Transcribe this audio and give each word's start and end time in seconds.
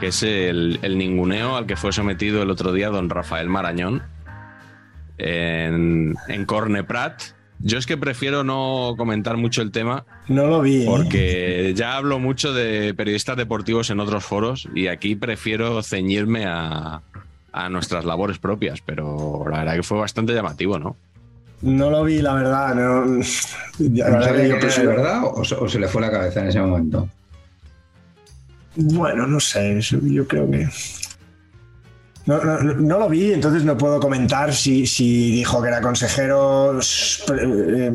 que 0.00 0.08
es 0.08 0.22
el, 0.22 0.78
el 0.82 0.96
ninguneo 0.98 1.56
al 1.56 1.66
que 1.66 1.76
fue 1.76 1.92
sometido 1.92 2.42
el 2.42 2.50
otro 2.50 2.72
día 2.72 2.88
don 2.88 3.10
Rafael 3.10 3.48
Marañón 3.48 4.02
en, 5.18 6.14
en 6.28 6.44
Corneprat. 6.44 7.22
Yo 7.60 7.76
es 7.78 7.86
que 7.86 7.96
prefiero 7.96 8.44
no 8.44 8.94
comentar 8.96 9.36
mucho 9.36 9.62
el 9.62 9.72
tema. 9.72 10.04
No 10.28 10.46
lo 10.46 10.60
vi. 10.60 10.82
¿eh? 10.82 10.86
Porque 10.86 11.72
ya 11.74 11.96
hablo 11.96 12.20
mucho 12.20 12.52
de 12.52 12.94
periodistas 12.94 13.36
deportivos 13.36 13.90
en 13.90 13.98
otros 13.98 14.24
foros 14.24 14.68
y 14.74 14.86
aquí 14.86 15.16
prefiero 15.16 15.82
ceñirme 15.82 16.44
a, 16.46 17.00
a 17.52 17.68
nuestras 17.68 18.04
labores 18.04 18.38
propias, 18.38 18.80
pero 18.80 19.44
la 19.50 19.58
verdad 19.58 19.74
que 19.74 19.82
fue 19.82 19.98
bastante 19.98 20.34
llamativo, 20.34 20.78
¿no? 20.78 20.96
No 21.60 21.90
lo 21.90 22.04
vi, 22.04 22.22
la 22.22 22.34
verdad. 22.34 22.74
No, 22.76 23.04
¿No 23.06 23.22
sabía 24.22 24.58
que 24.60 24.66
era 24.66 24.76
de 24.76 24.86
verdad 24.86 25.22
o, 25.24 25.44
se- 25.44 25.56
o 25.56 25.68
se 25.68 25.80
le 25.80 25.88
fue 25.88 26.00
la 26.00 26.12
cabeza 26.12 26.40
en 26.40 26.46
ese 26.46 26.60
momento? 26.60 27.08
Bueno, 28.76 29.26
no 29.26 29.40
sé, 29.40 29.80
yo 29.80 30.26
creo 30.28 30.50
que... 30.50 30.68
No, 32.26 32.44
no, 32.44 32.58
no- 32.60 32.98
lo 32.98 33.08
vi, 33.08 33.32
entonces 33.32 33.64
no 33.64 33.76
puedo 33.78 33.98
comentar 34.00 34.52
si, 34.52 34.86
si 34.86 35.30
dijo 35.30 35.62
que 35.62 35.68
era 35.68 35.80
consejero. 35.80 36.78
eh, 36.78 37.92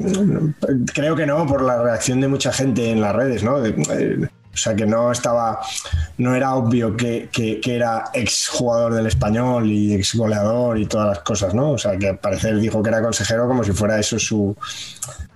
Creo 0.92 1.16
que 1.16 1.26
no, 1.28 1.46
por 1.46 1.62
la 1.62 1.84
reacción 1.84 2.20
de 2.20 2.28
mucha 2.28 2.52
gente 2.52 2.90
en 2.90 3.00
las 3.00 3.16
redes, 3.16 3.44
¿no? 3.44 3.64
Eh, 3.64 4.28
o 4.52 4.58
sea, 4.58 4.76
que 4.76 4.88
no 4.88 5.12
estaba, 5.12 5.60
no 6.18 6.34
era 6.34 6.56
obvio 6.56 6.98
que, 6.98 7.30
que- 7.32 7.62
era 7.76 8.06
ex 8.16 8.48
jugador 8.50 8.96
del 8.96 9.06
español 9.06 9.68
y 9.70 9.94
ex 9.94 10.16
goleador 10.16 10.80
y 10.80 10.88
todas 10.88 11.10
las 11.10 11.20
cosas, 11.20 11.54
¿no? 11.54 11.72
O 11.72 11.78
sea, 11.78 11.96
que 11.98 12.10
al 12.10 12.18
parecer 12.18 12.58
dijo 12.60 12.82
que 12.82 12.90
era 12.90 13.04
consejero 13.04 13.48
como 13.48 13.64
si 13.64 13.72
fuera 13.72 14.00
eso 14.00 14.18
su, 14.18 14.56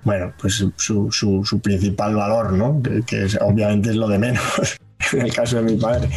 bueno, 0.04 0.34
pues 0.42 0.56
su- 0.76 1.12
su- 1.12 1.44
su 1.46 1.60
principal 1.60 2.16
valor, 2.16 2.54
¿no? 2.54 2.82
Que, 2.82 3.04
que 3.04 3.26
es- 3.26 3.38
obviamente 3.42 3.90
es 3.92 3.96
lo 3.96 4.08
de 4.08 4.18
menos 4.18 4.42
en 5.14 5.22
el 5.22 5.34
caso 5.34 5.58
de 5.58 5.64
mi 5.74 5.80
padre. 5.80 6.10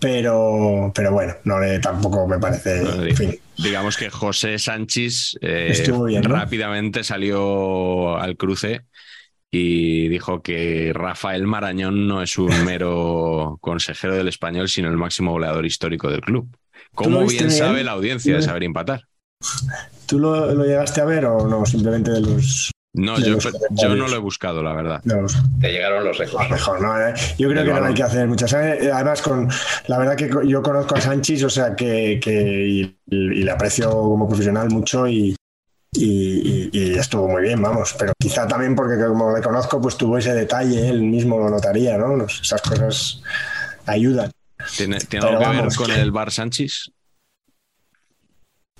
Pero, 0.00 0.90
pero 0.94 1.12
bueno, 1.12 1.34
no 1.44 1.60
le 1.60 1.78
tampoco 1.78 2.26
me 2.26 2.38
parece. 2.38 2.80
En 3.08 3.16
fin, 3.16 3.38
Digamos 3.56 3.96
que 3.96 4.10
José 4.10 4.58
Sánchez 4.58 5.36
eh, 5.40 5.68
Estuvo 5.70 6.04
bien, 6.04 6.22
¿no? 6.22 6.28
rápidamente 6.34 7.04
salió 7.04 8.16
al 8.18 8.36
cruce 8.36 8.80
y 9.50 10.08
dijo 10.08 10.42
que 10.42 10.90
Rafael 10.92 11.46
Marañón 11.46 12.08
no 12.08 12.20
es 12.22 12.36
un 12.36 12.48
mero 12.64 13.58
consejero 13.60 14.16
del 14.16 14.26
español, 14.28 14.68
sino 14.68 14.88
el 14.88 14.96
máximo 14.96 15.30
goleador 15.32 15.64
histórico 15.66 16.10
del 16.10 16.20
club. 16.22 16.48
¿Tú 16.50 16.78
Como 16.94 17.24
bien 17.26 17.50
sabe 17.50 17.84
la 17.84 17.92
audiencia 17.92 18.32
de 18.34 18.40
¿Lo- 18.40 18.44
saber 18.44 18.64
empatar. 18.64 19.04
¿tú 20.06 20.18
lo, 20.18 20.52
lo 20.54 20.64
llegaste 20.64 21.00
a 21.00 21.04
ver 21.04 21.24
o 21.26 21.46
no? 21.46 21.64
Simplemente 21.64 22.10
de 22.10 22.20
los. 22.22 22.70
No, 22.94 23.18
yo, 23.18 23.38
no 23.96 24.06
lo 24.06 24.16
he 24.16 24.18
buscado, 24.18 24.62
la 24.62 24.74
verdad. 24.74 25.00
Te 25.60 25.72
llegaron 25.72 26.04
los 26.04 26.18
mejor, 26.50 26.82
¿no? 26.82 27.00
Eh, 27.00 27.14
Yo 27.38 27.48
creo 27.48 27.64
que 27.64 27.70
no 27.72 27.86
hay 27.86 27.94
que 27.94 28.02
hacer 28.02 28.28
muchas. 28.28 28.52
eh, 28.52 28.90
Además, 28.92 29.22
con 29.22 29.48
la 29.86 29.98
verdad 29.98 30.14
que 30.14 30.30
yo 30.46 30.62
conozco 30.62 30.96
a 30.96 31.00
Sánchez, 31.00 31.42
o 31.44 31.48
sea 31.50 31.74
que, 31.74 32.20
que- 32.22 32.68
y, 32.68 32.98
y 33.10 33.42
le 33.44 33.50
aprecio 33.50 33.90
como 33.90 34.28
profesional 34.28 34.68
mucho 34.68 35.08
y, 35.08 35.34
y- 35.94 36.68
y- 36.70 36.70
y 36.72 36.94
estuvo 36.98 37.28
muy 37.28 37.42
bien, 37.42 37.62
vamos. 37.62 37.94
Pero 37.98 38.12
quizá 38.18 38.46
también 38.46 38.74
porque 38.74 39.02
como 39.02 39.34
le 39.34 39.42
conozco, 39.42 39.80
pues 39.80 39.96
tuvo 39.96 40.18
ese 40.18 40.34
detalle, 40.34 40.90
él 40.90 41.00
mismo 41.02 41.38
lo 41.38 41.48
notaría, 41.48 41.96
¿no? 41.96 42.22
Esas 42.26 42.60
cosas 42.60 43.22
ayudan, 43.86 44.30
¿Tiene, 44.76 44.96
algo 44.96 45.38
que 45.38 45.44
vamos, 45.44 45.66
ver 45.68 45.76
con 45.76 45.86
que- 45.86 46.00
el 46.02 46.10
Bar 46.12 46.30
Sánchez? 46.30 46.90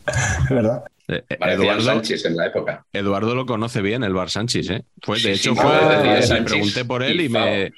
¿verdad? 0.50 0.84
Eh, 1.08 1.22
eh, 1.28 1.36
Eduardo, 1.40 1.82
Sánchez 1.82 2.24
en 2.26 2.36
la 2.36 2.46
época. 2.46 2.84
Eduardo 2.92 3.34
lo 3.34 3.44
conoce 3.46 3.82
bien, 3.82 4.04
el 4.04 4.12
Bar 4.14 4.30
Sánchez, 4.30 4.70
¿eh? 4.70 4.82
Fue, 5.02 5.16
de 5.16 5.22
Sí, 5.22 5.28
hecho, 5.30 5.54
sí, 5.54 5.60
fue, 5.60 5.70
ah, 5.72 6.14
le 6.16 6.22
Sánchez 6.22 6.52
pregunté 6.52 6.84
por 6.84 7.02
él 7.02 7.20
y 7.20 7.24
y 7.24 7.28
me, 7.28 7.72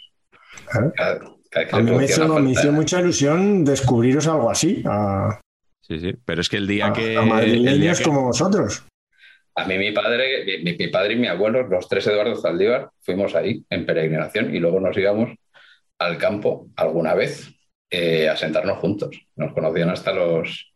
A 1.73 1.81
mí 1.81 1.91
me 1.93 2.05
hizo, 2.05 2.29
me 2.39 2.71
mucha 2.73 3.01
ilusión 3.01 3.65
descubriros 3.65 4.27
algo 4.27 4.51
así, 4.51 4.83
a, 4.87 5.41
Sí, 5.87 6.01
sí. 6.01 6.15
Pero 6.25 6.41
es 6.41 6.49
que 6.49 6.57
el 6.57 6.67
día 6.67 6.87
a- 6.87 6.93
que. 6.95 7.03
a 7.03 7.07
el 7.07 7.13
día 7.15 7.25
madrileños 7.25 7.99
que- 7.99 8.05
como 8.05 8.23
vosotros. 8.25 8.85
A 9.57 9.67
mí 9.67 9.79
mi 9.79 9.93
padre, 9.93 10.59
mi, 10.65 10.75
mi 10.77 10.89
padre 10.89 11.13
y 11.13 11.17
mi 11.17 11.29
abuelo, 11.29 11.63
los 11.69 11.89
tres 11.89 12.07
Eduardo 12.07 12.35
Zaldívar, 12.37 12.91
fuimos 13.03 13.35
ahí 13.37 13.65
en 13.71 13.87
peregrinación 13.87 14.55
y 14.55 14.59
luego 14.59 14.81
nos 14.81 14.97
íbamos 14.97 15.31
al 15.99 16.19
campo 16.19 16.69
alguna 16.77 17.15
vez 17.15 17.55
eh, 17.91 18.29
a 18.29 18.37
sentarnos 18.37 18.79
juntos. 18.79 19.17
Nos 19.37 19.53
conocían 19.53 19.91
hasta 19.91 20.13
los, 20.13 20.74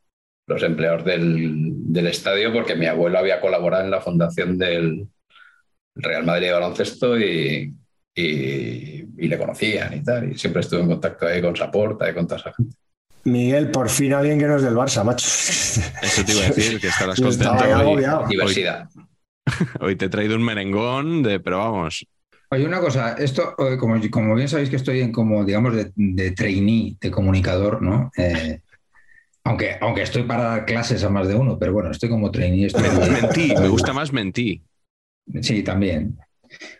los 0.48 0.62
empleados 0.62 1.04
del, 1.04 1.72
del 1.92 2.06
estadio 2.08 2.52
porque 2.52 2.74
mi 2.74 2.86
abuelo 2.86 3.18
había 3.18 3.40
colaborado 3.40 3.84
en 3.84 3.90
la 3.90 4.00
fundación 4.00 4.58
del 4.58 5.06
Real 5.94 6.24
Madrid 6.24 6.46
de 6.48 6.52
baloncesto 6.52 7.18
y, 7.18 7.74
y- 8.14 9.04
y 9.20 9.28
le 9.28 9.38
conocían 9.38 9.94
y 9.94 10.02
tal. 10.02 10.32
Y 10.32 10.38
siempre 10.38 10.60
estuve 10.60 10.80
en 10.80 10.88
contacto 10.88 11.26
ahí 11.26 11.40
con 11.42 11.54
Saporta 11.56 12.10
y 12.10 12.14
con 12.14 12.26
toda 12.26 12.40
esa 12.40 12.52
gente. 12.54 12.76
Miguel, 13.24 13.70
por 13.70 13.88
fin 13.90 14.12
alguien 14.14 14.38
que 14.38 14.46
no 14.46 14.56
es 14.56 14.62
del 14.62 14.74
Barça, 14.74 15.04
macho. 15.04 15.26
Eso 15.26 16.24
te 16.24 16.32
iba 16.32 16.42
a 16.44 16.48
decir, 16.48 16.80
que 16.80 16.86
estarás 16.88 17.20
contento 17.20 17.64
hoy. 17.88 18.04
Diversidad. 18.28 18.88
Hoy 19.80 19.96
te 19.96 20.06
he 20.06 20.08
traído 20.08 20.36
un 20.36 20.44
merengón 20.44 21.22
de, 21.22 21.40
pero 21.40 21.58
vamos, 21.58 22.06
Oye, 22.50 22.64
una 22.66 22.80
cosa, 22.80 23.12
esto, 23.14 23.54
eh, 23.58 23.76
como, 23.76 24.00
como 24.10 24.34
bien 24.34 24.48
sabéis 24.48 24.70
que 24.70 24.76
estoy 24.76 25.00
en 25.00 25.12
como, 25.12 25.44
digamos, 25.44 25.74
de, 25.74 25.92
de 25.94 26.30
trainee, 26.30 26.96
de 26.98 27.10
comunicador, 27.10 27.82
¿no? 27.82 28.10
Eh, 28.16 28.60
aunque, 29.48 29.76
aunque 29.80 30.02
estoy 30.02 30.24
para 30.24 30.44
dar 30.44 30.66
clases 30.66 31.02
a 31.04 31.08
más 31.08 31.26
de 31.26 31.34
uno, 31.34 31.58
pero 31.58 31.72
bueno, 31.72 31.90
estoy 31.90 32.08
como 32.10 32.30
trainee. 32.30 32.66
estoy- 32.66 32.84
mentí, 33.10 33.54
me 33.56 33.68
gusta 33.68 33.92
más 33.94 34.12
mentí. 34.12 34.62
Sí, 35.40 35.62
también. 35.62 36.18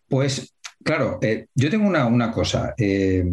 Pues, 0.06 0.55
claro, 0.85 1.19
eh, 1.23 1.47
yo 1.55 1.70
tengo 1.70 1.87
una, 1.87 2.06
una 2.06 2.31
cosa, 2.31 2.75
eh, 2.76 3.25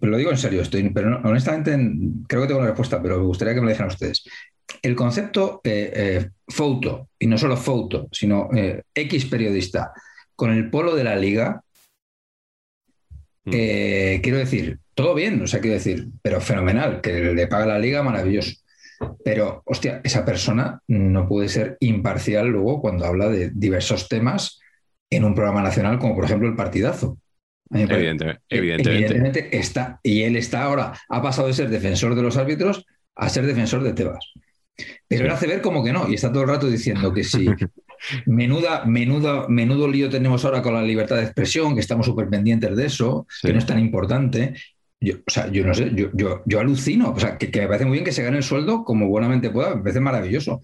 lo 0.00 0.16
digo 0.18 0.30
en 0.30 0.36
serio, 0.38 0.60
estoy, 0.60 0.88
pero 0.90 1.08
no- 1.10 1.28
honestamente 1.28 1.72
en- 1.72 2.24
creo 2.28 2.42
que 2.42 2.48
tengo 2.48 2.60
la 2.60 2.66
respuesta, 2.66 3.00
pero 3.02 3.18
me 3.18 3.24
gustaría 3.26 3.54
que 3.54 3.60
me 3.60 3.66
lo 3.66 3.70
dijeran 3.70 3.92
ustedes. 3.92 4.24
El 4.82 4.94
concepto 4.94 5.60
eh, 5.64 5.92
eh, 5.94 6.28
foto, 6.48 7.08
y 7.18 7.26
no 7.26 7.38
solo 7.38 7.56
foto, 7.56 8.08
sino 8.12 8.50
eh, 8.54 8.82
X 8.94 9.24
periodista, 9.26 9.92
con 10.34 10.50
el 10.52 10.68
polo 10.70 10.94
de 10.94 11.04
la 11.04 11.16
liga, 11.16 11.62
Mm. 13.44 13.50
eh, 13.54 14.20
quiero 14.24 14.38
decir, 14.38 14.80
todo 14.94 15.14
bien, 15.14 15.40
o 15.40 15.46
sea, 15.46 15.60
quiero 15.60 15.74
decir, 15.74 16.08
pero 16.20 16.40
fenomenal, 16.40 17.00
que 17.00 17.12
le 17.12 17.46
paga 17.46 17.64
la 17.66 17.78
liga, 17.78 18.02
maravilloso. 18.02 18.50
Pero, 19.24 19.62
hostia, 19.66 20.00
esa 20.04 20.24
persona 20.24 20.80
no 20.88 21.28
puede 21.28 21.48
ser 21.48 21.76
imparcial 21.80 22.48
luego 22.48 22.80
cuando 22.80 23.04
habla 23.04 23.28
de 23.28 23.50
diversos 23.54 24.08
temas 24.08 24.60
en 25.10 25.24
un 25.24 25.34
programa 25.34 25.62
nacional 25.62 25.98
como 25.98 26.14
por 26.14 26.24
ejemplo 26.24 26.48
el 26.48 26.56
partidazo. 26.56 27.18
Evidentemente, 27.70 28.40
evidentemente. 28.48 28.90
evidentemente 28.90 29.56
está, 29.56 30.00
y 30.02 30.22
él 30.22 30.36
está 30.36 30.62
ahora, 30.62 30.92
ha 31.08 31.22
pasado 31.22 31.48
de 31.48 31.54
ser 31.54 31.68
defensor 31.68 32.14
de 32.14 32.22
los 32.22 32.36
árbitros 32.36 32.84
a 33.16 33.28
ser 33.28 33.46
defensor 33.46 33.82
de 33.82 33.92
Tebas. 33.92 34.32
Pero 35.08 35.24
él 35.24 35.30
hace 35.30 35.46
ver 35.46 35.62
como 35.62 35.82
que 35.82 35.92
no, 35.92 36.08
y 36.08 36.14
está 36.14 36.30
todo 36.30 36.42
el 36.42 36.48
rato 36.48 36.68
diciendo 36.68 37.12
que 37.12 37.24
sí. 37.24 37.46
Menuda, 38.26 38.84
menuda, 38.84 39.48
menudo 39.48 39.88
lío 39.88 40.10
tenemos 40.10 40.44
ahora 40.44 40.60
con 40.60 40.74
la 40.74 40.82
libertad 40.82 41.16
de 41.16 41.22
expresión, 41.22 41.74
que 41.74 41.80
estamos 41.80 42.04
súper 42.04 42.28
pendientes 42.28 42.76
de 42.76 42.86
eso, 42.86 43.26
que 43.42 43.52
no 43.52 43.58
es 43.58 43.64
tan 43.66 43.78
importante. 43.78 44.54
Yo, 45.00 45.16
o 45.26 45.30
sea, 45.30 45.50
yo 45.50 45.64
no 45.66 45.74
sé, 45.74 45.92
yo, 45.94 46.08
yo, 46.14 46.42
yo 46.46 46.60
alucino, 46.60 47.10
o 47.10 47.20
sea, 47.20 47.36
que, 47.36 47.50
que, 47.50 47.60
me 47.60 47.66
parece 47.66 47.84
muy 47.84 47.94
bien 47.94 48.04
que 48.04 48.12
se 48.12 48.22
gane 48.22 48.38
el 48.38 48.42
sueldo 48.42 48.84
como 48.84 49.08
buenamente 49.08 49.50
pueda, 49.50 49.74
me 49.74 49.82
parece 49.82 50.00
maravilloso. 50.00 50.62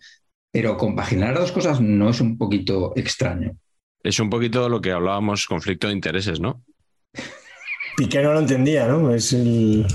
Pero 0.50 0.76
compaginar 0.76 1.30
las 1.30 1.40
dos 1.40 1.52
cosas 1.52 1.80
no 1.80 2.10
es 2.10 2.20
un 2.20 2.36
poquito 2.36 2.92
extraño. 2.96 3.56
Es 4.02 4.18
un 4.20 4.30
poquito 4.30 4.68
lo 4.68 4.80
que 4.80 4.92
hablábamos, 4.92 5.46
conflicto 5.46 5.86
de 5.86 5.94
intereses, 5.94 6.40
¿no? 6.40 6.62
Piqué 7.96 8.22
no 8.22 8.32
lo 8.32 8.40
entendía, 8.40 8.86
¿no? 8.86 9.14
Es 9.14 9.32
el... 9.32 9.86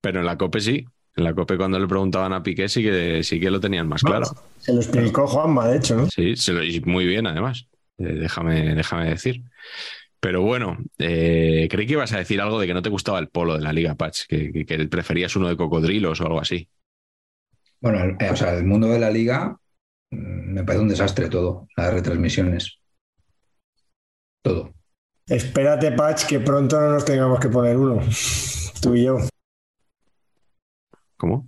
Pero 0.00 0.20
en 0.20 0.26
la 0.26 0.38
COPE 0.38 0.60
sí. 0.60 0.84
En 1.16 1.24
la 1.24 1.34
COPE 1.34 1.56
cuando 1.56 1.78
le 1.78 1.86
preguntaban 1.86 2.32
a 2.32 2.42
Piqué 2.42 2.68
sí 2.68 2.82
que, 2.82 3.22
sí 3.22 3.38
que 3.38 3.50
lo 3.50 3.60
tenían 3.60 3.88
más 3.88 4.02
claro. 4.02 4.26
Se 4.58 4.72
lo 4.72 4.80
explicó 4.80 5.26
Juanma, 5.26 5.68
de 5.68 5.78
hecho, 5.78 5.96
¿no? 5.96 6.10
Sí, 6.10 6.36
se 6.36 6.52
lo, 6.52 6.62
y 6.62 6.80
muy 6.80 7.06
bien 7.06 7.26
además, 7.26 7.66
eh, 7.98 8.14
déjame, 8.14 8.74
déjame 8.74 9.10
decir. 9.10 9.42
Pero 10.24 10.40
bueno, 10.40 10.78
eh, 10.96 11.68
creí 11.70 11.86
que 11.86 11.92
ibas 11.92 12.14
a 12.14 12.16
decir 12.16 12.40
algo 12.40 12.58
de 12.58 12.66
que 12.66 12.72
no 12.72 12.80
te 12.80 12.88
gustaba 12.88 13.18
el 13.18 13.28
polo 13.28 13.56
de 13.56 13.60
la 13.60 13.74
Liga 13.74 13.94
Patch, 13.94 14.22
que, 14.26 14.50
que, 14.52 14.64
que 14.64 14.88
preferías 14.88 15.36
uno 15.36 15.50
de 15.50 15.56
cocodrilos 15.58 16.18
o 16.18 16.24
algo 16.24 16.40
así. 16.40 16.66
Bueno, 17.78 18.16
eh, 18.18 18.30
o 18.30 18.34
sea, 18.34 18.54
el 18.54 18.64
mundo 18.64 18.86
de 18.86 18.98
la 18.98 19.10
Liga 19.10 19.54
mm, 20.10 20.54
me 20.54 20.64
parece 20.64 20.82
un 20.82 20.88
desastre 20.88 21.28
todo, 21.28 21.68
las 21.76 21.92
retransmisiones. 21.92 22.78
Todo. 24.40 24.72
Espérate, 25.26 25.92
Patch, 25.92 26.24
que 26.24 26.40
pronto 26.40 26.80
no 26.80 26.92
nos 26.92 27.04
tengamos 27.04 27.38
que 27.38 27.50
poner 27.50 27.76
uno. 27.76 28.00
Tú 28.80 28.94
y 28.94 29.04
yo. 29.04 29.18
¿Cómo? 31.18 31.46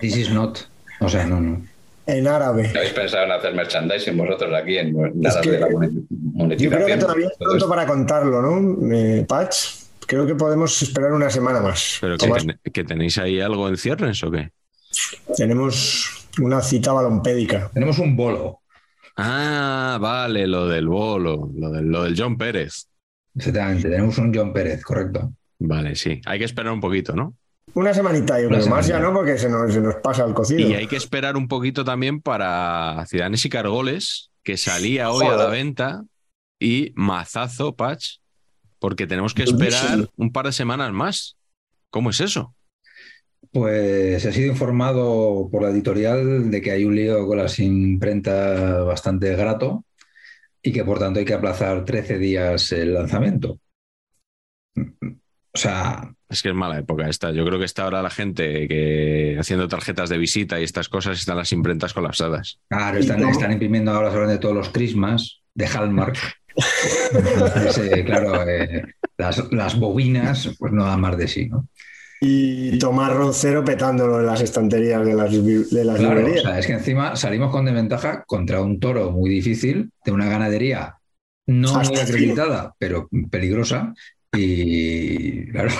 This 0.00 0.16
is 0.16 0.30
not. 0.30 0.60
O 1.00 1.10
sea, 1.10 1.26
no, 1.26 1.40
no. 1.40 1.77
En 2.08 2.26
árabe. 2.26 2.72
¿Habéis 2.74 2.92
pensado 2.94 3.24
en 3.24 3.32
hacer 3.32 3.54
merchandising 3.54 4.16
vosotros 4.16 4.50
aquí 4.54 4.78
en 4.78 4.96
nada 5.20 5.42
que 5.42 5.50
de 5.50 5.60
la 5.60 5.68
monetización? 5.68 6.58
Yo 6.58 6.70
creo 6.70 6.86
que 6.86 6.96
todavía 6.96 7.26
es 7.26 7.36
pronto 7.38 7.68
para 7.68 7.86
contarlo, 7.86 8.40
¿no? 8.40 8.94
Eh, 8.94 9.26
Patch, 9.28 9.56
creo 10.06 10.26
que 10.26 10.34
podemos 10.34 10.80
esperar 10.80 11.12
una 11.12 11.28
semana 11.28 11.60
más. 11.60 11.98
¿Pero 12.00 12.16
que, 12.16 12.26
ten, 12.26 12.60
que, 12.72 12.84
tenéis 12.84 13.18
ahí 13.18 13.42
algo 13.42 13.68
en 13.68 13.76
cierres 13.76 14.24
o 14.24 14.30
qué? 14.30 14.50
Tenemos 15.36 16.26
una 16.40 16.62
cita 16.62 16.92
balompédica. 16.92 17.70
Tenemos 17.74 17.98
un 17.98 18.16
bolo. 18.16 18.60
Ah, 19.18 19.98
vale, 20.00 20.46
lo 20.46 20.66
del 20.66 20.88
bolo, 20.88 21.50
lo 21.54 21.70
del, 21.70 21.88
lo 21.88 22.04
del 22.04 22.14
John 22.16 22.38
Pérez. 22.38 22.86
Exactamente, 23.36 23.90
tenemos 23.90 24.16
un 24.16 24.34
John 24.34 24.54
Pérez, 24.54 24.82
correcto. 24.82 25.30
Vale, 25.58 25.94
sí. 25.94 26.22
Hay 26.24 26.38
que 26.38 26.46
esperar 26.46 26.72
un 26.72 26.80
poquito, 26.80 27.14
¿no? 27.14 27.34
Una 27.74 27.94
semanita, 27.94 28.40
yo 28.40 28.48
creo. 28.48 28.66
Más 28.66 28.86
ya 28.86 28.98
no, 28.98 29.12
porque 29.12 29.38
se 29.38 29.48
nos, 29.48 29.72
se 29.72 29.80
nos, 29.80 29.96
pasa 29.96 30.24
el 30.24 30.34
cocido. 30.34 30.68
Y 30.68 30.74
hay 30.74 30.86
que 30.86 30.96
esperar 30.96 31.36
un 31.36 31.48
poquito 31.48 31.84
también 31.84 32.20
para 32.20 33.04
Ciudadanos 33.06 33.44
y 33.44 33.48
Cargoles, 33.48 34.30
que 34.42 34.56
salía 34.56 35.10
hoy 35.10 35.26
Joder. 35.26 35.40
a 35.40 35.44
la 35.44 35.50
venta, 35.50 36.02
y 36.58 36.92
Mazazo, 36.94 37.74
Patch, 37.76 38.16
porque 38.78 39.06
tenemos 39.06 39.34
que 39.34 39.44
esperar 39.44 40.08
un 40.16 40.32
par 40.32 40.46
de 40.46 40.52
semanas 40.52 40.92
más. 40.92 41.36
¿Cómo 41.90 42.10
es 42.10 42.20
eso? 42.20 42.54
Pues 43.50 44.24
he 44.24 44.32
sido 44.32 44.52
informado 44.52 45.48
por 45.50 45.62
la 45.62 45.70
editorial 45.70 46.50
de 46.50 46.60
que 46.60 46.72
hay 46.72 46.84
un 46.84 46.94
lío 46.94 47.26
con 47.26 47.38
las 47.38 47.58
imprentas 47.58 48.84
bastante 48.84 49.34
grato 49.36 49.84
y 50.62 50.72
que 50.72 50.84
por 50.84 50.98
tanto 50.98 51.20
hay 51.20 51.24
que 51.24 51.34
aplazar 51.34 51.84
13 51.84 52.18
días 52.18 52.72
el 52.72 52.94
lanzamiento. 52.94 53.60
O 54.76 55.58
sea. 55.58 56.14
Es 56.28 56.42
que 56.42 56.50
es 56.50 56.54
mala 56.54 56.78
época 56.78 57.08
esta. 57.08 57.30
Yo 57.30 57.44
creo 57.44 57.58
que 57.58 57.64
está 57.64 57.84
ahora 57.84 58.02
la 58.02 58.10
gente 58.10 58.68
que 58.68 59.36
haciendo 59.40 59.66
tarjetas 59.66 60.10
de 60.10 60.18
visita 60.18 60.60
y 60.60 60.64
estas 60.64 60.88
cosas 60.88 61.18
están 61.18 61.38
las 61.38 61.52
imprentas 61.52 61.94
colapsadas. 61.94 62.60
Claro, 62.68 62.98
están, 62.98 63.26
están 63.28 63.52
imprimiendo 63.52 63.92
ahora 63.92 64.10
sobre 64.10 64.28
de 64.28 64.38
todos 64.38 64.54
los 64.54 64.68
crismas 64.68 65.40
de 65.54 65.66
Hallmark. 65.66 66.18
Claro, 68.04 68.48
eh, 68.48 68.82
las, 69.16 69.52
las, 69.52 69.78
bobinas, 69.78 70.50
pues 70.58 70.72
no 70.72 70.84
dan 70.84 71.00
más 71.00 71.16
de 71.16 71.28
sí, 71.28 71.48
¿no? 71.48 71.68
Y 72.20 72.78
Tomás 72.78 73.12
Roncero 73.12 73.64
petándolo 73.64 74.18
en 74.18 74.26
las 74.26 74.40
estanterías 74.40 75.04
de 75.04 75.14
las, 75.14 75.30
de 75.30 75.84
las 75.84 75.98
claro, 75.98 76.16
librerías. 76.16 76.44
O 76.44 76.48
sea, 76.48 76.58
es 76.58 76.66
que 76.66 76.72
encima 76.72 77.14
salimos 77.14 77.52
con 77.52 77.64
desventaja 77.64 78.24
contra 78.24 78.60
un 78.60 78.80
toro 78.80 79.12
muy 79.12 79.30
difícil, 79.30 79.92
de 80.04 80.10
una 80.10 80.26
ganadería 80.26 80.98
no 81.48 81.76
Hasta 81.76 81.92
muy 81.92 81.98
acreditada, 81.98 82.64
sí. 82.64 82.76
pero 82.78 83.08
peligrosa, 83.30 83.94
y 84.32 85.46
claro, 85.50 85.70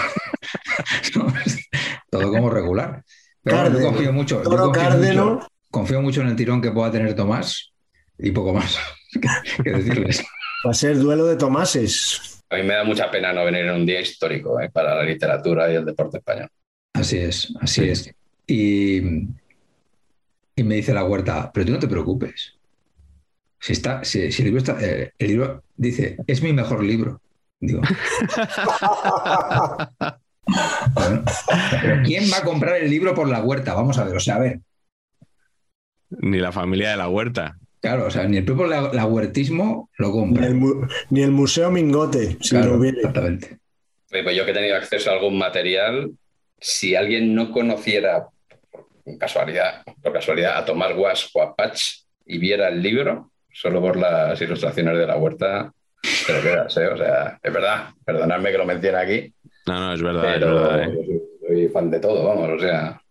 todo 2.11 2.31
como 2.31 2.51
regular. 2.51 3.05
Pero 3.43 3.57
Cárdeno, 3.57 3.79
yo 3.79 3.87
confío 3.87 4.13
mucho. 4.13 4.43
Yo 4.43 4.51
confío 4.51 4.91
mucho, 4.91 5.49
confío 5.71 6.03
mucho, 6.03 6.21
en 6.23 6.29
el 6.29 6.37
tirón 6.37 6.61
que 6.61 6.71
pueda 6.71 6.91
tener 6.91 7.15
Tomás 7.15 7.73
y 8.19 8.31
poco 8.31 8.53
más 8.53 8.79
que, 9.13 9.63
que 9.63 9.71
decirles. 9.71 10.25
Va 10.67 10.71
a 10.71 10.75
ser 10.75 10.99
duelo 10.99 11.27
de 11.27 11.37
Tomases. 11.37 12.43
A 12.51 12.57
mí 12.57 12.63
me 12.63 12.75
da 12.75 12.85
mucha 12.85 13.11
pena 13.11 13.33
no 13.33 13.45
venir 13.45 13.67
en 13.67 13.75
un 13.75 13.87
día 13.87 14.01
histórico 14.01 14.61
eh, 14.61 14.71
para 14.71 14.95
la 14.95 15.03
literatura 15.03 15.71
y 15.71 15.77
el 15.77 15.85
deporte 15.85 16.19
español. 16.19 16.49
Así 16.95 17.19
es, 17.19 17.53
así 17.61 17.83
sí. 17.83 17.91
es. 17.91 18.15
Y, 18.47 18.97
y, 20.57 20.63
me 20.65 20.77
dice 20.77 20.95
la 20.95 21.05
huerta, 21.05 21.51
pero 21.53 21.67
tú 21.67 21.73
no 21.73 21.79
te 21.79 21.87
preocupes. 21.87 22.55
Si, 23.61 23.73
está, 23.73 24.03
si, 24.05 24.33
si 24.33 24.43
el 24.43 24.47
libro 24.47 24.59
está, 24.59 24.79
eh, 24.81 25.13
el 25.19 25.29
libro 25.29 25.63
dice, 25.77 26.17
es 26.27 26.43
mi 26.43 26.53
mejor 26.53 26.83
libro. 26.83 27.21
Digo. 27.61 27.83
pero 31.83 32.03
¿quién 32.05 32.25
va 32.33 32.39
a 32.39 32.45
comprar 32.45 32.77
el 32.77 32.91
libro 32.91 33.15
por 33.15 33.29
la 33.29 33.43
huerta? 33.43 33.75
Vamos 33.75 33.99
a 33.99 34.05
ver, 34.05 34.17
o 34.17 34.21
sea, 34.21 34.37
a 34.37 34.41
ver. 34.41 34.61
Ni 36.11 36.39
la 36.39 36.53
familia 36.53 36.91
de 36.91 36.97
la 36.97 37.09
huerta. 37.09 37.59
Claro, 37.81 38.07
o 38.07 38.11
sea, 38.11 38.27
ni 38.27 38.39
el 38.39 38.45
propio 38.45 38.67
la, 38.67 38.93
la 38.93 39.07
huertismo 39.07 39.91
lo 39.99 40.11
compra. 40.11 40.49
Ni 40.49 40.67
el, 40.67 40.75
ni 41.11 41.23
el 41.23 41.31
Museo 41.31 41.71
Mingote, 41.71 42.37
si 42.41 42.51
claro, 42.51 42.73
lo 42.73 42.79
viene. 42.81 42.99
Exactamente. 42.99 43.59
Pues 44.11 44.37
yo 44.37 44.45
que 44.45 44.51
he 44.51 44.55
tenido 44.55 44.77
acceso 44.77 45.11
a 45.11 45.15
algún 45.15 45.39
material, 45.39 46.11
si 46.59 46.97
alguien 46.97 47.35
no 47.35 47.53
conociera 47.53 48.27
por 48.71 49.19
casualidad, 49.19 49.83
por 50.03 50.13
casualidad 50.13 50.57
a 50.57 50.65
Tomás 50.65 50.95
Guas 50.95 51.31
o 51.35 51.43
a 51.43 51.55
Patch 51.55 52.01
y 52.27 52.39
viera 52.39 52.69
el 52.69 52.83
libro, 52.83 53.31
solo 53.53 53.81
por 53.81 53.97
las 53.97 54.41
ilustraciones 54.41 54.99
de 54.99 55.07
la 55.07 55.17
huerta, 55.17 55.73
te 56.27 56.33
lo 56.33 56.43
quedas, 56.43 56.77
¿eh? 56.77 56.89
O 56.89 56.97
sea, 56.97 57.39
es 57.43 57.53
verdad, 57.53 57.91
perdonadme 58.05 58.51
que 58.51 58.59
lo 58.59 58.67
menciona 58.67 59.01
aquí. 59.01 59.33
No, 59.69 59.81
no, 59.81 59.93
es 59.93 60.03
verdad. 60.03 60.23
Pero 60.23 60.47
es 60.47 60.55
verdad, 60.55 60.83
¿eh? 60.83 60.95
soy, 60.95 61.23
soy, 61.47 61.69
fan 61.69 61.91
de 61.91 62.01
todo, 62.01 62.25
vamos, 62.27 62.51
o 62.57 62.59
sea. 62.59 63.03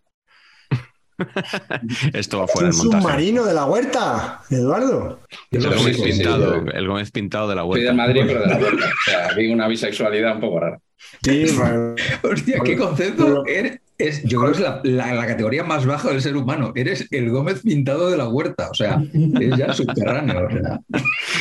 Esto 2.12 2.38
va 2.38 2.46
fuera 2.46 2.68
del 2.68 2.76
montaje. 2.76 3.02
submarino 3.02 3.44
de 3.44 3.54
la 3.54 3.64
huerta, 3.64 4.42
Eduardo. 4.50 5.20
El 5.50 5.68
Gómez, 5.68 5.96
sí, 5.96 6.02
pintado, 6.02 6.60
sí, 6.60 6.70
el 6.74 6.86
Gómez 6.86 7.10
pintado 7.10 7.48
de 7.48 7.56
la 7.56 7.64
huerta. 7.64 7.86
Soy 7.86 7.96
de 7.96 8.02
Madrid, 8.02 8.22
pero 8.26 8.40
de 8.40 8.46
la 8.46 8.58
huerta. 8.58 8.86
O 8.86 9.10
sea, 9.10 9.34
vi 9.34 9.52
una 9.52 9.68
bisexualidad 9.68 10.34
un 10.34 10.40
poco 10.40 10.60
rara. 10.60 10.80
Sí. 11.22 11.46
Hostia, 12.22 12.60
qué 12.64 12.76
concepto. 12.76 13.44
Eres, 13.46 13.80
es, 13.98 14.22
yo 14.24 14.38
creo 14.40 14.52
que 14.52 14.58
es 14.58 14.62
la, 14.62 14.80
la, 14.84 15.14
la, 15.14 15.26
categoría 15.26 15.64
más 15.64 15.86
baja 15.86 16.10
del 16.10 16.22
ser 16.22 16.36
humano. 16.36 16.72
Eres 16.76 17.06
el 17.10 17.30
Gómez 17.30 17.62
pintado 17.62 18.10
de 18.10 18.16
la 18.16 18.28
huerta. 18.28 18.70
O 18.70 18.74
sea, 18.74 19.02
es 19.40 19.56
ya 19.56 19.72
subterráneo. 19.72 20.46
O 20.46 20.50
sea. 20.50 20.80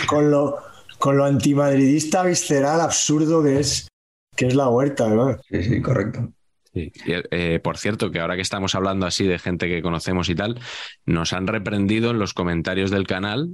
Con 0.07 0.31
lo 0.31 0.57
con 0.99 1.17
lo 1.17 1.25
antimadridista 1.25 2.23
visceral 2.23 2.81
absurdo 2.81 3.43
que 3.43 3.59
es, 3.59 3.87
que 4.37 4.47
es 4.47 4.55
la 4.55 4.69
huerta, 4.69 5.09
¿no? 5.09 5.37
Sí, 5.49 5.63
sí, 5.63 5.81
correcto. 5.81 6.31
Sí. 6.73 6.91
Eh, 7.05 7.59
por 7.61 7.77
cierto, 7.77 8.11
que 8.11 8.19
ahora 8.19 8.35
que 8.35 8.41
estamos 8.41 8.75
hablando 8.75 9.05
así 9.05 9.25
de 9.25 9.39
gente 9.39 9.67
que 9.67 9.81
conocemos 9.81 10.29
y 10.29 10.35
tal, 10.35 10.59
nos 11.05 11.33
han 11.33 11.47
reprendido 11.47 12.11
en 12.11 12.19
los 12.19 12.33
comentarios 12.33 12.91
del 12.91 13.07
canal 13.07 13.49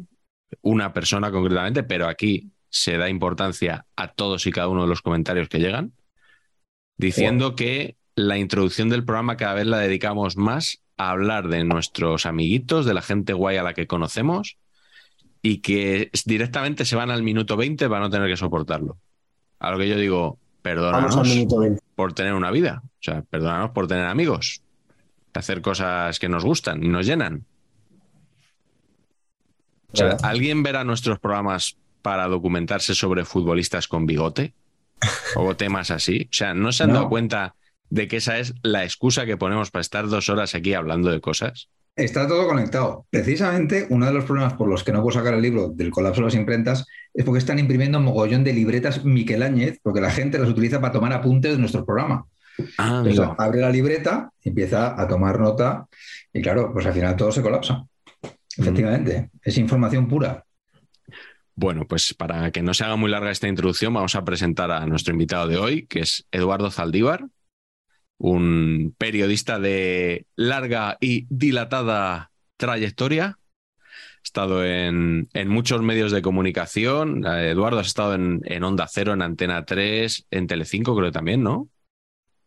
una 0.62 0.94
persona 0.94 1.32
concretamente, 1.32 1.84
pero 1.84 2.08
aquí 2.08 2.52
se 2.70 2.98
da 2.98 3.10
importancia 3.10 3.86
a 3.96 4.10
todos 4.10 4.46
y 4.46 4.52
cada 4.52 4.68
uno 4.68 4.84
de 4.84 4.90
los 4.90 5.02
comentarios 5.02 5.48
que 5.48 5.60
llegan, 5.60 5.94
diciendo 6.98 7.56
que 7.56 7.98
la 8.16 8.38
introducción 8.38 8.90
del 8.90 9.06
programa 9.06 9.38
cada 9.38 9.54
vez 9.54 9.68
la 9.68 9.80
dedicamos 9.80 10.38
más 10.38 10.80
a 10.98 11.12
hablar 11.12 11.48
de 11.48 11.64
nuestros 11.64 12.26
amiguitos, 12.26 12.86
de 12.86 12.94
la 12.94 13.02
gente 13.02 13.34
guay 13.34 13.58
a 13.58 13.64
la 13.64 13.74
que 13.74 13.88
conocemos 13.88 14.58
y 15.42 15.60
que 15.60 16.12
directamente 16.26 16.86
se 16.86 16.96
van 16.96 17.12
al 17.12 17.24
minuto 17.24 17.58
20 17.58 17.88
para 17.90 18.02
no 18.02 18.10
tener 18.10 18.30
que 18.30 18.38
soportarlo. 18.38 18.98
A 19.60 19.72
lo 19.72 19.78
que 19.78 19.88
yo 19.88 19.98
digo, 19.98 20.40
perdónanos 20.64 21.30
por 21.96 22.14
tener 22.14 22.34
una 22.34 22.50
vida, 22.50 22.82
o 22.84 23.02
sea, 23.02 23.22
perdónanos 23.22 23.72
por 23.72 23.88
tener 23.88 24.06
amigos, 24.06 24.64
hacer 25.36 25.62
cosas 25.62 26.18
que 26.18 26.30
nos 26.30 26.44
gustan 26.44 26.84
y 26.84 26.88
nos 26.88 27.06
llenan. 27.06 27.46
O 29.92 29.98
sea, 29.98 30.18
¿alguien 30.24 30.64
verá 30.64 30.84
nuestros 30.84 31.20
programas 31.20 31.78
para 32.02 32.28
documentarse 32.28 32.96
sobre 32.96 33.26
futbolistas 33.26 33.88
con 33.88 34.08
bigote? 34.08 34.56
O 35.36 35.56
temas 35.56 35.92
así. 35.92 36.28
O 36.32 36.34
sea, 36.34 36.54
¿no 36.54 36.72
se 36.72 36.84
han 36.84 36.90
no. 36.90 36.96
dado 36.96 37.10
cuenta 37.10 37.56
de 37.90 38.08
que 38.08 38.18
esa 38.18 38.40
es 38.40 38.54
la 38.64 38.84
excusa 38.84 39.26
que 39.26 39.36
ponemos 39.36 39.70
para 39.70 39.82
estar 39.82 40.08
dos 40.08 40.30
horas 40.30 40.56
aquí 40.56 40.74
hablando 40.74 41.12
de 41.12 41.20
cosas? 41.20 41.68
Está 41.96 42.28
todo 42.28 42.48
conectado. 42.48 43.06
Precisamente 43.12 43.86
uno 43.90 44.08
de 44.08 44.14
los 44.14 44.26
problemas 44.26 44.54
por 44.54 44.68
los 44.68 44.84
que 44.84 44.92
no 44.92 45.02
puedo 45.04 45.18
sacar 45.18 45.36
el 45.36 45.42
libro 45.44 45.70
del 45.70 45.92
colapso 45.92 46.22
de 46.22 46.26
las 46.26 46.36
imprentas 46.36 46.86
es 47.14 47.24
porque 47.24 47.38
están 47.38 47.60
imprimiendo 47.60 48.00
un 48.00 48.06
mogollón 48.06 48.44
de 48.44 48.52
libretas 48.52 49.06
Miquel 49.06 49.44
Áñez, 49.44 49.80
porque 49.84 50.02
la 50.02 50.10
gente 50.10 50.40
las 50.40 50.50
utiliza 50.50 50.82
para 50.82 50.94
tomar 50.94 51.14
apuntes 51.14 51.52
de 51.52 51.60
nuestro 51.60 51.86
programa. 51.86 52.26
Ah, 52.80 52.98
Entonces, 52.98 53.20
amigo. 53.20 53.36
abre 53.38 53.62
la 53.62 53.70
libreta, 53.70 54.32
empieza 54.42 55.00
a 55.00 55.08
tomar 55.08 55.40
nota 55.40 55.86
y 56.32 56.42
claro, 56.42 56.72
pues 56.74 56.86
al 56.88 56.94
final 56.94 57.16
todo 57.16 57.32
se 57.32 57.44
colapsa. 57.44 57.86
Efectivamente, 58.58 59.30
es 59.44 59.58
información 59.60 60.08
pura. 60.08 60.44
Bueno, 61.56 61.86
pues 61.88 62.16
para 62.16 62.50
que 62.52 62.64
no 62.64 62.74
se 62.74 62.84
haga 62.84 62.96
muy 62.96 63.12
larga 63.12 63.30
esta 63.30 63.48
introducción, 63.48 63.94
vamos 63.94 64.16
a 64.16 64.26
presentar 64.26 64.72
a 64.72 64.88
nuestro 64.88 65.14
invitado 65.14 65.48
de 65.48 65.58
hoy, 65.58 65.86
que 65.86 66.00
es 66.00 66.26
Eduardo 66.32 66.72
Zaldívar, 66.72 67.28
un 68.24 68.96
periodista 68.98 69.60
de 69.60 70.26
larga 70.38 70.98
y 71.02 71.28
dilatada 71.30 72.32
trayectoria. 72.56 73.38
Ha 73.78 74.24
estado 74.24 74.64
en, 74.66 75.28
en 75.34 75.50
muchos 75.50 75.82
medios 75.82 76.14
de 76.14 76.22
comunicación. 76.22 77.26
Eh, 77.26 77.50
Eduardo, 77.50 77.80
has 77.80 77.88
estado 77.88 78.14
en, 78.14 78.40
en 78.46 78.64
Onda 78.64 78.88
Cero, 78.90 79.12
en 79.12 79.24
Antena 79.24 79.66
3, 79.66 80.28
en 80.32 80.48
Telecinco, 80.48 80.96
creo 80.96 81.10
que 81.10 81.14
también, 81.14 81.44
¿no? 81.44 81.68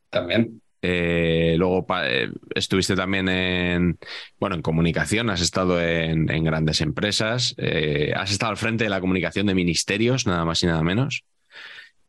También. 0.09 0.63
Eh, 0.81 1.57
luego 1.59 1.87
eh, 2.05 2.31
estuviste 2.55 2.97
también 2.97 3.29
en, 3.29 3.99
bueno, 4.41 4.57
en 4.57 4.63
comunicación, 4.63 5.29
has 5.29 5.43
estado 5.43 5.79
en, 5.83 6.31
en 6.31 6.43
grandes 6.43 6.81
empresas, 6.81 7.55
eh, 7.59 8.15
has 8.17 8.31
estado 8.31 8.53
al 8.53 8.57
frente 8.57 8.85
de 8.85 8.91
la 8.91 9.03
comunicación 9.03 9.45
de 9.45 9.55
ministerios, 9.55 10.27
nada 10.27 10.47
más 10.47 10.63
y 10.63 10.69
nada 10.69 10.83
menos. 10.83 11.25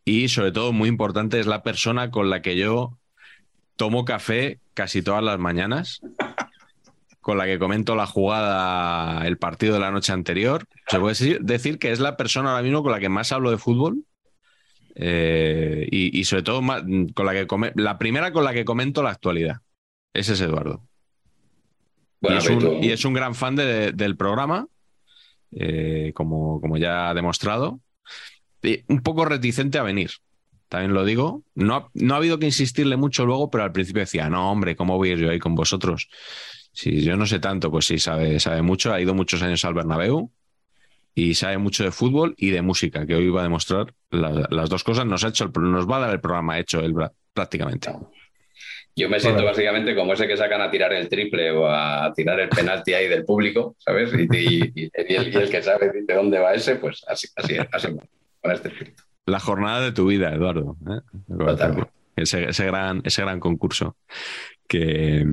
Y 0.06 0.30
sobre 0.30 0.54
todo, 0.54 0.72
muy 0.72 0.88
importante, 0.88 1.38
es 1.38 1.48
la 1.48 1.64
persona 1.64 2.12
con 2.12 2.30
la 2.30 2.42
que 2.42 2.56
yo 2.56 2.98
tomo 3.78 4.04
café 4.04 4.60
casi 4.74 5.02
todas 5.02 5.24
las 5.24 5.40
mañanas, 5.40 6.02
con 7.22 7.38
la 7.38 7.46
que 7.46 7.58
comento 7.60 7.96
la 7.96 8.06
jugada, 8.06 9.26
el 9.26 9.38
partido 9.38 9.74
de 9.76 9.80
la 9.80 9.92
noche 9.92 10.12
anterior. 10.12 10.66
Se 10.88 11.00
puede 11.00 11.12
decir, 11.12 11.40
decir 11.42 11.80
que 11.80 11.92
es 11.92 12.00
la 12.00 12.18
persona 12.18 12.52
ahora 12.52 12.64
mismo 12.64 12.84
con 12.84 12.92
la 12.92 13.00
que 13.00 13.10
más 13.10 13.32
hablo 13.32 13.52
de 13.52 13.58
fútbol. 13.58 14.04
Eh, 15.00 15.88
y, 15.92 16.20
y 16.20 16.24
sobre 16.24 16.42
todo 16.42 16.60
con 17.14 17.26
la 17.26 17.34
que 17.34 17.46
come- 17.46 17.72
la 17.76 18.00
primera 18.00 18.32
con 18.32 18.44
la 18.44 18.52
que 18.54 18.66
comento 18.66 19.04
la 19.04 19.12
actualidad. 19.12 19.58
Ese 20.12 20.34
es 20.34 20.42
Eduardo. 20.42 20.82
Bueno, 22.20 22.38
y, 22.38 22.40
es 22.40 22.50
un, 22.50 22.60
tú- 22.60 22.80
y 22.82 22.90
es 22.92 23.06
un 23.06 23.14
gran 23.14 23.36
fan 23.36 23.56
de- 23.56 23.92
del 23.92 24.18
programa, 24.18 24.66
eh, 25.52 26.14
como, 26.16 26.60
como 26.62 26.78
ya 26.78 27.10
ha 27.10 27.14
demostrado. 27.14 27.80
Y 28.64 28.84
un 28.88 29.02
poco 29.02 29.24
reticente 29.26 29.78
a 29.78 29.84
venir, 29.84 30.10
también 30.70 30.94
lo 30.94 31.06
digo. 31.06 31.44
No 31.56 31.76
ha, 31.76 31.90
no 31.94 32.14
ha 32.14 32.18
habido 32.18 32.40
que 32.40 32.46
insistirle 32.46 32.98
mucho 32.98 33.26
luego, 33.26 33.50
pero 33.50 33.64
al 33.64 33.72
principio 33.72 34.02
decía, 34.02 34.30
no, 34.30 34.52
hombre, 34.52 34.76
¿cómo 34.76 34.98
voy 34.98 35.10
a 35.10 35.14
ir 35.14 35.20
yo 35.20 35.30
ahí 35.30 35.40
con 35.40 35.56
vosotros? 35.56 36.10
Si 36.74 37.02
yo 37.04 37.18
no 37.18 37.26
sé 37.26 37.40
tanto, 37.40 37.72
pues 37.72 37.86
sí, 37.86 37.98
sabe, 38.00 38.40
sabe 38.40 38.62
mucho. 38.62 38.94
Ha 38.94 39.02
ido 39.02 39.14
muchos 39.14 39.42
años 39.42 39.64
al 39.66 39.74
Bernabéu 39.74 40.32
y 41.16 41.34
sabe 41.34 41.58
mucho 41.58 41.84
de 41.84 41.92
fútbol 41.92 42.36
y 42.38 42.52
de 42.52 42.62
música, 42.62 43.06
que 43.08 43.16
hoy 43.16 43.30
va 43.30 43.40
a 43.42 43.44
demostrar 43.44 43.94
la- 44.12 44.48
las 44.52 44.70
dos 44.70 44.84
cosas. 44.84 45.06
Nos, 45.06 45.24
ha 45.24 45.30
hecho 45.30 45.46
el 45.46 45.52
nos 45.72 45.90
va 45.90 45.98
a 45.98 46.02
dar 46.02 46.12
el 46.14 46.20
programa 46.22 46.60
hecho 46.60 46.80
él 46.82 46.94
prácticamente. 47.34 47.90
Yo 48.96 49.10
me 49.10 49.20
siento 49.20 49.44
básicamente 49.46 49.96
como 49.96 50.14
ese 50.14 50.28
que 50.28 50.36
sacan 50.38 50.60
a 50.62 50.72
tirar 50.72 50.92
el 50.92 51.08
triple 51.08 51.52
o 51.52 51.68
a 51.70 52.12
tirar 52.16 52.40
el 52.40 52.50
penalti 52.50 52.94
ahí 52.94 53.08
del 53.08 53.26
público, 53.26 53.76
¿sabes? 53.78 54.12
Y, 54.14 54.24
y- 54.36 54.72
y- 54.76 54.84
y 54.86 55.16
el, 55.16 55.34
y 55.34 55.38
el 55.38 55.50
que 55.52 55.62
sabe 55.62 55.92
de 55.94 56.14
dónde 56.16 56.40
va 56.40 56.54
ese, 56.56 56.78
pues 56.78 57.04
así, 57.08 57.28
así, 57.36 57.58
así 57.72 57.88
con 58.42 58.52
este 58.52 58.70
espíritu. 58.70 59.04
La 59.28 59.40
jornada 59.40 59.82
de 59.82 59.92
tu 59.92 60.08
vida, 60.08 60.34
Eduardo. 60.34 60.76
¿eh? 60.90 61.02
Totalmente. 61.38 61.92
Ese, 62.16 62.50
ese 62.50 62.66
gran, 62.66 63.02
ese 63.04 63.22
gran 63.22 63.40
concurso 63.40 63.96
que, 64.68 65.24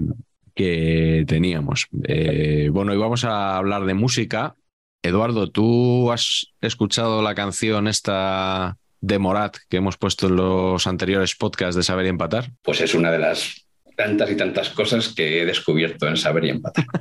que 0.54 1.24
teníamos. 1.26 1.86
Eh, 2.06 2.68
bueno, 2.70 2.92
y 2.92 2.98
vamos 2.98 3.24
a 3.24 3.56
hablar 3.56 3.86
de 3.86 3.94
música. 3.94 4.56
Eduardo, 5.02 5.50
¿tú 5.50 6.10
has 6.12 6.48
escuchado 6.60 7.22
la 7.22 7.34
canción 7.34 7.88
esta 7.88 8.76
de 9.00 9.18
Morat 9.18 9.56
que 9.68 9.76
hemos 9.78 9.96
puesto 9.96 10.26
en 10.26 10.36
los 10.36 10.86
anteriores 10.86 11.36
podcasts 11.36 11.76
de 11.76 11.82
Saber 11.82 12.06
y 12.06 12.08
Empatar? 12.10 12.50
Pues 12.62 12.80
es 12.80 12.94
una 12.94 13.10
de 13.10 13.18
las 13.20 13.66
tantas 13.96 14.30
y 14.30 14.36
tantas 14.36 14.70
cosas 14.70 15.08
que 15.14 15.40
he 15.42 15.46
descubierto 15.46 16.08
en 16.08 16.16
Saber 16.16 16.44
y 16.46 16.50
Empatar. 16.50 16.84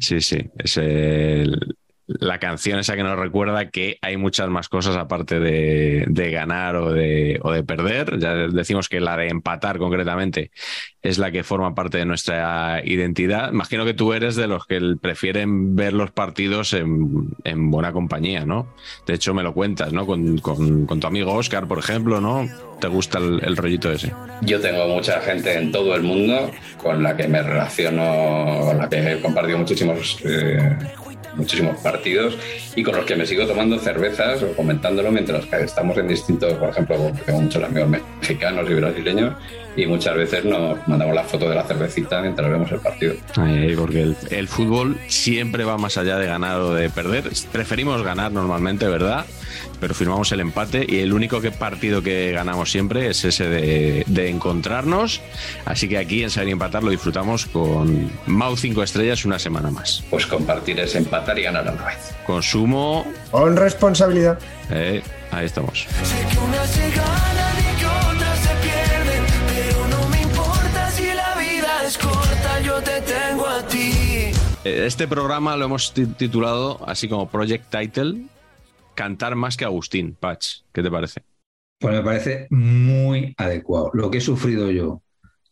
Sí, 0.00 0.20
sí. 0.20 0.38
Es 0.58 0.76
el- 0.76 1.74
la 2.18 2.38
canción 2.38 2.78
esa 2.80 2.96
que 2.96 3.02
nos 3.04 3.18
recuerda 3.18 3.70
que 3.70 3.98
hay 4.02 4.16
muchas 4.16 4.48
más 4.48 4.68
cosas 4.68 4.96
aparte 4.96 5.38
de, 5.38 6.04
de 6.08 6.30
ganar 6.30 6.74
o 6.76 6.92
de, 6.92 7.38
o 7.42 7.52
de 7.52 7.62
perder. 7.62 8.18
Ya 8.18 8.34
decimos 8.34 8.88
que 8.88 9.00
la 9.00 9.16
de 9.16 9.28
empatar 9.28 9.78
concretamente 9.78 10.50
es 11.02 11.18
la 11.18 11.30
que 11.30 11.44
forma 11.44 11.74
parte 11.74 11.98
de 11.98 12.04
nuestra 12.04 12.82
identidad. 12.84 13.52
Imagino 13.52 13.84
que 13.84 13.94
tú 13.94 14.12
eres 14.12 14.34
de 14.36 14.48
los 14.48 14.66
que 14.66 14.80
prefieren 15.00 15.76
ver 15.76 15.92
los 15.92 16.10
partidos 16.10 16.72
en, 16.72 17.28
en 17.44 17.70
buena 17.70 17.92
compañía, 17.92 18.44
¿no? 18.44 18.74
De 19.06 19.14
hecho, 19.14 19.32
me 19.32 19.42
lo 19.42 19.54
cuentas, 19.54 19.92
¿no? 19.92 20.04
Con, 20.04 20.38
con- 20.38 20.86
con 20.86 21.00
tu 21.00 21.06
amigo 21.06 21.32
Oscar, 21.34 21.68
por 21.68 21.78
ejemplo, 21.78 22.20
¿no? 22.20 22.46
¿Te 22.80 22.88
gusta 22.88 23.18
el, 23.18 23.56
rollito 23.56 23.90
ese? 23.92 24.12
Yo 24.40 24.58
tengo 24.60 24.88
mucha 24.88 25.20
gente 25.20 25.54
en 25.56 25.70
todo 25.70 25.94
el 25.94 26.02
mundo 26.02 26.50
con 26.82 27.02
la 27.02 27.16
que 27.16 27.28
me 27.28 27.42
relaciono, 27.42 28.60
con 28.64 28.78
la 28.78 28.88
que 28.88 29.12
he 29.12 29.20
compartido 29.20 29.58
muchísimos, 29.58 30.18
eh, 30.24 30.76
muchísimos 31.34 31.78
partidos 31.80 32.36
y 32.74 32.82
con 32.82 32.96
los 32.96 33.04
que 33.04 33.16
me 33.16 33.26
sigo 33.26 33.46
tomando 33.46 33.78
cervezas 33.78 34.42
o 34.42 34.52
comentándolo 34.54 35.10
mientras 35.10 35.46
que 35.46 35.62
estamos 35.62 35.96
en 35.98 36.08
distintos, 36.08 36.52
por 36.54 36.70
ejemplo, 36.70 37.12
tengo 37.24 37.40
muchos 37.40 37.62
amigos 37.62 37.88
mexicanos 37.88 38.68
y 38.70 38.74
brasileños 38.74 39.34
y 39.76 39.86
muchas 39.86 40.16
veces 40.16 40.44
nos 40.44 40.86
mandamos 40.88 41.14
la 41.14 41.24
foto 41.24 41.48
de 41.48 41.54
la 41.54 41.64
cervecita 41.64 42.20
mientras 42.20 42.50
vemos 42.50 42.70
el 42.72 42.80
partido. 42.80 43.14
Porque 43.76 44.02
el, 44.02 44.16
el 44.30 44.48
fútbol 44.48 44.98
siempre 45.06 45.64
va 45.64 45.78
más 45.78 45.96
allá 45.96 46.18
de 46.18 46.26
ganar 46.26 46.60
o 46.60 46.74
de 46.74 46.90
perder. 46.90 47.24
Preferimos 47.52 48.02
ganar 48.02 48.32
normalmente, 48.32 48.86
¿verdad? 48.88 49.24
Pero 49.80 49.94
firmamos 49.94 50.30
el 50.32 50.40
empate 50.40 50.84
y 50.86 50.98
el 50.98 51.12
único 51.12 51.40
que 51.40 51.50
partido 51.50 52.02
que 52.02 52.32
ganamos 52.32 52.70
siempre 52.70 53.08
es 53.08 53.24
ese 53.24 53.48
de, 53.48 54.04
de 54.06 54.28
encontrarnos. 54.28 55.20
Así 55.64 55.88
que 55.88 55.96
aquí 55.98 56.22
en 56.22 56.30
Saber 56.30 56.48
y 56.48 56.52
Empatar 56.52 56.82
lo 56.82 56.90
disfrutamos 56.90 57.46
con 57.46 58.10
Mau 58.26 58.56
5 58.56 58.82
estrellas 58.82 59.24
una 59.24 59.38
semana 59.38 59.70
más. 59.70 60.04
Pues 60.10 60.26
compartir 60.26 60.78
es 60.80 60.94
empatar 60.94 61.38
y 61.38 61.42
ganar 61.42 61.66
a 61.66 61.72
la 61.72 61.84
vez. 61.84 62.14
Consumo. 62.26 63.06
Con 63.30 63.56
responsabilidad. 63.56 64.38
eh, 64.70 65.02
ahí 65.30 65.46
estamos. 65.46 65.86
Sé 66.02 66.26
que 66.30 66.38
unas 66.38 66.70
se 66.70 66.90
ganan 66.90 67.56
y 67.58 67.78
que 67.80 67.86
otras 67.86 68.38
se 68.38 68.54
pierden, 68.56 69.24
pero 69.48 69.88
no 69.88 70.08
me 70.10 70.20
importa 70.22 70.90
si 70.90 71.04
la 71.14 71.34
vida 71.36 71.84
es 71.86 71.96
corta, 71.98 72.60
yo 72.64 72.80
te 72.82 73.00
tengo 73.00 73.46
a 73.46 73.66
ti. 73.66 73.92
Este 74.64 75.08
programa 75.08 75.56
lo 75.56 75.64
hemos 75.64 75.94
ti- 75.94 76.04
titulado 76.06 76.80
así 76.86 77.08
como 77.08 77.28
Project 77.30 77.64
Title. 77.70 78.16
Cantar 78.94 79.34
más 79.36 79.56
que 79.56 79.64
Agustín, 79.64 80.16
Patch. 80.18 80.60
¿Qué 80.72 80.82
te 80.82 80.90
parece? 80.90 81.22
Pues 81.78 81.94
me 81.94 82.02
parece 82.02 82.46
muy 82.50 83.34
adecuado. 83.38 83.90
Lo 83.94 84.10
que 84.10 84.18
he 84.18 84.20
sufrido 84.20 84.70
yo 84.70 85.02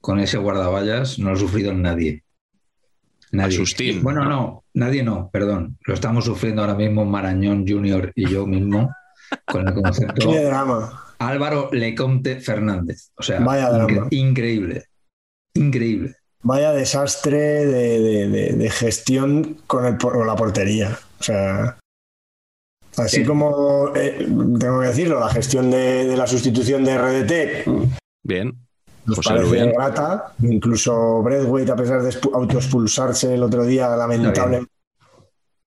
con 0.01 0.21
ese 0.21 0.37
guardaballas 0.39 1.19
no 1.19 1.31
lo 1.31 1.37
ha 1.37 1.39
sufrido 1.39 1.73
nadie. 1.73 2.25
Nadie. 3.33 3.57
Asustín, 3.57 4.03
Bueno, 4.03 4.25
¿no? 4.25 4.31
no, 4.31 4.65
nadie 4.75 5.03
no, 5.03 5.29
perdón. 5.31 5.79
Lo 5.85 5.95
estamos 5.95 6.25
sufriendo 6.25 6.63
ahora 6.63 6.75
mismo 6.75 7.05
Marañón 7.05 7.67
Junior 7.67 8.13
y 8.15 8.27
yo 8.29 8.47
mismo 8.47 8.91
con 9.47 9.69
el 9.69 9.75
concepto 9.75 10.15
Qué 10.33 10.43
drama. 10.45 11.05
Álvaro 11.19 11.69
Lecomte 11.73 12.41
Fernández. 12.41 13.11
O 13.17 13.23
sea, 13.23 13.41
Vaya 13.41 13.71
drama. 13.71 13.89
incre- 13.89 14.09
increíble. 14.11 14.85
Increíble. 15.55 16.15
Vaya 16.43 16.73
desastre 16.73 17.39
de, 17.67 17.99
de- 18.01 18.29
de- 18.29 18.53
de 18.53 18.71
gestión 18.71 19.59
con, 19.67 19.85
el, 19.87 19.99
con 19.99 20.27
la 20.27 20.37
portería. 20.37 20.97
O 21.19 21.23
sea, 21.23 21.79
así 23.01 23.19
Sí. 23.19 23.25
como 23.25 23.93
eh, 23.95 24.27
tengo 24.59 24.81
que 24.81 24.87
decirlo, 24.89 25.21
la 25.21 25.29
gestión 25.31 25.71
de, 25.71 26.07
de 26.07 26.17
la 26.17 26.27
sustitución 26.27 26.85
de 26.85 26.97
RDT 26.99 27.69
Bien. 28.25 28.53
nos 29.07 29.17
Lu, 29.19 29.23
parece 29.23 29.53
bien. 29.53 29.73
grata. 29.73 30.33
Incluso 30.43 31.23
Breathwaite, 31.23 31.73
a 31.73 31.77
pesar 31.77 32.03
de 32.03 32.11
expu- 32.11 32.35
autoexpulsarse 32.35 33.35
el 33.35 33.43
otro 33.43 33.65
día, 33.65 33.89
lamentable, 33.97 34.67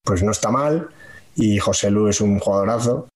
pues 0.03 0.21
no 0.23 0.31
está 0.31 0.51
mal. 0.51 0.89
Y 1.35 1.57
José 1.59 1.89
Lu 1.91 2.07
es 2.07 2.21
un 2.21 2.39
jugadorazo. 2.39 3.07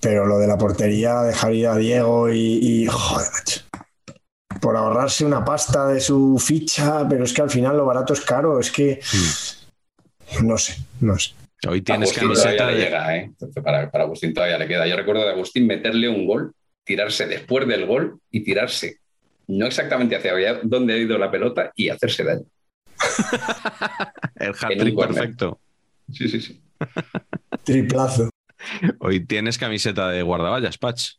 Pero 0.00 0.26
lo 0.26 0.38
de 0.38 0.46
la 0.48 0.58
portería, 0.58 1.22
dejar 1.22 1.54
ir 1.54 1.68
a 1.68 1.76
Diego 1.76 2.28
y, 2.28 2.38
y, 2.82 2.86
joder, 2.86 3.28
macho. 3.32 3.60
Por 4.60 4.76
ahorrarse 4.76 5.24
una 5.24 5.44
pasta 5.44 5.86
de 5.86 6.00
su 6.00 6.38
ficha, 6.38 7.06
pero 7.08 7.24
es 7.24 7.32
que 7.32 7.42
al 7.42 7.50
final 7.50 7.76
lo 7.76 7.86
barato 7.86 8.12
es 8.12 8.20
caro. 8.20 8.58
Es 8.60 8.70
que 8.70 9.00
no 10.42 10.58
sé, 10.58 10.76
no 11.00 11.16
sé. 11.18 11.32
Hoy 11.68 11.82
tienes 11.82 12.10
Agustín 12.10 12.28
camiseta 12.28 12.56
todavía 12.56 12.72
le 12.72 12.78
de... 12.78 12.84
llega, 12.84 13.16
¿eh? 13.16 13.22
Entonces, 13.24 13.62
para, 13.62 13.90
para 13.90 14.04
Agustín 14.04 14.32
todavía 14.32 14.58
le 14.58 14.66
queda. 14.66 14.86
Yo 14.86 14.96
recuerdo 14.96 15.24
de 15.24 15.30
Agustín 15.30 15.66
meterle 15.66 16.08
un 16.08 16.26
gol, 16.26 16.54
tirarse 16.84 17.26
después 17.26 17.66
del 17.66 17.86
gol 17.86 18.20
y 18.30 18.42
tirarse 18.42 19.00
no 19.50 19.66
exactamente 19.66 20.16
hacia 20.16 20.32
allá 20.32 20.60
donde 20.62 20.94
ha 20.94 20.96
ido 20.96 21.18
la 21.18 21.30
pelota 21.30 21.72
y 21.74 21.88
hacerse 21.88 22.24
daño. 22.24 22.46
El 24.36 24.50
hat-trick 24.50 24.96
perfecto. 24.96 25.60
Sí, 26.12 26.28
sí, 26.28 26.40
sí. 26.40 26.62
Triplazo. 27.64 28.30
Hoy 29.00 29.24
tienes 29.26 29.58
camiseta 29.58 30.10
de 30.10 30.22
guardaballas, 30.22 30.78
Patch. 30.78 31.14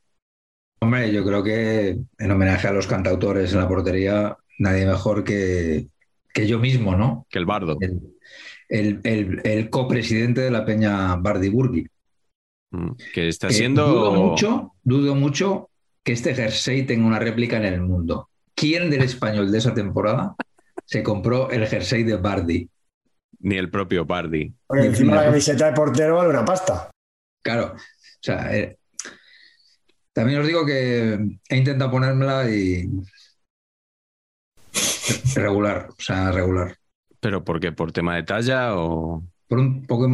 Hombre, 0.80 1.12
yo 1.12 1.24
creo 1.26 1.44
que 1.44 1.98
en 2.18 2.32
homenaje 2.32 2.68
a 2.68 2.74
los 2.74 2.88
cantautores 2.88 3.52
en 3.54 3.60
la 3.60 3.68
portería, 3.68 4.38
nadie 4.58 4.86
mejor 4.86 5.24
que, 5.24 5.88
que 6.34 6.48
yo 6.48 6.58
mismo, 6.58 6.96
¿no? 6.96 7.28
Que 7.30 7.40
el 7.40 7.46
bardo. 7.46 7.78
El, 7.82 8.00
el- 8.72 9.00
el- 9.04 9.42
el 9.44 9.70
copresidente 9.70 10.42
de 10.42 10.50
la 10.52 10.66
Peña 10.66 11.16
Bardi 11.18 11.50
Burgi. 11.50 11.86
Mm, 12.72 12.92
Que 13.14 13.28
está 13.28 13.50
siendo. 13.50 13.86
Dudo 13.86 14.12
mucho, 14.14 14.74
dudo 14.82 15.14
mucho 15.14 15.70
que 16.04 16.14
este 16.14 16.34
jersey 16.34 16.84
tenga 16.86 17.06
una 17.06 17.20
réplica 17.20 17.58
en 17.58 17.66
el 17.66 17.82
mundo. 17.82 18.30
¿Quién 18.56 18.90
del 18.90 19.04
español 19.04 19.52
de 19.52 19.58
esa 19.58 19.74
temporada 19.74 20.36
se 20.86 21.04
compró 21.04 21.50
el 21.52 21.68
jersey 21.68 22.04
de 22.04 22.16
Bardi? 22.16 22.70
Ni 23.40 23.56
el 23.58 23.70
propio 23.70 24.06
Bardi. 24.06 24.54
Porque 24.68 24.86
encima 24.88 25.16
la 25.16 25.26
camiseta 25.26 25.66
de 25.68 25.74
portero 25.74 26.16
vale 26.16 26.30
una 26.30 26.46
pasta. 26.46 26.90
Claro, 27.44 27.74
o 27.76 28.20
sea, 28.22 28.56
eh, 28.56 28.78
también 30.14 30.40
os 30.42 30.48
digo 30.48 30.66
que 30.66 31.20
he 31.50 31.58
intentado 31.58 31.90
ponérmela 31.92 32.50
y 32.50 32.88
regular, 35.36 35.90
o 35.90 36.02
sea, 36.02 36.32
regular. 36.32 36.78
¿Pero 37.22 37.46
por 37.46 37.60
qué? 37.60 37.72
¿Por 37.72 37.94
tema 37.94 38.16
de 38.16 38.24
talla 38.24 38.76
o.? 38.76 39.24
Por 39.48 39.60
un 39.60 39.86
poco, 39.86 40.10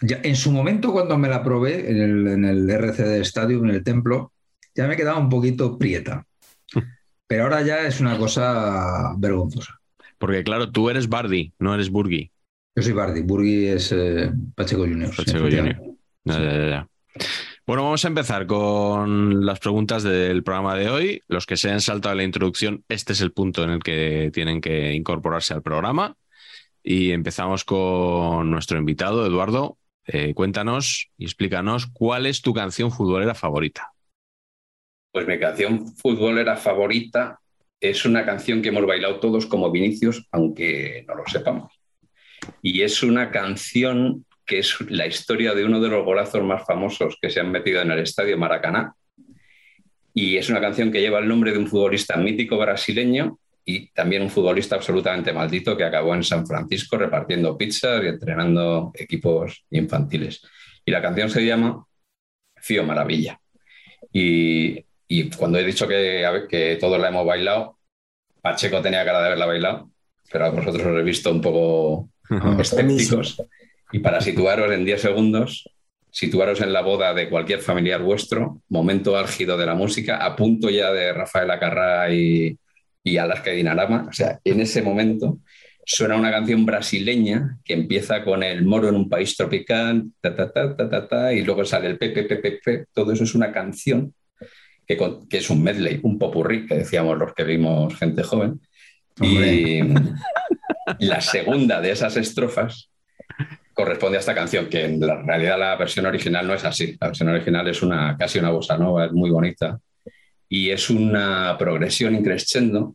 ya, 0.00 0.20
en 0.22 0.36
su 0.36 0.50
momento 0.52 0.92
cuando 0.92 1.18
me 1.18 1.28
la 1.28 1.42
probé 1.42 1.90
en 1.90 2.00
el, 2.00 2.26
en 2.28 2.44
el 2.44 2.70
RCD 2.70 3.20
Stadium, 3.20 3.68
en 3.68 3.74
el 3.74 3.84
templo, 3.84 4.32
ya 4.74 4.86
me 4.86 4.96
quedaba 4.96 5.18
un 5.18 5.28
poquito 5.28 5.76
prieta. 5.76 6.24
Pero 7.26 7.44
ahora 7.44 7.62
ya 7.62 7.86
es 7.86 8.00
una 8.00 8.16
cosa 8.16 9.14
vergonzosa. 9.18 9.78
Porque, 10.18 10.44
claro, 10.44 10.70
tú 10.70 10.88
eres 10.88 11.08
Bardi, 11.08 11.52
no 11.58 11.74
eres 11.74 11.90
Burgi. 11.90 12.30
Yo 12.76 12.82
soy 12.82 12.92
Bardi, 12.92 13.22
Burgi 13.22 13.66
es 13.66 13.92
eh, 13.92 14.30
Pacheco 14.54 14.82
Juniors. 14.82 15.16
Pacheco. 15.16 15.48
Ya, 15.48 15.64
ya, 16.24 16.38
ya, 16.38 16.68
ya. 16.68 16.88
Bueno, 17.66 17.84
vamos 17.84 18.04
a 18.04 18.08
empezar 18.08 18.46
con 18.46 19.44
las 19.44 19.58
preguntas 19.58 20.02
del 20.02 20.42
programa 20.42 20.76
de 20.76 20.90
hoy. 20.90 21.22
Los 21.28 21.46
que 21.46 21.56
se 21.56 21.70
han 21.70 21.80
saltado 21.80 22.14
la 22.14 22.24
introducción, 22.24 22.84
este 22.88 23.12
es 23.12 23.20
el 23.20 23.32
punto 23.32 23.62
en 23.64 23.70
el 23.70 23.82
que 23.82 24.30
tienen 24.32 24.60
que 24.60 24.94
incorporarse 24.94 25.54
al 25.54 25.62
programa. 25.62 26.16
Y 26.82 27.12
empezamos 27.12 27.64
con 27.64 28.50
nuestro 28.50 28.78
invitado, 28.78 29.24
Eduardo. 29.26 29.78
Eh, 30.06 30.34
cuéntanos 30.34 31.10
y 31.16 31.24
explícanos 31.24 31.86
cuál 31.86 32.26
es 32.26 32.42
tu 32.42 32.52
canción 32.52 32.90
futbolera 32.90 33.34
favorita. 33.34 33.92
Pues 35.12 35.26
mi 35.26 35.38
canción 35.38 35.86
futbolera 35.94 36.56
favorita 36.56 37.38
es 37.80 38.04
una 38.04 38.24
canción 38.24 38.62
que 38.62 38.70
hemos 38.70 38.86
bailado 38.86 39.20
todos 39.20 39.46
como 39.46 39.70
Vinicius, 39.70 40.26
aunque 40.32 41.04
no 41.06 41.14
lo 41.14 41.24
sepamos. 41.26 41.72
Y 42.62 42.82
es 42.82 43.02
una 43.02 43.30
canción 43.30 44.24
que 44.44 44.58
es 44.58 44.80
la 44.88 45.06
historia 45.06 45.54
de 45.54 45.64
uno 45.64 45.80
de 45.80 45.88
los 45.88 46.04
golazos 46.04 46.42
más 46.42 46.64
famosos 46.66 47.16
que 47.20 47.30
se 47.30 47.40
han 47.40 47.50
metido 47.52 47.80
en 47.80 47.92
el 47.92 48.00
estadio 48.00 48.36
Maracaná. 48.36 48.94
Y 50.14 50.36
es 50.36 50.48
una 50.50 50.60
canción 50.60 50.90
que 50.90 51.00
lleva 51.00 51.20
el 51.20 51.28
nombre 51.28 51.52
de 51.52 51.58
un 51.58 51.68
futbolista 51.68 52.16
mítico 52.16 52.58
brasileño 52.58 53.38
y 53.64 53.88
también 53.90 54.22
un 54.22 54.30
futbolista 54.30 54.76
absolutamente 54.76 55.32
maldito 55.32 55.76
que 55.76 55.84
acabó 55.84 56.14
en 56.14 56.24
San 56.24 56.46
Francisco 56.46 56.96
repartiendo 56.96 57.56
pizzas 57.56 58.02
y 58.02 58.08
entrenando 58.08 58.90
equipos 58.94 59.64
infantiles. 59.70 60.42
Y 60.84 60.90
la 60.90 61.00
canción 61.00 61.30
se 61.30 61.44
llama 61.44 61.84
Fío 62.56 62.84
Maravilla. 62.84 63.38
Y, 64.12 64.84
y 65.06 65.30
cuando 65.30 65.58
he 65.58 65.64
dicho 65.64 65.86
que, 65.86 65.94
ver, 65.94 66.46
que 66.48 66.76
todos 66.80 67.00
la 67.00 67.08
hemos 67.08 67.24
bailado, 67.24 67.78
Pacheco 68.40 68.82
tenía 68.82 69.04
cara 69.04 69.20
de 69.20 69.26
haberla 69.26 69.46
bailado, 69.46 69.90
pero 70.30 70.46
a 70.46 70.50
vosotros 70.50 70.84
os 70.84 70.98
he 70.98 71.02
visto 71.02 71.30
un 71.30 71.40
poco 71.40 72.08
escépticos. 72.58 73.42
Y 73.92 74.00
para 74.00 74.20
situaros 74.20 74.72
en 74.72 74.84
10 74.84 75.00
segundos, 75.00 75.70
situaros 76.10 76.60
en 76.60 76.72
la 76.72 76.82
boda 76.82 77.14
de 77.14 77.28
cualquier 77.28 77.60
familiar 77.60 78.02
vuestro, 78.02 78.60
momento 78.68 79.16
álgido 79.16 79.56
de 79.56 79.66
la 79.66 79.74
música, 79.74 80.16
a 80.16 80.34
punto 80.34 80.68
ya 80.68 80.90
de 80.92 81.12
Rafael 81.12 81.50
Acarrá 81.50 82.12
y, 82.12 82.58
y 83.04 83.16
Alaska 83.16 83.50
Dinarama. 83.50 84.06
O 84.08 84.12
sea, 84.12 84.38
en 84.44 84.60
ese 84.60 84.82
momento 84.82 85.38
suena 85.84 86.16
una 86.16 86.30
canción 86.30 86.64
brasileña 86.64 87.58
que 87.64 87.74
empieza 87.74 88.24
con 88.24 88.42
el 88.42 88.64
moro 88.64 88.88
en 88.88 88.94
un 88.96 89.08
país 89.08 89.36
tropical, 89.36 90.04
ta, 90.20 90.34
ta, 90.34 90.52
ta, 90.52 90.76
ta, 90.76 90.88
ta, 90.88 91.08
ta, 91.08 91.32
y 91.32 91.42
luego 91.42 91.64
sale 91.64 91.88
el 91.88 91.98
pepe, 91.98 92.22
pepe, 92.24 92.58
pepe. 92.60 92.86
Todo 92.92 93.12
eso 93.12 93.24
es 93.24 93.34
una 93.34 93.52
canción 93.52 94.14
que, 94.86 94.96
con- 94.96 95.28
que 95.28 95.38
es 95.38 95.50
un 95.50 95.62
medley, 95.62 96.00
un 96.02 96.18
popurrí, 96.18 96.66
que 96.66 96.76
decíamos 96.76 97.18
los 97.18 97.34
que 97.34 97.44
vimos 97.44 97.94
gente 97.96 98.22
joven. 98.22 98.60
Y 99.20 99.80
la 101.00 101.20
segunda 101.20 101.80
de 101.80 101.90
esas 101.90 102.16
estrofas 102.16 102.88
corresponde 103.74 104.18
a 104.18 104.20
esta 104.20 104.34
canción, 104.34 104.66
que 104.66 104.84
en 104.84 105.00
la 105.00 105.22
realidad 105.22 105.58
la 105.58 105.76
versión 105.76 106.06
original 106.06 106.46
no 106.46 106.54
es 106.54 106.64
así. 106.64 106.96
La 107.00 107.08
versión 107.08 107.28
original 107.30 107.66
es 107.68 107.82
una, 107.82 108.16
casi 108.18 108.38
una 108.38 108.50
bossa 108.50 108.76
nova, 108.78 109.06
es 109.06 109.12
muy 109.12 109.30
bonita. 109.30 109.78
Y 110.52 110.68
es 110.68 110.90
una 110.90 111.56
progresión 111.56 112.14
increscendo 112.14 112.94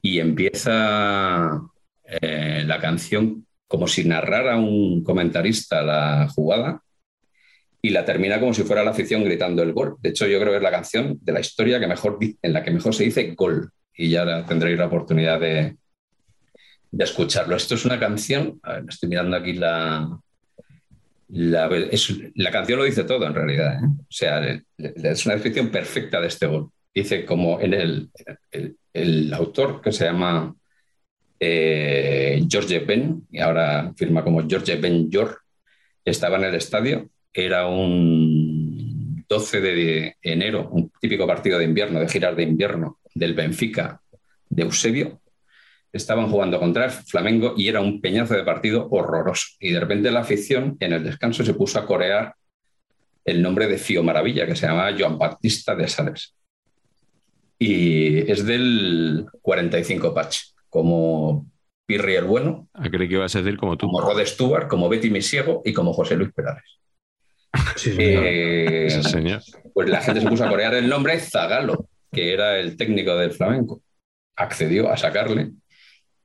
y 0.00 0.18
empieza 0.18 1.60
eh, 2.06 2.64
la 2.66 2.80
canción 2.80 3.46
como 3.68 3.86
si 3.86 4.02
narrara 4.04 4.56
un 4.56 5.04
comentarista 5.04 5.82
la 5.82 6.26
jugada 6.34 6.82
y 7.82 7.90
la 7.90 8.06
termina 8.06 8.40
como 8.40 8.54
si 8.54 8.62
fuera 8.62 8.82
la 8.82 8.92
afición 8.92 9.22
gritando 9.24 9.62
el 9.62 9.74
gol. 9.74 9.96
De 10.00 10.08
hecho, 10.08 10.26
yo 10.26 10.40
creo 10.40 10.52
que 10.52 10.56
es 10.56 10.62
la 10.62 10.70
canción 10.70 11.18
de 11.20 11.32
la 11.34 11.40
historia 11.40 11.78
que 11.78 11.86
mejor, 11.86 12.16
en 12.40 12.52
la 12.54 12.62
que 12.62 12.70
mejor 12.70 12.94
se 12.94 13.04
dice 13.04 13.34
gol. 13.36 13.70
Y 13.94 14.08
ya 14.08 14.46
tendréis 14.46 14.78
la 14.78 14.86
oportunidad 14.86 15.38
de, 15.38 15.76
de 16.90 17.04
escucharlo. 17.04 17.56
Esto 17.56 17.74
es 17.74 17.84
una 17.84 18.00
canción, 18.00 18.58
a 18.62 18.76
ver, 18.76 18.84
estoy 18.88 19.10
mirando 19.10 19.36
aquí 19.36 19.52
la, 19.52 20.18
la, 21.32 21.70
la 22.34 22.50
canción 22.50 22.78
lo 22.78 22.84
dice 22.84 23.04
todo 23.04 23.26
en 23.26 23.34
realidad. 23.34 23.74
¿eh? 23.74 23.86
O 23.86 24.06
sea, 24.08 24.40
es 24.78 25.26
una 25.26 25.34
descripción 25.34 25.70
perfecta 25.70 26.20
de 26.20 26.28
este 26.28 26.46
gol. 26.46 26.70
Dice 26.94 27.24
como 27.24 27.60
en 27.60 27.74
el, 27.74 28.10
el, 28.50 28.76
el 28.92 29.32
autor 29.32 29.80
que 29.80 29.92
se 29.92 30.04
llama 30.04 30.54
eh, 31.38 32.42
George 32.48 32.80
Ben, 32.80 33.26
y 33.30 33.38
ahora 33.38 33.92
firma 33.96 34.22
como 34.22 34.46
George 34.48 34.76
Ben 34.76 35.08
Jor, 35.10 35.38
estaba 36.04 36.36
en 36.36 36.44
el 36.44 36.54
estadio, 36.54 37.08
era 37.32 37.66
un 37.66 39.24
12 39.28 39.60
de 39.60 40.16
enero, 40.22 40.68
un 40.70 40.90
típico 41.00 41.26
partido 41.26 41.58
de 41.58 41.64
invierno, 41.64 42.00
de 42.00 42.08
giras 42.08 42.36
de 42.36 42.42
invierno 42.42 42.98
del 43.14 43.34
Benfica 43.34 44.00
de 44.48 44.62
Eusebio, 44.62 45.20
estaban 45.92 46.28
jugando 46.30 46.58
contra 46.60 46.84
el 46.86 46.90
Flamengo 46.90 47.54
y 47.56 47.68
era 47.68 47.80
un 47.80 48.00
peñazo 48.00 48.34
de 48.34 48.44
partido 48.44 48.88
horroroso. 48.90 49.48
Y 49.58 49.72
de 49.72 49.80
repente 49.80 50.10
la 50.10 50.20
afición 50.20 50.76
en 50.80 50.92
el 50.92 51.04
descanso 51.04 51.44
se 51.44 51.54
puso 51.54 51.78
a 51.78 51.86
corear 51.86 52.34
el 53.24 53.42
nombre 53.42 53.66
de 53.66 53.78
Fío 53.78 54.02
Maravilla, 54.02 54.46
que 54.46 54.56
se 54.56 54.66
llamaba 54.66 54.94
Joan 54.98 55.18
Baptista 55.18 55.74
de 55.74 55.88
Sales. 55.88 56.34
Y 57.58 58.30
es 58.30 58.46
del 58.46 59.26
45 59.42 60.14
Patch, 60.14 60.38
como 60.68 61.46
Pirri 61.86 62.14
el 62.14 62.24
Bueno, 62.24 62.68
Ah, 62.72 62.88
creí 62.90 63.08
que 63.08 63.14
ibas 63.14 63.34
a 63.36 63.42
decir 63.42 63.58
como 63.58 63.76
tú. 63.76 63.86
como 63.86 64.00
Rod 64.00 64.24
Stewart, 64.24 64.68
como 64.68 64.88
Betty 64.88 65.10
Misiego 65.10 65.60
y 65.64 65.72
como 65.72 65.92
José 65.92 66.16
Luis 66.16 66.32
Perales. 66.32 66.64
Sí, 67.76 67.92
señor. 67.92 68.22
Eh, 68.26 69.02
señor. 69.02 69.42
pues 69.74 69.88
la 69.90 70.00
gente 70.00 70.20
se 70.20 70.28
puso 70.28 70.44
a 70.44 70.48
corear 70.48 70.72
el 70.74 70.88
nombre 70.88 71.18
Zagalo, 71.18 71.88
que 72.12 72.32
era 72.32 72.58
el 72.58 72.76
técnico 72.76 73.16
del 73.16 73.32
flamenco. 73.32 73.82
Accedió 74.36 74.88
a 74.90 74.96
sacarle 74.96 75.50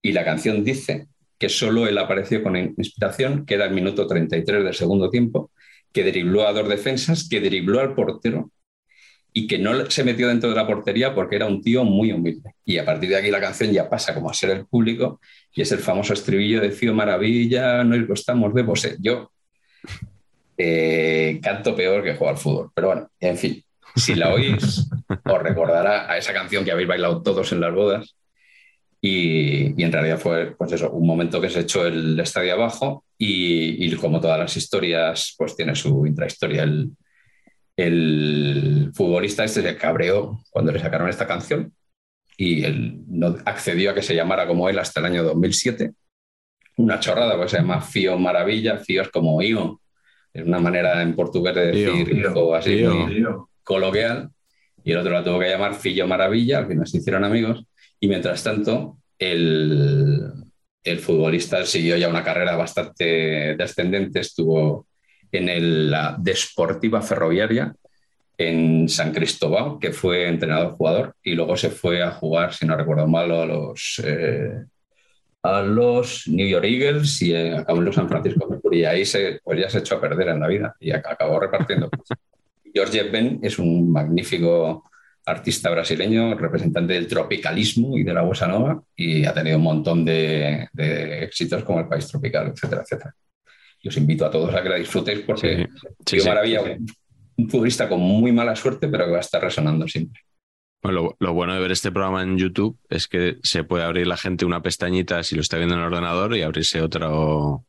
y 0.05 0.11
la 0.11 0.23
canción 0.23 0.63
dice 0.63 1.07
que 1.39 1.49
solo 1.49 1.87
él 1.87 1.97
apareció 1.97 2.43
con 2.43 2.55
inspiración, 2.55 3.43
que 3.43 3.55
era 3.55 3.65
el 3.65 3.73
minuto 3.73 4.05
33 4.05 4.63
del 4.63 4.73
segundo 4.75 5.09
tiempo, 5.09 5.49
que 5.91 6.03
dribló 6.03 6.47
a 6.47 6.53
dos 6.53 6.69
defensas, 6.69 7.27
que 7.27 7.41
dribló 7.41 7.79
al 7.79 7.95
portero 7.95 8.51
y 9.33 9.47
que 9.47 9.57
no 9.57 9.89
se 9.89 10.03
metió 10.03 10.27
dentro 10.27 10.51
de 10.51 10.55
la 10.55 10.67
portería 10.67 11.15
porque 11.15 11.37
era 11.37 11.47
un 11.47 11.59
tío 11.59 11.83
muy 11.83 12.11
humilde. 12.11 12.53
Y 12.63 12.77
a 12.77 12.85
partir 12.85 13.09
de 13.09 13.15
aquí 13.15 13.31
la 13.31 13.39
canción 13.39 13.71
ya 13.71 13.89
pasa 13.89 14.13
como 14.13 14.29
a 14.29 14.33
ser 14.35 14.51
el 14.51 14.67
público 14.67 15.19
y 15.55 15.63
es 15.63 15.71
el 15.71 15.79
famoso 15.79 16.13
estribillo 16.13 16.61
de 16.61 16.69
Fío 16.69 16.93
Maravilla, 16.93 17.83
no 17.83 17.95
estamos 18.13 18.53
de 18.53 18.61
Bosé. 18.61 18.97
Yo 18.99 19.31
eh, 20.55 21.39
canto 21.41 21.75
peor 21.75 22.03
que 22.03 22.13
juego 22.13 22.29
al 22.29 22.37
fútbol, 22.37 22.69
pero 22.75 22.89
bueno, 22.89 23.09
en 23.19 23.37
fin, 23.37 23.63
si 23.95 24.13
la 24.13 24.31
oís, 24.35 24.87
os 25.09 25.41
recordará 25.41 26.11
a 26.11 26.15
esa 26.19 26.31
canción 26.31 26.63
que 26.63 26.71
habéis 26.71 26.89
bailado 26.89 27.23
todos 27.23 27.51
en 27.51 27.59
las 27.59 27.73
bodas. 27.73 28.15
Y, 29.07 29.79
y 29.79 29.83
en 29.83 29.91
realidad 29.91 30.17
fue 30.17 30.55
pues 30.57 30.71
eso, 30.71 30.89
un 30.89 31.05
momento 31.05 31.39
que 31.39 31.51
se 31.51 31.59
echó 31.59 31.85
el 31.85 32.19
estadio 32.19 32.53
abajo 32.53 33.05
y, 33.19 33.85
y 33.85 33.95
como 33.97 34.19
todas 34.19 34.39
las 34.39 34.57
historias, 34.57 35.35
pues 35.37 35.55
tiene 35.55 35.75
su 35.75 36.07
intrahistoria. 36.07 36.63
El, 36.63 36.89
el 37.77 38.91
futbolista 38.95 39.43
este 39.43 39.61
se 39.61 39.77
cabreó 39.77 40.39
cuando 40.49 40.71
le 40.71 40.79
sacaron 40.79 41.07
esta 41.07 41.27
canción 41.27 41.71
y 42.35 42.63
él 42.63 43.03
no 43.07 43.35
accedió 43.45 43.91
a 43.91 43.93
que 43.93 44.01
se 44.01 44.15
llamara 44.15 44.47
como 44.47 44.69
él 44.69 44.79
hasta 44.79 45.01
el 45.01 45.05
año 45.05 45.23
2007. 45.23 45.91
Una 46.77 46.99
chorrada, 46.99 47.35
porque 47.35 47.51
se 47.51 47.57
llama 47.57 47.81
Fío 47.81 48.17
Maravilla, 48.17 48.77
Fío 48.79 49.03
es 49.03 49.09
como 49.09 49.39
Io, 49.41 49.81
es 50.33 50.45
una 50.45 50.59
manera 50.59 50.99
en 51.03 51.15
portugués 51.15 51.53
de 51.53 51.67
decir 51.67 52.07
Fío. 52.07 52.31
hijo 52.31 52.55
así 52.55 52.77
Fío. 52.77 52.95
muy 52.95 53.23
coloquial, 53.63 54.31
y 54.83 54.91
el 54.91 54.97
otro 54.97 55.11
la 55.13 55.23
tuvo 55.23 55.39
que 55.39 55.49
llamar 55.49 55.75
Fillo 55.75 56.07
Maravilla, 56.07 56.59
al 56.59 56.67
final 56.67 56.87
se 56.87 56.97
hicieron 56.97 57.23
amigos, 57.23 57.65
y 58.05 58.07
mientras 58.07 58.43
tanto 58.43 58.97
el, 59.17 60.31
el 60.83 60.99
futbolista 60.99 61.65
siguió 61.65 61.97
ya 61.97 62.07
una 62.09 62.23
carrera 62.23 62.55
bastante 62.55 63.55
descendente, 63.57 64.19
estuvo 64.19 64.87
en 65.31 65.49
el- 65.49 65.89
la 65.91 66.15
Desportiva 66.19 67.01
Ferroviaria, 67.01 67.73
en 68.37 68.87
San 68.89 69.11
Cristóbal, 69.13 69.77
que 69.79 69.91
fue 69.91 70.27
entrenador-jugador, 70.27 71.15
y 71.23 71.33
luego 71.35 71.55
se 71.57 71.69
fue 71.71 72.03
a 72.03 72.11
jugar, 72.11 72.53
si 72.53 72.65
no 72.67 72.75
recuerdo 72.77 73.07
mal, 73.07 73.31
a 73.31 73.45
los, 73.45 74.01
eh, 74.05 74.65
a 75.43 75.61
los 75.61 76.27
New 76.27 76.47
York 76.47 76.65
Eagles 76.65 77.21
y 77.21 77.33
eh, 77.33 77.55
acabó 77.57 77.79
en 77.79 77.85
los 77.85 77.95
San 77.95 78.09
Francisco. 78.09 78.47
Y 78.71 78.83
ahí 78.83 79.05
se, 79.05 79.39
pues 79.43 79.59
ya 79.59 79.69
se 79.69 79.79
echó 79.79 79.95
a 79.95 80.01
perder 80.01 80.29
en 80.29 80.39
la 80.39 80.47
vida 80.47 80.75
y 80.79 80.91
ac- 80.91 81.03
acabó 81.09 81.39
repartiendo. 81.39 81.89
George 82.73 83.03
Ben 83.09 83.39
es 83.41 83.57
un 83.59 83.91
magnífico 83.91 84.83
artista 85.25 85.69
brasileño, 85.69 86.35
representante 86.35 86.93
del 86.93 87.07
tropicalismo 87.07 87.97
y 87.97 88.03
de 88.03 88.13
la 88.13 88.21
bossa 88.21 88.47
nova, 88.47 88.81
y 88.95 89.25
ha 89.25 89.33
tenido 89.33 89.57
un 89.57 89.63
montón 89.63 90.05
de, 90.05 90.67
de 90.71 91.23
éxitos 91.23 91.63
como 91.63 91.79
El 91.79 91.87
País 91.87 92.07
Tropical, 92.07 92.49
etcétera, 92.49 92.81
etcétera. 92.83 93.15
Y 93.81 93.87
os 93.87 93.97
invito 93.97 94.25
a 94.25 94.31
todos 94.31 94.53
a 94.53 94.61
que 94.63 94.69
la 94.69 94.75
disfrutéis 94.77 95.19
porque 95.21 95.67
Sí. 96.05 96.17
Maravilla, 96.25 96.61
un 97.37 97.49
futbolista 97.49 97.89
con 97.89 97.99
muy 97.99 98.31
mala 98.31 98.55
suerte, 98.55 98.87
pero 98.87 99.05
que 99.05 99.11
va 99.11 99.17
a 99.17 99.21
estar 99.21 99.41
resonando 99.41 99.87
siempre. 99.87 100.21
Bueno, 100.81 101.01
lo, 101.01 101.17
lo 101.19 101.33
bueno 101.33 101.55
de 101.55 101.59
ver 101.59 101.71
este 101.71 101.91
programa 101.91 102.21
en 102.21 102.37
YouTube 102.37 102.77
es 102.89 103.07
que 103.07 103.37
se 103.41 103.63
puede 103.63 103.83
abrir 103.83 104.05
la 104.05 104.17
gente 104.17 104.45
una 104.45 104.61
pestañita 104.61 105.23
si 105.23 105.35
lo 105.35 105.41
está 105.41 105.57
viendo 105.57 105.73
en 105.73 105.81
el 105.81 105.87
ordenador 105.87 106.35
y 106.35 106.43
abrirse 106.43 106.81
otro, 106.81 107.65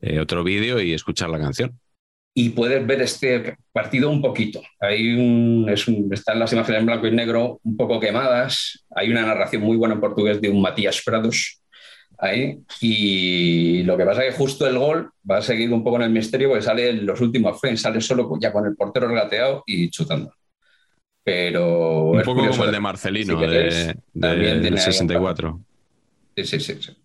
eh, 0.00 0.18
otro 0.18 0.42
vídeo 0.42 0.80
y 0.80 0.94
escuchar 0.94 1.28
la 1.28 1.38
canción. 1.38 1.78
Y 2.34 2.50
puedes 2.50 2.86
ver 2.86 3.02
este 3.02 3.56
partido 3.72 4.08
un 4.08 4.22
poquito. 4.22 4.62
Hay 4.80 5.14
un, 5.14 5.68
es 5.68 5.86
un- 5.86 6.08
están 6.12 6.38
las 6.38 6.52
imágenes 6.52 6.80
en 6.80 6.86
blanco 6.86 7.06
y 7.06 7.10
negro 7.10 7.60
un 7.62 7.76
poco 7.76 8.00
quemadas. 8.00 8.84
Hay 8.94 9.10
una 9.10 9.22
narración 9.26 9.62
muy 9.62 9.76
buena 9.76 9.94
en 9.94 10.00
portugués 10.00 10.40
de 10.40 10.48
un 10.48 10.62
Matías 10.62 11.02
Prados 11.04 11.60
ahí. 12.18 12.58
Y 12.80 13.82
lo 13.82 13.98
que 13.98 14.04
pasa 14.06 14.24
es 14.24 14.32
que 14.32 14.38
justo 14.38 14.66
el 14.66 14.78
gol 14.78 15.10
va 15.30 15.38
a 15.38 15.42
seguir 15.42 15.70
un 15.72 15.84
poco 15.84 15.96
en 15.96 16.02
el 16.02 16.10
misterio 16.10 16.48
porque 16.48 16.62
sale 16.62 16.88
en 16.90 17.04
los 17.04 17.20
últimos 17.20 17.60
frames, 17.60 17.82
sale 17.82 18.00
solo 18.00 18.30
ya 18.40 18.50
con 18.50 18.64
el 18.66 18.76
portero 18.76 19.08
regateado 19.08 19.62
y 19.66 19.90
chutando. 19.90 20.32
Pero 21.24 22.04
Un 22.10 22.20
es 22.20 22.24
poco 22.26 22.46
como 22.48 22.64
el 22.64 22.72
de 22.72 22.80
Marcelino, 22.80 23.38
de, 23.40 23.94
también 24.18 24.54
del 24.54 24.60
tiene 24.62 24.80
ahí 24.80 24.86
un 24.86 24.92
64. 24.92 25.60
Sí, 26.36 26.44
sí, 26.44 26.60
sí. 26.60 26.78
sí. 26.80 26.96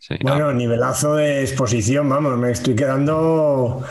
Sí. 0.00 0.16
Bueno, 0.20 0.52
nivelazo 0.52 1.14
de 1.14 1.42
exposición, 1.42 2.08
vamos, 2.08 2.36
me 2.36 2.50
estoy 2.50 2.74
quedando. 2.74 3.84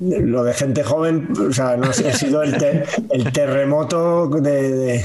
Lo 0.00 0.42
de 0.42 0.52
gente 0.54 0.82
joven, 0.82 1.28
o 1.48 1.52
sea, 1.52 1.76
no 1.76 1.92
sé, 1.92 2.08
ha 2.08 2.12
sido 2.14 2.42
el, 2.42 2.56
te- 2.58 2.82
el 3.12 3.32
terremoto 3.32 4.28
de, 4.28 4.72
de, 4.72 5.04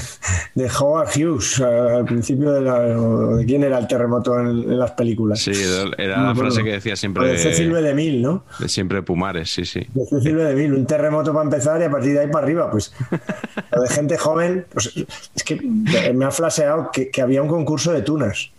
de 0.56 0.70
Howard 0.80 1.08
Hughes 1.16 1.60
al 1.60 2.04
principio 2.04 2.50
de 2.52 2.60
la. 2.60 2.74
o 3.00 3.36
¿De 3.36 3.46
quién 3.46 3.62
era 3.62 3.78
el 3.78 3.86
terremoto 3.86 4.38
en, 4.38 4.48
en 4.48 4.78
las 4.78 4.90
películas? 4.92 5.38
Sí, 5.40 5.52
era 5.96 6.16
No 6.18 6.24
la 6.26 6.34
frase 6.34 6.64
que 6.64 6.72
decía 6.72 6.96
siempre 6.96 7.28
de 7.28 7.38
Cecil 7.38 7.70
B. 7.70 7.82
DeMille, 7.82 8.20
¿no? 8.20 8.44
de 8.58 8.68
siempre 8.68 9.02
Pumares, 9.02 9.50
sí, 9.50 9.64
sí. 9.64 9.86
De 9.94 10.06
Cecil 10.06 10.36
B. 10.36 10.44
DeMille, 10.44 10.74
un 10.74 10.86
terremoto 10.86 11.32
para 11.32 11.44
empezar 11.44 11.80
y 11.80 11.84
a 11.84 11.90
partir 11.90 12.12
de 12.14 12.20
ahí 12.20 12.26
para 12.28 12.44
arriba, 12.44 12.70
pues. 12.70 12.92
Lo 13.72 13.82
de 13.82 13.88
gente 13.88 14.18
joven, 14.18 14.66
pues, 14.72 14.92
es 15.34 15.44
que 15.44 15.56
me 16.14 16.24
ha 16.24 16.30
flaseado 16.32 16.90
que, 16.92 17.10
que 17.10 17.22
había 17.22 17.42
un 17.42 17.48
concurso 17.48 17.92
de 17.92 18.02
tunas. 18.02 18.50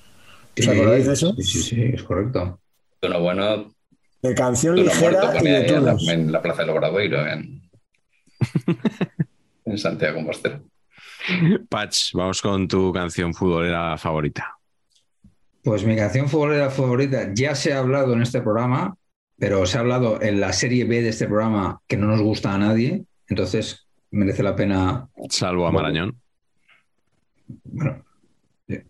¿Os 0.58 0.68
acordáis 0.68 1.08
de 1.08 1.14
eso? 1.14 1.34
Sí, 1.36 1.44
sí, 1.44 1.62
sí, 1.62 1.82
es 1.94 2.04
correcto. 2.04 2.60
Uno 3.04 3.20
bueno, 3.22 3.74
De 4.22 4.36
canción 4.36 4.76
muerto 4.76 5.34
ligera 5.34 5.42
y 5.42 5.44
de 5.44 5.68
en 5.68 5.86
la, 5.86 5.98
en 6.08 6.32
la 6.32 6.42
Plaza 6.42 6.62
del 6.62 6.70
Obradoiro, 6.72 7.28
en, 7.28 7.62
en 9.66 9.78
Santiago 9.78 10.16
Compostela. 10.16 10.62
Patch, 11.70 12.14
vamos 12.14 12.42
con 12.42 12.68
tu 12.68 12.92
canción 12.92 13.34
futbolera 13.34 13.98
favorita. 13.98 14.58
Pues 15.64 15.86
mi 15.86 15.96
canción 15.96 16.28
futbolera 16.28 16.70
favorita 16.70 17.32
ya 17.34 17.56
se 17.56 17.74
ha 17.74 17.80
hablado 17.80 18.14
en 18.14 18.22
este 18.22 18.42
programa, 18.42 18.96
pero 19.38 19.66
se 19.66 19.78
ha 19.78 19.82
hablado 19.82 20.22
en 20.22 20.40
la 20.40 20.54
serie 20.54 20.86
B 20.86 21.02
de 21.02 21.10
este 21.10 21.28
programa 21.28 21.82
que 21.88 21.98
no 21.98 22.08
nos 22.08 22.22
gusta 22.22 22.54
a 22.54 22.58
nadie, 22.58 23.04
entonces 23.28 23.88
merece 24.10 24.44
la 24.44 24.56
pena. 24.56 25.08
Salvo 25.30 25.68
a 25.68 25.72
Marañón. 25.72 26.20
Bueno, 27.64 28.04
eh, 28.68 28.86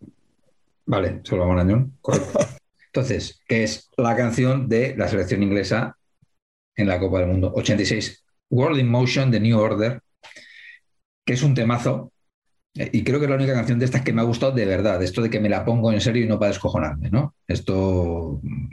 vale, 0.85 1.19
solo 1.23 1.43
a 1.43 1.47
Marañón, 1.47 1.97
correcto. 2.01 2.39
Entonces, 2.93 3.39
que 3.47 3.63
es 3.63 3.89
la 3.95 4.15
canción 4.17 4.67
de 4.67 4.95
la 4.97 5.07
selección 5.07 5.41
inglesa 5.43 5.97
en 6.75 6.87
la 6.87 6.99
Copa 6.99 7.19
del 7.19 7.29
Mundo 7.29 7.53
86, 7.55 8.23
World 8.49 8.79
in 8.79 8.89
Motion 8.89 9.31
de 9.31 9.39
New 9.39 9.57
Order, 9.57 10.01
que 11.25 11.33
es 11.33 11.43
un 11.43 11.53
temazo. 11.53 12.11
eh, 12.75 12.89
Y 12.91 13.03
creo 13.03 13.19
que 13.19 13.25
es 13.25 13.29
la 13.29 13.37
única 13.37 13.53
canción 13.53 13.79
de 13.79 13.85
estas 13.85 14.01
que 14.01 14.11
me 14.11 14.21
ha 14.21 14.25
gustado 14.25 14.51
de 14.51 14.65
verdad. 14.65 15.01
Esto 15.01 15.21
de 15.21 15.29
que 15.29 15.39
me 15.39 15.47
la 15.47 15.63
pongo 15.63 15.91
en 15.93 16.01
serio 16.01 16.25
y 16.25 16.27
no 16.27 16.37
para 16.37 16.51
descojonarme, 16.51 17.09
¿no? 17.09 17.35
Esto 17.47 18.41
mm, 18.43 18.67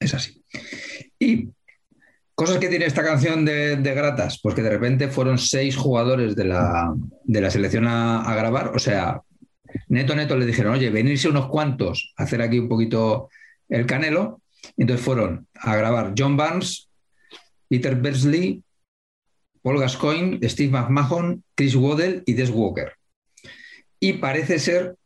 es 0.00 0.14
así. 0.14 0.44
Y 1.18 1.48
cosas 2.34 2.58
que 2.58 2.68
tiene 2.68 2.84
esta 2.84 3.02
canción 3.02 3.46
de, 3.46 3.76
gratas, 3.76 4.38
pues 4.42 4.54
que 4.54 4.62
de 4.62 4.70
repente 4.70 5.08
fueron 5.08 5.38
seis 5.38 5.76
jugadores 5.76 6.36
de 6.36 6.44
la, 6.44 6.94
de 7.24 7.40
la 7.40 7.50
selección 7.50 7.86
a 7.86 8.34
grabar. 8.34 8.76
O 8.76 8.78
sea, 8.78 9.22
neto, 9.90 10.14
neto 10.14 10.36
le 10.36 10.46
dijeron, 10.46 10.74
oye, 10.74 10.88
venirse 10.90 11.28
unos 11.28 11.48
cuantos 11.48 12.14
a 12.16 12.22
hacer 12.22 12.40
aquí 12.40 12.58
un 12.58 12.68
poquito 12.68 13.28
el 13.68 13.86
canelo. 13.86 14.40
Y 14.76 14.82
entonces 14.82 15.04
fueron 15.04 15.46
a 15.54 15.76
grabar 15.76 16.14
John 16.16 16.36
Barnes, 16.36 16.88
Peter 17.68 17.96
Beardsley, 17.96 18.62
Paul 19.62 19.80
Gascoigne, 19.80 20.38
Steve 20.48 20.70
McMahon, 20.70 21.42
Chris 21.54 21.74
Waddell 21.74 22.22
y 22.24 22.34
Des 22.34 22.50
Walker. 22.50 22.92
Y 23.98 24.14
parece 24.14 24.58
ser 24.58 24.96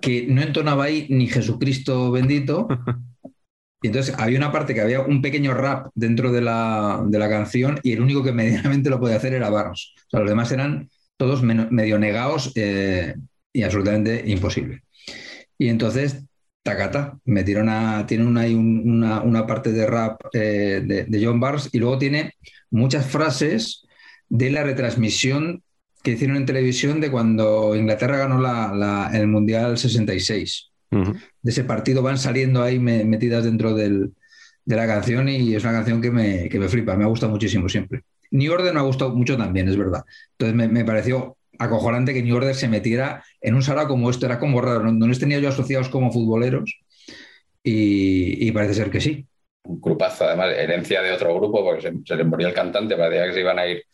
que 0.00 0.26
no 0.26 0.42
entonaba 0.42 0.84
ahí 0.84 1.06
ni 1.10 1.28
Jesucristo 1.28 2.10
bendito. 2.10 2.68
Y 3.84 3.88
entonces 3.88 4.14
había 4.16 4.38
una 4.38 4.52
parte 4.52 4.74
que 4.74 4.80
había 4.80 5.00
un 5.00 5.20
pequeño 5.20 5.54
rap 5.54 5.88
dentro 5.96 6.30
de 6.30 6.40
la, 6.40 7.02
de 7.04 7.18
la 7.18 7.28
canción 7.28 7.80
y 7.82 7.90
el 7.90 8.00
único 8.00 8.22
que 8.22 8.30
medianamente 8.32 8.88
lo 8.88 9.00
podía 9.00 9.16
hacer 9.16 9.34
era 9.34 9.50
Barnes. 9.50 9.92
O 10.06 10.10
sea, 10.10 10.20
los 10.20 10.28
demás 10.28 10.52
eran 10.52 10.88
todos 11.16 11.42
medio 11.42 11.98
negados 11.98 12.52
eh, 12.54 13.16
y 13.52 13.62
absolutamente 13.62 14.22
imposible. 14.26 14.82
Y 15.58 15.68
entonces, 15.68 16.24
tacata, 16.62 17.18
metieron 17.24 17.68
a. 17.68 18.06
Tiene 18.06 18.24
una, 18.26 18.42
ahí 18.42 18.54
un- 18.54 18.82
una, 18.88 19.20
una 19.22 19.46
parte 19.46 19.72
de 19.72 19.86
rap 19.86 20.20
eh, 20.32 20.82
de, 20.84 21.04
de 21.04 21.24
John 21.24 21.40
Barnes 21.40 21.68
y 21.72 21.78
luego 21.78 21.98
tiene 21.98 22.34
muchas 22.70 23.06
frases 23.06 23.84
de 24.28 24.50
la 24.50 24.62
retransmisión 24.62 25.62
que 26.02 26.12
hicieron 26.12 26.36
en 26.36 26.46
televisión 26.46 27.00
de 27.00 27.10
cuando 27.10 27.76
Inglaterra 27.76 28.16
ganó 28.18 28.40
la- 28.40 28.72
la- 28.74 29.10
el 29.16 29.26
Mundial 29.28 29.78
66 29.78 30.70
Ujú. 30.90 31.12
de 31.42 31.50
ese 31.50 31.64
partido 31.64 32.02
van 32.02 32.18
saliendo 32.18 32.62
ahí 32.62 32.78
me- 32.78 33.04
metidas 33.04 33.44
dentro 33.44 33.74
del- 33.74 34.12
de 34.64 34.76
la 34.76 34.86
canción 34.86 35.28
y 35.28 35.54
es 35.54 35.62
una 35.64 35.72
canción 35.72 36.00
que 36.00 36.10
me, 36.10 36.48
que 36.48 36.58
me 36.58 36.68
flipa, 36.68 36.96
me 36.96 37.04
ha 37.04 37.08
gustado 37.08 37.30
muchísimo 37.32 37.68
siempre. 37.68 38.02
New 38.30 38.52
Order 38.52 38.72
me 38.72 38.80
ha 38.80 38.84
gustado 38.84 39.14
mucho 39.14 39.36
también, 39.36 39.68
es 39.68 39.76
verdad. 39.76 40.02
Entonces 40.32 40.56
me, 40.56 40.68
me 40.68 40.84
pareció 40.84 41.36
acojonante 41.62 42.14
que 42.14 42.22
New 42.22 42.36
Order 42.36 42.54
se 42.54 42.68
metiera 42.68 43.24
en 43.40 43.54
un 43.54 43.62
sarao 43.62 43.88
como 43.88 44.10
esto, 44.10 44.26
era 44.26 44.38
como 44.38 44.60
raro, 44.60 44.84
no, 44.84 44.92
no 44.92 45.06
les 45.06 45.18
tenía 45.18 45.38
yo 45.38 45.48
asociados 45.48 45.88
como 45.88 46.12
futboleros 46.12 46.78
y, 47.62 48.46
y 48.46 48.52
parece 48.52 48.74
ser 48.74 48.90
que 48.90 49.00
sí. 49.00 49.26
Un 49.64 49.80
grupazo, 49.80 50.24
además, 50.24 50.52
herencia 50.56 51.02
de 51.02 51.12
otro 51.12 51.34
grupo, 51.34 51.64
porque 51.64 51.82
se, 51.82 51.92
se 52.04 52.16
les 52.16 52.26
murió 52.26 52.48
el 52.48 52.54
cantante, 52.54 52.96
parecía 52.96 53.26
que 53.26 53.32
se 53.34 53.40
iban 53.40 53.58
a 53.58 53.66
ir 53.66 53.84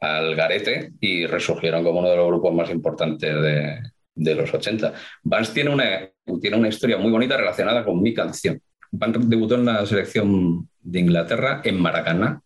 al 0.00 0.36
garete 0.36 0.92
y 1.00 1.26
resurgieron 1.26 1.82
como 1.82 2.00
uno 2.00 2.10
de 2.10 2.16
los 2.16 2.28
grupos 2.28 2.54
más 2.54 2.70
importantes 2.70 3.34
de, 3.34 3.80
de 4.14 4.34
los 4.34 4.52
80. 4.52 4.92
Vance 5.22 5.52
tiene 5.52 5.70
una, 5.70 6.08
tiene 6.40 6.56
una 6.56 6.68
historia 6.68 6.98
muy 6.98 7.10
bonita 7.10 7.36
relacionada 7.36 7.84
con 7.84 8.02
mi 8.02 8.12
canción. 8.12 8.60
Vance 8.90 9.20
debutó 9.22 9.56
en 9.56 9.64
la 9.66 9.84
selección 9.86 10.68
de 10.80 11.00
Inglaterra 11.00 11.60
en 11.64 11.80
Maracaná 11.80 12.40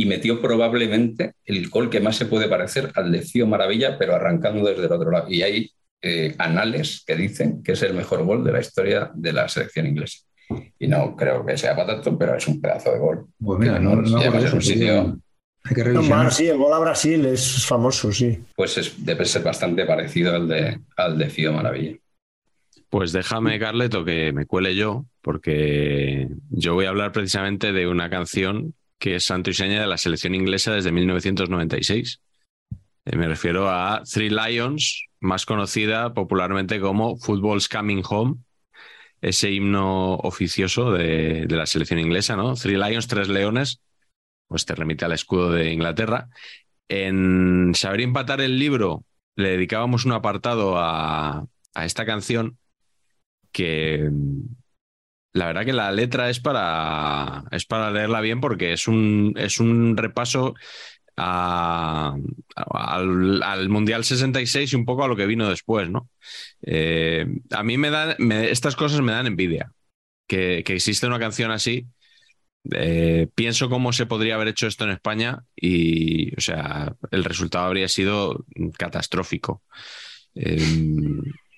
y 0.00 0.06
metió 0.06 0.40
probablemente 0.40 1.34
el 1.44 1.68
gol 1.68 1.90
que 1.90 2.00
más 2.00 2.16
se 2.16 2.24
puede 2.24 2.48
parecer 2.48 2.90
al 2.94 3.12
de 3.12 3.20
Cío 3.22 3.46
Maravilla, 3.46 3.98
pero 3.98 4.14
arrancando 4.14 4.66
desde 4.66 4.86
el 4.86 4.92
otro 4.92 5.10
lado. 5.10 5.26
Y 5.30 5.42
hay 5.42 5.70
eh, 6.00 6.34
anales 6.38 7.04
que 7.06 7.14
dicen 7.16 7.62
que 7.62 7.72
es 7.72 7.82
el 7.82 7.92
mejor 7.92 8.24
gol 8.24 8.42
de 8.42 8.52
la 8.52 8.60
historia 8.60 9.10
de 9.14 9.32
la 9.34 9.46
selección 9.46 9.86
inglesa. 9.86 10.20
Y 10.78 10.88
no 10.88 11.14
creo 11.14 11.44
que 11.44 11.58
sea 11.58 11.76
para 11.76 11.94
tanto, 11.96 12.16
pero 12.16 12.34
es 12.34 12.48
un 12.48 12.62
pedazo 12.62 12.92
de 12.92 12.98
gol. 12.98 13.26
Pues 13.38 13.58
mira, 13.60 13.74
Que 13.74 13.80
no, 13.80 13.96
no 13.96 14.18
un 14.54 14.62
sí, 14.62 14.72
sitio- 14.72 15.20
hay 15.64 15.74
que 15.74 15.84
No, 15.84 16.00
revisar. 16.00 16.16
Mar, 16.16 16.32
sí, 16.32 16.46
el 16.48 16.56
gol 16.56 16.72
a 16.72 16.78
Brasil 16.78 17.26
es 17.26 17.66
famoso, 17.66 18.10
sí. 18.10 18.38
Pues 18.56 18.78
es- 18.78 19.04
debe 19.04 19.26
ser 19.26 19.42
bastante 19.42 19.84
parecido 19.84 20.34
al 20.34 20.48
de, 20.48 20.80
al 20.96 21.18
de 21.18 21.28
Fío 21.28 21.52
Maravilla. 21.52 21.96
Pues 22.88 23.12
déjame, 23.12 23.58
Carleto, 23.58 24.02
que 24.02 24.32
me 24.32 24.46
cuele 24.46 24.74
yo, 24.74 25.04
porque 25.20 26.26
yo 26.48 26.72
voy 26.72 26.86
a 26.86 26.88
hablar 26.88 27.12
precisamente 27.12 27.72
de 27.72 27.86
una 27.86 28.08
canción 28.08 28.72
que 29.00 29.16
es 29.16 29.24
santo 29.24 29.50
y 29.50 29.54
seña 29.54 29.80
de 29.80 29.88
la 29.88 29.98
selección 29.98 30.36
inglesa 30.36 30.72
desde 30.74 30.92
1996. 30.92 32.22
Eh, 33.06 33.16
Me 33.16 33.28
refiero 33.28 33.70
a 33.70 34.02
Three 34.04 34.30
Lions, 34.30 35.06
más 35.20 35.46
conocida 35.46 36.14
popularmente 36.14 36.80
como 36.80 37.16
Football's 37.18 37.68
Coming 37.68 38.02
Home, 38.08 38.36
ese 39.20 39.50
himno 39.50 40.14
oficioso 40.16 40.92
de, 40.92 41.46
de 41.46 41.56
la 41.56 41.66
selección 41.66 41.98
inglesa, 41.98 42.36
¿no? 42.36 42.54
Three 42.54 42.76
Lions, 42.76 43.08
tres 43.08 43.28
leones, 43.28 43.80
pues 44.48 44.66
te 44.66 44.74
remite 44.74 45.04
al 45.04 45.12
escudo 45.12 45.50
de 45.52 45.72
Inglaterra. 45.72 46.28
En 46.88 47.72
Saber 47.74 48.02
empatar 48.02 48.40
el 48.40 48.58
libro 48.58 49.04
le 49.36 49.50
dedicábamos 49.50 50.04
un 50.04 50.12
apartado 50.12 50.76
a, 50.78 51.46
a 51.74 51.84
esta 51.86 52.04
canción 52.06 52.58
que 53.52 54.10
la 55.32 55.46
verdad 55.46 55.64
que 55.64 55.72
la 55.72 55.92
letra 55.92 56.28
es 56.30 56.40
para, 56.40 57.44
es 57.52 57.64
para 57.66 57.90
leerla 57.90 58.20
bien 58.20 58.40
porque 58.40 58.72
es 58.72 58.88
un, 58.88 59.34
es 59.36 59.60
un 59.60 59.96
repaso 59.96 60.54
al, 61.16 63.42
al 63.42 63.68
Mundial 63.68 64.04
66 64.04 64.72
y 64.72 64.76
un 64.76 64.84
poco 64.84 65.04
a 65.04 65.08
lo 65.08 65.16
que 65.16 65.26
vino 65.26 65.48
después, 65.48 65.90
¿no? 65.90 66.08
Eh, 66.62 67.26
a 67.50 67.62
mí 67.62 67.78
me 67.78 67.90
dan, 67.90 68.16
estas 68.32 68.76
cosas 68.76 69.00
me 69.02 69.12
dan 69.12 69.26
envidia. 69.26 69.72
Que, 70.28 70.62
que 70.64 70.74
existe 70.74 71.06
una 71.06 71.18
canción 71.18 71.50
así. 71.50 71.86
eh, 72.72 73.28
pienso 73.34 73.68
cómo 73.70 73.92
se 73.92 74.06
podría 74.06 74.34
haber 74.36 74.48
hecho 74.48 74.66
esto 74.66 74.84
en 74.84 74.90
España 74.90 75.44
y, 75.56 76.34
o 76.36 76.40
sea, 76.40 76.94
el 77.10 77.24
resultado 77.24 77.66
habría 77.66 77.88
sido 77.88 78.44
catastrófico. 78.78 79.62
Eh, 80.34 80.58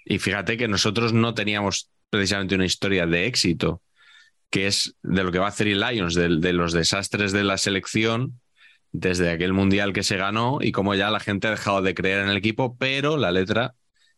y 0.05 0.19
fíjate 0.19 0.57
que 0.57 0.69
nosotros 0.69 1.13
no 1.13 1.35
teníamos 1.35 1.91
precisamente 2.13 2.55
una 2.55 2.67
historia 2.67 3.07
de 3.07 3.25
éxito, 3.27 3.81
que 4.51 4.67
es 4.67 4.95
de 5.03 5.25
lo 5.25 5.33
que 5.33 5.39
va 5.39 5.47
a 5.47 5.49
hacer 5.49 5.67
el 5.67 5.81
Lions, 5.81 6.15
de, 6.15 6.29
de 6.37 6.53
los 6.53 6.75
desastres 6.75 7.33
de 7.33 7.43
la 7.43 7.57
selección 7.57 8.39
desde 8.93 9.31
aquel 9.31 9.55
mundial 9.55 9.95
que 9.95 10.03
se 10.03 10.19
ganó 10.19 10.59
y 10.61 10.73
como 10.73 10.95
ya 10.95 11.11
la 11.11 11.21
gente 11.21 11.49
ha 11.49 11.53
dejado 11.53 11.81
de 11.81 11.95
creer 11.95 12.21
en 12.21 12.29
el 12.29 12.37
equipo, 12.37 12.77
pero 12.77 13.17
la 13.17 13.33
letra 13.33 13.75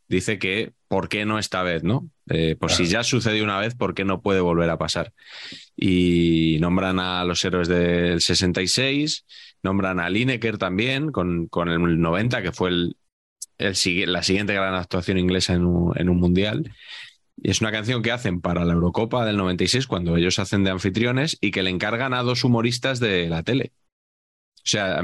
dice 0.08 0.40
que 0.40 0.72
¿por 0.88 1.08
qué 1.08 1.24
no 1.24 1.38
esta 1.38 1.62
vez? 1.62 1.84
¿no? 1.84 2.10
Eh, 2.28 2.56
pues 2.58 2.72
si 2.74 2.86
ya 2.86 3.04
sucedió 3.04 3.44
una 3.44 3.60
vez, 3.60 3.76
¿por 3.76 3.94
qué 3.94 4.04
no 4.04 4.20
puede 4.22 4.40
volver 4.40 4.68
a 4.70 4.76
pasar? 4.78 5.12
Y 5.76 6.58
nombran 6.60 6.98
a 6.98 7.24
los 7.24 7.44
héroes 7.44 7.68
del 7.68 8.20
66, 8.20 9.24
nombran 9.62 10.00
a 10.00 10.10
Lineker 10.10 10.58
también 10.58 11.12
con, 11.12 11.46
con 11.46 11.68
el 11.68 12.00
90, 12.00 12.42
que 12.42 12.50
fue 12.52 12.70
el, 12.70 12.96
el 13.58 13.74
sigui- 13.74 14.06
la 14.06 14.24
siguiente 14.24 14.54
gran 14.54 14.74
actuación 14.74 15.18
inglesa 15.18 15.54
en 15.54 15.64
un, 15.66 15.96
en 15.96 16.08
un 16.08 16.18
mundial. 16.18 16.72
Y 17.36 17.50
es 17.50 17.60
una 17.60 17.72
canción 17.72 18.02
que 18.02 18.12
hacen 18.12 18.40
para 18.40 18.64
la 18.64 18.74
Eurocopa 18.74 19.24
del 19.24 19.36
96 19.36 19.86
cuando 19.86 20.16
ellos 20.16 20.38
hacen 20.38 20.64
de 20.64 20.70
anfitriones 20.70 21.36
y 21.40 21.50
que 21.50 21.62
le 21.62 21.70
encargan 21.70 22.14
a 22.14 22.22
dos 22.22 22.44
humoristas 22.44 23.00
de 23.00 23.28
la 23.28 23.42
tele. 23.42 23.72
O 24.56 24.66
sea, 24.66 25.02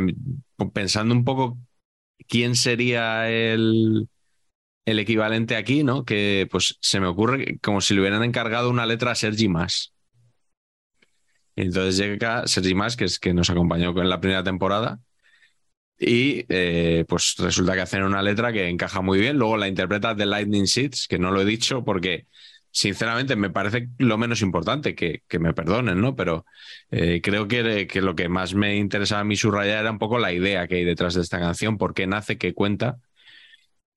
pensando 0.72 1.14
un 1.14 1.24
poco 1.24 1.58
quién 2.28 2.54
sería 2.54 3.28
el, 3.30 4.08
el 4.86 4.98
equivalente 4.98 5.56
aquí, 5.56 5.84
¿no? 5.84 6.04
Que 6.04 6.48
pues 6.50 6.78
se 6.80 7.00
me 7.00 7.06
ocurre 7.06 7.58
como 7.62 7.80
si 7.80 7.94
le 7.94 8.00
hubieran 8.00 8.24
encargado 8.24 8.70
una 8.70 8.86
letra 8.86 9.12
a 9.12 9.14
Sergi 9.14 9.48
Mas. 9.48 9.92
Y 11.56 11.62
entonces 11.62 11.96
llega 11.96 12.46
Sergi 12.46 12.74
Mas, 12.74 12.96
que 12.96 13.04
es 13.04 13.18
que 13.18 13.34
nos 13.34 13.50
acompañó 13.50 13.90
en 14.00 14.08
la 14.08 14.20
primera 14.20 14.42
temporada, 14.42 15.00
y 16.00 16.46
eh, 16.48 17.04
pues 17.06 17.34
resulta 17.38 17.74
que 17.74 17.82
hacen 17.82 18.02
una 18.04 18.22
letra 18.22 18.52
que 18.52 18.68
encaja 18.68 19.02
muy 19.02 19.20
bien. 19.20 19.36
Luego 19.38 19.58
la 19.58 19.68
interpreta 19.68 20.16
The 20.16 20.24
Lightning 20.26 20.66
Seeds, 20.66 21.06
que 21.08 21.18
no 21.18 21.30
lo 21.30 21.42
he 21.42 21.44
dicho 21.44 21.84
porque 21.84 22.26
sinceramente 22.70 23.36
me 23.36 23.50
parece 23.50 23.88
lo 23.98 24.16
menos 24.16 24.40
importante, 24.40 24.94
que, 24.94 25.22
que 25.28 25.38
me 25.38 25.52
perdonen, 25.52 26.00
¿no? 26.00 26.16
Pero 26.16 26.46
eh, 26.90 27.20
creo 27.22 27.46
que, 27.48 27.86
que 27.86 28.00
lo 28.00 28.14
que 28.14 28.28
más 28.30 28.54
me 28.54 28.76
interesaba 28.76 29.20
a 29.20 29.24
mí 29.24 29.36
subrayar 29.36 29.80
era 29.80 29.90
un 29.90 29.98
poco 29.98 30.18
la 30.18 30.32
idea 30.32 30.66
que 30.68 30.76
hay 30.76 30.84
detrás 30.84 31.14
de 31.14 31.20
esta 31.22 31.38
canción, 31.38 31.76
por 31.76 31.92
qué 31.92 32.06
nace, 32.06 32.38
qué 32.38 32.54
cuenta, 32.54 32.98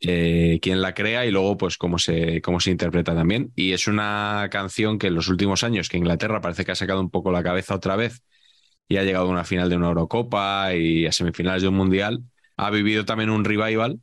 eh, 0.02 0.60
quién 0.62 0.82
la 0.82 0.94
crea 0.94 1.26
y 1.26 1.32
luego 1.32 1.56
pues 1.58 1.78
cómo 1.78 1.98
se, 1.98 2.42
cómo 2.42 2.60
se 2.60 2.72
interpreta 2.72 3.16
también. 3.16 3.52
Y 3.56 3.72
es 3.72 3.88
una 3.88 4.48
canción 4.52 5.00
que 5.00 5.08
en 5.08 5.16
los 5.16 5.30
últimos 5.30 5.64
años, 5.64 5.88
que 5.90 5.98
Inglaterra 5.98 6.42
parece 6.42 6.66
que 6.66 6.74
ha 6.74 6.76
sacado 6.76 7.00
un 7.02 7.10
poco 7.10 7.32
la 7.32 7.44
cabeza 7.44 7.76
otra 7.76 7.96
vez 7.96 8.22
y 8.88 8.98
ha 8.98 9.04
llegado 9.04 9.26
a 9.28 9.30
una 9.32 9.44
final 9.46 9.70
de 9.70 9.78
una 9.78 9.88
Eurocopa 9.90 10.74
y 10.76 11.06
a 11.06 11.12
semifinales 11.12 11.62
de 11.64 11.68
un 11.70 11.76
Mundial, 11.76 12.24
ha 12.58 12.70
vivido 12.72 13.06
también 13.06 13.30
un 13.30 13.46
revival, 13.46 14.00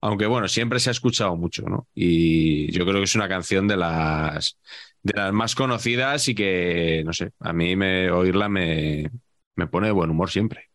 aunque 0.00 0.26
bueno, 0.26 0.48
siempre 0.48 0.80
se 0.80 0.90
ha 0.90 0.92
escuchado 0.92 1.36
mucho, 1.36 1.62
¿no? 1.64 1.88
Y 1.94 2.70
yo 2.72 2.84
creo 2.84 2.96
que 2.98 3.04
es 3.04 3.14
una 3.16 3.28
canción 3.28 3.68
de 3.68 3.76
las, 3.76 4.58
de 5.02 5.14
las 5.16 5.32
más 5.32 5.54
conocidas 5.54 6.28
y 6.28 6.34
que, 6.34 7.02
no 7.06 7.12
sé, 7.12 7.32
a 7.40 7.52
mí 7.52 7.76
me, 7.76 8.10
oírla 8.10 8.48
me, 8.48 9.10
me 9.56 9.66
pone 9.68 9.88
de 9.88 9.92
buen 9.92 10.10
humor 10.10 10.30
siempre. 10.30 10.70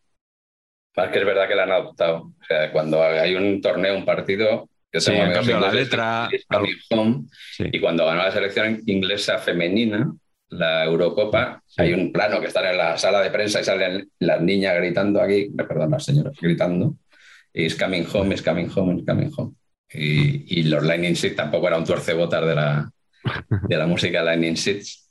Más 0.96 1.10
que 1.10 1.18
es 1.20 1.24
verdad 1.24 1.48
que 1.48 1.54
la 1.54 1.62
han 1.64 1.72
adoptado. 1.72 2.18
O 2.40 2.44
sea, 2.46 2.70
cuando 2.72 3.02
hay 3.02 3.34
un 3.34 3.60
torneo, 3.62 3.96
un 3.96 4.04
partido, 4.04 4.68
yo 4.92 5.00
Sí, 5.00 5.12
han 5.12 5.32
cambiado 5.32 5.60
la 5.62 5.72
letra, 5.72 6.28
es 6.30 6.46
home, 6.90 7.24
Sí. 7.50 7.64
y 7.72 7.80
cuando 7.80 8.04
ganó 8.04 8.22
la 8.22 8.30
selección 8.30 8.82
inglesa 8.86 9.38
femenina, 9.38 10.12
la 10.52 10.84
Eurocopa, 10.84 11.62
Sí. 11.66 11.82
hay 11.82 11.92
un 11.94 12.12
plano 12.12 12.40
que 12.40 12.46
están 12.48 12.66
en 12.66 12.76
la 12.76 12.96
sala 12.98 13.20
de 13.20 13.30
prensa 13.30 13.60
y 13.60 13.64
salen 13.64 14.08
las 14.18 14.40
niñas 14.40 14.76
gritando 14.76 15.20
aquí, 15.20 15.50
perdón, 15.56 15.90
las 15.92 16.04
señoras 16.04 16.34
gritando, 16.40 16.96
es 17.52 17.74
coming 17.74 18.04
home, 18.12 18.34
es 18.34 18.42
coming 18.42 18.68
home, 18.74 19.00
es 19.00 19.06
coming 19.06 19.30
home. 19.36 19.52
Y, 19.92 20.60
y 20.60 20.62
los 20.64 20.82
Lightning 20.82 21.16
Seeds 21.16 21.36
tampoco 21.36 21.68
era 21.68 21.76
un 21.78 21.84
tuercebotas 21.84 22.46
de 22.46 22.54
la, 22.54 22.90
de 23.68 23.76
la 23.76 23.86
música 23.86 24.22
Lightning 24.22 24.56
Seeds, 24.56 25.10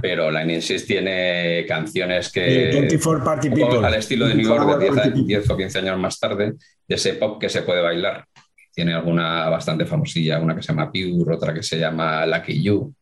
pero 0.00 0.30
Lightning 0.30 0.62
Seeds 0.62 0.86
tiene 0.86 1.64
canciones 1.68 2.30
que... 2.32 2.70
Y 2.70 2.72
24 2.80 3.24
Party 3.24 3.50
People. 3.50 3.86
al 3.86 3.94
estilo 3.94 4.26
de 4.26 4.34
New 4.34 4.48
24 4.48 4.68
York 4.70 4.80
de 4.80 4.84
10, 4.86 4.94
Party 4.94 5.08
a- 5.08 5.12
People. 5.12 5.34
10 5.36 5.50
o 5.50 5.56
15 5.56 5.78
años 5.78 5.98
más 5.98 6.18
tarde, 6.20 6.52
de 6.88 6.94
ese 6.94 7.14
pop 7.14 7.38
que 7.40 7.48
se 7.48 7.62
puede 7.62 7.82
bailar. 7.82 8.24
Tiene 8.74 8.92
alguna 8.94 9.48
bastante 9.50 9.84
famosilla, 9.86 10.40
una 10.40 10.54
que 10.56 10.62
se 10.62 10.68
llama 10.68 10.90
Pure, 10.90 11.34
otra 11.36 11.54
que 11.54 11.62
se 11.62 11.78
llama 11.78 12.26
Lucky 12.26 12.62
You. 12.62 12.94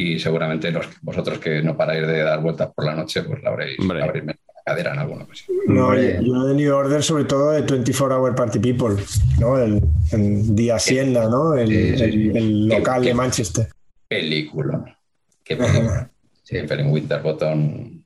Y 0.00 0.18
seguramente 0.18 0.70
los, 0.70 0.86
vosotros 1.02 1.38
que 1.38 1.62
no 1.62 1.76
paráis 1.76 2.06
de 2.06 2.22
dar 2.22 2.40
vueltas 2.40 2.68
por 2.74 2.84
la 2.84 2.94
noche, 2.94 3.22
pues 3.22 3.42
la 3.42 3.50
habréis, 3.50 3.78
la 3.80 4.04
habréis 4.04 4.24
metido 4.24 4.44
en 4.48 4.54
la 4.54 4.62
cadera 4.64 4.92
en 4.92 4.98
alguna 5.00 5.24
ocasión. 5.24 5.56
No, 5.66 5.86
Hombre. 5.88 6.20
yo 6.22 6.44
de 6.44 6.54
New 6.54 6.74
Order, 6.74 7.02
sobre 7.02 7.24
todo 7.24 7.50
de 7.50 7.62
24 7.62 8.16
Hour 8.20 8.34
Party 8.34 8.58
People, 8.60 8.96
¿no? 9.40 9.58
El, 9.58 9.82
el 10.12 10.54
The 10.54 10.72
Hacienda, 10.72 11.28
¿no? 11.28 11.54
El, 11.54 11.68
Sí, 11.68 11.90
sí, 11.90 11.96
sí. 12.12 12.28
el- 12.28 12.36
el 12.36 12.68
local 12.68 13.02
Qué- 13.02 13.08
de 13.08 13.14
Manchester. 13.14 13.68
Película. 14.06 14.98
Qué 15.42 15.56
película. 15.56 16.10
Siempre 16.42 16.80
en 16.80 16.90
Winterbottom. 16.92 18.02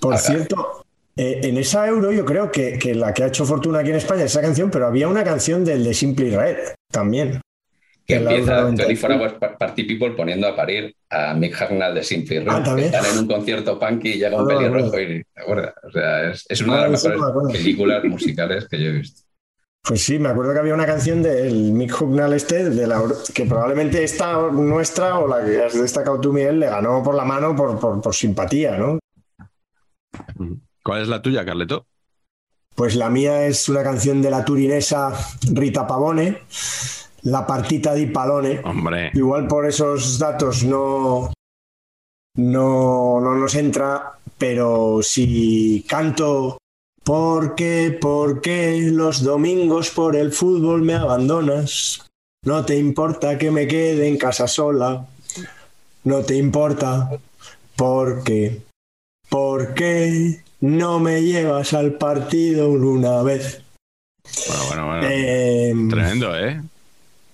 Por 0.00 0.18
cierto, 0.18 0.84
eh, 1.16 1.40
en 1.44 1.56
esa 1.58 1.86
euro 1.88 2.12
yo 2.12 2.24
creo 2.24 2.50
que, 2.50 2.78
que 2.78 2.94
la 2.94 3.12
que 3.14 3.24
ha 3.24 3.26
hecho 3.28 3.44
fortuna 3.44 3.80
aquí 3.80 3.90
en 3.90 3.96
España 3.96 4.24
es 4.24 4.32
esa 4.32 4.40
canción, 4.40 4.70
pero 4.70 4.86
había 4.86 5.08
una 5.08 5.24
canción 5.24 5.64
del 5.64 5.84
de 5.84 5.94
Simply 5.94 6.30
Red 6.30 6.56
también. 6.90 7.40
Que 8.08 8.14
empieza 8.16 8.52
Euro 8.60 8.62
96. 8.72 8.86
24 9.02 9.20
Hours 9.20 9.32
Pa- 9.34 9.58
Party 9.58 9.84
People 9.84 10.12
poniendo 10.12 10.48
a 10.48 10.56
parir 10.56 10.96
a 11.10 11.34
Mick 11.34 11.60
Hagnall 11.60 11.94
de 11.94 12.02
Simply 12.02 12.38
Red. 12.38 12.48
Ah, 12.48 12.62
¿también? 12.62 12.86
Están 12.94 13.04
en 13.12 13.18
un 13.18 13.26
concierto 13.28 13.78
punky 13.78 14.08
y 14.14 14.18
llega 14.18 14.42
un 14.42 14.50
Ah, 14.50 14.56
pelirrojo 14.56 14.98
y 14.98 15.22
¿te 15.24 15.40
acuerdas? 15.42 15.74
O 15.86 15.90
sea, 15.90 16.30
es, 16.30 16.46
es 16.48 16.60
una 16.62 16.74
Ah, 16.80 16.84
de 16.84 16.90
las 16.92 17.04
mejores 17.04 17.52
películas 17.52 18.04
musicales 18.04 18.66
que 18.66 18.80
yo 18.82 18.86
he 18.88 18.92
visto. 18.92 19.22
Pues 19.86 20.02
sí, 20.02 20.18
me 20.18 20.30
acuerdo 20.30 20.54
que 20.54 20.58
había 20.58 20.72
una 20.74 20.86
canción 20.86 21.22
del 21.22 21.54
Mick 21.72 22.00
Hucknall 22.00 22.32
este, 22.32 22.70
de 22.70 22.86
la, 22.86 23.02
que 23.34 23.44
probablemente 23.44 24.02
esta 24.02 24.32
nuestra 24.50 25.18
o 25.18 25.28
la 25.28 25.44
que 25.44 25.62
has 25.64 25.78
destacado 25.80 26.18
tú, 26.18 26.32
Miguel, 26.32 26.60
le 26.60 26.66
ganó 26.66 27.02
por 27.02 27.14
la 27.14 27.24
mano 27.24 27.54
por, 27.54 27.78
por, 27.78 28.00
por 28.00 28.14
simpatía, 28.14 28.76
¿no? 28.78 28.98
¿Cuál 30.82 31.02
es 31.02 31.08
la 31.08 31.20
tuya, 31.22 31.44
Carleto? 31.44 31.86
Pues 32.74 32.96
la 32.96 33.10
mía 33.10 33.46
es 33.46 33.68
una 33.68 33.82
canción 33.82 34.22
de 34.22 34.30
la 34.30 34.44
turinesa 34.44 35.12
Rita 35.52 35.86
Pavone, 35.86 36.38
La 37.28 37.46
partita 37.46 37.94
di 37.94 38.06
Palone. 38.06 38.60
Hombre, 38.64 39.10
Igual 39.14 39.46
por 39.46 39.66
esos 39.66 40.18
datos 40.18 40.64
no, 40.64 41.32
no, 42.36 43.20
no 43.20 43.34
nos 43.34 43.54
entra, 43.54 44.18
pero 44.38 45.00
si 45.02 45.84
canto 45.88 46.58
¿Por 47.08 47.54
qué, 47.54 47.96
por 47.98 48.42
qué 48.42 48.90
los 48.92 49.22
domingos 49.22 49.88
por 49.88 50.14
el 50.14 50.30
fútbol 50.30 50.82
me 50.82 50.92
abandonas? 50.92 52.04
No 52.44 52.66
te 52.66 52.76
importa 52.76 53.38
que 53.38 53.50
me 53.50 53.66
quede 53.66 54.08
en 54.08 54.18
casa 54.18 54.46
sola. 54.46 55.06
No 56.04 56.20
te 56.20 56.36
importa. 56.36 57.08
¿Por 57.76 58.24
qué? 58.24 58.60
¿Por 59.30 59.72
qué 59.72 60.42
no 60.60 61.00
me 61.00 61.22
llevas 61.22 61.72
al 61.72 61.94
partido 61.94 62.68
una 62.68 63.22
vez? 63.22 63.62
bueno, 64.46 64.66
bueno, 64.66 64.86
bueno. 64.86 65.08
Eh, 65.10 65.72
Tremendo, 65.88 66.36
¿eh? 66.36 66.60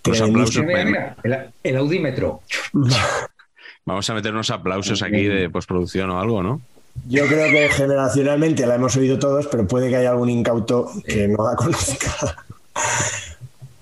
Los 0.06 0.18
tremendísimo. 0.18 0.64
aplausos. 0.64 0.64
Mira, 0.64 1.16
mira, 1.22 1.50
el, 1.62 1.70
el 1.70 1.76
audímetro. 1.76 2.40
Vamos 3.86 4.08
a 4.08 4.14
meter 4.14 4.32
unos 4.32 4.50
aplausos 4.50 5.02
aquí 5.02 5.24
de 5.24 5.50
postproducción 5.50 6.10
o 6.10 6.20
algo, 6.20 6.42
¿no? 6.42 6.60
Yo 7.08 7.26
creo 7.26 7.50
que 7.50 7.68
generacionalmente 7.68 8.66
la 8.66 8.76
hemos 8.76 8.96
oído 8.96 9.18
todos, 9.18 9.46
pero 9.48 9.66
puede 9.66 9.90
que 9.90 9.96
haya 9.96 10.10
algún 10.10 10.30
incauto 10.30 10.90
que 11.06 11.28
no 11.28 11.44
la 11.50 11.56
conozca. 11.56 12.36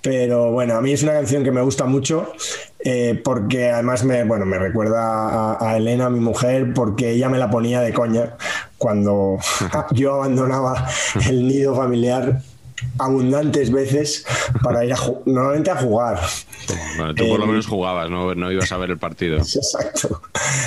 Pero 0.00 0.50
bueno, 0.50 0.74
a 0.74 0.80
mí 0.80 0.92
es 0.92 1.02
una 1.04 1.12
canción 1.12 1.44
que 1.44 1.52
me 1.52 1.60
gusta 1.62 1.84
mucho 1.84 2.32
eh, 2.84 3.20
porque 3.22 3.70
además 3.70 4.02
me, 4.02 4.24
bueno, 4.24 4.44
me 4.44 4.58
recuerda 4.58 5.52
a, 5.52 5.70
a 5.70 5.76
Elena, 5.76 6.10
mi 6.10 6.18
mujer, 6.18 6.72
porque 6.74 7.10
ella 7.12 7.28
me 7.28 7.38
la 7.38 7.48
ponía 7.50 7.80
de 7.80 7.92
coña 7.92 8.34
cuando 8.78 9.38
yo 9.92 10.14
abandonaba 10.14 10.88
el 11.28 11.46
nido 11.46 11.76
familiar 11.76 12.40
abundantes 12.98 13.70
veces 13.70 14.24
para 14.62 14.84
ir 14.84 14.92
a 14.92 14.96
normalmente 15.26 15.70
a 15.70 15.76
jugar. 15.76 16.20
Bueno, 16.96 17.14
tú 17.14 17.26
por 17.28 17.38
lo 17.38 17.44
Eh, 17.44 17.48
menos 17.48 17.66
jugabas, 17.66 18.10
no, 18.10 18.34
no 18.34 18.52
ibas 18.52 18.70
a 18.72 18.76
ver 18.76 18.90
el 18.90 18.98
partido. 18.98 19.38
Exacto, 19.40 20.22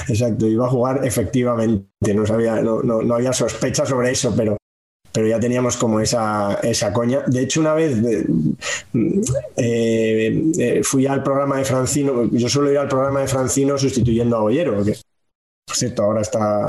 exacto. 0.07 0.47
Iba 0.47 0.65
a 0.65 0.69
jugar 0.69 1.05
efectivamente. 1.05 2.13
No, 2.13 2.25
sabía, 2.25 2.61
no, 2.61 2.81
no, 2.81 3.01
no 3.01 3.15
había 3.15 3.33
sospecha 3.33 3.85
sobre 3.85 4.11
eso, 4.11 4.33
pero, 4.35 4.57
pero 5.11 5.27
ya 5.27 5.39
teníamos 5.39 5.77
como 5.77 5.99
esa, 5.99 6.59
esa 6.63 6.91
coña. 6.93 7.21
De 7.27 7.41
hecho, 7.43 7.61
una 7.61 7.73
vez 7.73 7.97
eh, 9.57 10.51
eh, 10.57 10.81
fui 10.83 11.07
al 11.07 11.23
programa 11.23 11.57
de 11.57 11.65
Francino. 11.65 12.29
Yo 12.31 12.49
suelo 12.49 12.71
ir 12.71 12.77
al 12.77 12.87
programa 12.87 13.21
de 13.21 13.27
Francino 13.27 13.77
sustituyendo 13.77 14.37
a 14.37 14.41
Bollero, 14.41 14.83
que 14.83 14.95
por 15.65 15.75
cierto 15.75 16.03
ahora 16.03 16.21
está 16.21 16.67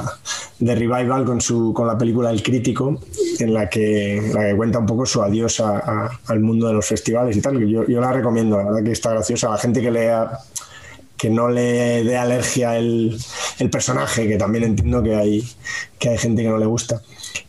de 0.58 0.74
revival 0.74 1.24
con, 1.26 1.40
su, 1.40 1.72
con 1.74 1.86
la 1.86 1.98
película 1.98 2.30
El 2.30 2.42
Crítico. 2.42 2.98
en 3.38 3.52
la 3.52 3.68
que, 3.68 4.22
la 4.32 4.46
que 4.46 4.56
cuenta 4.56 4.78
un 4.78 4.86
poco 4.86 5.04
su 5.04 5.22
adiós 5.22 5.60
a- 5.60 5.78
a- 5.78 6.20
al 6.28 6.40
mundo 6.40 6.66
de 6.68 6.72
los 6.72 6.86
festivales 6.86 7.36
y 7.36 7.42
tal. 7.42 7.58
Yo, 7.68 7.86
yo 7.86 8.00
la 8.00 8.10
recomiendo, 8.12 8.56
la 8.56 8.64
verdad 8.64 8.82
que 8.82 8.92
está 8.92 9.10
graciosa. 9.10 9.50
La 9.50 9.58
gente 9.58 9.82
que 9.82 9.90
lea 9.90 10.30
que 11.18 11.28
no 11.28 11.48
le 11.50 12.04
dé 12.04 12.16
alergia 12.16 12.76
el, 12.78 13.18
el 13.58 13.70
personaje, 13.70 14.26
que 14.26 14.36
también 14.38 14.64
entiendo 14.64 15.02
que 15.02 15.14
hay, 15.14 15.46
que 15.98 16.08
hay 16.10 16.18
gente 16.18 16.42
que 16.42 16.48
no 16.48 16.56
le 16.58 16.66
gusta. 16.66 17.02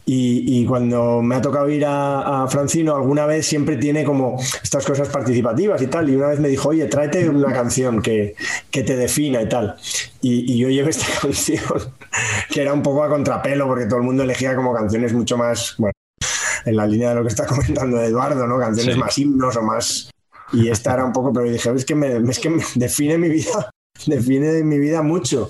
Y, 0.05 0.61
y 0.61 0.65
cuando 0.65 1.21
me 1.21 1.35
ha 1.35 1.41
tocado 1.41 1.69
ir 1.69 1.85
a, 1.85 2.43
a 2.43 2.47
Francino, 2.47 2.95
alguna 2.95 3.25
vez 3.25 3.45
siempre 3.45 3.75
tiene 3.75 4.05
como 4.05 4.37
estas 4.63 4.85
cosas 4.85 5.09
participativas 5.09 5.81
y 5.81 5.87
tal. 5.87 6.09
Y 6.09 6.15
una 6.15 6.27
vez 6.27 6.39
me 6.39 6.47
dijo, 6.47 6.69
oye, 6.69 6.85
tráete 6.85 7.27
una 7.29 7.51
canción 7.53 8.01
que, 8.01 8.35
que 8.71 8.83
te 8.83 8.95
defina 8.95 9.41
y 9.41 9.49
tal. 9.49 9.75
Y, 10.21 10.53
y 10.53 10.57
yo 10.57 10.69
llevé 10.69 10.91
esta 10.91 11.07
canción, 11.21 11.61
que 12.49 12.61
era 12.61 12.73
un 12.73 12.81
poco 12.81 13.03
a 13.03 13.09
contrapelo, 13.09 13.67
porque 13.67 13.85
todo 13.85 13.97
el 13.99 14.05
mundo 14.05 14.23
elegía 14.23 14.55
como 14.55 14.73
canciones 14.73 15.11
mucho 15.13 15.37
más, 15.37 15.75
bueno, 15.77 15.91
en 16.65 16.75
la 16.75 16.87
línea 16.87 17.09
de 17.09 17.15
lo 17.15 17.21
que 17.23 17.29
está 17.29 17.45
comentando 17.47 18.01
Eduardo, 18.01 18.47
¿no? 18.47 18.57
Canciones 18.59 18.95
Sí. 18.95 18.99
más 18.99 19.17
himnos 19.17 19.55
o 19.57 19.61
más. 19.61 20.09
Y 20.53 20.69
esta 20.69 20.93
era 20.93 21.03
un 21.03 21.11
poco, 21.11 21.33
pero 21.33 21.49
dije, 21.49 21.69
es 21.75 21.83
que 21.83 21.95
me, 21.95 22.15
es 22.29 22.39
que 22.39 22.49
me 22.49 22.63
define 22.75 23.17
mi 23.17 23.27
vida, 23.27 23.69
define 24.05 24.63
mi 24.63 24.79
vida 24.79 25.01
mucho. 25.01 25.49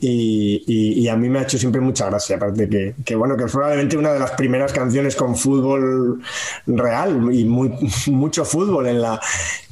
Y, 0.00 0.62
y- 0.66 1.00
y 1.00 1.08
a 1.08 1.16
mí 1.16 1.28
me 1.28 1.40
ha 1.40 1.42
hecho 1.42 1.58
siempre 1.58 1.80
mucha 1.80 2.06
gracia, 2.08 2.36
aparte 2.36 2.68
que, 2.68 2.94
que 3.04 3.16
bueno, 3.16 3.36
que 3.36 3.44
es 3.44 3.50
probablemente 3.52 3.96
una 3.96 4.12
de 4.12 4.20
las 4.20 4.30
primeras 4.32 4.72
canciones 4.72 5.16
con 5.16 5.34
fútbol 5.36 6.22
real 6.66 7.28
y 7.32 7.44
muy, 7.44 7.72
mucho 8.06 8.44
fútbol 8.44 8.86
en 8.86 9.02
la, 9.02 9.20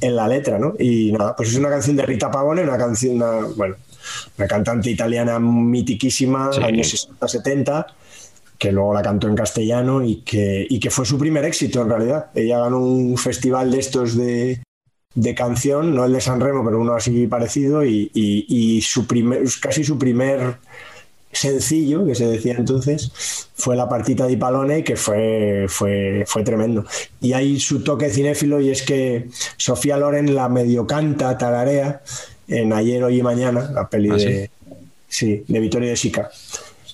en 0.01 0.15
la 0.15 0.27
letra, 0.27 0.59
¿no? 0.59 0.73
Y 0.77 1.11
nada, 1.13 1.35
pues 1.35 1.49
es 1.49 1.55
una 1.55 1.69
canción 1.69 1.95
de 1.95 2.05
Rita 2.05 2.29
Pavone, 2.29 2.61
una 2.63 2.77
canción, 2.77 3.15
una, 3.15 3.39
bueno, 3.55 3.75
una 4.37 4.47
cantante 4.47 4.89
italiana 4.89 5.39
mitiquísima, 5.39 6.51
Sí. 6.51 6.61
años 6.61 7.09
60-70, 7.21 7.85
que 8.57 8.71
luego 8.71 8.93
la 8.93 9.01
cantó 9.03 9.27
en 9.27 9.35
castellano 9.35 10.03
y 10.03 10.21
que, 10.23 10.65
y 10.69 10.79
que 10.79 10.89
fue 10.89 11.05
su 11.05 11.17
primer 11.17 11.45
éxito 11.45 11.81
en 11.83 11.89
realidad. 11.89 12.27
Ella 12.35 12.59
ganó 12.59 12.79
un 12.79 13.17
festival 13.17 13.71
de 13.71 13.79
estos 13.79 14.17
de, 14.17 14.61
de 15.15 15.33
canción, 15.33 15.95
no 15.95 16.05
el 16.05 16.13
de 16.13 16.21
San 16.21 16.39
Remo, 16.39 16.63
pero 16.63 16.79
uno 16.79 16.93
así 16.93 17.27
parecido, 17.27 17.83
y, 17.83 18.11
y- 18.13 18.45
y 18.47 18.81
su 18.81 19.07
primer, 19.07 19.43
casi 19.61 19.83
su 19.83 19.97
primer 19.97 20.57
sencillo, 21.31 22.05
que 22.05 22.15
se 22.15 22.27
decía 22.27 22.55
entonces, 22.57 23.11
fue 23.55 23.75
la 23.75 23.89
partita 23.89 24.27
di 24.27 24.37
Palone, 24.37 24.83
que 24.83 24.95
fue, 24.95 25.65
fue, 25.67 26.23
fue 26.27 26.43
tremendo. 26.43 26.85
Y 27.21 27.33
hay 27.33 27.59
su 27.59 27.83
toque 27.83 28.09
cinéfilo, 28.09 28.59
y 28.61 28.69
es 28.69 28.83
que 28.83 29.27
Sofía 29.57 29.97
Loren 29.97 30.33
la 30.35 30.49
medio 30.49 30.85
canta, 30.87 31.37
tararea, 31.37 32.01
en 32.47 32.71
Ayer, 32.73 33.03
Hoy 33.03 33.19
y 33.19 33.23
Mañana, 33.23 33.69
la 33.73 33.89
peli 33.89 34.09
¿Ah, 34.11 34.15
de, 34.15 34.49
sí, 35.07 35.43
de 35.47 35.59
Vittorio 35.59 35.89
De 35.89 35.97
Sica. 35.97 36.29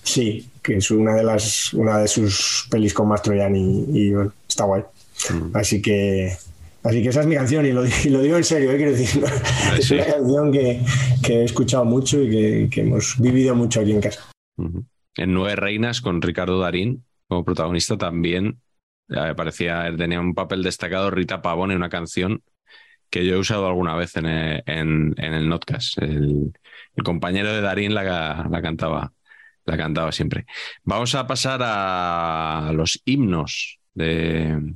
Sí, 0.01 0.49
que 0.61 0.77
es 0.77 0.91
una 0.91 1.15
de 1.15 1.23
las 1.23 1.73
una 1.73 1.99
de 1.99 2.07
sus 2.07 2.67
pelis 2.69 2.93
con 2.93 3.07
Mastroianni 3.07 3.85
y, 3.93 3.99
y, 3.99 4.11
bueno, 4.13 4.33
está 4.47 4.63
guay. 4.65 4.83
Mm. 5.29 5.55
Así 5.55 5.81
que 5.81 6.35
así 6.83 7.01
que 7.03 7.09
esa 7.09 7.21
es 7.21 7.27
mi 7.27 7.35
canción 7.35 7.65
y 7.65 7.71
lo, 7.71 7.83
y 7.85 8.09
lo 8.09 8.21
digo 8.21 8.37
en 8.37 8.43
serio, 8.43 8.71
¿eh? 8.71 8.77
quiero 8.77 8.91
decir, 8.91 9.21
¿no? 9.21 9.27
es 9.77 9.91
una 9.91 10.05
canción 10.05 10.51
que, 10.51 10.81
que 11.23 11.33
he 11.41 11.43
escuchado 11.43 11.85
mucho 11.85 12.21
y 12.21 12.29
que, 12.29 12.69
que 12.71 12.81
hemos 12.81 13.19
vivido 13.19 13.55
mucho 13.55 13.81
aquí 13.81 13.91
en 13.91 14.01
casa. 14.01 14.29
En 14.57 15.33
Nueve 15.33 15.55
Reinas, 15.55 16.01
con 16.01 16.21
Ricardo 16.21 16.59
Darín 16.59 17.03
como 17.27 17.45
protagonista, 17.45 17.97
también 17.97 18.59
eh, 19.09 19.33
parecía, 19.35 19.91
tenía 19.97 20.19
un 20.19 20.33
papel 20.33 20.63
destacado 20.63 21.09
Rita 21.11 21.41
Pavone, 21.41 21.75
una 21.75 21.89
canción 21.89 22.41
que 23.09 23.25
yo 23.25 23.35
he 23.35 23.39
usado 23.39 23.67
alguna 23.67 23.95
vez 23.95 24.15
en, 24.17 24.25
eh, 24.25 24.63
en- 24.65 25.13
en 25.17 25.33
el 25.33 25.47
Notcast. 25.49 25.99
El, 26.01 26.51
el 26.95 27.03
compañero 27.03 27.53
de 27.53 27.61
Darín 27.61 27.93
la, 27.93 28.47
la 28.49 28.61
cantaba, 28.61 29.13
la 29.65 29.77
cantaba 29.77 30.11
siempre. 30.11 30.45
Vamos 30.83 31.13
a 31.15 31.27
pasar 31.27 31.59
a 31.63 32.71
los 32.73 33.01
himnos 33.05 33.79
de, 33.93 34.73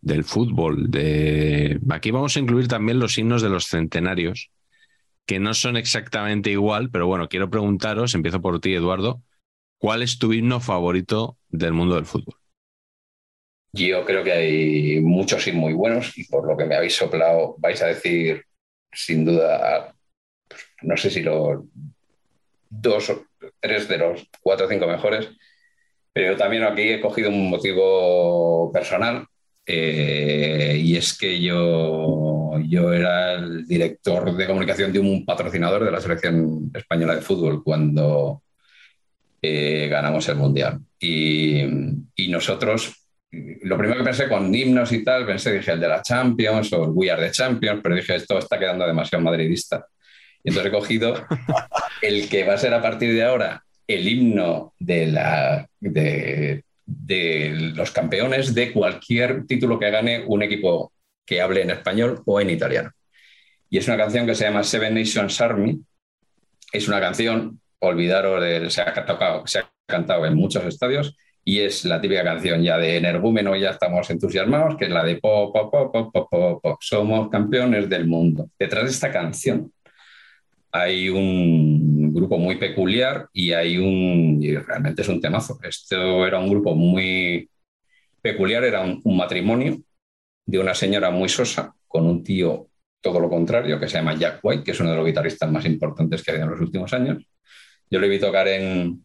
del 0.00 0.24
fútbol. 0.24 0.90
De... 0.90 1.78
Aquí 1.90 2.10
vamos 2.10 2.36
a 2.36 2.40
incluir 2.40 2.68
también 2.68 2.98
los 2.98 3.16
himnos 3.18 3.42
de 3.42 3.48
los 3.48 3.66
centenarios, 3.66 4.50
que 5.26 5.38
no 5.38 5.54
son 5.54 5.76
exactamente 5.76 6.50
igual, 6.50 6.90
pero 6.90 7.06
bueno, 7.06 7.28
quiero 7.28 7.50
preguntaros, 7.50 8.14
empiezo 8.14 8.40
por 8.40 8.60
ti, 8.60 8.74
Eduardo, 8.74 9.22
¿cuál 9.78 10.02
es 10.02 10.18
tu 10.18 10.32
himno 10.32 10.60
favorito 10.60 11.38
del 11.48 11.72
mundo 11.72 11.94
del 11.94 12.06
fútbol? 12.06 12.36
Yo 13.74 14.04
creo 14.04 14.22
que 14.22 14.32
hay 14.32 15.00
muchos 15.00 15.46
y 15.46 15.52
muy 15.52 15.72
buenos 15.72 16.16
y 16.18 16.24
por 16.24 16.46
lo 16.46 16.56
que 16.56 16.66
me 16.66 16.74
habéis 16.74 16.94
soplado 16.94 17.56
vais 17.58 17.80
a 17.82 17.86
decir 17.86 18.44
sin 18.92 19.24
duda, 19.24 19.94
pues, 20.46 20.60
no 20.82 20.96
sé 20.96 21.08
si 21.08 21.22
los 21.22 21.64
dos 22.68 23.10
o 23.10 23.24
tres 23.60 23.88
de 23.88 23.98
los 23.98 24.28
cuatro 24.42 24.66
o 24.66 24.68
cinco 24.68 24.86
mejores, 24.86 25.30
pero 26.12 26.32
yo 26.32 26.36
también 26.36 26.64
aquí 26.64 26.82
he 26.82 27.00
cogido 27.00 27.30
un 27.30 27.48
motivo 27.48 28.70
personal 28.72 29.26
eh, 29.66 30.76
y 30.82 30.96
es 30.96 31.16
que 31.16 31.40
yo, 31.40 32.58
yo 32.66 32.92
era 32.92 33.34
el 33.34 33.66
director 33.66 34.36
de 34.36 34.46
comunicación 34.46 34.92
de 34.92 34.98
un 34.98 35.24
patrocinador 35.24 35.84
de 35.84 35.90
la 35.90 36.00
selección 36.00 36.70
española 36.74 37.14
de 37.14 37.22
fútbol 37.22 37.62
cuando 37.62 38.42
eh, 39.40 39.88
ganamos 39.88 40.28
el 40.28 40.36
Mundial. 40.36 40.80
Y, 40.98 41.62
y 42.16 42.28
nosotros 42.28 43.02
lo 43.32 43.78
primero 43.78 43.98
que 43.98 44.04
pensé 44.04 44.28
con 44.28 44.54
himnos 44.54 44.92
y 44.92 45.02
tal, 45.02 45.24
pensé, 45.24 45.52
dije 45.52 45.72
el 45.72 45.80
de 45.80 45.88
la 45.88 46.02
Champions 46.02 46.72
o 46.72 46.84
el 46.84 46.90
We 46.90 47.10
Are 47.10 47.24
the 47.24 47.32
Champions, 47.32 47.80
pero 47.82 47.94
dije 47.94 48.14
esto 48.14 48.38
está 48.38 48.58
quedando 48.58 48.86
demasiado 48.86 49.24
madridista. 49.24 49.86
Y 50.44 50.50
entonces 50.50 50.70
he 50.70 50.74
cogido 50.74 51.14
el 52.02 52.28
que 52.28 52.44
va 52.44 52.54
a 52.54 52.58
ser 52.58 52.74
a 52.74 52.82
partir 52.82 53.14
de 53.14 53.24
ahora 53.24 53.64
el 53.86 54.06
himno 54.06 54.74
de, 54.78 55.06
la, 55.06 55.66
de, 55.80 56.64
de 56.86 57.72
los 57.74 57.90
campeones 57.90 58.54
de 58.54 58.72
cualquier 58.72 59.46
título 59.46 59.78
que 59.78 59.90
gane 59.90 60.24
un 60.26 60.42
equipo 60.42 60.92
que 61.24 61.40
hable 61.40 61.62
en 61.62 61.70
español 61.70 62.22
o 62.26 62.40
en 62.40 62.50
italiano. 62.50 62.90
Y 63.70 63.78
es 63.78 63.88
una 63.88 63.96
canción 63.96 64.26
que 64.26 64.34
se 64.34 64.44
llama 64.44 64.62
Seven 64.62 64.94
Nations 64.94 65.40
Army. 65.40 65.80
Es 66.72 66.88
una 66.88 67.00
canción, 67.00 67.60
olvidaros, 67.78 68.42
de, 68.42 68.70
se, 68.70 68.82
ha 68.82 69.06
tocado, 69.06 69.46
se 69.46 69.60
ha 69.60 69.70
cantado 69.86 70.26
en 70.26 70.34
muchos 70.34 70.64
estadios 70.64 71.16
y 71.44 71.60
es 71.60 71.84
la 71.84 72.00
típica 72.00 72.22
canción 72.22 72.62
ya 72.62 72.78
de 72.78 72.96
energúmeno, 72.96 73.56
ya 73.56 73.70
estamos 73.70 74.08
entusiasmados, 74.10 74.76
que 74.76 74.84
es 74.84 74.90
la 74.90 75.04
de 75.04 75.16
pop, 75.16 75.52
pop, 75.52 75.72
pop, 75.72 75.92
pop, 75.92 76.12
pop, 76.12 76.28
pop, 76.30 76.62
pop, 76.62 76.78
somos 76.80 77.28
campeones 77.30 77.88
del 77.88 78.06
mundo. 78.06 78.48
Detrás 78.58 78.84
de 78.84 78.90
esta 78.90 79.10
canción 79.10 79.72
hay 80.72 81.08
un 81.08 82.12
grupo 82.12 82.38
muy 82.38 82.56
peculiar 82.56 83.28
y 83.32 83.52
hay 83.52 83.78
un, 83.78 84.42
y 84.42 84.56
realmente 84.56 85.02
es 85.02 85.08
un 85.08 85.20
temazo. 85.20 85.58
Esto 85.62 86.26
era 86.26 86.38
un 86.38 86.48
grupo 86.48 86.74
muy 86.74 87.48
peculiar, 88.20 88.64
era 88.64 88.80
un, 88.80 89.00
un 89.04 89.16
matrimonio 89.16 89.78
de 90.46 90.58
una 90.58 90.74
señora 90.74 91.10
muy 91.10 91.28
sosa 91.28 91.74
con 91.86 92.06
un 92.06 92.24
tío 92.24 92.68
todo 93.00 93.20
lo 93.20 93.28
contrario, 93.28 93.78
que 93.78 93.88
se 93.88 93.98
llama 93.98 94.14
Jack 94.16 94.40
White, 94.42 94.64
que 94.64 94.70
es 94.70 94.80
uno 94.80 94.90
de 94.90 94.96
los 94.96 95.06
guitarristas 95.06 95.50
más 95.50 95.64
importantes 95.66 96.22
que 96.22 96.30
ha 96.30 96.34
habido 96.34 96.46
en 96.46 96.52
los 96.52 96.60
últimos 96.60 96.92
años. 96.92 97.24
Yo 97.90 97.98
le 97.98 98.08
vi 98.08 98.18
tocar 98.18 98.48
en, 98.48 99.02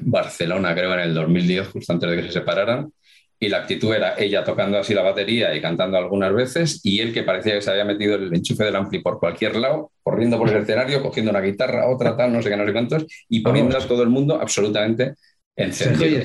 Barcelona, 0.00 0.74
creo, 0.74 0.94
en 0.94 1.00
el 1.00 1.14
2010, 1.14 1.68
justo 1.68 1.92
antes 1.92 2.10
de 2.10 2.16
que 2.16 2.22
se 2.24 2.32
separaran. 2.32 2.92
Y 3.40 3.48
la 3.48 3.58
actitud 3.58 3.94
era 3.94 4.14
ella 4.18 4.42
tocando 4.42 4.78
así 4.78 4.94
la 4.94 5.02
batería 5.02 5.54
y 5.54 5.60
cantando 5.60 5.96
algunas 5.96 6.32
veces, 6.32 6.80
y 6.84 7.00
él 7.00 7.12
que 7.12 7.22
parecía 7.22 7.54
que 7.54 7.62
se 7.62 7.70
había 7.70 7.84
metido 7.84 8.16
el 8.16 8.34
enchufe 8.34 8.64
del 8.64 8.74
ampli 8.76 9.00
por 9.00 9.20
cualquier 9.20 9.56
lado, 9.56 9.92
corriendo 10.02 10.38
por 10.38 10.48
el 10.50 10.56
escenario, 10.56 11.02
cogiendo 11.02 11.30
una 11.30 11.40
guitarra, 11.40 11.88
otra 11.88 12.16
tal, 12.16 12.32
no 12.32 12.42
sé 12.42 12.50
qué, 12.50 12.56
no 12.56 12.66
sé 12.66 12.72
cuántos, 12.72 13.06
y 13.28 13.40
poniendo 13.40 13.76
a 13.78 13.86
todo 13.86 14.02
el 14.02 14.08
mundo 14.08 14.40
absolutamente 14.40 15.14
encendido. 15.56 16.20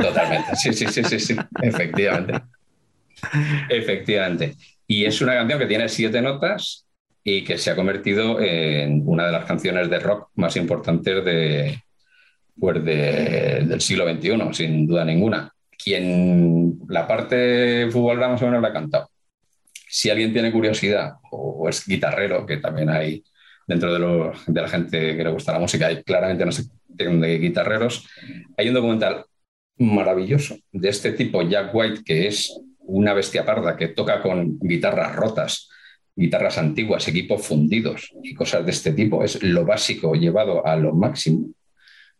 Totalmente, 0.00 0.54
sí, 0.56 0.72
sí, 0.72 0.86
sí, 0.86 1.02
sí, 1.04 1.18
sí, 1.18 1.36
efectivamente. 1.60 2.40
Efectivamente. 3.68 4.54
Y 4.86 5.04
es 5.04 5.20
una 5.20 5.34
canción 5.34 5.58
que 5.58 5.66
tiene 5.66 5.88
siete 5.88 6.20
notas 6.20 6.86
y 7.22 7.42
que 7.44 7.56
se 7.58 7.70
ha 7.70 7.76
convertido 7.76 8.40
en 8.40 9.02
una 9.06 9.26
de 9.26 9.32
las 9.32 9.44
canciones 9.46 9.88
de 9.88 9.98
rock 9.98 10.28
más 10.36 10.56
importantes 10.56 11.24
de, 11.24 11.78
pues 12.58 12.84
de- 12.84 13.64
del 13.66 13.80
siglo 13.80 14.04
XXI, 14.06 14.54
sin 14.54 14.86
duda 14.86 15.04
ninguna. 15.04 15.53
Quien 15.84 16.78
la 16.88 17.06
parte 17.06 17.88
futbolera 17.90 18.28
más 18.28 18.42
o 18.42 18.46
menos 18.46 18.62
la 18.62 18.68
ha 18.68 18.72
cantado. 18.72 19.10
Si 19.88 20.10
alguien 20.10 20.32
tiene 20.32 20.50
curiosidad 20.50 21.14
o 21.30 21.68
es 21.68 21.86
guitarrero, 21.86 22.46
que 22.46 22.56
también 22.56 22.88
hay 22.90 23.22
dentro 23.66 23.92
de, 23.92 23.98
los- 23.98 24.44
de 24.46 24.60
la 24.62 24.68
gente 24.68 25.16
que 25.16 25.24
le 25.24 25.30
gusta 25.30 25.52
la 25.52 25.58
música, 25.58 25.86
hay 25.86 26.02
claramente 26.02 26.44
no 26.44 26.52
sé 26.52 26.64
de 26.88 27.38
guitarreros, 27.38 28.06
hay 28.56 28.68
un 28.68 28.74
documental 28.74 29.24
maravilloso 29.78 30.56
de 30.72 30.88
este 30.88 31.12
tipo, 31.12 31.42
Jack 31.42 31.74
White, 31.74 32.02
que 32.04 32.28
es 32.28 32.56
una 32.86 33.14
bestia 33.14 33.44
parda 33.44 33.76
que 33.76 33.88
toca 33.88 34.22
con 34.22 34.58
guitarras 34.60 35.16
rotas, 35.16 35.68
guitarras 36.14 36.58
antiguas, 36.58 37.08
equipos 37.08 37.44
fundidos 37.46 38.12
y 38.22 38.34
cosas 38.34 38.64
de 38.64 38.70
este 38.70 38.92
tipo. 38.92 39.24
Es 39.24 39.42
lo 39.42 39.64
básico 39.64 40.14
llevado 40.14 40.64
a 40.64 40.76
lo 40.76 40.94
máximo 40.94 41.48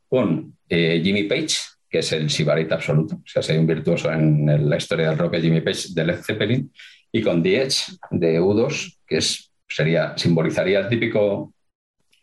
con 0.08 0.56
eh, 0.68 1.00
Jimmy 1.04 1.24
Page, 1.24 1.56
que 1.94 2.00
es 2.00 2.10
el 2.10 2.28
sibarita 2.28 2.74
absoluto, 2.74 3.14
o 3.14 3.22
sea, 3.24 3.40
hay 3.54 3.60
un 3.60 3.68
virtuoso 3.68 4.10
en 4.10 4.68
la 4.68 4.76
historia 4.76 5.10
del 5.10 5.16
rock, 5.16 5.36
Jimmy 5.36 5.60
Page 5.60 5.90
de 5.94 6.04
Led 6.04 6.22
Zeppelin, 6.24 6.72
y 7.12 7.22
con 7.22 7.40
The 7.40 7.62
Edge 7.62 7.82
de 8.10 8.40
U2, 8.40 8.98
que 9.06 9.18
es, 9.18 9.52
sería, 9.68 10.12
simbolizaría 10.18 10.80
el 10.80 10.88
típico 10.88 11.54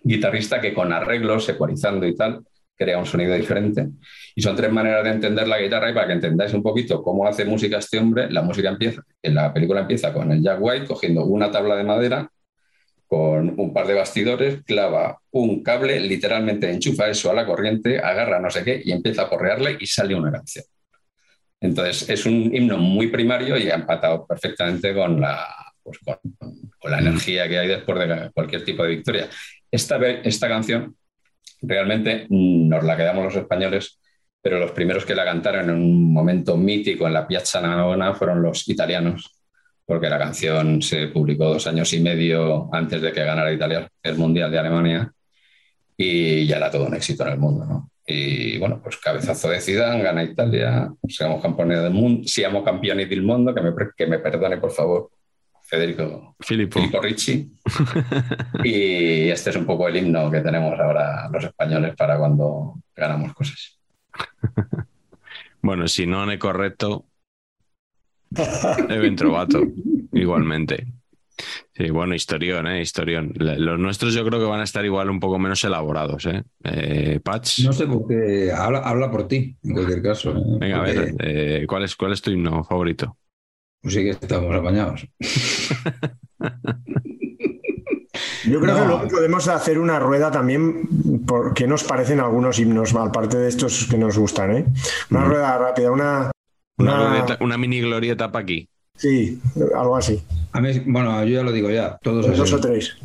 guitarrista 0.01 0.59
que 0.59 0.73
con 0.73 0.91
arreglos, 0.91 1.47
ecualizando 1.47 2.05
y 2.05 2.13
tal, 2.13 2.43
crea 2.75 2.97
un 2.97 3.05
sonido 3.05 3.33
diferente. 3.33 3.87
Y 4.35 4.41
son 4.41 4.57
tres 4.57 4.73
maneras 4.73 5.05
de 5.05 5.11
entender 5.11 5.47
la 5.47 5.61
guitarra 5.61 5.89
y 5.89 5.93
para 5.93 6.07
que 6.07 6.13
entendáis 6.15 6.53
un 6.53 6.63
poquito 6.63 7.01
cómo 7.01 7.25
hace 7.25 7.45
música 7.45 7.77
este 7.77 7.97
hombre, 7.97 8.29
la 8.29 8.41
música 8.41 8.67
empieza, 8.67 9.01
en 9.23 9.35
la 9.35 9.53
película 9.53 9.79
empieza 9.79 10.11
con 10.11 10.33
el 10.33 10.43
Jack 10.43 10.57
White 10.59 10.85
cogiendo 10.85 11.23
una 11.23 11.49
tabla 11.49 11.77
de 11.77 11.85
madera 11.85 12.29
con 13.11 13.59
un 13.59 13.73
par 13.73 13.87
de 13.87 13.93
bastidores, 13.93 14.63
clava 14.63 15.19
un 15.31 15.61
cable, 15.61 15.99
literalmente 15.99 16.71
enchufa 16.71 17.09
eso 17.09 17.29
a 17.29 17.33
la 17.33 17.45
corriente, 17.45 17.99
agarra 17.99 18.39
no 18.39 18.49
sé 18.49 18.63
qué 18.63 18.81
y 18.85 18.93
empieza 18.93 19.23
a 19.23 19.27
correarle 19.27 19.75
y 19.77 19.85
sale 19.85 20.15
una 20.15 20.31
canción. 20.31 20.63
Entonces 21.59 22.09
es 22.09 22.25
un 22.25 22.55
himno 22.55 22.77
muy 22.77 23.07
primario 23.07 23.57
y 23.57 23.69
ha 23.69 23.75
empatado 23.75 24.25
perfectamente 24.25 24.93
con 24.93 25.19
la, 25.19 25.45
pues, 25.83 25.99
energía 26.97 27.49
que 27.49 27.59
hay 27.59 27.67
después 27.67 27.99
de 27.99 28.31
cualquier 28.33 28.63
tipo 28.63 28.83
de 28.83 28.89
victoria. 28.91 29.27
Esta, 29.69 29.97
esta 30.23 30.47
canción 30.47 30.95
realmente 31.63 32.27
nos 32.29 32.81
la 32.81 32.95
quedamos 32.95 33.25
los 33.25 33.35
españoles, 33.35 33.99
pero 34.41 34.57
los 34.57 34.71
primeros 34.71 35.05
que 35.05 35.15
la 35.15 35.25
cantaron 35.25 35.69
en 35.69 35.75
un 35.75 36.13
momento 36.13 36.55
mítico 36.55 37.07
en 37.07 37.13
la 37.15 37.27
Piazza 37.27 37.59
Navona 37.59 38.13
fueron 38.13 38.41
los 38.41 38.69
italianos, 38.69 39.40
porque 39.91 40.09
la 40.09 40.17
canción 40.17 40.81
se 40.81 41.07
publicó 41.07 41.47
dos 41.47 41.67
años 41.67 41.91
y 41.91 41.99
medio 41.99 42.73
antes 42.73 43.01
de 43.01 43.11
que 43.11 43.25
ganara 43.25 43.51
Italia 43.51 43.89
el 44.01 44.15
Mundial 44.15 44.49
de 44.49 44.57
Alemania 44.57 45.13
y 45.97 46.45
ya 46.47 46.55
era 46.55 46.71
todo 46.71 46.85
un 46.85 46.95
éxito 46.95 47.23
en 47.23 47.33
el 47.33 47.37
mundo, 47.37 47.65
¿no? 47.65 47.91
Y 48.07 48.57
bueno, 48.57 48.79
pues 48.81 48.95
cabezazo 48.95 49.49
de 49.49 49.59
Zidane, 49.59 50.01
gana 50.01 50.23
Italia, 50.23 50.89
seamos 51.09 51.41
campeones 51.41 51.83
del 51.83 51.91
mundo, 51.91 52.25
seamos 52.25 52.63
campeones 52.63 53.09
del 53.09 53.21
mundo, 53.21 53.53
que 53.53 53.59
me, 53.59 53.73
que 53.97 54.07
me 54.07 54.19
perdone 54.19 54.59
por 54.59 54.71
favor 54.71 55.11
Federico 55.61 56.37
Filippo. 56.39 56.79
Filippo 56.79 57.01
Ricci. 57.01 57.51
y 58.63 59.27
este 59.27 59.49
es 59.49 59.57
un 59.57 59.65
poco 59.65 59.89
el 59.89 59.97
himno 59.97 60.31
que 60.31 60.39
tenemos 60.39 60.79
ahora 60.79 61.27
los 61.29 61.43
españoles 61.43 61.97
para 61.97 62.17
cuando 62.17 62.75
ganamos 62.95 63.33
cosas. 63.33 63.77
Bueno, 65.63 65.85
si 65.85 66.05
non 66.05 66.31
è 66.31 66.37
correcto, 66.37 67.10
è 68.87 68.99
ben 68.99 69.15
trovato, 69.15 69.61
igualmente. 70.13 70.87
Sí, 71.73 71.89
bueno, 71.89 72.13
historión, 72.13 72.67
¿eh? 72.67 72.81
Historión. 72.81 73.33
Los 73.35 73.79
nuestros 73.79 74.13
yo 74.13 74.23
creo 74.25 74.39
que 74.39 74.45
van 74.45 74.59
a 74.59 74.63
estar 74.65 74.85
igual 74.85 75.09
un 75.09 75.19
poco 75.19 75.39
menos 75.39 75.63
elaborados, 75.63 76.25
¿eh? 76.27 76.43
eh 76.63 77.19
Patch, 77.23 77.59
No 77.65 77.73
sé 77.73 77.87
por 77.87 78.07
qué. 78.07 78.51
Habla, 78.51 78.79
habla 78.79 79.09
por 79.09 79.27
ti, 79.27 79.55
en 79.63 79.73
cualquier 79.73 80.01
caso. 80.03 80.31
¿eh? 80.37 80.41
venga, 80.59 80.77
a 80.79 80.81
ver, 80.83 81.15
eh, 81.19 81.65
¿cuál, 81.67 81.83
es, 81.85 81.95
¿cuál 81.95 82.13
es 82.13 82.21
tu 82.21 82.29
himno 82.31 82.63
favorito? 82.63 83.17
Pues 83.81 83.95
sí 83.95 84.03
que 84.03 84.11
estamos 84.11 84.53
apañados. 84.55 85.07
Yo 88.45 88.59
creo 88.59 88.73
No. 88.75 88.81
que 88.81 88.87
luego 88.87 89.07
podemos 89.07 89.47
hacer 89.47 89.77
una 89.79 89.99
rueda 89.99 90.29
también 90.31 91.23
por 91.25 91.53
qué 91.53 91.67
nos 91.67 91.83
parecen 91.83 92.19
algunos 92.19 92.59
himnos, 92.59 92.93
aparte 92.95 93.37
de 93.37 93.47
estos 93.47 93.87
que 93.89 93.97
nos 93.97 94.17
gustan, 94.17 94.55
¿eh? 94.55 94.65
Una 95.09 95.21
Mm. 95.21 95.25
rueda 95.29 95.57
rápida, 95.57 95.91
una... 95.91 96.31
Una, 96.81 96.93
una- 96.95 97.09
glorieta- 97.09 97.37
una 97.43 97.57
mini 97.57 97.81
glorieta 97.81 98.31
para 98.31 98.43
aquí. 98.43 98.67
Sí, 98.95 99.39
algo 99.75 99.95
así. 99.97 100.21
A 100.51 100.61
mí, 100.61 100.69
bueno, 100.85 101.23
yo 101.25 101.35
ya 101.39 101.43
lo 101.43 101.51
digo 101.51 101.69
ya, 101.71 101.97
todos 102.03 102.25
Dos 102.27 102.35
esos- 102.35 102.53
o 102.53 102.59
tres. 102.59 102.95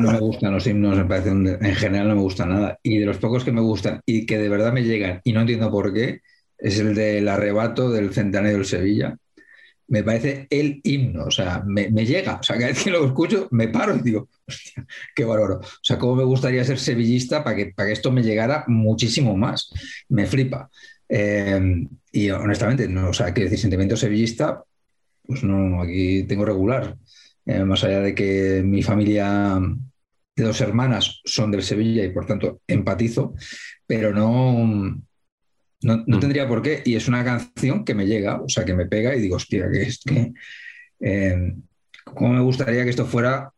no 0.00 0.12
me 0.12 0.20
gustan 0.20 0.52
los 0.52 0.66
himnos, 0.66 0.96
me 0.96 1.04
parece 1.04 1.30
un- 1.30 1.48
en 1.48 1.74
general 1.74 2.08
no 2.08 2.14
me 2.16 2.20
gusta 2.22 2.46
nada. 2.46 2.78
Y 2.82 2.98
de 2.98 3.06
los 3.06 3.18
pocos 3.18 3.44
que 3.44 3.52
me 3.52 3.60
gustan 3.60 4.00
y 4.06 4.24
que 4.26 4.38
de 4.38 4.48
verdad 4.48 4.72
me 4.72 4.82
llegan 4.84 5.20
y 5.24 5.32
no 5.32 5.40
entiendo 5.40 5.70
por 5.70 5.92
qué, 5.92 6.20
es 6.58 6.78
el 6.78 6.94
del 6.94 7.28
arrebato 7.28 7.90
del 7.90 8.12
centenario 8.12 8.56
del 8.58 8.66
Sevilla. 8.66 9.16
Me 9.90 10.02
parece 10.04 10.46
el 10.50 10.80
himno, 10.84 11.24
o 11.24 11.30
sea, 11.30 11.62
me, 11.66 11.90
me 11.90 12.04
llega. 12.04 12.34
O 12.40 12.42
sea, 12.42 12.56
cada 12.56 12.68
vez 12.68 12.84
que 12.84 12.90
lo 12.90 13.06
escucho 13.06 13.48
me 13.52 13.68
paro 13.68 13.96
y 13.96 14.02
digo, 14.02 14.28
hostia, 14.46 14.86
qué 15.14 15.24
bárbaro. 15.24 15.60
O 15.60 15.64
sea, 15.82 15.98
cómo 15.98 16.14
me 16.14 16.24
gustaría 16.24 16.62
ser 16.64 16.78
sevillista 16.78 17.42
para 17.42 17.56
que, 17.56 17.66
para 17.74 17.86
que 17.88 17.94
esto 17.94 18.12
me 18.12 18.22
llegara 18.22 18.64
muchísimo 18.68 19.34
más. 19.36 19.70
Me 20.10 20.26
flipa. 20.26 20.68
Eh, 21.08 21.86
y 22.12 22.30
honestamente, 22.30 22.88
no, 22.88 23.10
o 23.10 23.12
sea, 23.12 23.32
quiero 23.32 23.46
decir, 23.50 23.58
sentimiento 23.60 23.96
sevillista, 23.96 24.62
pues 25.24 25.42
no, 25.44 25.82
aquí 25.82 26.24
tengo 26.24 26.44
regular. 26.44 26.96
Eh, 27.46 27.64
más 27.64 27.82
allá 27.84 28.00
de 28.00 28.14
que 28.14 28.62
mi 28.64 28.82
familia 28.82 29.58
de 30.36 30.44
dos 30.44 30.60
hermanas 30.60 31.20
son 31.24 31.50
del 31.50 31.62
Sevilla 31.62 32.04
y 32.04 32.10
por 32.10 32.26
tanto 32.26 32.60
empatizo, 32.66 33.34
pero 33.86 34.12
no, 34.12 34.52
no, 35.82 35.96
no 36.06 36.16
Mm. 36.16 36.20
tendría 36.20 36.46
por 36.48 36.62
qué. 36.62 36.82
Y 36.84 36.94
es 36.96 37.08
una 37.08 37.24
canción 37.24 37.84
que 37.84 37.94
me 37.94 38.06
llega, 38.06 38.40
o 38.40 38.48
sea, 38.48 38.64
que 38.64 38.74
me 38.74 38.86
pega 38.86 39.14
y 39.16 39.20
digo, 39.20 39.36
hostia, 39.36 39.70
que 39.70 39.82
es 39.82 40.00
que. 40.04 40.32
eh, 41.00 41.54
¿Cómo 42.04 42.32
me 42.32 42.40
gustaría 42.40 42.84
que 42.84 42.90
esto 42.90 43.04
fuera 43.06 43.50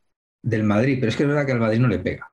del 0.43 0.65
Madrid? 0.65 0.97
Pero 0.99 1.09
es 1.11 1.17
que 1.17 1.23
es 1.23 1.29
verdad 1.29 1.47
que 1.47 1.53
al 1.53 1.61
Madrid 1.61 1.79
no 1.79 1.89
le 1.89 1.99
pega. 2.01 2.27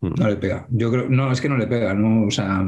Mm. 0.00 0.14
No 0.18 0.28
le 0.28 0.36
pega. 0.36 0.66
Yo 0.70 0.90
creo, 0.90 1.08
no, 1.08 1.30
es 1.32 1.40
que 1.40 1.48
no 1.48 1.56
le 1.56 1.66
pega, 1.66 1.94
no, 1.94 2.26
o 2.26 2.30
sea, 2.30 2.64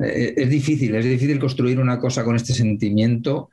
eh, 0.00 0.34
es 0.36 0.48
difícil, 0.48 0.94
es 0.94 1.04
difícil 1.04 1.38
construir 1.38 1.78
una 1.78 1.98
cosa 1.98 2.24
con 2.24 2.36
este 2.36 2.54
sentimiento 2.54 3.50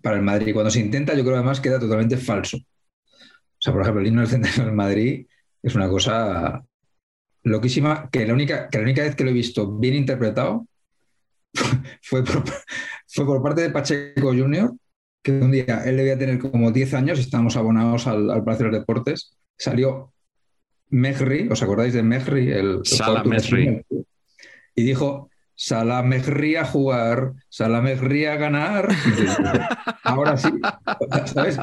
para 0.00 0.16
el 0.16 0.22
Madrid. 0.22 0.52
Cuando 0.52 0.70
se 0.70 0.80
intenta, 0.80 1.14
yo 1.14 1.22
creo 1.22 1.36
además 1.36 1.60
queda 1.60 1.78
totalmente 1.78 2.16
falso. 2.16 2.56
O 2.56 3.58
sea, 3.58 3.72
por 3.72 3.82
ejemplo, 3.82 4.00
el 4.00 4.08
himno 4.08 4.20
del 4.20 4.30
centenario 4.30 4.64
del 4.66 4.74
Madrid 4.74 5.26
es 5.62 5.74
una 5.74 5.88
cosa 5.88 6.62
loquísima, 7.42 8.08
que 8.10 8.26
la 8.26 8.34
única, 8.34 8.68
que 8.68 8.78
la 8.78 8.84
única 8.84 9.02
vez 9.02 9.14
que 9.14 9.24
lo 9.24 9.30
he 9.30 9.34
visto 9.34 9.70
bien 9.78 9.94
interpretado 9.94 10.66
fue 12.02 12.24
por, 12.24 12.44
fue 13.08 13.24
por 13.24 13.42
parte 13.42 13.62
de 13.62 13.70
Pacheco 13.70 14.28
Junior, 14.28 14.74
que 15.22 15.32
un 15.32 15.50
día 15.50 15.82
él 15.84 15.96
debía 15.96 16.18
tener 16.18 16.38
como 16.38 16.70
10 16.70 16.94
años, 16.94 17.18
estábamos 17.18 17.56
abonados 17.56 18.06
al, 18.06 18.30
al 18.30 18.44
Palacio 18.44 18.66
de 18.66 18.72
los 18.72 18.80
Deportes, 18.80 19.36
salió 19.56 20.12
Mejri, 20.88 21.48
¿os 21.48 21.62
acordáis 21.62 21.94
de 21.94 22.02
Mejri? 22.02 22.50
El, 22.50 22.66
el 22.78 22.86
Sala? 22.86 23.24
Y 24.74 24.82
dijo, 24.82 25.30
Sala 25.56 26.02
Mejri 26.02 26.56
a 26.56 26.64
jugar, 26.64 27.32
Sala 27.48 27.80
Mejri 27.80 28.26
a 28.26 28.36
ganar. 28.36 28.88
Ahora 30.04 30.36
sí, 30.36 30.50
¿sabes? 31.24 31.58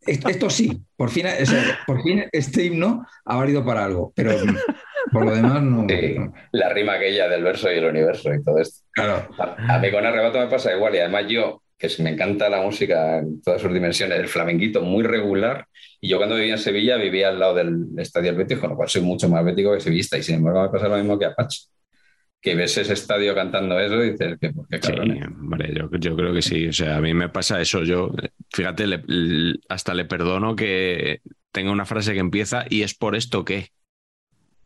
Esto, 0.00 0.48
sí, 0.48 0.82
por 0.96 1.10
fin, 1.10 1.26
o 1.26 1.46
sea, 1.46 1.78
por 1.86 2.02
fin 2.02 2.24
este 2.32 2.64
himno 2.64 3.06
ha 3.26 3.36
valido 3.36 3.62
para 3.62 3.84
algo, 3.84 4.12
pero 4.16 4.32
por 5.12 5.26
lo 5.26 5.34
demás 5.34 5.62
no. 5.62 5.86
Sí, 5.86 6.16
la 6.52 6.70
rima 6.70 6.94
aquella 6.94 7.28
del 7.28 7.44
verso 7.44 7.70
y 7.70 7.76
el 7.76 7.84
universo 7.84 8.32
y 8.32 8.42
todo 8.42 8.58
esto. 8.58 8.86
Claro, 8.92 9.28
A, 9.38 9.74
a 9.74 9.78
mí 9.78 9.90
con 9.90 10.06
Arrebato 10.06 10.38
me 10.38 10.46
pasa 10.46 10.74
igual 10.74 10.94
y 10.94 10.98
además 10.98 11.26
yo, 11.28 11.62
que 11.76 11.90
me 11.98 12.10
encanta 12.10 12.48
la 12.48 12.62
música 12.62 13.18
en 13.18 13.42
todas 13.42 13.60
sus 13.60 13.72
dimensiones, 13.72 14.18
el 14.18 14.28
flamenquito 14.28 14.80
muy 14.80 15.04
regular 15.04 15.66
y 16.00 16.08
yo 16.08 16.16
cuando 16.16 16.36
vivía 16.36 16.54
en 16.54 16.58
Sevilla 16.58 16.96
vivía 16.96 17.28
al 17.28 17.38
lado 17.38 17.54
del 17.54 17.86
Estadio 17.96 18.34
Betis, 18.34 18.58
con 18.58 18.70
lo 18.70 18.76
cual 18.76 18.88
soy 18.88 19.02
mucho 19.02 19.28
más 19.28 19.44
bético 19.44 19.74
que 19.74 19.80
sevillista 19.80 20.16
y 20.16 20.22
sin 20.22 20.36
embargo 20.36 20.62
me 20.62 20.68
pasa 20.70 20.88
lo 20.88 20.96
mismo 20.96 21.18
que 21.18 21.26
a 21.26 21.34
Pachi. 21.34 21.60
Que 22.40 22.54
ves 22.54 22.76
ese 22.78 22.92
estadio 22.92 23.34
cantando 23.34 23.78
eso 23.80 24.02
y 24.04 24.12
dices 24.12 24.38
que 24.40 24.50
por 24.52 24.68
qué 24.68 24.76
Sí, 24.80 24.82
cabrones. 24.92 25.26
hombre, 25.26 25.74
yo, 25.74 25.90
yo 25.98 26.16
creo 26.16 26.32
que 26.32 26.42
sí. 26.42 26.68
O 26.68 26.72
sea, 26.72 26.96
a 26.96 27.00
mí 27.00 27.12
me 27.12 27.28
pasa 27.28 27.60
eso. 27.60 27.82
Yo, 27.82 28.12
fíjate, 28.52 28.86
le- 28.86 29.56
hasta 29.68 29.92
le 29.94 30.04
perdono 30.04 30.54
que 30.54 31.20
tenga 31.50 31.72
una 31.72 31.84
frase 31.84 32.12
que 32.12 32.20
empieza 32.20 32.64
y 32.70 32.82
es 32.82 32.94
por 32.94 33.16
esto 33.16 33.44
que, 33.44 33.70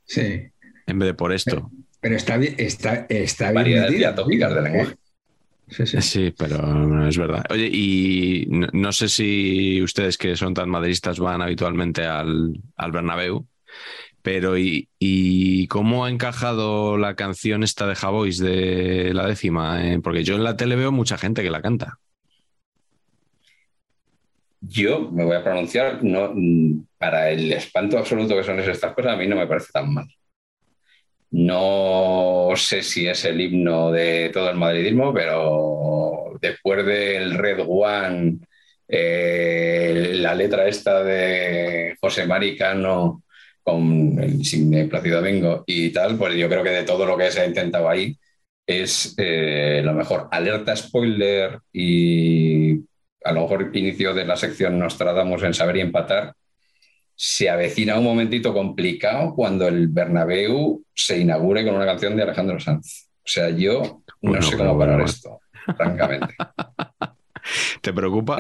sí. 0.05 0.51
en 0.87 0.99
vez 0.99 1.07
de 1.07 1.15
por 1.15 1.33
esto. 1.33 1.71
Pero 2.01 2.17
está 2.17 2.37
bien, 2.37 2.55
está, 2.59 3.07
está 3.09 3.53
bien 3.53 3.81
metida, 3.83 4.13
de 4.13 4.63
lenguaje. 4.63 4.97
Sí, 5.69 5.87
sí. 5.87 6.03
Sí, 6.03 6.35
pero 6.37 6.59
no 6.59 7.09
es 7.09 7.17
verdad. 7.17 7.45
Oye, 7.49 7.71
y 7.73 8.47
no, 8.51 8.67
no 8.73 8.93
sé 8.93 9.09
si 9.09 9.81
ustedes 9.81 10.19
que 10.19 10.37
son 10.37 10.53
tan 10.53 10.69
madridistas 10.69 11.19
van 11.19 11.41
habitualmente 11.41 12.05
al, 12.05 12.53
al 12.77 12.93
Bernabéu, 12.93 13.47
pero 14.23 14.57
¿y, 14.57 15.67
cómo 15.69 16.05
ha 16.05 16.11
encajado 16.11 16.97
la 16.97 17.17
canción 17.17 17.63
esta 17.63 17.87
de 17.87 17.95
Javois 17.97 18.39
de 18.39 19.13
la 19.13 19.27
décima? 19.27 19.87
Eh, 19.87 20.01
porque 20.03 20.25
yo 20.25 20.37
en 20.37 20.45
la 20.45 20.57
tele 20.57 20.77
veo 20.77 20.93
mucha 20.93 21.19
gente 21.19 21.43
que 21.43 21.51
la 21.51 21.63
canta. 21.63 21.99
Yo 24.61 25.11
me 25.11 25.25
voy 25.25 25.37
a 25.37 25.43
pronunciar, 25.43 26.05
no, 26.05 26.31
mm, 26.35 26.87
para 26.97 27.31
el 27.31 27.53
espanto 27.53 27.99
absoluto 27.99 28.37
que 28.37 28.45
son 28.45 28.61
estas 28.61 28.95
cosas, 28.95 29.15
a 29.15 29.17
mí 29.17 29.27
no 29.27 29.37
me 29.37 29.49
parece 29.49 29.73
tan 29.73 29.93
mal. 29.93 30.07
No 31.33 32.51
sé 32.57 32.83
si 32.83 33.09
es 33.09 33.25
el 33.25 33.41
himno 33.41 33.91
de 33.91 34.31
todo 34.33 34.51
el 34.51 34.57
madridismo, 34.57 35.13
pero 35.13 36.39
después 36.41 36.85
del 36.85 37.35
Red 37.39 37.65
One, 37.67 38.39
eh, 38.87 40.13
la 40.17 40.35
letra 40.35 40.69
esta 40.69 41.03
de 41.03 41.97
José 42.01 42.27
Maricano 42.27 43.22
con 43.63 44.19
el 44.23 44.35
insigne 44.35 44.87
Plácido 44.87 45.21
Domingo 45.21 45.65
y 45.67 45.91
tal, 45.91 46.17
pues 46.19 46.35
yo 46.37 46.49
creo 46.49 46.63
que 46.63 46.71
de 46.71 46.85
todo 46.85 47.07
lo 47.07 47.17
que 47.17 47.31
se 47.31 47.41
ha 47.43 47.47
intentado 47.47 47.89
ahí 47.89 48.17
es 48.67 49.15
eh, 49.19 49.83
lo 49.85 49.93
mejor. 49.95 50.29
Alerta 50.31 50.75
spoiler 50.77 51.59
y 51.73 52.75
a 53.25 53.33
lo 53.33 53.43
mejor 53.43 53.71
inicio 53.77 54.15
de 54.15 54.25
la 54.25 54.37
sección 54.37 54.79
nos 54.79 54.97
tratamos 54.99 55.43
en 55.43 55.55
saber 55.55 55.77
y 55.77 55.81
empatar. 55.81 56.35
Se 57.15 57.49
avecina 57.51 57.99
un 57.99 58.05
momentito 58.05 58.53
complicado 58.53 59.35
cuando 59.35 59.69
el 59.69 59.89
Bernabéu 59.89 60.83
se 60.95 61.19
inaugure 61.19 61.65
con 61.65 61.75
una 61.77 61.87
canción 61.87 62.17
de 62.17 62.23
Alejandro 62.23 62.59
Sanz. 62.61 63.09
O 63.19 63.29
sea, 63.29 63.51
yo 63.51 64.03
no 64.23 64.31
Bueno, 64.31 64.43
sé 64.43 64.57
cómo 64.57 64.79
parar 64.79 64.97
bueno. 64.97 65.05
esto, 65.05 65.41
francamente. 65.77 66.35
¿Te 67.83 67.93
preocupa? 67.93 68.39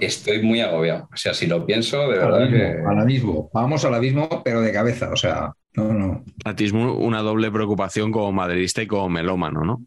Estoy 0.00 0.42
muy 0.42 0.60
agobiado. 0.60 1.08
O 1.12 1.16
sea, 1.16 1.34
si 1.34 1.46
lo 1.46 1.64
pienso, 1.66 2.08
de 2.08 2.14
Al 2.18 2.30
verdad 2.30 2.42
abismo, 2.42 2.58
que... 2.58 2.90
al 2.90 2.98
abismo. 2.98 3.50
Vamos 3.52 3.84
al 3.84 3.94
abismo, 3.94 4.42
pero 4.44 4.60
de 4.60 4.72
cabeza. 4.72 5.10
O 5.12 5.16
sea, 5.16 5.52
No, 5.74 5.92
no. 5.92 6.24
A 6.44 6.54
ti 6.54 6.64
es 6.64 6.72
una 6.72 7.20
doble 7.22 7.50
preocupación 7.50 8.10
como 8.12 8.32
madridista 8.32 8.82
y 8.82 8.86
como 8.86 9.08
melómano, 9.08 9.64
¿no? 9.64 9.82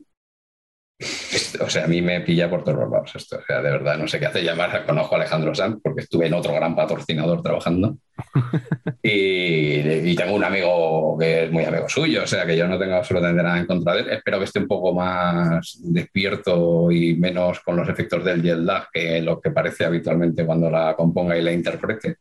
Esto, 0.99 1.63
o 1.65 1.69
sea, 1.69 1.85
a 1.85 1.87
mí 1.87 1.99
me 2.01 2.21
pilla 2.21 2.47
por 2.49 2.63
todos 2.63 2.77
los 2.79 2.91
lados 2.91 3.11
esto. 3.15 3.37
O 3.37 3.45
sea, 3.45 3.61
de 3.61 3.71
verdad, 3.71 3.97
no 3.97 4.07
sé 4.07 4.19
qué 4.19 4.27
hace 4.27 4.43
llamar. 4.43 4.85
Conozco 4.85 5.15
a 5.15 5.17
Alejandro 5.17 5.55
Sanz 5.55 5.79
porque 5.83 6.01
estuve 6.01 6.27
en 6.27 6.33
otro 6.35 6.53
gran 6.53 6.75
patrocinador 6.75 7.41
trabajando. 7.41 7.97
Y, 9.03 9.79
y 10.11 10.15
tengo 10.15 10.35
un 10.35 10.43
amigo 10.43 11.17
que 11.19 11.45
es 11.45 11.51
muy 11.51 11.63
amigo 11.65 11.89
suyo, 11.89 12.23
o 12.23 12.27
sea, 12.27 12.45
que 12.45 12.55
yo 12.55 12.67
no 12.67 12.77
tengo 12.77 12.95
absolutamente 12.95 13.41
nada 13.41 13.59
en 13.59 13.65
contra 13.65 13.95
de 13.95 14.01
él. 14.01 14.09
Espero 14.11 14.37
que 14.37 14.45
esté 14.45 14.59
un 14.59 14.67
poco 14.67 14.93
más 14.93 15.79
despierto 15.81 16.91
y 16.91 17.15
menos 17.15 17.61
con 17.61 17.75
los 17.77 17.89
efectos 17.89 18.23
del 18.23 18.43
jet 18.43 18.57
lag 18.59 18.89
que 18.93 19.19
lo 19.21 19.41
que 19.41 19.49
parece 19.51 19.85
habitualmente 19.85 20.45
cuando 20.45 20.69
la 20.69 20.95
componga 20.95 21.35
y 21.37 21.41
la 21.41 21.51
interprete. 21.51 22.17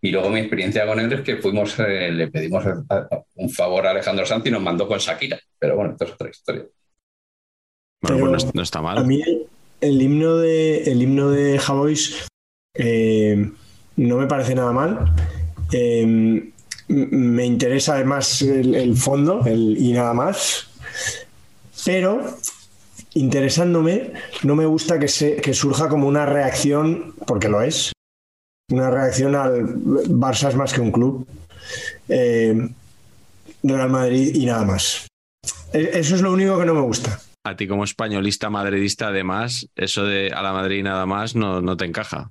Y 0.00 0.10
luego 0.10 0.30
mi 0.30 0.40
experiencia 0.40 0.86
con 0.86 0.98
él 0.98 1.12
es 1.12 1.20
que 1.20 1.36
fuimos, 1.36 1.78
eh, 1.80 2.10
le 2.10 2.28
pedimos 2.28 2.64
a- 2.64 2.84
a- 2.88 3.22
un 3.34 3.50
favor 3.50 3.86
a 3.86 3.90
Alejandro 3.90 4.24
Sanz 4.24 4.46
y 4.46 4.50
nos 4.50 4.62
mandó 4.62 4.88
con 4.88 4.98
Shakira. 4.98 5.38
Pero 5.58 5.76
bueno, 5.76 5.92
esto 5.92 6.04
es 6.06 6.12
otra 6.12 6.30
historia. 6.30 6.62
Bueno, 8.00 8.16
Pero 8.16 8.18
pues 8.18 8.30
no, 8.44 8.48
es- 8.48 8.54
no 8.54 8.62
está 8.62 8.78
A 8.78 8.82
mal. 8.82 9.06
mí 9.06 9.22
el 9.80 10.00
himno 10.02 10.36
de, 10.38 10.84
el 10.84 11.02
himno 11.02 11.30
de 11.30 11.58
Javois 11.58 12.26
eh, 12.74 13.50
no 13.96 14.16
me 14.16 14.26
parece 14.26 14.54
nada 14.54 14.72
mal. 14.72 15.12
Eh, 15.72 16.02
m- 16.02 16.52
me 16.88 17.44
interesa 17.46 17.94
además 17.94 18.42
el, 18.42 18.74
el 18.74 18.96
fondo 18.96 19.44
el, 19.46 19.76
y 19.78 19.92
nada 19.92 20.12
más. 20.14 20.68
Pero 21.84 22.36
interesándome, 23.14 24.12
no 24.42 24.54
me 24.56 24.66
gusta 24.66 24.98
que, 24.98 25.08
se, 25.08 25.36
que 25.36 25.52
surja 25.54 25.88
como 25.88 26.06
una 26.06 26.26
reacción, 26.26 27.14
porque 27.26 27.48
lo 27.48 27.60
es, 27.62 27.92
una 28.70 28.90
reacción 28.90 29.34
al 29.34 29.64
Barça 30.08 30.48
es 30.48 30.54
más 30.56 30.72
que 30.72 30.80
un 30.80 30.92
club. 30.92 31.26
eh, 32.08 32.68
Real 33.64 33.90
Madrid 33.90 34.34
y 34.34 34.46
nada 34.46 34.64
más. 34.64 35.06
E- 35.72 35.90
Eso 35.94 36.14
es 36.16 36.20
lo 36.22 36.32
único 36.32 36.58
que 36.58 36.64
no 36.66 36.74
me 36.74 36.80
gusta. 36.80 37.20
A 37.44 37.56
ti 37.56 37.66
como 37.66 37.84
españolista 37.84 38.50
madridista, 38.50 39.08
además, 39.08 39.66
eso 39.76 40.04
de 40.04 40.30
a 40.32 40.42
la 40.42 40.52
Madrid 40.52 40.78
y 40.78 40.82
nada 40.82 41.06
más 41.06 41.34
no, 41.34 41.60
no 41.60 41.76
te 41.76 41.84
encaja. 41.84 42.30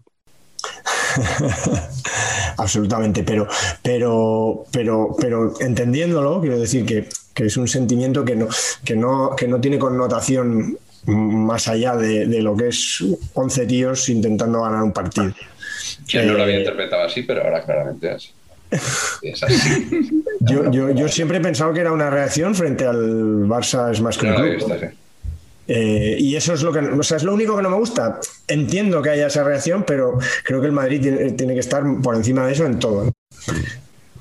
Absolutamente, 2.58 3.24
pero, 3.24 3.48
pero, 3.82 4.66
pero, 4.72 5.16
pero 5.20 5.54
entendiéndolo, 5.60 6.42
quiero 6.42 6.60
decir 6.60 6.86
que, 6.86 7.08
que 7.34 7.46
es 7.46 7.58
un 7.58 7.68
sentimiento 7.68 8.24
que 8.26 8.36
no, 8.36 8.48
que 8.84 8.96
no, 8.96 9.36
que 9.36 9.48
no 9.48 9.60
tiene 9.60 9.80
connotación 9.80 10.78
más 11.06 11.68
allá 11.68 11.96
de, 11.96 12.28
de 12.28 12.42
lo 12.42 12.56
que 12.56 12.68
es 12.70 13.04
11 13.34 13.66
tíos 13.66 14.08
intentando 14.10 14.62
ganar 14.62 14.84
un 14.84 14.94
partido. 14.94 15.34
Yo 16.08 16.24
no 16.24 16.34
lo 16.34 16.44
había 16.44 16.58
Eh, 16.58 16.60
interpretado 16.60 17.04
así, 17.04 17.24
pero 17.24 17.44
ahora 17.44 17.64
claramente 17.64 18.08
es 18.10 18.16
así. 18.16 18.30
Es 19.22 19.44
así. 19.44 19.76
Yo, 20.40 20.72
yo, 20.72 20.90
yo 20.92 21.08
siempre 21.08 21.38
he 21.38 21.42
pensado 21.42 21.72
que 21.72 21.82
era 21.82 21.92
una 21.92 22.10
reacción 22.10 22.56
frente 22.56 22.84
al 22.86 23.46
Barça 23.48 23.92
es 23.92 24.02
más 24.02 24.18
que 24.18 24.26
un 24.26 24.34
club. 24.34 24.60
Eh, 25.68 26.18
y 26.20 26.36
eso 26.36 26.54
es 26.54 26.64
lo 26.64 26.74
que, 26.74 26.80
o 26.80 27.04
sea, 27.04 27.18
es 27.18 27.24
lo 27.24 27.34
único 27.34 27.56
que 27.56 27.64
no 27.64 27.70
me 27.70 27.78
gusta. 27.78 28.20
Entiendo 28.48 29.02
que 29.02 29.12
haya 29.12 29.28
esa 29.28 29.44
reacción, 29.44 29.84
pero 29.86 30.18
creo 30.44 30.60
que 30.60 30.68
el 30.68 30.74
Madrid 30.74 31.02
tiene, 31.02 31.32
tiene 31.32 31.54
que 31.54 31.60
estar 31.60 31.84
por 32.02 32.16
encima 32.16 32.46
de 32.46 32.54
eso 32.54 32.66
en 32.66 32.80
todo. 32.80 33.12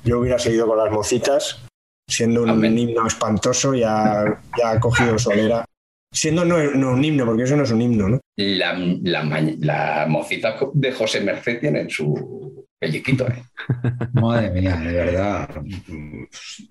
Yo 0.03 0.19
hubiera 0.19 0.39
seguido 0.39 0.67
con 0.67 0.77
las 0.77 0.91
mocitas, 0.91 1.61
siendo 2.07 2.43
un 2.43 2.49
Amén. 2.49 2.77
himno 2.77 3.05
espantoso, 3.05 3.73
ya, 3.73 4.41
ya 4.57 4.71
ha 4.71 4.79
cogido 4.79 5.17
solera. 5.19 5.65
Siendo 6.13 6.43
no, 6.43 6.61
no 6.71 6.91
un 6.91 7.03
himno, 7.03 7.25
porque 7.25 7.43
eso 7.43 7.55
no 7.55 7.63
es 7.63 7.71
un 7.71 7.81
himno, 7.81 8.09
¿no? 8.09 8.19
La, 8.37 8.73
la, 8.73 9.23
la 9.59 10.05
mocita 10.09 10.57
de 10.73 10.91
José 10.91 11.21
Merced 11.21 11.59
tiene 11.59 11.89
su 11.89 12.65
pelliquito, 12.79 13.27
¿eh? 13.27 13.43
Madre 14.13 14.49
mía, 14.49 14.75
de 14.75 14.91
verdad. 14.91 15.49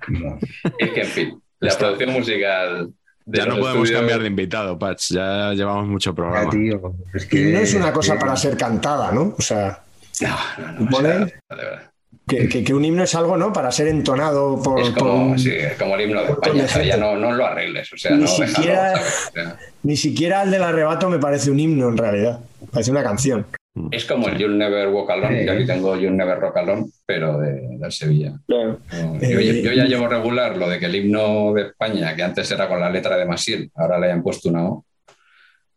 No. 0.09 0.39
Es 0.79 0.91
que, 0.91 1.01
en 1.01 1.07
fin, 1.07 1.43
la 1.61 1.77
producción 1.79 2.11
musical. 2.13 2.93
De 3.31 3.39
Ya 3.39 3.47
no 3.47 3.57
podemos 3.59 3.75
estudios- 3.85 3.99
cambiar 4.01 4.21
de 4.21 4.27
invitado, 4.27 4.79
Patch. 4.79 5.13
Ya 5.13 5.53
llevamos 5.53 5.87
mucho 5.87 6.11
Ya, 6.11 6.15
programa. 6.17 6.51
tío, 6.51 6.95
es 7.15 7.33
Y 7.33 7.45
no 7.45 7.59
es 7.61 7.75
una 7.75 7.93
cosa 7.93 8.15
que- 8.15 8.21
para 8.21 8.37
ser 8.37 8.57
cantada, 8.57 9.13
¿no? 9.13 9.35
O 9.39 9.43
sea, 9.43 9.81
No, 10.21 10.29
no, 10.59 10.73
no. 10.73 10.87
o 10.87 10.91
¿Pone? 10.91 11.09
sea, 11.09 11.25
de 11.25 11.37
verdad. 11.57 11.83
que, 12.29 12.49
que- 12.49 12.63
que 12.63 12.75
un 12.75 12.85
himno 12.85 13.03
es 13.03 13.15
algo, 13.15 13.37
¿no? 13.37 13.53
Para 13.53 13.73
ser 13.73 13.89
entonado 13.89 14.63
por, 14.63 14.81
Es 14.81 14.91
por 14.91 15.09
un- 15.11 15.39
sí, 15.39 15.51
es 15.51 15.75
como 15.75 15.97
el 15.97 16.03
himno 16.03 16.23
de 16.23 16.29
España. 16.33 16.65
O 16.65 16.69
sea, 16.69 16.83
ya 16.85 16.97
no, 16.97 17.17
no 17.17 17.33
lo 17.33 17.45
arregles. 17.47 17.93
O 17.93 17.97
sea, 17.97 18.13
Ni 18.13 18.23
déjalo, 18.23 18.47
siquiera- 18.47 18.97
¿sabes? 18.97 19.29
O 19.29 19.33
sea, 19.33 19.57
Ni 19.83 19.97
siquiera 19.97 20.43
el 20.43 20.51
del 20.51 20.63
arrebato 20.63 21.09
me 21.11 21.19
parece 21.19 21.51
un 21.51 21.59
himno 21.59 21.89
en 21.89 21.97
realidad. 21.97 22.41
Parece 22.71 22.91
una 22.91 23.03
canción. 23.03 23.47
Es 23.91 24.05
como 24.05 24.29
el 24.29 24.37
You'll 24.39 24.59
Never 24.59 24.89
Walk 24.89 25.11
Alone. 25.11 25.45
Yo 25.47 25.53
aquí 25.53 25.67
tengo 25.67 25.97
You'll 25.97 26.17
Never 26.17 26.39
Rock 26.39 26.57
Alone, 26.57 26.87
pero 27.07 27.39
de, 27.39 27.77
del 27.79 27.93
Sevilla. 27.93 28.39
Yo, 28.49 28.79
Eh, 29.21 29.63
yo 29.65 29.73
ya 29.73 29.85
llevo 29.85 30.09
regular 30.09 30.57
lo 30.57 30.69
de 30.69 30.79
que 30.79 30.87
el 30.87 30.97
himno 30.97 31.53
de 31.55 31.69
España, 31.69 32.15
que 32.17 32.23
antes 32.23 32.51
era 32.51 32.69
con 32.69 32.81
la 32.81 32.91
letra 32.91 33.17
de 33.17 33.27
Masiel, 33.27 33.71
ahora 33.75 33.99
le 33.99 34.07
hayan 34.07 34.23
puesto 34.23 34.49
una 34.49 34.69
O, 34.69 34.85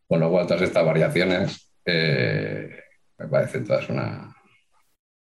con 0.08 0.20
lo 0.20 0.30
cual 0.30 0.48
todas 0.48 0.64
estas 0.64 0.86
variaciones 0.86 1.70
eh, 1.86 2.70
me 3.18 3.28
parecen 3.28 3.66
todas 3.66 3.88
una 3.90 4.36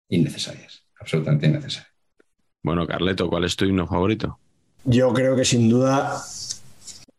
innecesarias, 0.10 0.84
absolutamente 1.00 1.48
innecesarias. 1.48 1.94
Bueno, 2.64 2.88
Carleto, 2.88 3.30
¿cuál 3.30 3.44
es 3.44 3.56
tu 3.56 3.66
himno 3.66 3.88
favorito? 3.88 4.40
Yo 4.84 5.14
creo 5.14 5.36
que 5.36 5.46
sin 5.46 5.70
duda 5.70 6.22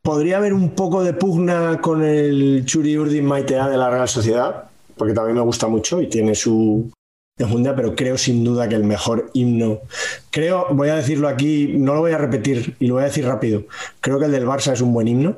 podría 0.02 0.38
haber 0.38 0.52
un 0.52 0.70
poco 0.74 1.04
de 1.04 1.12
pugna 1.12 1.80
con 1.80 2.02
el 2.02 2.64
Churi 2.64 2.96
Urdin 2.96 3.24
Maitea 3.26 3.68
de 3.68 3.76
la 3.76 3.90
Real 3.90 4.08
Sociedad, 4.08 4.67
porque 4.98 5.14
también 5.14 5.36
me 5.36 5.42
gusta 5.42 5.68
mucho 5.68 6.02
y 6.02 6.08
tiene 6.08 6.34
su 6.34 6.90
enjundia, 7.38 7.74
pero 7.74 7.94
creo 7.94 8.18
sin 8.18 8.44
duda 8.44 8.68
que 8.68 8.74
el 8.74 8.84
mejor 8.84 9.30
himno, 9.32 9.80
creo, 10.30 10.66
voy 10.72 10.88
a 10.88 10.96
decirlo 10.96 11.28
aquí, 11.28 11.74
no 11.78 11.94
lo 11.94 12.00
voy 12.00 12.12
a 12.12 12.18
repetir 12.18 12.76
y 12.80 12.88
lo 12.88 12.94
voy 12.94 13.04
a 13.04 13.06
decir 13.06 13.24
rápido, 13.24 13.64
creo 14.00 14.18
que 14.18 14.26
el 14.26 14.32
del 14.32 14.46
Barça 14.46 14.72
es 14.72 14.80
un 14.80 14.92
buen 14.92 15.08
himno, 15.08 15.36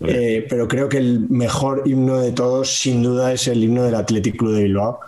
eh, 0.00 0.46
pero 0.48 0.68
creo 0.68 0.88
que 0.88 0.98
el 0.98 1.28
mejor 1.30 1.82
himno 1.86 2.20
de 2.20 2.32
todos 2.32 2.74
sin 2.74 3.02
duda 3.02 3.32
es 3.32 3.48
el 3.48 3.62
himno 3.62 3.84
del 3.84 3.94
Athletic 3.94 4.36
Club 4.36 4.54
de 4.54 4.64
Bilbao. 4.64 5.00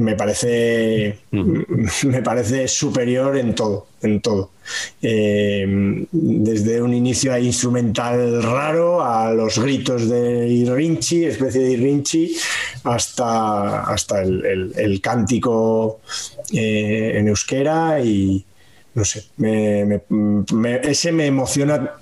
Me 0.00 0.14
parece, 0.16 1.18
me 1.32 2.22
parece 2.22 2.66
superior 2.68 3.36
en 3.36 3.54
todo, 3.54 3.86
en 4.02 4.20
todo. 4.20 4.50
Eh, 5.02 6.06
desde 6.12 6.80
un 6.80 6.94
inicio 6.94 7.32
ahí 7.32 7.46
instrumental 7.46 8.42
raro 8.42 9.04
a 9.04 9.32
los 9.32 9.58
gritos 9.58 10.08
de 10.08 10.46
Irrinchi, 10.48 11.24
especie 11.24 11.60
de 11.62 11.72
Irrinchi, 11.72 12.36
hasta, 12.84 13.82
hasta 13.84 14.22
el, 14.22 14.44
el- 14.46 14.72
el 14.76 15.00
cántico 15.00 16.00
eh, 16.52 17.12
en 17.16 17.28
euskera 17.28 18.00
y 18.00 18.44
no 18.94 19.04
sé, 19.04 19.24
me- 19.36 19.84
me- 19.84 20.02
me- 20.52 20.80
ese 20.82 21.12
me 21.12 21.26
emociona. 21.26 21.92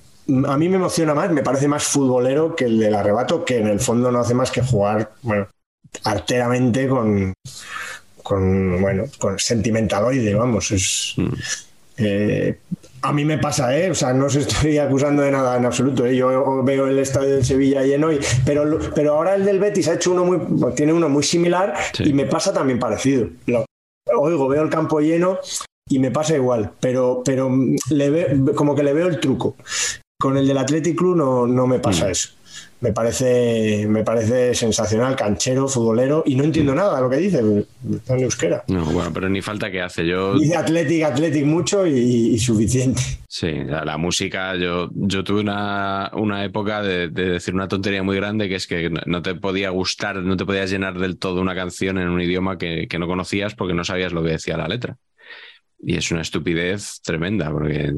A 0.46 0.56
mí 0.58 0.68
me 0.68 0.76
emociona 0.76 1.14
más, 1.14 1.30
me 1.32 1.42
parece 1.42 1.68
más 1.68 1.84
futbolero 1.84 2.54
que 2.54 2.66
el 2.66 2.78
del 2.78 2.94
arrebato, 2.94 3.44
que 3.44 3.56
en 3.58 3.66
el 3.66 3.80
fondo 3.80 4.12
no 4.12 4.20
hace 4.20 4.34
más 4.34 4.50
que 4.50 4.60
jugar, 4.62 5.12
bueno, 5.22 5.48
arteramente 6.04 6.86
con, 6.86 7.32
con 8.28 8.80
bueno, 8.82 9.04
con 9.18 9.38
sentimentaloide, 9.38 10.34
vamos, 10.34 10.70
es, 10.70 11.14
Mm. 11.16 11.32
eh, 11.96 12.58
a 13.00 13.12
mí 13.12 13.24
me 13.24 13.38
pasa, 13.38 13.76
¿eh? 13.78 13.90
O 13.90 13.94
sea, 13.94 14.12
no 14.12 14.26
os 14.26 14.36
estoy 14.36 14.76
acusando 14.78 15.22
de 15.22 15.30
nada 15.30 15.56
en 15.56 15.64
absoluto. 15.64 16.04
¿eh? 16.04 16.14
Yo 16.14 16.62
veo 16.62 16.86
el 16.88 16.98
estadio 16.98 17.30
del 17.36 17.44
Sevilla 17.44 17.82
lleno, 17.82 18.12
y, 18.12 18.18
pero, 18.44 18.78
pero 18.94 19.14
ahora 19.14 19.34
el 19.34 19.44
del 19.46 19.58
Betis 19.58 19.88
ha 19.88 19.94
hecho 19.94 20.12
uno 20.12 20.24
muy, 20.24 20.38
tiene 20.74 20.92
uno 20.92 21.08
muy 21.08 21.22
similar 21.22 21.74
Sí. 21.94 22.04
y 22.10 22.12
me 22.12 22.26
pasa 22.26 22.52
también 22.52 22.78
parecido. 22.78 23.28
Lo- 23.46 23.64
oigo, 24.16 24.46
veo 24.48 24.62
el 24.62 24.68
campo 24.70 25.00
lleno 25.00 25.38
y 25.88 25.98
me 25.98 26.10
pasa 26.10 26.34
igual, 26.36 26.72
pero, 26.80 27.22
pero 27.24 27.50
le 27.90 28.10
ve- 28.10 28.40
como 28.54 28.74
que 28.74 28.82
le 28.82 28.92
veo 28.92 29.06
el 29.08 29.20
truco. 29.20 29.56
Con 30.20 30.36
el 30.36 30.46
del 30.48 30.58
Athletic 30.58 30.96
Club 30.98 31.16
no, 31.16 31.46
no 31.46 31.66
me 31.66 31.78
pasa 31.78 32.06
Mm. 32.06 32.10
eso. 32.10 32.28
Me 32.80 32.92
parece, 32.92 33.86
me 33.88 34.04
parece 34.04 34.54
sensacional, 34.54 35.16
canchero, 35.16 35.66
futbolero, 35.66 36.22
y 36.24 36.36
no 36.36 36.44
entiendo 36.44 36.74
nada 36.76 36.94
de 36.96 37.02
lo 37.02 37.10
que 37.10 37.16
dice, 37.16 37.42
está 37.92 38.14
en 38.14 38.20
euskera. 38.22 38.62
No, 38.68 38.84
bueno, 38.84 39.10
pero 39.12 39.28
ni 39.28 39.42
falta 39.42 39.68
que 39.70 39.80
hace. 39.82 40.06
Yo, 40.06 40.38
Dice 40.38 40.54
Athletic, 40.54 41.02
Athletic 41.02 41.44
mucho 41.44 41.86
y, 41.88 41.92
y 41.98 42.38
suficiente. 42.38 43.02
sí, 43.28 43.50
la, 43.66 43.84
la 43.84 43.96
música, 43.98 44.54
yo, 44.54 44.90
yo 44.94 45.24
tuve 45.24 45.40
una, 45.40 46.10
una 46.14 46.44
época 46.44 46.80
de, 46.82 47.08
de 47.08 47.30
decir 47.30 47.52
una 47.54 47.66
tontería 47.66 48.04
muy 48.04 48.14
grande 48.14 48.48
que 48.48 48.54
es 48.54 48.66
que 48.68 48.90
no, 49.06 49.22
te 49.22 49.34
podía 49.34 49.70
gustar, 49.70 50.16
no 50.22 50.36
te 50.36 50.44
podías 50.46 50.70
llenar 50.70 50.98
del 51.00 51.18
todo 51.18 51.40
una 51.40 51.56
canción 51.56 51.98
en 51.98 52.08
un 52.08 52.20
idioma 52.20 52.58
que, 52.58 52.86
que 52.88 52.98
no 53.00 53.08
conocías 53.08 53.56
porque 53.56 53.74
no 53.74 53.82
sabías 53.82 54.12
lo 54.12 54.22
que 54.22 54.30
decía 54.30 54.56
la 54.56 54.68
letra. 54.68 54.96
Y 55.80 55.96
es 55.96 56.10
una 56.12 56.22
estupidez 56.22 57.00
tremenda, 57.02 57.50
porque 57.50 57.92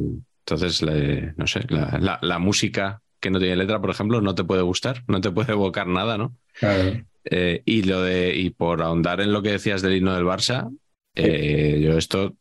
entonces, 0.46 0.80
le- 0.82 1.34
no 1.36 1.46
sé, 1.46 1.60
la, 1.68 1.98
la- 2.00 2.18
la 2.22 2.38
música 2.38 3.02
que 3.20 3.30
no 3.30 3.38
tiene 3.38 3.56
letra, 3.56 3.80
por 3.80 3.90
ejemplo, 3.90 4.20
no 4.20 4.34
te 4.34 4.44
puede 4.44 4.62
gustar, 4.62 5.04
no 5.06 5.20
te 5.20 5.30
puede 5.30 5.52
evocar 5.52 5.86
nada, 5.86 6.18
¿no? 6.18 6.36
Claro. 6.54 7.02
Eh, 7.24 7.62
y 7.64 7.82
lo 7.82 8.02
de, 8.02 8.34
y 8.34 8.50
por 8.50 8.82
ahondar 8.82 9.20
en 9.20 9.32
lo 9.32 9.42
que 9.42 9.50
decías 9.50 9.82
del 9.82 9.96
himno 9.96 10.14
del 10.14 10.24
Barça, 10.24 10.74
eh, 11.14 11.80
yo 11.82 11.98
esto 11.98 12.34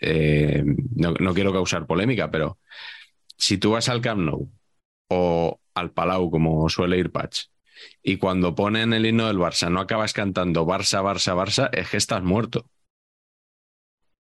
eh, 0.00 0.64
no, 0.96 1.12
no 1.12 1.34
quiero 1.34 1.52
causar 1.52 1.86
polémica, 1.86 2.30
pero 2.30 2.58
si 3.36 3.58
tú 3.58 3.72
vas 3.72 3.88
al 3.88 4.00
Camp 4.00 4.20
Nou 4.20 4.48
o 5.08 5.60
al 5.74 5.90
Palau, 5.92 6.30
como 6.30 6.68
suele 6.68 6.98
ir 6.98 7.10
Patch, 7.10 7.52
y 8.02 8.16
cuando 8.16 8.54
ponen 8.54 8.92
el 8.92 9.06
himno 9.06 9.26
del 9.26 9.38
Barça 9.38 9.70
no 9.70 9.80
acabas 9.80 10.12
cantando 10.12 10.64
Barça, 10.64 11.02
Barça, 11.02 11.34
Barça, 11.34 11.68
es 11.72 11.90
que 11.90 11.96
estás 11.96 12.22
muerto. 12.22 12.66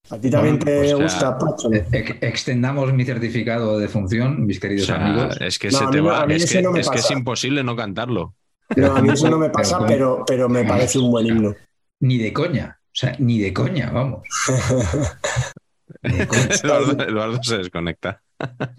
¿A 0.10 0.18
ti 0.20 0.30
también 0.30 0.60
Bueno, 0.60 0.66
te 0.66 0.94
o 0.94 0.98
sea, 1.10 1.30
gusta, 1.30 1.38
Pacho? 1.38 1.74
Eh, 1.74 1.86
ex- 1.92 2.16
Extendamos 2.22 2.94
mi 2.94 3.06
certificado 3.06 3.80
de 3.80 3.88
función, 3.88 4.46
mis 4.46 4.58
O 4.58 4.62
queridos 4.62 4.86
sea, 4.86 5.04
amigos. 5.06 5.38
es 5.42 5.58
que 5.58 5.70
No, 5.70 5.78
se 5.80 5.88
te 5.88 6.02
va, 6.02 6.22
a 6.22 6.26
mí 6.28 6.36
es, 6.36 6.52
que, 6.52 6.62
no 6.62 6.76
es 6.76 6.90
que 6.90 6.98
es 6.98 7.04
pasa. 7.04 7.14
imposible 7.14 7.64
no 7.64 7.76
cantarlo. 7.76 8.36
No, 8.76 8.96
a 8.96 9.02
mí 9.02 9.10
eso 9.12 9.30
no 9.30 9.38
me 9.40 9.50
pasa, 9.52 9.80
Pero- 9.80 9.88
pero, 9.88 10.24
pero 10.28 10.50
me 10.50 10.64
parece 10.64 11.00
un 11.00 11.10
buen 11.12 11.26
himno. 11.26 11.56
Ni 12.02 12.18
de 12.20 12.32
coña. 12.34 12.78
O 12.84 12.98
sea, 12.98 13.16
ni 13.20 13.40
de 13.40 13.52
coña, 13.54 13.90
vamos. 13.92 14.22
Ni 16.04 16.18
de 16.18 16.28
coña. 16.28 16.48
Eduardo, 16.64 17.04
Eduardo 17.04 17.44
se 17.44 17.58
desconecta. 17.58 18.22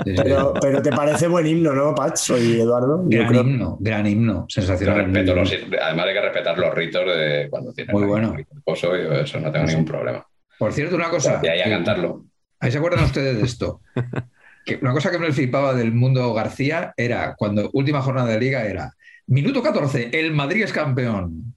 Pero, 0.04 0.52
pero 0.60 0.82
te 0.82 0.90
parece 0.90 1.28
buen 1.28 1.46
himno, 1.46 1.72
¿no, 1.72 1.94
Pach? 1.94 2.16
Soy 2.16 2.60
Eduardo. 2.60 3.04
Yo 3.08 3.18
Gran 3.20 3.28
creo- 3.28 3.40
himno, 3.42 3.76
gran 3.80 4.06
himno, 4.06 4.46
Yo 4.48 4.60
sensacional. 4.62 5.04
respeto 5.06 5.34
los, 5.34 5.50
además 5.82 6.06
hay 6.06 6.14
que 6.14 6.20
respetar 6.20 6.58
los 6.58 6.74
ritos 6.74 7.04
de 7.06 7.46
cuando 7.50 7.72
tienes 7.72 7.92
Muy 7.94 8.04
bueno. 8.04 8.32
un 8.32 8.40
esposo 8.40 8.96
y 8.96 9.20
eso 9.22 9.40
no 9.40 9.50
tengo 9.50 9.66
Sí. 9.66 9.72
ningún 9.74 9.86
problema. 9.90 10.25
Por 10.58 10.72
cierto, 10.72 10.96
una 10.96 11.10
cosa. 11.10 11.40
Y 11.42 11.48
ahí 11.48 11.60
a 11.60 11.64
que- 11.64 11.70
cantarlo. 11.70 12.24
¿Ahí 12.60 12.70
se 12.72 12.78
acuerdan 12.78 13.04
ustedes 13.04 13.36
de 13.36 13.42
esto? 13.44 13.80
Que 14.64 14.80
una 14.82 14.92
cosa 14.92 15.12
que 15.12 15.18
me 15.20 15.32
flipaba 15.32 15.74
del 15.74 15.92
mundo 15.92 16.34
García 16.34 16.92
era 16.96 17.36
cuando 17.36 17.70
última 17.72 18.02
jornada 18.02 18.30
de 18.30 18.40
liga 18.40 18.64
era 18.64 18.92
minuto 19.28 19.62
14, 19.62 20.10
el 20.12 20.32
Madrid 20.32 20.64
es 20.64 20.72
campeón. 20.72 21.54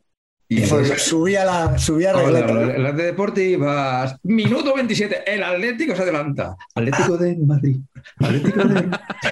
Y 0.47 0.57
Pues 0.59 0.71
entonces, 0.71 1.01
subía 1.01 1.43
la, 1.43 1.75
subía 1.79 2.15
Hola, 2.15 2.41
regleta. 2.41 2.77
las 2.77 2.95
de 2.97 3.03
deportivas. 3.05 4.15
Minuto 4.21 4.75
27. 4.75 5.23
El 5.25 5.41
Atlético 5.41 5.95
se 5.95 6.03
adelanta. 6.03 6.55
Atlético 6.75 7.17
de 7.17 7.35
Madrid. 7.37 7.77
Atlético 8.19 8.63
de. 8.63 8.89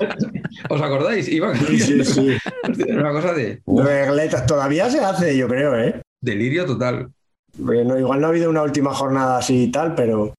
¿Os 0.70 0.82
acordáis? 0.82 1.28
Iba 1.28 1.56
Sí, 1.56 1.80
sí, 1.80 2.04
sí. 2.04 2.38
Una 2.90 3.12
cosa 3.12 3.34
de 3.34 3.62
Regleta. 3.68 4.44
Todavía 4.48 4.90
se 4.90 5.02
hace, 5.02 5.38
yo 5.38 5.48
creo, 5.48 5.78
¿eh? 5.78 6.02
delirio 6.20 6.66
total. 6.66 7.10
Bueno, 7.58 7.98
igual 7.98 8.22
no 8.22 8.28
ha 8.28 8.30
habido 8.30 8.50
una 8.50 8.64
última 8.64 8.94
jornada 8.94 9.38
así 9.38 9.64
y 9.64 9.72
tal, 9.72 9.96
pero 9.96 10.34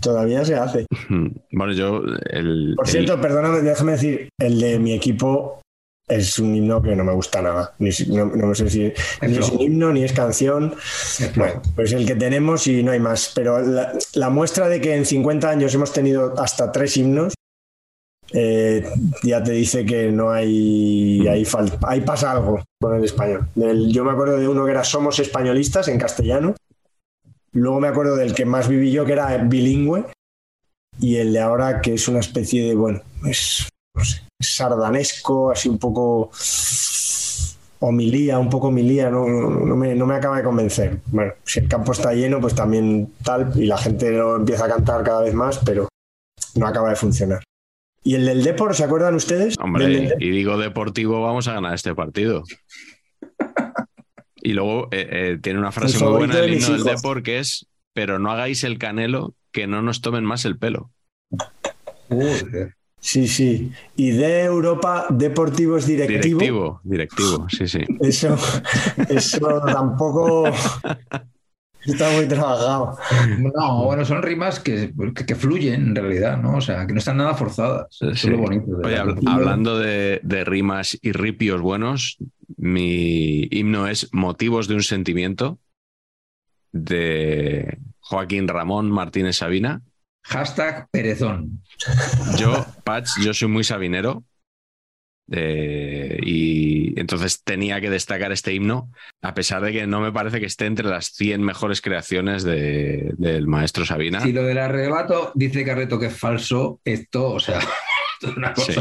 todavía 0.00 0.44
se 0.44 0.54
hace. 0.54 0.86
Bueno, 1.52 1.72
yo. 1.72 2.02
El, 2.30 2.74
Por 2.76 2.86
el- 2.86 2.90
cierto, 2.92 3.20
perdóname, 3.20 3.60
déjame 3.62 3.92
decir, 3.92 4.28
el 4.40 4.60
de 4.60 4.78
mi 4.78 4.92
equipo 4.92 5.60
es 6.08 6.38
un 6.40 6.54
himno 6.54 6.80
que 6.82 6.96
no 6.96 7.04
me 7.04 7.12
gusta 7.12 7.40
nada. 7.42 7.74
Ni, 7.78 7.90
no, 8.08 8.26
no 8.26 8.54
sé 8.54 8.68
si 8.70 8.92
ni 9.22 9.36
es 9.36 9.48
un 9.50 9.60
himno 9.60 9.92
ni 9.92 10.02
es 10.04 10.12
canción. 10.12 10.74
Es 11.20 11.32
Bueno, 11.36 11.60
pues 11.76 11.92
el 11.92 12.06
que 12.06 12.14
tenemos 12.16 12.66
y 12.66 12.82
no 12.82 12.92
hay 12.92 12.98
más. 13.00 13.32
Pero 13.34 13.60
la, 13.60 13.92
la 14.14 14.30
muestra 14.30 14.68
de 14.68 14.80
que 14.80 14.94
en 14.96 15.04
50 15.06 15.48
años 15.48 15.74
hemos 15.74 15.92
tenido 15.92 16.34
hasta 16.40 16.72
tres 16.72 16.96
himnos, 16.96 17.34
eh, 18.32 18.86
ya 19.22 19.42
te 19.42 19.52
dice 19.52 19.84
que 19.84 20.10
no 20.12 20.30
hay. 20.30 21.26
Ahí, 21.28 21.44
fal- 21.44 21.76
ahí 21.86 22.00
pasa 22.00 22.32
algo 22.32 22.62
con 22.80 22.96
el 22.96 23.04
español. 23.04 23.46
Yo 23.88 24.04
me 24.04 24.12
acuerdo 24.12 24.38
de 24.38 24.48
uno 24.48 24.64
que 24.64 24.70
era 24.70 24.84
Somos 24.84 25.18
Españolistas 25.18 25.88
en 25.88 25.98
castellano. 25.98 26.54
Luego 27.52 27.80
me 27.80 27.88
acuerdo 27.88 28.16
del 28.16 28.34
que 28.34 28.44
más 28.44 28.68
viví 28.68 28.92
yo, 28.92 29.04
que 29.04 29.12
era 29.12 29.36
bilingüe. 29.38 30.04
Y 31.00 31.16
el 31.16 31.32
de 31.32 31.40
ahora, 31.40 31.80
que 31.80 31.94
es 31.94 32.08
una 32.08 32.20
especie 32.20 32.68
de. 32.68 32.74
Bueno, 32.74 33.00
es 33.24 33.66
sardanesco, 34.40 35.50
así 35.50 35.68
un 35.68 35.78
poco 35.78 36.30
homilía, 37.80 38.38
un 38.38 38.50
poco 38.50 38.68
homilía, 38.68 39.10
no, 39.10 39.26
no, 39.26 39.50
no 39.50 39.76
me, 39.76 39.94
no 39.94 40.06
me 40.06 40.14
acaba 40.14 40.36
de 40.36 40.44
convencer. 40.44 41.00
Bueno, 41.06 41.32
si 41.44 41.60
el 41.60 41.68
campo 41.68 41.92
está 41.92 42.12
lleno, 42.12 42.40
pues 42.40 42.54
también 42.54 43.12
tal, 43.24 43.52
y 43.56 43.66
la 43.66 43.78
gente 43.78 44.10
lo 44.10 44.36
empieza 44.36 44.66
a 44.66 44.68
cantar 44.68 45.02
cada 45.02 45.22
vez 45.22 45.34
más, 45.34 45.58
pero 45.64 45.88
no 46.56 46.66
acaba 46.66 46.90
de 46.90 46.96
funcionar. 46.96 47.42
¿Y 48.02 48.14
el 48.14 48.24
del 48.24 48.42
Depor, 48.42 48.74
se 48.74 48.84
acuerdan 48.84 49.14
ustedes? 49.14 49.56
Hombre, 49.58 50.14
y 50.18 50.30
digo 50.30 50.56
deportivo, 50.56 51.22
vamos 51.22 51.48
a 51.48 51.54
ganar 51.54 51.74
este 51.74 51.94
partido. 51.94 52.44
Y 54.42 54.54
luego 54.54 54.88
eh, 54.90 55.06
eh, 55.10 55.38
tiene 55.42 55.58
una 55.58 55.70
frase 55.70 55.98
El 55.98 56.04
muy 56.04 56.12
buena 56.20 56.36
de 56.36 56.40
del 56.40 56.54
himno 56.54 56.72
del. 56.72 56.84
Depor 56.84 57.22
que 57.22 57.40
es: 57.40 57.66
Pero 57.92 58.18
no 58.18 58.30
hagáis 58.30 58.64
el 58.64 58.78
canelo, 58.78 59.34
que 59.52 59.66
no 59.66 59.82
nos 59.82 60.00
tomen 60.00 60.24
más 60.24 60.46
el 60.46 60.56
pelo. 60.56 60.90
Sí, 63.00 63.28
sí. 63.28 63.72
Y 63.96 64.10
de 64.10 64.44
Europa, 64.44 65.06
Deportivo 65.10 65.76
es 65.76 65.86
directivo. 65.86 66.40
Directivo, 66.40 66.80
directivo, 66.84 67.46
sí, 67.50 67.66
sí. 67.66 67.80
Eso, 68.00 68.36
eso 69.08 69.62
tampoco 69.66 70.44
está 71.84 72.10
muy 72.10 72.26
trabajado. 72.26 72.96
No, 73.38 73.84
bueno, 73.84 74.04
son 74.04 74.22
rimas 74.22 74.60
que, 74.60 74.92
que- 75.14 75.26
que 75.26 75.34
fluyen 75.34 75.88
en 75.88 75.94
realidad, 75.96 76.36
¿no? 76.40 76.56
O 76.56 76.60
sea, 76.60 76.86
que 76.86 76.92
no 76.92 76.98
están 76.98 77.16
nada 77.18 77.34
forzadas. 77.34 77.86
Eso 78.00 78.14
Sí. 78.14 78.26
es 78.28 78.32
lo 78.32 78.38
bonito. 78.38 78.76
de 78.76 78.86
Oye, 78.86 79.14
hablando 79.26 79.78
de, 79.78 80.20
de 80.22 80.44
rimas 80.44 80.98
y 81.00 81.12
ripios 81.12 81.60
buenos, 81.60 82.18
mi 82.56 83.48
himno 83.50 83.86
es 83.86 84.08
Motivos 84.12 84.68
de 84.68 84.74
un 84.74 84.82
sentimiento 84.82 85.58
de 86.72 87.78
Joaquín 88.00 88.48
Ramón 88.48 88.90
Martínez 88.90 89.36
Sabina. 89.36 89.82
Hashtag 90.22 90.88
perezón. 90.90 91.62
Yo, 92.38 92.66
Patch, 92.84 93.08
yo 93.22 93.32
soy 93.34 93.48
muy 93.48 93.64
sabinero. 93.64 94.22
Eh, 95.30 96.18
y 96.22 96.98
entonces 96.98 97.42
tenía 97.44 97.80
que 97.80 97.88
destacar 97.90 98.32
este 98.32 98.52
himno, 98.52 98.90
a 99.22 99.32
pesar 99.34 99.62
de 99.62 99.72
que 99.72 99.86
no 99.86 100.00
me 100.00 100.12
parece 100.12 100.40
que 100.40 100.46
esté 100.46 100.66
entre 100.66 100.86
las 100.88 101.06
100 101.12 101.42
mejores 101.42 101.80
creaciones 101.80 102.42
de- 102.42 103.12
del 103.16 103.46
maestro 103.46 103.84
Sabina. 103.86 104.20
Si 104.20 104.32
lo 104.32 104.42
del 104.42 104.58
arrebato 104.58 105.32
dice 105.34 105.64
Carreto 105.64 105.98
que 105.98 106.06
es 106.06 106.16
falso, 106.18 106.80
esto, 106.84 107.30
o 107.30 107.40
sea, 107.40 107.58
esto 108.20 108.30
es 108.30 108.36
una 108.36 108.52
cosa. 108.54 108.72
Sí. 108.72 108.80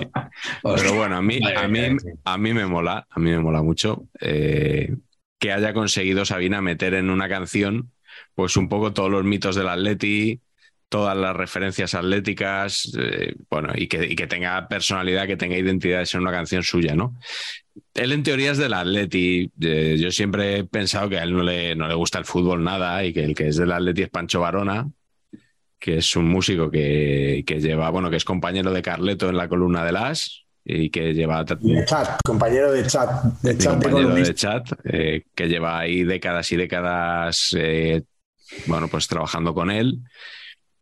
O 0.64 0.78
sea, 0.78 0.84
Pero 0.88 0.98
bueno, 0.98 1.18
a 1.18 1.22
mí, 1.22 1.40
a 1.56 1.68
mí, 1.68 1.80
a 2.26 2.38
mí 2.38 2.54
me 2.54 2.66
mola, 2.66 3.08
a 3.10 3.20
mí 3.20 3.30
me 3.32 3.40
mola 3.40 3.62
mucho 3.62 4.06
eh, 4.20 4.96
que 5.40 5.52
haya 5.52 5.74
conseguido 5.74 6.26
Sabina 6.26 6.62
meter 6.62 6.94
en 6.96 7.10
una 7.10 7.30
canción, 7.30 7.92
pues 8.36 8.58
un 8.58 8.68
poco 8.70 8.92
todos 8.92 9.10
los 9.12 9.24
mitos 9.24 9.56
del 9.56 9.70
Atleti, 9.70 10.42
todas 10.90 11.16
las 11.16 11.36
referencias 11.36 11.94
atléticas, 11.94 12.92
eh, 13.00 13.36
bueno, 13.50 13.70
y 13.76 13.88
que, 13.88 14.06
y 14.06 14.16
que 14.16 14.28
tenga 14.28 14.68
personalidad, 14.68 15.28
que 15.28 15.38
tenga 15.38 15.56
identidad 15.56 16.00
de 16.00 16.06
ser 16.06 16.20
una 16.20 16.32
canción 16.32 16.64
suya, 16.64 16.96
¿no? 16.96 17.16
Él 17.94 18.12
en 18.12 18.24
teoría 18.24 18.52
es 18.52 18.58
del 18.58 18.74
Atleti. 18.74 19.52
eh, 19.62 19.98
yo 20.00 20.12
siempre 20.12 20.58
he 20.58 20.64
pensado 20.64 21.08
que 21.08 21.20
a 21.20 21.24
él 21.24 21.34
no 21.34 21.44
le, 21.44 21.76
no 21.76 21.88
le 21.88 21.94
gusta 21.94 22.18
el 22.18 22.26
fútbol 22.26 22.64
nada 22.64 23.06
y 23.06 23.14
que 23.14 23.24
el 23.24 23.36
que 23.36 23.48
es 23.48 23.58
del 23.58 23.72
Atleti 23.72 24.02
es 24.02 24.10
Pancho 24.10 24.42
Varona, 24.42 24.90
que 25.80 25.98
es 25.98 26.16
un 26.16 26.28
músico 26.28 26.70
que, 26.70 27.44
que 27.46 27.62
lleva, 27.62 27.90
bueno, 27.90 28.10
que 28.10 28.18
es 28.18 28.26
compañero 28.26 28.74
de 28.74 28.82
Carleto 28.82 29.30
en 29.30 29.38
la 29.38 29.48
columna 29.48 29.86
de 29.86 29.92
Las 29.92 30.46
y 30.66 30.90
que 30.90 31.14
lleva 31.14 31.44
de 31.44 31.86
chat, 31.86 32.20
compañero 32.24 32.72
de 32.72 32.86
chat, 32.86 33.10
de 33.42 33.58
chat 33.58 33.74
compañero 33.74 34.14
de 34.14 34.36
chat, 34.36 34.70
eh, 34.84 35.24
que 35.34 35.48
lleva 35.48 35.80
ahí 35.80 36.04
décadas 36.04 36.52
y 36.52 36.58
décadas, 36.58 37.56
eh, 37.58 38.04
bueno, 38.68 38.88
pues 38.88 39.08
trabajando 39.08 39.54
con 39.54 39.72
él, 39.72 40.00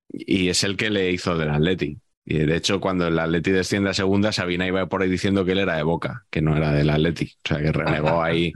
y 0.10 0.50
es 0.50 0.64
el 0.64 0.78
que 0.78 0.90
le 0.90 1.12
hizo 1.12 1.38
del 1.38 1.50
Atleti. 1.50 2.00
Y 2.30 2.40
de 2.40 2.58
hecho, 2.58 2.82
cuando 2.82 3.08
el 3.08 3.18
Atleti 3.18 3.52
desciende 3.52 3.90
a 3.90 3.94
segunda, 3.94 4.34
Sabina 4.34 4.68
iba 4.68 4.86
por 4.88 5.02
ahí 5.02 5.10
diciendo 5.10 5.46
que 5.46 5.54
él 5.54 5.60
era 5.60 5.78
de 5.78 5.84
Boca, 5.84 6.26
que 6.30 6.42
no 6.42 6.58
era 6.58 6.74
del 6.74 6.90
Atleti. 6.90 7.32
O 7.46 7.48
sea, 7.48 7.60
que 7.60 7.72
renegó 7.72 8.22
ahí 8.22 8.52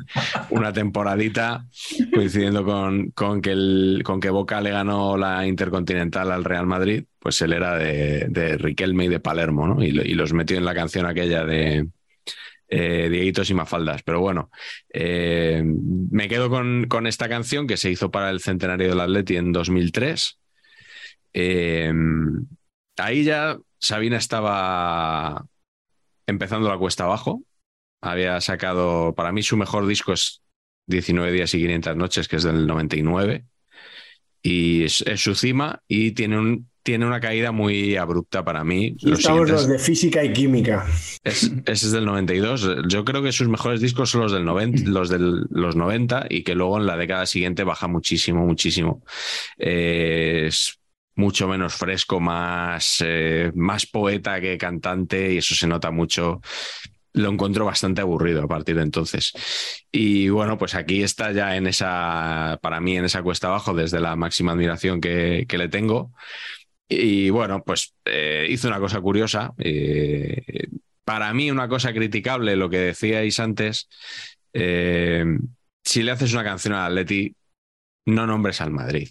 una 0.49 0.73
temporadita 0.73 1.65
coincidiendo 2.13 2.65
con, 2.65 3.11
con 3.11 3.41
que 3.41 4.01
con 4.03 4.19
que 4.19 4.29
Boca 4.29 4.59
le 4.59 4.71
ganó 4.71 5.15
la 5.15 5.47
Intercontinental 5.47 6.31
al 6.31 6.43
Real 6.43 6.65
Madrid, 6.65 7.05
pues 7.17 7.41
él 7.41 7.53
era 7.53 7.77
de, 7.77 8.25
de 8.27 8.57
Riquelme 8.57 9.05
y 9.05 9.07
de 9.07 9.21
Palermo, 9.21 9.65
¿no? 9.65 9.81
Y 9.81 9.91
los 9.91 10.33
metió 10.33 10.57
en 10.57 10.65
la 10.65 10.75
canción 10.75 11.05
aquella 11.05 11.45
de 11.45 11.87
eh, 12.67 13.09
Dieguitos 13.09 13.49
y 13.49 13.53
Mafaldas. 13.53 14.01
Pero 14.03 14.19
bueno, 14.19 14.49
eh, 14.93 15.63
me 15.63 16.27
quedo 16.27 16.49
con, 16.49 16.87
con 16.87 17.07
esta 17.07 17.29
canción 17.29 17.67
que 17.67 17.77
se 17.77 17.89
hizo 17.89 18.11
para 18.11 18.29
el 18.31 18.39
centenario 18.39 18.89
del 18.89 18.99
Atleti 18.99 19.37
en 19.37 19.51
2003. 19.51 20.39
Eh, 21.34 21.93
ahí 22.97 23.23
ya 23.23 23.57
Sabina 23.79 24.17
estaba 24.17 25.45
empezando 26.27 26.69
la 26.69 26.77
cuesta 26.77 27.05
abajo. 27.05 27.43
Había 28.01 28.41
sacado, 28.41 29.13
para 29.15 29.32
mí 29.32 29.43
su 29.43 29.57
mejor 29.57 29.86
disco 29.86 30.13
es 30.13 30.41
19 30.88 31.32
días 31.32 31.53
y 31.53 31.59
500 31.59 31.95
noches, 31.95 32.27
que 32.27 32.38
es 32.38 32.43
del 32.43 32.67
99. 32.67 33.45
Y 34.43 34.84
es, 34.84 35.01
es 35.01 35.21
su 35.21 35.36
cima 35.36 35.84
y 35.88 36.11
tiene, 36.11 36.39
un, 36.39 36.69
tiene 36.82 37.05
una 37.05 37.19
caída 37.19 37.51
muy 37.51 37.95
abrupta 37.95 38.43
para 38.43 38.63
mí. 38.63 38.95
Y 38.97 39.09
Los 39.09 39.19
estamos 39.19 39.49
los 39.49 39.67
de 39.67 39.77
física 39.77 40.23
y 40.23 40.34
química. 40.34 40.88
es, 41.23 41.43
ese 41.65 41.86
es 41.86 41.91
del 41.91 42.05
92. 42.05 42.88
Yo 42.88 43.05
creo 43.05 43.21
que 43.21 43.32
sus 43.32 43.47
mejores 43.47 43.82
discos 43.82 44.09
son 44.09 44.21
los 44.21 44.32
del 44.32 44.45
90, 44.45 44.89
los 44.89 45.09
del 45.09 45.45
los 45.51 45.75
90 45.75 46.25
y 46.29 46.43
que 46.43 46.55
luego 46.55 46.79
en 46.79 46.88
la 46.88 46.97
década 46.97 47.27
siguiente 47.27 47.63
baja 47.63 47.88
muchísimo, 47.88 48.45
muchísimo. 48.45 49.03
Eh, 49.59 50.45
es 50.47 50.80
mucho 51.16 51.47
menos 51.47 51.74
fresco, 51.74 52.20
más, 52.20 52.97
eh, 53.05 53.51
más 53.55 53.86
poeta 53.86 54.39
que 54.41 54.57
cantante 54.57 55.34
y 55.34 55.38
eso 55.38 55.55
se 55.55 55.68
nota 55.68 55.91
mucho. 55.91 56.41
Lo 57.14 57.30
encuentro 57.30 57.66
bastante 57.66 58.01
aburrido 58.01 58.43
a 58.43 58.47
partir 58.47 58.78
de 58.78 58.84
entonces. 58.84 59.34
Y 59.91 60.30
bueno, 60.30 60.57
pues 60.57 60.76
aquí 60.76 61.03
está 61.03 61.32
ya 61.32 61.55
en 61.57 61.68
esa, 61.68 62.57
para 62.62 62.80
mí, 62.80 62.97
en 62.97 63.05
esa 63.05 63.22
cuesta 63.22 63.47
abajo, 63.47 63.74
desde 63.74 63.99
la 63.99 64.16
máxima 64.16 64.53
admiración 64.53 65.01
que, 65.01 65.45
le 65.49 65.68
tengo. 65.70 66.14
Y 66.88 67.30
bueno, 67.30 67.64
pues 67.66 67.95
eh, 68.05 68.47
hizo 68.49 68.68
una 68.68 68.80
cosa 68.80 69.01
curiosa. 69.01 69.53
eh, 69.57 70.68
para 71.03 71.34
mí, 71.34 71.51
una 71.51 71.68
cosa 71.68 71.93
criticable, 71.93 72.55
lo 72.55 72.70
que 72.70 72.78
decíais 72.78 73.39
antes, 73.39 73.89
eh, 74.53 75.26
si 75.84 76.03
le 76.03 76.12
haces 76.12 76.34
una 76.34 76.43
canción 76.43 76.74
al 76.74 76.91
Atleti, 76.91 77.36
no 78.05 78.28
nombres 78.28 78.62
al 78.62 78.72
Madrid. 78.72 79.09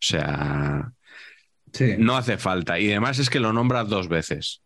Sea, 0.00 0.92
Sí. 1.72 1.96
no 1.98 2.16
hace 2.16 2.38
falta. 2.38 2.78
Y 2.80 2.90
además 2.90 3.18
es 3.18 3.30
que 3.30 3.40
lo 3.40 3.52
nombra 3.52 3.84
dos 3.84 4.08
veces. 4.08 4.62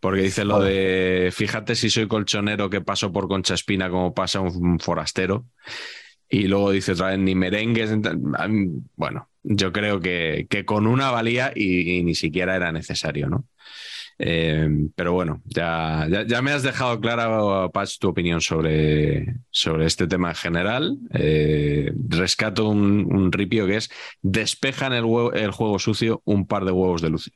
Porque 0.00 0.22
dice 0.22 0.44
lo 0.44 0.60
de, 0.60 1.30
fíjate 1.34 1.74
si 1.74 1.90
soy 1.90 2.08
colchonero 2.08 2.70
que 2.70 2.80
paso 2.82 3.12
por 3.12 3.28
Concha 3.28 3.54
Espina 3.54 3.90
como 3.90 4.14
pasa 4.14 4.40
un 4.40 4.78
forastero. 4.80 5.46
Y 6.28 6.48
luego 6.48 6.70
dice 6.72 6.92
otra 6.92 7.08
vez, 7.08 7.18
ni 7.18 7.34
merengues. 7.34 7.90
Bueno, 8.96 9.30
yo 9.42 9.72
creo 9.72 10.00
que, 10.00 10.46
que 10.50 10.64
con 10.64 10.86
una 10.86 11.10
valía 11.10 11.52
y, 11.54 11.98
y 11.98 12.04
ni 12.04 12.14
siquiera 12.14 12.56
era 12.56 12.72
necesario, 12.72 13.28
¿no? 13.28 13.46
Eh, 14.18 14.68
pero 14.94 15.12
bueno, 15.12 15.42
ya, 15.44 16.06
ya, 16.10 16.26
ya 16.26 16.40
me 16.40 16.52
has 16.52 16.62
dejado 16.62 17.00
clara, 17.00 17.68
Patch, 17.70 17.98
tu 17.98 18.08
opinión 18.08 18.40
sobre, 18.40 19.36
sobre 19.50 19.86
este 19.86 20.06
tema 20.06 20.30
en 20.30 20.34
general. 20.36 20.98
Eh, 21.12 21.92
rescato 22.08 22.68
un, 22.68 23.06
un 23.14 23.30
ripio 23.30 23.66
que 23.66 23.76
es 23.76 23.90
despejan 24.22 24.92
el, 24.94 25.04
huevo- 25.04 25.34
el 25.34 25.50
juego 25.50 25.78
sucio 25.78 26.22
un 26.24 26.46
par 26.46 26.64
de 26.64 26.72
huevos 26.72 27.02
de 27.02 27.10
luz. 27.10 27.30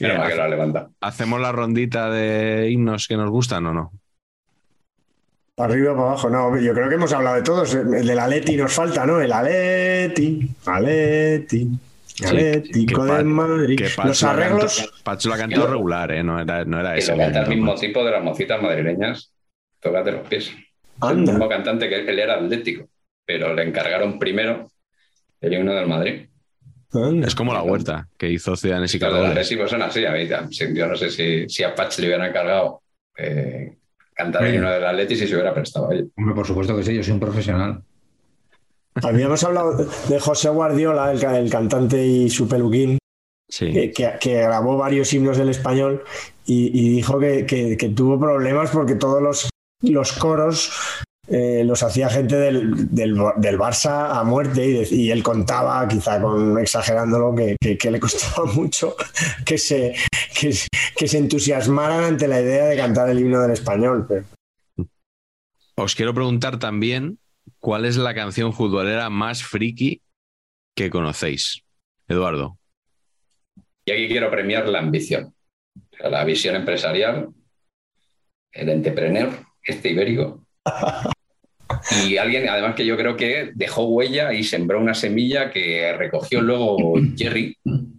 Menos 0.00 0.18
mal 0.18 0.28
que 0.28 0.36
la 0.36 0.48
levanta. 0.48 0.90
¿Hacemos 1.00 1.40
la 1.40 1.52
rondita 1.52 2.10
de 2.10 2.70
himnos 2.70 3.08
que 3.08 3.16
nos 3.16 3.30
gustan 3.30 3.66
o 3.66 3.74
no? 3.74 3.92
Para 5.60 5.74
arriba, 5.74 5.92
para 5.94 6.06
abajo. 6.08 6.30
No, 6.30 6.58
yo 6.58 6.72
creo 6.72 6.88
que 6.88 6.94
hemos 6.94 7.12
hablado 7.12 7.36
de 7.36 7.42
todos. 7.42 7.74
El 7.74 8.06
del 8.06 8.18
Aleti 8.18 8.56
nos 8.56 8.72
falta, 8.72 9.04
¿no? 9.04 9.20
El 9.20 9.30
Aleti, 9.30 10.48
Aleti, 10.64 11.68
Atlético 12.24 13.04
del 13.04 13.16
Pa- 13.16 13.22
Madrid. 13.24 13.76
Que 13.78 13.90
Los 14.04 14.22
lo 14.22 14.28
arreglos. 14.30 14.90
Patch 15.04 15.26
lo 15.26 15.34
ha 15.34 15.36
cantado 15.36 15.66
regular, 15.66 16.12
¿eh? 16.12 16.22
No 16.22 16.40
era, 16.40 16.64
no 16.64 16.80
era 16.80 16.94
canta 16.98 17.42
el 17.42 17.48
mismo 17.50 17.74
tipo 17.74 18.02
de 18.02 18.10
las 18.10 18.24
mocitas 18.24 18.62
madrileñas. 18.62 19.32
Tócate 19.80 20.12
los 20.12 20.26
pies. 20.28 20.50
El 21.10 21.18
mismo 21.18 21.46
cantante 21.46 21.90
que 21.90 22.08
él 22.08 22.18
era 22.18 22.36
atlético, 22.36 22.88
pero 23.26 23.54
le 23.54 23.62
encargaron 23.62 24.18
primero 24.18 24.66
el 25.42 25.52
himno 25.52 25.74
del 25.74 25.88
Madrid. 25.88 26.26
anda. 26.92 27.26
Es 27.26 27.34
como 27.34 27.52
la 27.52 27.62
huerta 27.62 28.08
que 28.16 28.30
hizo 28.30 28.56
Ciudadanos 28.56 28.94
y 28.94 28.98
Los 28.98 29.08
del 29.08 29.10
Caragoles. 29.10 29.30
Atlético 29.46 29.68
son 29.68 29.82
así. 29.82 30.06
A 30.06 30.12
mí, 30.12 30.26
sí, 30.50 30.66
yo 30.74 30.86
no 30.86 30.96
sé 30.96 31.10
si, 31.10 31.46
si 31.50 31.62
a 31.64 31.74
Patch 31.74 31.98
le 31.98 32.06
hubieran 32.06 32.28
encargado 32.30 32.82
eh, 33.18 33.76
cantar 34.22 34.42
el 34.42 34.48
Bueno. 34.52 34.58
himno 34.66 34.74
del 34.74 34.84
Atlético 34.86 35.20
si 35.20 35.26
se 35.26 35.34
hubiera 35.34 35.52
prestado 35.54 35.90
a 35.90 35.94
ello. 35.94 36.06
Hombre, 36.16 36.34
por 36.34 36.46
supuesto 36.46 36.76
que 36.76 36.82
sí, 36.84 36.94
yo 36.94 37.02
soy 37.02 37.12
un 37.14 37.20
profesional. 37.20 37.82
Habíamos 39.02 39.42
hablado 39.44 39.76
de 40.08 40.20
José 40.20 40.48
Guardiola, 40.48 41.12
el, 41.12 41.20
ca- 41.20 41.38
el 41.38 41.48
cantante 41.50 42.04
y 42.04 42.28
su 42.28 42.48
peluquín, 42.48 42.98
Sí. 43.48 43.72
que, 43.72 43.90
que- 43.92 44.12
que 44.20 44.34
grabó 44.42 44.76
varios 44.76 45.12
himnos 45.12 45.36
del 45.36 45.48
español 45.48 46.04
y, 46.46 46.70
y 46.78 46.88
dijo 46.90 47.18
que, 47.18 47.46
que- 47.46 47.76
que 47.76 47.88
tuvo 47.90 48.18
problemas 48.18 48.70
porque 48.70 48.94
todos 48.96 49.22
los, 49.22 49.48
los 49.82 50.12
coros 50.14 50.72
eh, 51.30 51.62
los 51.64 51.82
hacía 51.82 52.08
gente 52.10 52.36
del, 52.36 52.92
del, 52.94 53.14
del 53.36 53.58
Barça 53.58 54.18
a 54.18 54.24
muerte 54.24 54.66
y, 54.66 54.72
de- 54.72 54.88
y 54.94 55.10
él 55.12 55.22
contaba, 55.22 55.86
quizá 55.88 56.20
con 56.20 56.58
exagerándolo, 56.58 57.34
que, 57.34 57.56
que- 57.60 57.78
que 57.78 57.90
le 57.90 58.00
costaba 58.00 58.46
mucho 58.52 58.96
que 59.46 59.56
se, 59.56 59.94
que, 60.38 60.52
que 60.96 61.08
se 61.08 61.18
entusiasmaran 61.18 62.02
ante 62.04 62.26
la 62.28 62.40
idea 62.40 62.66
de 62.66 62.76
cantar 62.76 63.08
el 63.10 63.20
himno 63.20 63.40
del 63.42 63.52
español. 63.52 64.06
pero- 64.08 64.24
Os 65.76 65.94
quiero 65.94 66.12
preguntar 66.12 66.58
también 66.58 67.18
cuál 67.60 67.84
es 67.84 67.96
la 67.96 68.14
canción 68.14 68.52
futbolera 68.52 69.08
más 69.08 69.42
friki 69.42 70.02
que 70.76 70.90
conocéis. 70.90 71.62
Eduardo. 72.08 72.58
Y 73.84 73.92
aquí 73.92 74.08
quiero 74.08 74.30
premiar 74.30 74.68
la 74.68 74.80
ambición, 74.80 75.32
O 75.92 75.96
sea, 75.96 76.10
la 76.10 76.24
visión 76.24 76.56
empresarial, 76.56 77.28
el 78.52 78.68
entrepreneur, 78.68 79.30
este 79.62 79.90
ibérico. 79.90 80.44
Y 82.06 82.16
alguien, 82.16 82.48
además, 82.48 82.74
que 82.74 82.86
yo 82.86 82.96
creo 82.96 83.16
que 83.16 83.50
dejó 83.54 83.84
huella 83.84 84.32
y 84.32 84.44
sembró 84.44 84.80
una 84.80 84.94
semilla 84.94 85.50
que 85.50 85.92
recogió 85.96 86.40
luego 86.40 86.94
Jerry, 87.16 87.56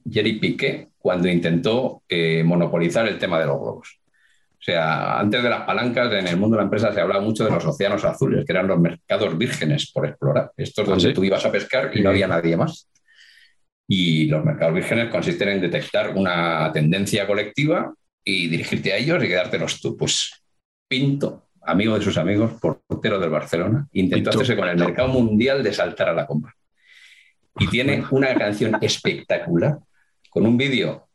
Jerry 0.09 0.39
Piqué, 0.39 0.87
cuando 0.97 1.27
intentó 1.27 2.03
eh, 2.07 2.43
monopolizar 2.43 3.07
el 3.07 3.17
tema 3.17 3.39
de 3.39 3.47
los 3.47 3.59
globos. 3.59 3.99
O 4.61 4.63
sea, 4.63 5.19
antes 5.19 5.41
de 5.41 5.49
las 5.49 5.61
palancas, 5.61 6.13
en 6.13 6.27
el 6.27 6.37
mundo 6.37 6.55
de 6.55 6.61
la 6.61 6.65
empresa 6.65 6.93
se 6.93 7.01
hablaba 7.01 7.21
mucho 7.21 7.43
de 7.43 7.49
los 7.49 7.65
océanos 7.65 8.05
azules, 8.05 8.45
que 8.45 8.51
eran 8.51 8.67
los 8.67 8.79
mercados 8.79 9.35
vírgenes 9.35 9.91
por 9.91 10.05
explorar. 10.05 10.51
Estos 10.55 10.85
¿Ah, 10.85 10.91
donde 10.91 11.07
sí? 11.07 11.13
tú 11.13 11.23
ibas 11.23 11.43
a 11.45 11.51
pescar 11.51 11.91
y 11.95 12.01
no 12.01 12.11
había 12.11 12.27
nadie 12.27 12.55
más. 12.55 12.87
Y 13.87 14.27
los 14.27 14.45
mercados 14.45 14.75
vírgenes 14.75 15.09
consisten 15.09 15.49
en 15.49 15.61
detectar 15.61 16.15
una 16.15 16.71
tendencia 16.71 17.25
colectiva 17.25 17.91
y 18.23 18.47
dirigirte 18.49 18.93
a 18.93 18.97
ellos 18.97 19.23
y 19.23 19.27
quedártelos 19.27 19.81
tú. 19.81 19.97
Pues 19.97 20.31
Pinto, 20.87 21.47
amigo 21.63 21.97
de 21.97 22.03
sus 22.03 22.17
amigos, 22.17 22.53
portero 22.59 23.19
del 23.19 23.29
Barcelona, 23.29 23.87
intentó 23.93 24.31
hacerse 24.31 24.55
con 24.55 24.67
el 24.67 24.77
mercado 24.77 25.09
mundial 25.09 25.63
de 25.63 25.73
saltar 25.73 26.09
a 26.09 26.13
la 26.13 26.25
compra. 26.25 26.55
Y 27.59 27.67
tiene 27.67 28.03
una 28.11 28.33
canción 28.35 28.77
espectacular, 28.81 29.79
con 30.29 30.45
un 30.45 30.57
vídeo 30.57 31.07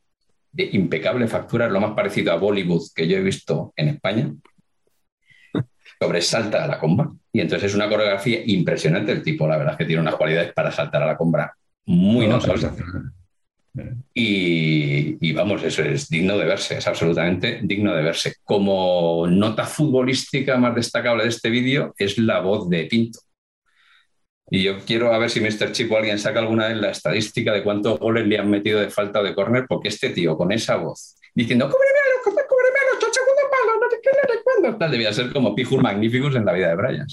de 0.51 0.69
impecable 0.73 1.27
factura, 1.27 1.67
lo 1.67 1.79
más 1.79 1.91
parecido 1.91 2.31
a 2.31 2.37
Bollywood 2.37 2.83
que 2.95 3.07
yo 3.07 3.17
he 3.17 3.21
visto 3.21 3.73
en 3.75 3.89
España, 3.89 4.31
sobre 5.99 6.21
salta 6.21 6.63
a 6.63 6.67
la 6.67 6.79
comba. 6.79 7.11
Y 7.31 7.41
entonces 7.41 7.71
es 7.71 7.75
una 7.75 7.89
coreografía 7.89 8.41
impresionante. 8.45 9.11
El 9.11 9.23
tipo, 9.23 9.47
la 9.47 9.57
verdad, 9.57 9.73
es 9.73 9.77
que 9.79 9.85
tiene 9.85 10.01
unas 10.01 10.15
cualidades 10.15 10.53
para 10.53 10.71
saltar 10.71 11.03
a 11.03 11.07
la 11.07 11.17
compra 11.17 11.55
muy 11.85 12.27
No, 12.27 12.37
notables. 12.37 12.67
Y, 14.13 15.17
y 15.19 15.33
vamos, 15.33 15.63
eso 15.63 15.83
es 15.83 16.09
digno 16.09 16.37
de 16.37 16.45
verse, 16.45 16.77
es 16.77 16.87
absolutamente 16.87 17.59
digno 17.63 17.93
de 17.93 18.03
verse. 18.03 18.35
Como 18.43 19.27
nota 19.27 19.65
futbolística 19.65 20.57
más 20.57 20.75
destacable 20.75 21.23
de 21.23 21.29
este 21.29 21.49
vídeo 21.49 21.93
es 21.97 22.17
la 22.17 22.39
voz 22.39 22.69
de 22.69 22.85
Pinto. 22.85 23.19
Y 24.49 24.63
yo 24.63 24.79
quiero 24.79 25.13
a 25.13 25.17
ver 25.17 25.29
si 25.29 25.41
Mr. 25.41 25.71
Chip 25.73 25.91
o 25.91 25.97
alguien 25.97 26.17
saca 26.17 26.39
alguna 26.39 26.67
vez 26.67 26.77
la 26.77 26.91
estadística 26.91 27.51
de 27.53 27.63
cuántos 27.63 27.99
goles 27.99 28.25
le 28.27 28.39
han 28.39 28.49
metido 28.49 28.79
de 28.79 28.89
falta 28.89 29.21
de 29.21 29.35
córner, 29.35 29.65
porque 29.67 29.89
este 29.89 30.09
tío 30.11 30.37
con 30.37 30.51
esa 30.51 30.77
voz 30.77 31.17
diciendo 31.35 31.65
¡Cúbreme 31.65 31.99
a 31.99 32.09
los, 32.15 32.23
cúbreme 32.47 32.79
a 32.79 32.85
los, 32.93 33.03
ocho 33.03 33.11
segundos 33.13 33.45
palo, 33.51 33.79
no 33.79 33.89
sé 33.91 33.97
qué, 34.01 34.09
no 34.09 34.33
sé 34.33 34.39
cuándo", 34.43 34.77
tal, 34.77 34.91
debía 34.91 35.13
ser 35.13 35.31
como 35.31 35.53
Pijur 35.53 35.83
Magnificus 35.83 36.35
en 36.35 36.45
la 36.45 36.53
vida 36.53 36.69
de 36.69 36.75
Brian. 36.75 37.07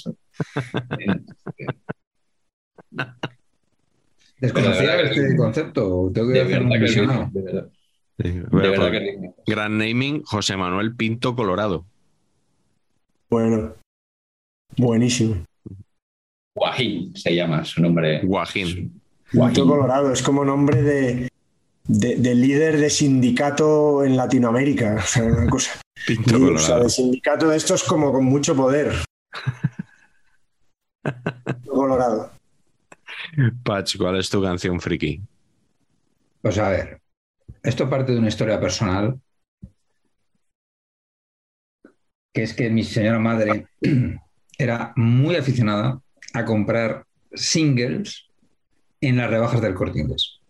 Desconocía 4.41 4.97
de 4.97 5.03
que 5.05 5.09
este 5.11 5.31
sí. 5.31 5.37
concepto. 5.37 6.11
Tengo 6.13 6.29
que 6.29 6.35
De 6.35 6.41
hacer 6.43 6.63
un 6.63 6.69
verdad 6.71 6.85
que 6.85 6.89
sí, 6.93 7.01
visionado. 7.01 7.31
de 7.33 7.43
verdad. 7.43 7.69
De 8.19 8.33
De 8.33 8.69
verdad 8.71 8.91
que 8.91 9.01
sí. 9.01 9.17
Gran 9.53 9.79
naming, 9.79 10.23
José 10.25 10.57
Manuel 10.57 10.95
Pinto 10.95 11.35
Colorado. 11.35 11.85
Bueno, 13.31 13.75
buenísimo. 14.77 15.45
Guajín 16.57 17.17
se 17.17 17.35
llama 17.35 17.65
su 17.65 17.81
nombre. 17.83 18.21
Guajín. 18.23 19.01
Pinto 19.31 19.67
Colorado 19.67 20.13
es 20.13 20.23
como 20.23 20.45
nombre 20.45 20.83
de, 20.83 21.29
de- 21.89 22.17
de 22.17 22.35
líder 22.35 22.79
de 22.79 22.91
sindicato 22.91 24.05
en 24.05 24.17
Latinoamérica. 24.17 24.97
O 24.99 25.03
sea, 25.07 25.25
una 25.25 25.49
cosa. 25.49 25.73
Pinto 26.07 26.37
O 26.37 26.39
sea, 26.39 26.47
Colorado. 26.47 26.83
de 26.85 26.91
sindicato 26.91 27.49
de 27.49 27.57
estos 27.57 27.83
como 27.83 28.13
con 28.13 28.25
mucho 28.27 28.55
poder. 28.55 28.93
Colorado. 31.67 32.31
Patch, 33.63 33.97
¿cuál 33.97 34.19
es 34.19 34.31
tu 34.31 34.43
canción 34.43 34.81
friki? 34.81 35.21
Pues 36.43 36.59
a 36.59 36.69
ver, 36.69 37.01
esto 37.63 37.89
parte 37.89 38.13
de 38.13 38.19
una 38.19 38.29
historia 38.29 38.61
personal, 38.61 39.21
que 42.33 42.43
es 42.43 42.53
que 42.53 42.71
mi 42.71 42.85
señora 42.85 43.19
madre 43.19 43.67
era 44.59 44.93
muy 44.97 45.37
aficionada 45.37 46.01
a 46.33 46.45
comprar 46.45 47.07
singles 47.33 48.27
en 49.01 49.17
las 49.17 49.31
rebajas 49.31 49.61
del 49.61 49.75
corte 49.75 50.01
inglés. 50.01 50.41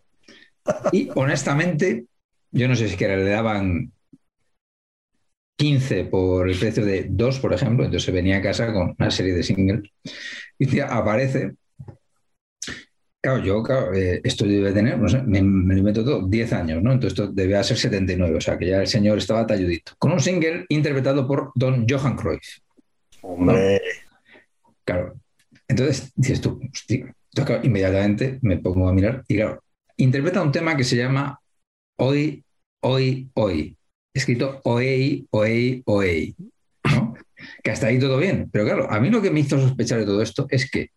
Y 0.92 1.10
honestamente, 1.14 2.06
yo 2.50 2.68
no 2.68 2.74
sé 2.74 2.88
si 2.88 2.96
le 2.96 3.24
daban 3.24 3.92
15 5.56 6.04
por 6.06 6.48
el 6.48 6.58
precio 6.58 6.84
de 6.84 7.06
2, 7.08 7.38
por 7.38 7.52
ejemplo, 7.52 7.84
entonces 7.84 8.12
venía 8.12 8.38
a 8.38 8.42
casa 8.42 8.72
con 8.72 8.94
una 8.98 9.10
serie 9.10 9.34
de 9.34 9.42
singles. 9.42 9.90
Y 10.58 10.66
día 10.66 10.86
aparece 10.86 11.54
Claro, 13.24 13.42
yo, 13.42 13.62
claro, 13.62 13.94
eh, 13.94 14.20
esto 14.22 14.44
debe 14.44 14.70
tener, 14.70 14.98
no 14.98 15.08
sé, 15.08 15.22
me, 15.22 15.40
me 15.40 15.72
lo 15.72 15.78
invento 15.78 16.04
todo, 16.04 16.28
10 16.28 16.52
años, 16.52 16.82
¿no? 16.82 16.92
Entonces 16.92 17.18
esto 17.18 17.32
debía 17.32 17.64
ser 17.64 17.78
79, 17.78 18.36
o 18.36 18.40
sea 18.42 18.58
que 18.58 18.66
ya 18.66 18.82
el 18.82 18.86
señor 18.86 19.16
estaba 19.16 19.46
talludito. 19.46 19.92
Con 19.98 20.12
un 20.12 20.20
single 20.20 20.66
interpretado 20.68 21.26
por 21.26 21.50
don 21.54 21.86
Johan 21.88 22.16
Cruyff. 22.16 22.58
Hombre, 23.22 23.80
Claro. 24.84 25.14
Entonces 25.66 26.12
dices 26.14 26.42
tú, 26.42 26.60
hostia. 26.70 26.96
Entonces, 27.06 27.46
claro, 27.46 27.60
inmediatamente 27.64 28.40
me 28.42 28.58
pongo 28.58 28.90
a 28.90 28.92
mirar 28.92 29.24
y 29.26 29.36
claro, 29.36 29.64
interpreta 29.96 30.42
un 30.42 30.52
tema 30.52 30.76
que 30.76 30.84
se 30.84 30.96
llama 30.96 31.40
Hoy, 31.96 32.44
Hoy, 32.82 33.30
Hoy. 33.32 33.74
Escrito 34.12 34.60
Oei, 34.64 35.26
Oei, 35.30 35.82
Oei. 35.86 36.36
¿no? 36.84 37.14
Que 37.62 37.70
hasta 37.70 37.86
ahí 37.86 37.98
todo 37.98 38.18
bien. 38.18 38.50
Pero 38.52 38.66
claro, 38.66 38.90
a 38.90 39.00
mí 39.00 39.08
lo 39.08 39.22
que 39.22 39.30
me 39.30 39.40
hizo 39.40 39.58
sospechar 39.58 40.00
de 40.00 40.04
todo 40.04 40.20
esto 40.20 40.46
es 40.50 40.70
que 40.70 40.90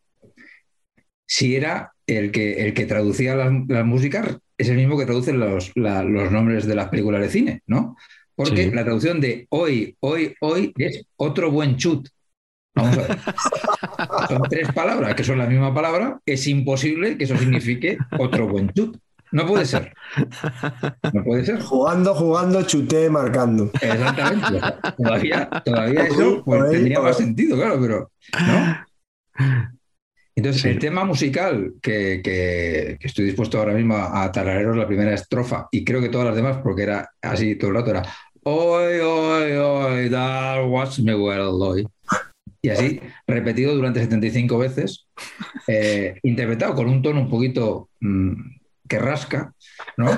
si 1.25 1.55
era 1.55 1.93
el 2.07 2.31
que, 2.31 2.65
el 2.65 2.73
que 2.73 2.85
traducía 2.85 3.35
las, 3.35 3.51
las 3.67 3.85
músicas, 3.85 4.37
es 4.57 4.69
el 4.69 4.77
mismo 4.77 4.97
que 4.97 5.05
traduce 5.05 5.33
los, 5.33 5.71
la- 5.75 6.03
los 6.03 6.31
nombres 6.31 6.65
de 6.65 6.75
las 6.75 6.89
películas 6.89 7.21
de 7.21 7.29
cine, 7.29 7.61
¿no? 7.67 7.95
Porque 8.35 8.65
Sí. 8.65 8.71
la 8.71 8.83
traducción 8.83 9.19
de 9.21 9.45
hoy, 9.49 9.95
hoy, 9.99 10.33
hoy 10.41 10.73
es 10.77 11.05
otro 11.17 11.51
buen 11.51 11.75
chut. 11.77 12.07
Vamos 12.75 12.97
a 12.97 13.01
ver. 13.01 13.17
Son 14.29 14.41
tres 14.49 14.71
palabras 14.71 15.15
que 15.15 15.23
son 15.23 15.39
la 15.39 15.47
misma 15.47 15.73
palabra. 15.73 16.19
Es 16.25 16.45
imposible 16.47 17.17
que 17.17 17.23
eso 17.23 17.35
signifique 17.37 17.97
otro 18.19 18.47
buen 18.47 18.69
chut. 18.69 18.97
No 19.31 19.45
puede 19.47 19.65
ser. 19.65 19.91
No 21.11 21.23
puede 21.23 21.43
ser. 21.45 21.59
Jugando, 21.61 22.13
jugando, 22.13 22.61
chuté, 22.63 23.09
marcando. 23.09 23.71
Exactamente. 23.81 24.61
Todavía, 24.95 25.49
todavía 25.65 26.03
eso 26.05 26.43
pues, 26.45 26.69
tendría 26.69 27.01
más 27.01 27.17
sentido, 27.17 27.57
claro, 27.57 27.77
pero 27.81 28.11
¿no? 28.47 29.76
Entonces, 30.37 30.61
Sí. 30.61 30.69
el 30.69 30.77
tema 30.79 31.03
musical 31.03 31.73
que, 31.81 32.21
que- 32.23 32.97
que 32.99 33.07
estoy 33.07 33.25
dispuesto 33.25 33.57
ahora 33.57 33.73
mismo 33.73 33.95
a, 33.97 34.31
tararearos 34.31 34.77
la 34.77 34.85
primera 34.87 35.13
estrofa, 35.13 35.67
y 35.71 35.83
creo 35.83 35.99
que 35.99 36.09
todas 36.09 36.27
las 36.27 36.35
demás, 36.35 36.59
porque 36.63 36.83
era 36.83 37.09
así 37.21 37.55
todo 37.55 37.71
el 37.71 37.75
rato, 37.77 37.89
era 37.91 38.03
Oi, 38.43 38.99
oi, 38.99 39.51
oi, 39.57 40.09
that 40.09 40.63
was 40.69 40.99
me 40.99 41.13
well, 41.15 41.59
oi. 41.61 41.85
Y 42.61 42.69
así, 42.69 42.99
repetido 43.25 43.75
durante 43.75 43.99
75 43.99 44.57
veces, 44.59 45.07
eh, 45.67 46.19
interpretado 46.23 46.75
con 46.75 46.87
un 46.87 47.01
tono 47.01 47.21
un 47.21 47.29
poquito 47.29 47.89
mm, 47.99 48.31
que 48.87 48.99
rasca, 48.99 49.53
¿no? 49.97 50.09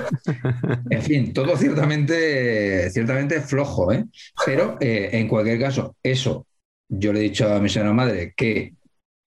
En 0.90 1.02
fin, 1.02 1.32
todo 1.32 1.56
ciertamente, 1.56 2.88
ciertamente 2.90 3.40
flojo, 3.40 3.90
¿eh? 3.92 4.04
Pero 4.46 4.76
eh, 4.80 5.10
en 5.12 5.26
cualquier 5.26 5.58
caso, 5.58 5.96
eso, 6.02 6.46
yo 6.88 7.12
le 7.12 7.20
he 7.20 7.22
dicho 7.22 7.52
a 7.52 7.58
mi 7.60 7.68
señora 7.68 7.92
madre 7.92 8.32
que 8.36 8.74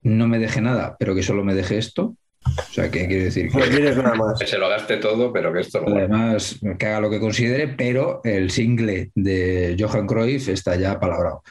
no 0.03 0.27
me 0.27 0.39
deje 0.39 0.61
nada, 0.61 0.95
pero 0.99 1.15
que 1.15 1.23
solo 1.23 1.43
me 1.43 1.55
deje 1.55 1.77
esto. 1.77 2.15
O 2.45 2.73
sea, 2.73 2.91
que 2.91 3.07
quiere 3.07 3.25
decir 3.25 3.49
que 3.49 3.59
quieres 3.69 3.95
nada 3.95 4.15
más. 4.15 4.37
Que 4.37 4.45
se 4.45 4.57
lo 4.57 4.67
gaste 4.67 4.97
todo, 4.97 5.31
pero 5.31 5.53
que 5.53 5.61
esto 5.61 5.79
lo 5.79 5.95
además 5.95 6.59
que 6.77 6.85
haga 6.85 6.99
lo 6.99 7.09
que 7.09 7.19
considere, 7.19 7.69
pero 7.69 8.21
el 8.23 8.51
single 8.51 9.11
de 9.15 9.77
Johan 9.79 10.05
Cruyff 10.05 10.49
está 10.49 10.75
ya 10.75 10.99
palabrado. 10.99 11.41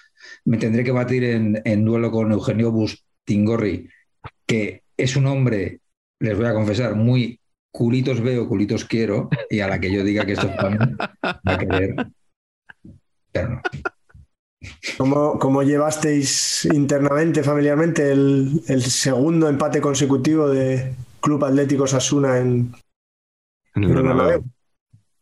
Me 0.45 0.59
tendré 0.59 0.85
que 0.85 0.93
batir 0.93 1.25
en, 1.25 1.63
en 1.65 1.85
duelo 1.85 2.11
con 2.11 2.31
Eugenio 2.31 2.71
Bustingorri, 2.73 3.89
que 4.47 4.83
es 4.97 5.17
un 5.17 5.27
hombre, 5.27 5.81
les 6.21 6.37
voy 6.37 6.47
a 6.47 6.55
confesar, 6.55 6.95
muy 6.95 7.41
culitos 7.73 8.21
veo, 8.21 8.47
culitos 8.47 8.85
quiero, 8.85 9.31
y 9.51 9.61
a 9.61 9.69
la 9.69 9.81
que 9.81 9.91
yo 9.91 10.05
diga 10.05 10.27
que 10.27 10.33
esto 10.33 10.47
es 10.47 10.57
para 10.57 10.71
mí, 10.71 10.79
va 11.23 11.41
a 11.43 11.59
querer. 11.59 11.97
Pero 13.33 13.49
no. 13.49 13.63
¿Cómo, 14.99 15.39
cómo 15.39 15.63
llevasteis 15.63 16.65
internamente, 16.73 17.43
familiarmente, 17.43 18.11
el, 18.13 18.63
el 18.69 18.83
segundo 18.83 19.49
empate 19.49 19.81
consecutivo 19.81 20.49
de 20.49 20.95
Club 21.21 21.45
Atlético 21.45 21.87
Sasuna 21.87 22.39
en, 22.39 22.73
En 23.75 23.85
el 23.85 23.95
Bernabéu. 23.95 24.45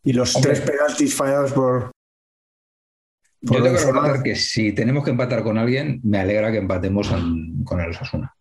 Y 0.03 0.13
los 0.13 0.35
Hombre. 0.35 0.53
tres 0.53 0.69
penaltis 0.69 1.15
fallados 1.15 1.51
por. 1.53 1.91
por 3.45 3.57
Yo 3.57 3.63
tengo 3.63 3.77
que 3.77 3.85
reconocer 3.85 4.23
que 4.23 4.35
si 4.35 4.73
tenemos 4.73 5.03
que 5.03 5.11
empatar 5.11 5.43
con 5.43 5.57
alguien, 5.57 5.99
me 6.03 6.19
alegra 6.19 6.51
que 6.51 6.57
empatemos 6.57 7.07
con, 7.07 7.63
con 7.63 7.79
el 7.81 7.91
Osasuna. 7.91 8.35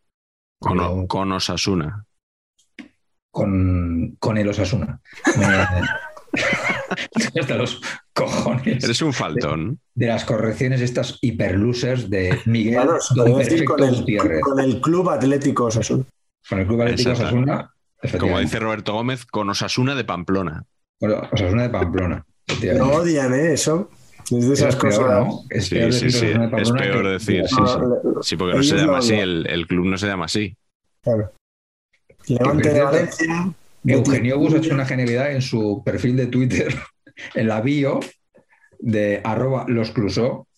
Con, 0.59 0.76
Pero- 0.78 1.07
con 1.07 1.32
Osasuna. 1.32 2.05
con, 3.30 4.16
con 4.18 4.38
el 4.38 4.48
Osasuna. 4.48 5.01
Hasta 7.40 7.55
los 7.57 7.80
cojones 8.20 8.84
Eres 8.84 9.02
un 9.02 9.12
faltón. 9.12 9.78
de 9.94 10.06
las 10.06 10.24
correcciones 10.24 10.80
estas 10.80 11.18
hiperlusers 11.20 12.08
de 12.10 12.38
Miguel 12.46 12.74
Claro, 12.74 12.98
Don 13.14 13.36
Perfecto 13.38 13.64
con, 13.76 13.84
el, 13.84 13.94
Gutiérrez. 13.96 14.40
con 14.42 14.60
el 14.60 14.80
Club 14.80 15.08
Atlético 15.10 15.70
Sasuna. 15.70 16.04
Con 16.48 16.58
el 16.60 16.66
Club 16.66 16.82
Atlético 16.82 17.10
Exacto. 17.10 17.26
Osasuna, 17.36 17.70
Como 18.18 18.38
dice 18.38 18.58
Roberto 18.58 18.92
Gómez, 18.94 19.26
con 19.26 19.50
Osasuna 19.50 19.94
de 19.94 20.04
Pamplona. 20.04 20.64
Bueno, 21.00 21.22
Osasuna 21.32 21.62
de 21.64 21.68
Pamplona. 21.70 22.24
Lo 22.62 22.88
odian, 22.92 23.32
¿eh? 23.34 23.52
Eso. 23.52 23.90
Es 24.30 24.46
de 24.48 24.54
esas 24.54 24.74
es 24.74 24.76
peor, 24.76 24.92
cosas. 24.94 25.26
¿no? 25.26 25.40
Es 25.50 25.64
Sí, 25.66 25.74
peor 25.74 25.92
sí, 25.92 26.04
decir 26.06 26.20
sí. 26.20 26.26
Osasuna 26.26 26.46
de 26.56 26.62
Es 26.62 26.70
peor 26.72 27.02
que- 27.02 27.08
decir, 27.08 27.44
sí, 27.48 27.54
No, 27.58 27.66
sí. 27.66 27.78
le- 27.80 28.22
Sí, 28.22 28.36
porque 28.36 28.56
no 28.56 28.62
se 28.62 28.76
llama 28.76 28.98
así, 28.98 29.14
el, 29.14 29.46
el 29.48 29.66
club 29.66 29.86
no 29.86 29.98
se 29.98 30.06
llama 30.06 30.24
así. 30.26 30.54
claro. 31.02 31.32
Levante 32.26 32.68
de. 32.72 32.82
Valencia. 32.82 33.52
Eugenio 33.84 34.38
Bus 34.38 34.52
ha 34.54 34.58
hecho 34.58 34.74
una 34.74 34.84
genialidad 34.84 35.32
en 35.32 35.40
su 35.40 35.82
perfil 35.84 36.16
de 36.16 36.26
Twitter, 36.26 36.74
en 37.34 37.48
la 37.48 37.61
bio 37.61 38.00
de 38.78 39.20
arroba 39.24 39.64
los 39.68 39.90
Clusó. 39.90 40.48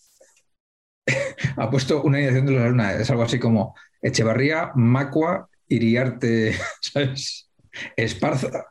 ha 1.56 1.70
puesto 1.70 2.02
una 2.02 2.20
edición 2.20 2.46
de 2.46 2.52
los 2.52 2.60
Osasuna. 2.60 2.94
Es 2.94 3.10
algo 3.10 3.22
así 3.22 3.38
como 3.38 3.74
Echevarría, 4.00 4.72
Macua, 4.74 5.48
Iriarte, 5.68 6.54
¿sabes? 6.80 7.50
Esparza, 7.96 8.66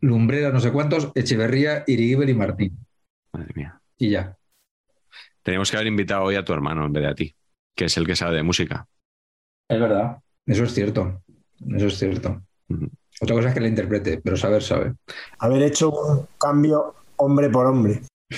Lumbrera, 0.00 0.50
no 0.50 0.60
sé 0.60 0.70
cuántos, 0.72 1.10
Echeverría, 1.14 1.84
Irigiber 1.86 2.28
y 2.28 2.34
Martín. 2.34 2.78
Madre 3.32 3.52
mía. 3.54 3.80
Y 3.98 4.10
ya. 4.10 4.36
Teníamos 5.42 5.70
que 5.70 5.76
haber 5.76 5.88
invitado 5.88 6.24
hoy 6.24 6.36
a 6.36 6.44
tu 6.44 6.52
hermano 6.52 6.86
en 6.86 6.92
vez 6.92 7.02
de 7.02 7.08
a 7.08 7.14
ti, 7.14 7.36
que 7.74 7.86
es 7.86 7.96
el 7.96 8.06
que 8.06 8.16
sabe 8.16 8.36
de 8.36 8.42
música. 8.42 8.86
Es 9.68 9.80
verdad. 9.80 10.18
Eso 10.46 10.64
es 10.64 10.74
cierto. 10.74 11.22
Eso 11.68 11.86
es 11.86 11.98
cierto. 11.98 12.42
Otra 13.20 13.36
cosa 13.36 13.48
es 13.48 13.54
que 13.54 13.60
la 13.60 13.68
interprete, 13.68 14.20
pero 14.22 14.36
saber 14.36 14.62
sabe. 14.62 14.94
Haber 15.38 15.62
hecho 15.62 15.90
un 15.90 16.26
cambio 16.38 16.94
hombre 17.16 17.48
por 17.48 17.66
hombre. 17.66 18.00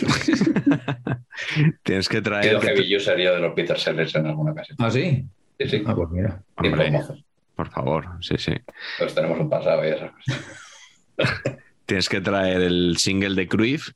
Tienes 1.83 2.09
que 2.09 2.21
traer. 2.21 2.61
sido 2.61 2.75
que 2.75 2.97
user 2.97 3.19
yo 3.19 3.35
de 3.35 3.41
los 3.41 3.55
Peter 3.55 3.79
Sellers 3.79 4.15
en 4.15 4.27
alguna 4.27 4.53
ocasión. 4.53 4.77
¿Ah, 4.81 4.91
sí? 4.91 5.25
Sí, 5.59 5.69
sí. 5.69 5.83
Ah, 5.87 5.95
pues 5.95 6.11
mira. 6.11 6.43
Hombre, 6.57 6.93
por 7.55 7.71
favor, 7.71 8.07
sí, 8.21 8.35
sí. 8.39 8.53
Pues 8.99 9.15
tenemos 9.15 9.39
un 9.41 9.49
pasado 9.49 9.85
y 9.85 9.89
esas 9.89 10.11
cosas. 10.13 10.45
Tienes 11.87 12.09
que 12.09 12.21
traer 12.21 12.61
el 12.63 12.97
single 12.99 13.35
de 13.35 13.49
Cruyff 13.49 13.91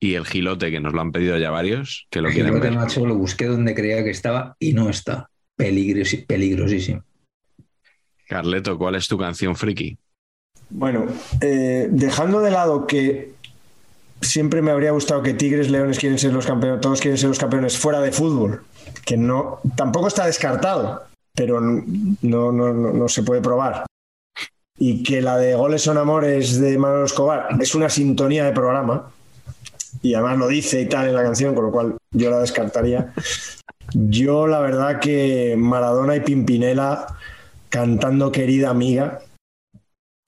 y 0.00 0.14
el 0.14 0.26
gilote, 0.26 0.70
que 0.70 0.80
nos 0.80 0.92
lo 0.92 1.00
han 1.00 1.12
pedido 1.12 1.38
ya 1.38 1.50
varios, 1.50 2.06
que 2.10 2.20
lo 2.20 2.28
El 2.28 2.34
quieren 2.34 2.52
gilote, 2.52 2.68
ver. 2.70 2.78
macho, 2.78 3.06
lo 3.06 3.14
busqué 3.16 3.46
donde 3.46 3.74
creía 3.74 4.02
que 4.04 4.10
estaba 4.10 4.56
y 4.58 4.72
no 4.74 4.90
está. 4.90 5.28
Peligros- 5.56 6.26
peligrosísimo. 6.26 7.04
Carleto, 8.26 8.76
¿cuál 8.76 8.96
es 8.96 9.06
tu 9.08 9.16
canción 9.18 9.54
friki? 9.54 9.96
Bueno, 10.74 11.06
eh, 11.42 11.88
dejando 11.90 12.40
de 12.40 12.50
lado 12.50 12.86
que 12.86 13.34
siempre 14.22 14.62
me 14.62 14.70
habría 14.70 14.92
gustado 14.92 15.22
que 15.22 15.34
Tigres, 15.34 15.70
Leones 15.70 15.98
quieren 15.98 16.18
ser 16.18 16.32
los 16.32 16.46
campeones, 16.46 16.80
todos 16.80 17.00
quieren 17.00 17.18
ser 17.18 17.28
los 17.28 17.38
campeones 17.38 17.76
fuera 17.76 18.00
de 18.00 18.10
fútbol, 18.10 18.64
que 19.04 19.18
no, 19.18 19.60
tampoco 19.76 20.08
está 20.08 20.24
descartado, 20.24 21.02
pero 21.34 21.60
no, 21.60 22.52
no, 22.52 22.72
no, 22.72 23.08
se 23.08 23.22
puede 23.22 23.42
probar. 23.42 23.84
Y 24.78 25.02
que 25.02 25.20
la 25.20 25.36
de 25.36 25.54
Goles 25.54 25.82
son 25.82 25.98
Amores 25.98 26.58
de 26.58 26.78
Manuel 26.78 27.04
Escobar 27.04 27.48
es 27.60 27.74
una 27.74 27.90
sintonía 27.90 28.46
de 28.46 28.52
programa, 28.52 29.10
y 30.00 30.14
además 30.14 30.38
lo 30.38 30.48
dice 30.48 30.80
y 30.80 30.86
tal 30.86 31.06
en 31.06 31.14
la 31.14 31.22
canción, 31.22 31.54
con 31.54 31.66
lo 31.66 31.70
cual 31.70 31.96
yo 32.12 32.30
la 32.30 32.38
descartaría. 32.38 33.12
Yo 33.92 34.46
la 34.46 34.60
verdad 34.60 35.00
que 35.00 35.54
Maradona 35.58 36.16
y 36.16 36.20
Pimpinela 36.20 37.06
cantando 37.68 38.32
Querida 38.32 38.70
Amiga, 38.70 39.20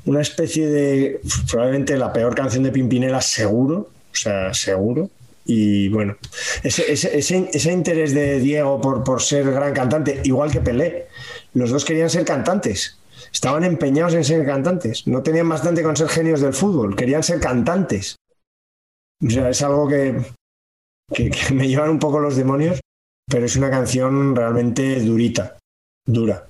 una 0.07 0.20
especie 0.20 0.68
de 0.68 1.20
probablemente 1.50 1.96
la 1.96 2.12
peor 2.12 2.34
canción 2.34 2.62
de 2.64 2.72
Pimpinela 2.72 3.20
seguro, 3.20 3.90
o 4.12 4.14
sea, 4.14 4.52
seguro. 4.55 5.11
Y 5.46 5.88
bueno, 5.90 6.16
ese, 6.62 6.90
ese, 6.90 7.18
ese- 7.18 7.72
interés 7.72 8.14
de 8.14 8.40
Diego 8.40 8.80
por, 8.80 9.05
por 9.05 9.20
ser 9.20 9.50
gran 9.52 9.74
cantante, 9.74 10.20
igual 10.24 10.50
que 10.50 10.61
Pelé, 10.62 11.09
los 11.52 11.70
dos 11.70 11.84
querían 11.84 12.09
ser 12.09 12.24
cantantes, 12.24 12.98
estaban 13.30 13.62
empeñados 13.64 14.14
en 14.14 14.24
ser 14.24 14.46
cantantes, 14.46 15.07
no 15.07 15.22
tenían 15.22 15.48
bastante 15.48 15.82
con 15.82 15.96
ser 15.96 16.09
genios 16.09 16.40
del 16.40 16.55
fútbol, 16.55 16.96
querían 16.96 17.22
ser 17.22 17.40
cantantes. 17.40 18.16
O 19.22 19.28
sea, 19.28 19.50
es 19.50 19.61
algo 19.61 19.86
que, 19.86 20.16
que, 21.12 21.30
que 21.30 21.55
me 21.55 21.68
llevan 21.68 21.90
un 21.90 21.98
poco 21.98 22.20
los 22.20 22.36
demonios, 22.36 22.80
pero 23.30 23.44
es 23.44 23.57
una 23.57 23.70
canción 23.70 24.34
realmente 24.34 24.98
durita, 25.00 25.59
dura. 26.07 26.46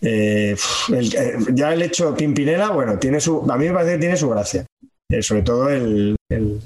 Eh, 0.00 0.54
el- 0.92 1.14
eh, 1.16 1.36
ya 1.52 1.72
el 1.72 1.82
hecho 1.82 2.14
Pimpinela, 2.14 2.70
bueno, 2.70 2.98
tiene 2.98 3.20
su, 3.20 3.44
a 3.50 3.56
mí 3.56 3.66
me 3.66 3.72
parece 3.74 3.92
que 3.94 3.98
tiene 4.00 4.16
su 4.16 4.28
gracia. 4.30 4.64
Eh, 5.10 5.22
sobre 5.22 5.42
todo 5.42 5.68
el, 5.70 6.16
el- 6.30 6.60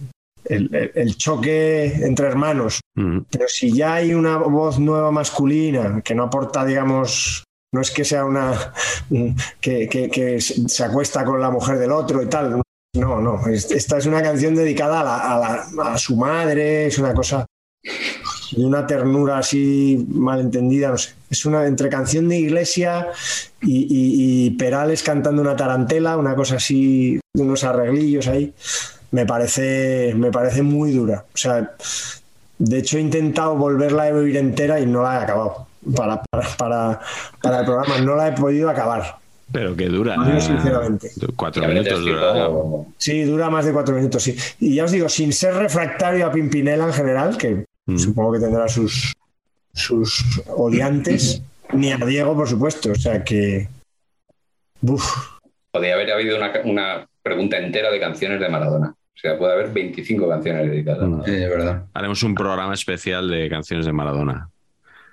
el- 0.95 1.16
choque 1.16 1.85
entre 2.05 2.26
hermanos. 2.26 2.81
Mm, 2.97 3.20
Pero 3.31 3.47
si 3.49 3.72
ya 3.72 3.95
hay 3.95 4.14
una 4.14 4.39
voz 4.39 4.78
nueva 4.78 5.11
masculina 5.12 6.01
que 6.03 6.14
no 6.14 6.24
aporta, 6.24 6.64
digamos, 6.64 7.45
no 7.72 7.81
es 7.83 7.91
que 7.91 8.05
sea 8.05 8.24
una 8.24 8.72
que, 9.61 9.89
que- 9.89 10.11
que 10.11 10.41
se 10.41 10.85
acuesta 10.85 11.24
con 11.24 11.41
la 11.41 11.51
mujer 11.51 11.78
del 11.78 11.93
otro 11.93 12.22
y 12.22 12.26
tal. 12.26 12.61
No, 12.97 13.20
no. 13.20 13.47
es- 13.47 13.70
Esta 13.70 13.99
es 13.99 14.07
una 14.07 14.22
canción 14.22 14.55
dedicada 14.55 15.01
a, 15.01 15.05
la- 15.05 15.18
a 15.18 15.39
la- 15.39 15.93
a 15.93 15.99
su 15.99 16.16
madre, 16.16 16.87
es 16.87 16.99
una 16.99 17.14
cosa 17.14 17.47
de 18.53 18.64
una 18.64 18.86
ternura 18.86 19.38
así 19.38 20.05
malentendida, 20.09 20.88
no 20.90 20.98
sé. 20.98 21.11
Es 21.30 21.44
una 21.46 21.66
entre 21.66 21.88
canción 21.88 22.28
de 22.28 22.38
iglesia 22.38 23.09
y, 23.62 23.78
y- 23.82 24.46
y 24.46 24.51
Perales 24.51 25.03
cantando 25.03 25.40
una 25.42 25.55
tarantela, 25.57 26.16
una 26.16 26.34
cosa 26.34 26.57
así, 26.57 27.20
unos 27.34 27.62
arreglillos 27.64 28.26
ahí. 28.28 28.53
Me 29.12 29.26
parece, 29.26 30.12
me 30.16 30.30
parece 30.30 30.62
muy 30.62 30.92
dura. 30.92 31.24
O 31.34 31.36
sea, 31.36 31.72
de 32.59 32.78
hecho, 32.78 32.98
he 32.98 33.01
intentado 33.01 33.57
volverla 33.57 34.09
a 34.09 34.14
oír 34.14 34.36
entera 34.36 34.78
y 34.80 34.86
no 34.86 35.03
la 35.03 35.20
he 35.20 35.22
acabado. 35.24 35.66
Para, 35.96 36.22
para, 36.30 36.46
para, 36.57 37.01
para 37.42 37.61
el 37.61 37.64
programa, 37.64 37.98
no 37.98 38.14
la 38.16 38.28
he 38.28 38.32
podido 38.32 38.68
acabar. 38.68 39.16
Pero 39.51 39.74
que 39.74 39.86
dura. 39.88 40.14
Yo, 40.32 40.40
sinceramente. 40.40 41.11
Cuatro 41.34 41.64
Y 41.64 41.66
minutos 41.68 42.01
dura. 42.03 42.48
Sí, 42.98 43.22
dura 43.22 43.51
más 43.51 43.64
de 43.64 43.72
cuatro 43.72 43.96
minutos, 43.96 44.22
sí. 44.22 44.36
Y 44.61 44.76
ya 44.76 44.84
os 44.84 44.92
digo, 44.92 45.09
sin 45.09 45.32
ser 45.32 45.55
refractario 45.55 46.24
a 46.26 46.30
Pimpinela 46.30 46.84
en 46.86 46.92
general, 46.92 47.36
que 47.36 47.64
Mm. 47.87 47.99
supongo 47.99 48.33
que 48.33 48.41
tendrá 48.41 48.68
sus, 48.68 49.12
sus 49.72 50.43
odiantes, 50.49 51.43
ni 51.72 51.93
a 51.93 51.97
Diego, 51.97 52.35
por 52.35 52.49
supuesto. 52.49 52.93
O 52.93 52.95
sea 52.95 53.22
que. 53.24 53.68
Uf. 54.83 55.39
Podría 55.70 55.95
haber 55.95 56.11
habido 56.12 56.37
una, 56.37 56.53
una 56.64 57.09
pregunta 57.22 57.59
entera 57.59 57.91
de 57.91 58.01
canciones 58.01 58.41
de 58.41 58.49
Maradona. 58.49 58.89
O 58.91 59.18
sea, 59.20 59.37
puede 59.39 59.53
haber 59.53 59.70
25 59.72 60.28
canciones 60.28 60.70
dedicadas. 60.70 61.09
No. 61.09 61.22
Sí, 61.24 61.33
es 61.33 61.49
verdad. 61.49 61.85
Haremos 61.93 62.22
un 62.22 62.35
programa 62.35 62.72
especial 62.74 63.28
de 63.28 63.49
canciones 63.51 63.85
de 63.85 63.93
Maradona, 63.93 64.49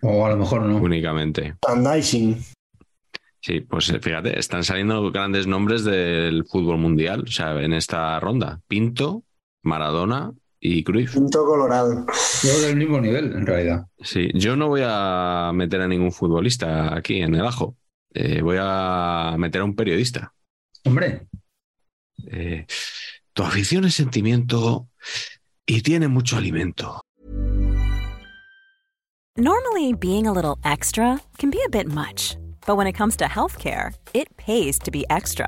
O 0.01 0.25
a 0.25 0.29
lo 0.29 0.37
mejor 0.37 0.61
no. 0.61 0.77
únicamente. 0.77 1.55
Sí, 3.41 3.61
pues 3.61 3.89
eh, 3.89 3.99
fíjate, 3.99 4.39
están 4.39 4.63
saliendo 4.63 5.11
grandes 5.11 5.45
nombres 5.45 5.83
del 5.83 6.45
fútbol 6.45 6.77
mundial, 6.77 7.25
o 7.27 7.31
sea, 7.31 7.61
en 7.61 7.73
esta 7.73 8.19
ronda. 8.19 8.61
Pinto, 8.67 9.23
Maradona 9.63 10.31
y 10.59 10.83
Cruyff. 10.83 11.13
Punto 11.13 11.45
colorado. 11.45 12.05
Yo 12.43 12.59
del 12.61 12.75
mismo 12.75 12.99
nivel, 12.99 13.33
en 13.33 13.45
realidad. 13.45 13.85
Sí, 14.01 14.29
yo 14.33 14.55
no 14.55 14.67
voy 14.67 14.81
a 14.83 15.51
meter 15.53 15.81
a 15.81 15.87
ningún 15.87 16.11
futbolista 16.11 16.95
aquí 16.95 17.21
en 17.21 17.35
el 17.35 17.45
ajo. 17.45 17.75
Eh, 18.13 18.41
voy 18.41 18.57
a 18.59 19.35
meter 19.37 19.61
a 19.61 19.65
un 19.65 19.75
periodista. 19.75 20.33
Hombre, 20.85 21.27
Eh, 22.31 22.65
tu 23.33 23.43
afición 23.43 23.85
es 23.85 23.93
sentimiento 23.93 24.89
y 25.67 25.81
tiene 25.81 26.07
mucho 26.07 26.35
alimento. 26.37 27.01
Normally, 29.37 29.93
being 29.93 30.25
a 30.25 30.33
little 30.33 30.57
extra 30.63 31.21
can 31.37 31.51
be 31.51 31.59
a 31.63 31.69
bit 31.69 31.87
much, 31.87 32.37
but 32.65 32.75
when 32.75 32.87
it 32.87 32.97
comes 32.97 33.15
to 33.17 33.25
healthcare, 33.25 33.93
it 34.13 34.27
pays 34.35 34.79
to 34.79 34.89
be 34.89 35.05
extra. 35.11 35.47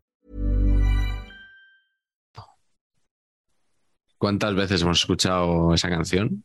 ¿Cuántas 4.21 4.53
veces 4.53 4.83
hemos 4.83 4.99
escuchado 4.99 5.73
esa 5.73 5.89
canción 5.89 6.43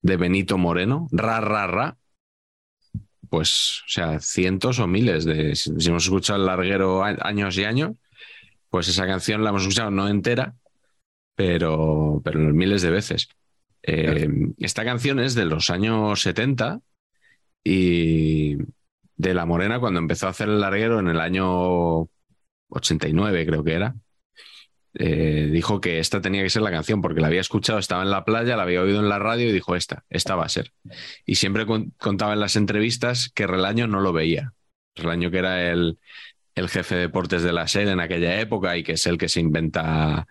de 0.00 0.16
Benito 0.16 0.56
Moreno? 0.56 1.08
Ra, 1.12 1.42
ra, 1.42 1.66
ra. 1.66 1.98
Pues, 3.28 3.82
o 3.84 3.88
sea, 3.88 4.18
cientos 4.18 4.78
o 4.78 4.86
miles 4.86 5.26
de. 5.26 5.54
Si 5.56 5.90
hemos 5.90 6.04
escuchado 6.04 6.40
el 6.40 6.46
larguero 6.46 7.04
años 7.04 7.58
y 7.58 7.64
años, 7.64 7.96
pues 8.70 8.88
esa 8.88 9.06
canción 9.06 9.44
la 9.44 9.50
hemos 9.50 9.64
escuchado 9.64 9.90
no 9.90 10.08
entera, 10.08 10.56
pero, 11.34 12.22
pero 12.24 12.38
miles 12.38 12.80
de 12.80 12.90
veces. 12.90 13.28
Eh, 13.82 14.30
esta 14.56 14.82
canción 14.82 15.20
es 15.20 15.34
de 15.34 15.44
los 15.44 15.68
años 15.68 16.22
70 16.22 16.80
y 17.62 18.56
de 19.16 19.34
La 19.34 19.44
Morena 19.44 19.80
cuando 19.80 20.00
empezó 20.00 20.28
a 20.28 20.30
hacer 20.30 20.48
el 20.48 20.60
larguero 20.60 20.98
en 20.98 21.08
el 21.08 21.20
año 21.20 22.08
89, 22.70 23.44
creo 23.44 23.62
que 23.62 23.74
era 23.74 23.96
eh, 24.98 25.48
dijo 25.52 25.80
que 25.80 25.98
esta 25.98 26.20
tenía 26.20 26.42
que 26.42 26.50
ser 26.50 26.62
la 26.62 26.70
canción 26.70 27.02
porque 27.02 27.20
la 27.20 27.28
había 27.28 27.40
escuchado, 27.40 27.78
estaba 27.78 28.02
en 28.02 28.10
la 28.10 28.24
playa, 28.24 28.56
la 28.56 28.62
había 28.64 28.82
oído 28.82 29.00
en 29.00 29.08
la 29.08 29.18
radio 29.18 29.48
y 29.48 29.52
dijo 29.52 29.76
esta, 29.76 30.04
esta 30.10 30.36
va 30.36 30.44
a 30.46 30.48
ser. 30.48 30.72
Y 31.26 31.36
siempre 31.36 31.66
con- 31.66 31.92
contaba 31.98 32.32
en 32.34 32.40
las 32.40 32.56
entrevistas 32.56 33.30
que 33.34 33.46
Relaño 33.46 33.86
no 33.86 34.00
lo 34.00 34.12
veía. 34.12 34.52
Relaño 34.94 35.30
que 35.30 35.38
era 35.38 35.70
el, 35.70 35.98
el 36.54 36.68
jefe 36.68 36.94
de 36.96 37.02
deportes 37.02 37.42
de 37.42 37.52
la 37.52 37.68
SED 37.68 37.88
en 37.88 38.00
aquella 38.00 38.40
época 38.40 38.76
y 38.76 38.82
que 38.84 38.92
es 38.92 39.06
el 39.06 39.18
que 39.18 39.28
se 39.28 39.40
inventa, 39.40 40.26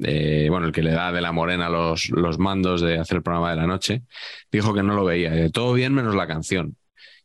eh, 0.00 0.48
bueno, 0.50 0.66
el 0.66 0.72
que 0.72 0.82
le 0.82 0.92
da 0.92 1.12
de 1.12 1.20
la 1.20 1.32
morena 1.32 1.68
los, 1.68 2.10
los 2.10 2.38
mandos 2.38 2.80
de 2.80 2.98
hacer 2.98 3.18
el 3.18 3.22
programa 3.22 3.50
de 3.50 3.56
la 3.56 3.66
noche, 3.66 4.02
dijo 4.52 4.74
que 4.74 4.82
no 4.82 4.94
lo 4.94 5.04
veía. 5.04 5.34
Eh, 5.34 5.50
Todo 5.50 5.72
bien 5.74 5.94
menos 5.94 6.14
la 6.14 6.26
canción. 6.26 6.76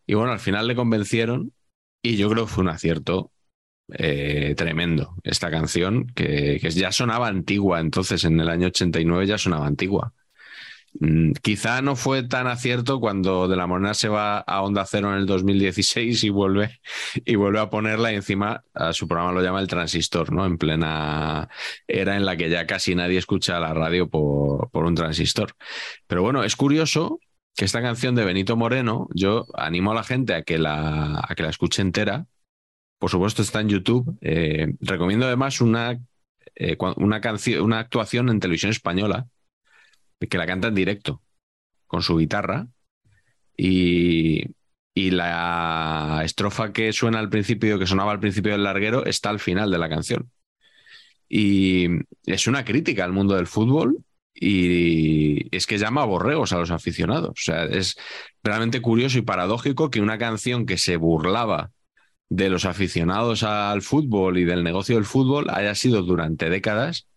Y 0.07 0.15
bueno, 0.15 0.31
al 0.33 0.39
final 0.39 0.67
le 0.67 0.75
convencieron 0.75 1.53
y 2.01 2.17
yo 2.17 2.29
creo 2.29 2.45
que 2.45 2.51
fue 2.51 2.63
un 2.63 2.69
acierto 2.69 3.31
eh, 3.91 4.53
tremendo 4.55 5.15
esta 5.23 5.51
canción, 5.51 6.07
que, 6.07 6.59
que 6.61 6.71
ya 6.71 6.91
sonaba 6.91 7.27
antigua, 7.27 7.79
entonces 7.79 8.23
en 8.23 8.39
el 8.39 8.49
año 8.49 8.67
89 8.67 9.27
ya 9.27 9.37
sonaba 9.37 9.67
antigua. 9.67 10.13
Mm, 10.99 11.31
quizá 11.41 11.81
no 11.81 11.95
fue 11.95 12.21
tan 12.23 12.45
acierto 12.47 12.99
cuando 12.99 13.47
De 13.47 13.55
la 13.55 13.65
Morena 13.65 13.93
se 13.95 14.09
va 14.09 14.37
a 14.37 14.61
Onda 14.61 14.85
Cero 14.85 15.11
en 15.11 15.17
el 15.19 15.25
2016 15.25 16.23
y 16.23 16.29
vuelve, 16.29 16.79
y 17.25 17.35
vuelve 17.35 17.59
a 17.59 17.69
ponerla 17.69 18.11
y 18.11 18.15
encima 18.15 18.63
a 18.73 18.93
su 18.93 19.07
programa 19.07 19.33
lo 19.33 19.41
llama 19.41 19.59
El 19.59 19.67
Transistor, 19.67 20.31
¿no? 20.31 20.45
En 20.45 20.57
plena 20.57 21.49
era 21.87 22.15
en 22.15 22.25
la 22.25 22.37
que 22.37 22.49
ya 22.49 22.67
casi 22.67 22.95
nadie 22.95 23.17
escucha 23.17 23.59
la 23.59 23.73
radio 23.73 24.09
por, 24.09 24.69
por 24.71 24.85
un 24.85 24.95
transistor. 24.95 25.55
Pero 26.07 26.21
bueno, 26.21 26.43
es 26.43 26.55
curioso 26.55 27.19
que 27.55 27.65
esta 27.65 27.81
canción 27.81 28.15
de 28.15 28.25
Benito 28.25 28.55
Moreno, 28.55 29.07
yo 29.13 29.45
animo 29.55 29.91
a 29.91 29.95
la 29.95 30.03
gente 30.03 30.33
a 30.35 30.43
que 30.43 30.57
la, 30.57 31.19
a 31.27 31.35
que 31.35 31.43
la 31.43 31.49
escuche 31.49 31.81
entera, 31.81 32.27
por 33.03 33.09
supuesto, 33.09 33.41
está 33.41 33.59
en 33.59 33.67
YouTube. 33.67 34.17
Eh, 34.21 34.75
recomiendo 34.79 35.25
además 35.25 35.59
una, 35.59 35.99
eh, 36.55 36.77
una 36.95 37.79
actuación 37.79 38.29
en 38.29 38.39
televisión 38.39 38.71
española 38.71 39.27
que 40.17 40.37
la 40.37 40.47
canta 40.47 40.69
en 40.69 40.75
directo 40.75 41.21
con 41.85 42.01
su 42.01 42.15
guitarra 42.15 42.65
y, 43.57 44.45
y 44.93 45.11
la 45.11 46.21
estrofa 46.23 46.71
que 46.71 46.93
suena 46.93 47.19
al 47.19 47.29
principio, 47.29 47.77
que 47.77 47.87
sonaba 47.87 48.13
al 48.13 48.21
principio 48.21 48.53
del 48.53 48.63
larguero, 48.63 49.05
está 49.05 49.31
al 49.31 49.41
final 49.41 49.69
de 49.69 49.79
la 49.79 49.89
canción. 49.89 50.31
Y 51.27 51.89
es 52.25 52.47
una 52.47 52.63
crítica 52.63 53.03
al 53.03 53.11
mundo 53.11 53.35
del 53.35 53.47
fútbol 53.47 53.97
y 54.33 55.53
es 55.53 55.67
que 55.67 55.77
llama 55.77 56.03
a 56.03 56.05
borregos 56.05 56.53
a 56.53 56.57
los 56.57 56.71
aficionados. 56.71 57.31
O 57.31 57.43
sea, 57.43 57.65
es 57.65 57.97
realmente 58.43 58.79
curioso 58.79 59.17
y 59.17 59.23
paradójico 59.23 59.89
que 59.89 59.99
una 59.99 60.17
canción 60.17 60.65
que 60.65 60.77
se 60.77 60.95
burlaba 60.95 61.71
de 62.29 62.49
los 62.49 62.65
aficionados 62.65 63.43
al 63.43 63.81
fútbol 63.81 64.37
y 64.37 64.43
del 64.45 64.63
negocio 64.63 64.95
del 64.95 65.05
fútbol 65.05 65.49
haya 65.49 65.75
sido 65.75 66.01
durante 66.01 66.49
décadas 66.49 67.07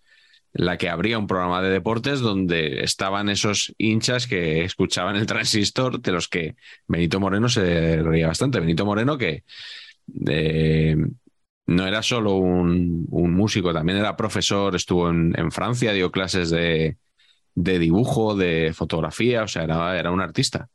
la 0.57 0.79
que 0.79 0.89
abría 0.89 1.19
un 1.19 1.27
programa 1.27 1.61
de 1.61 1.71
deportes 1.71 2.21
donde 2.21 2.83
estaban 2.83 3.29
esos 3.29 3.75
hinchas 3.77 4.27
que 4.27 4.65
escuchaban 4.65 5.17
el 5.17 5.27
transistor, 5.27 6.01
de 6.01 6.13
los 6.13 6.29
que 6.29 6.57
Benito 6.89 7.21
Moreno 7.21 7.49
se 7.51 8.03
reía 8.03 8.29
bastante. 8.29 8.59
Benito 8.61 8.87
Moreno 8.87 9.19
que 9.19 9.45
eh, 10.29 10.97
no 11.67 11.87
era 11.87 12.03
solo 12.03 12.37
un, 12.37 13.07
un 13.11 13.35
músico, 13.35 13.75
también 13.75 13.99
era 13.99 14.17
profesor, 14.17 14.75
estuvo 14.75 15.11
en, 15.11 15.39
en 15.39 15.53
Francia, 15.53 15.93
dio 15.93 16.11
clases 16.11 16.49
de, 16.49 16.97
de 17.55 17.79
dibujo, 17.79 18.35
de 18.35 18.73
fotografía, 18.75 19.43
o 19.43 19.49
sea, 19.49 19.65
era, 19.65 19.99
era 19.99 20.11
un 20.11 20.23
artista. 20.23 20.71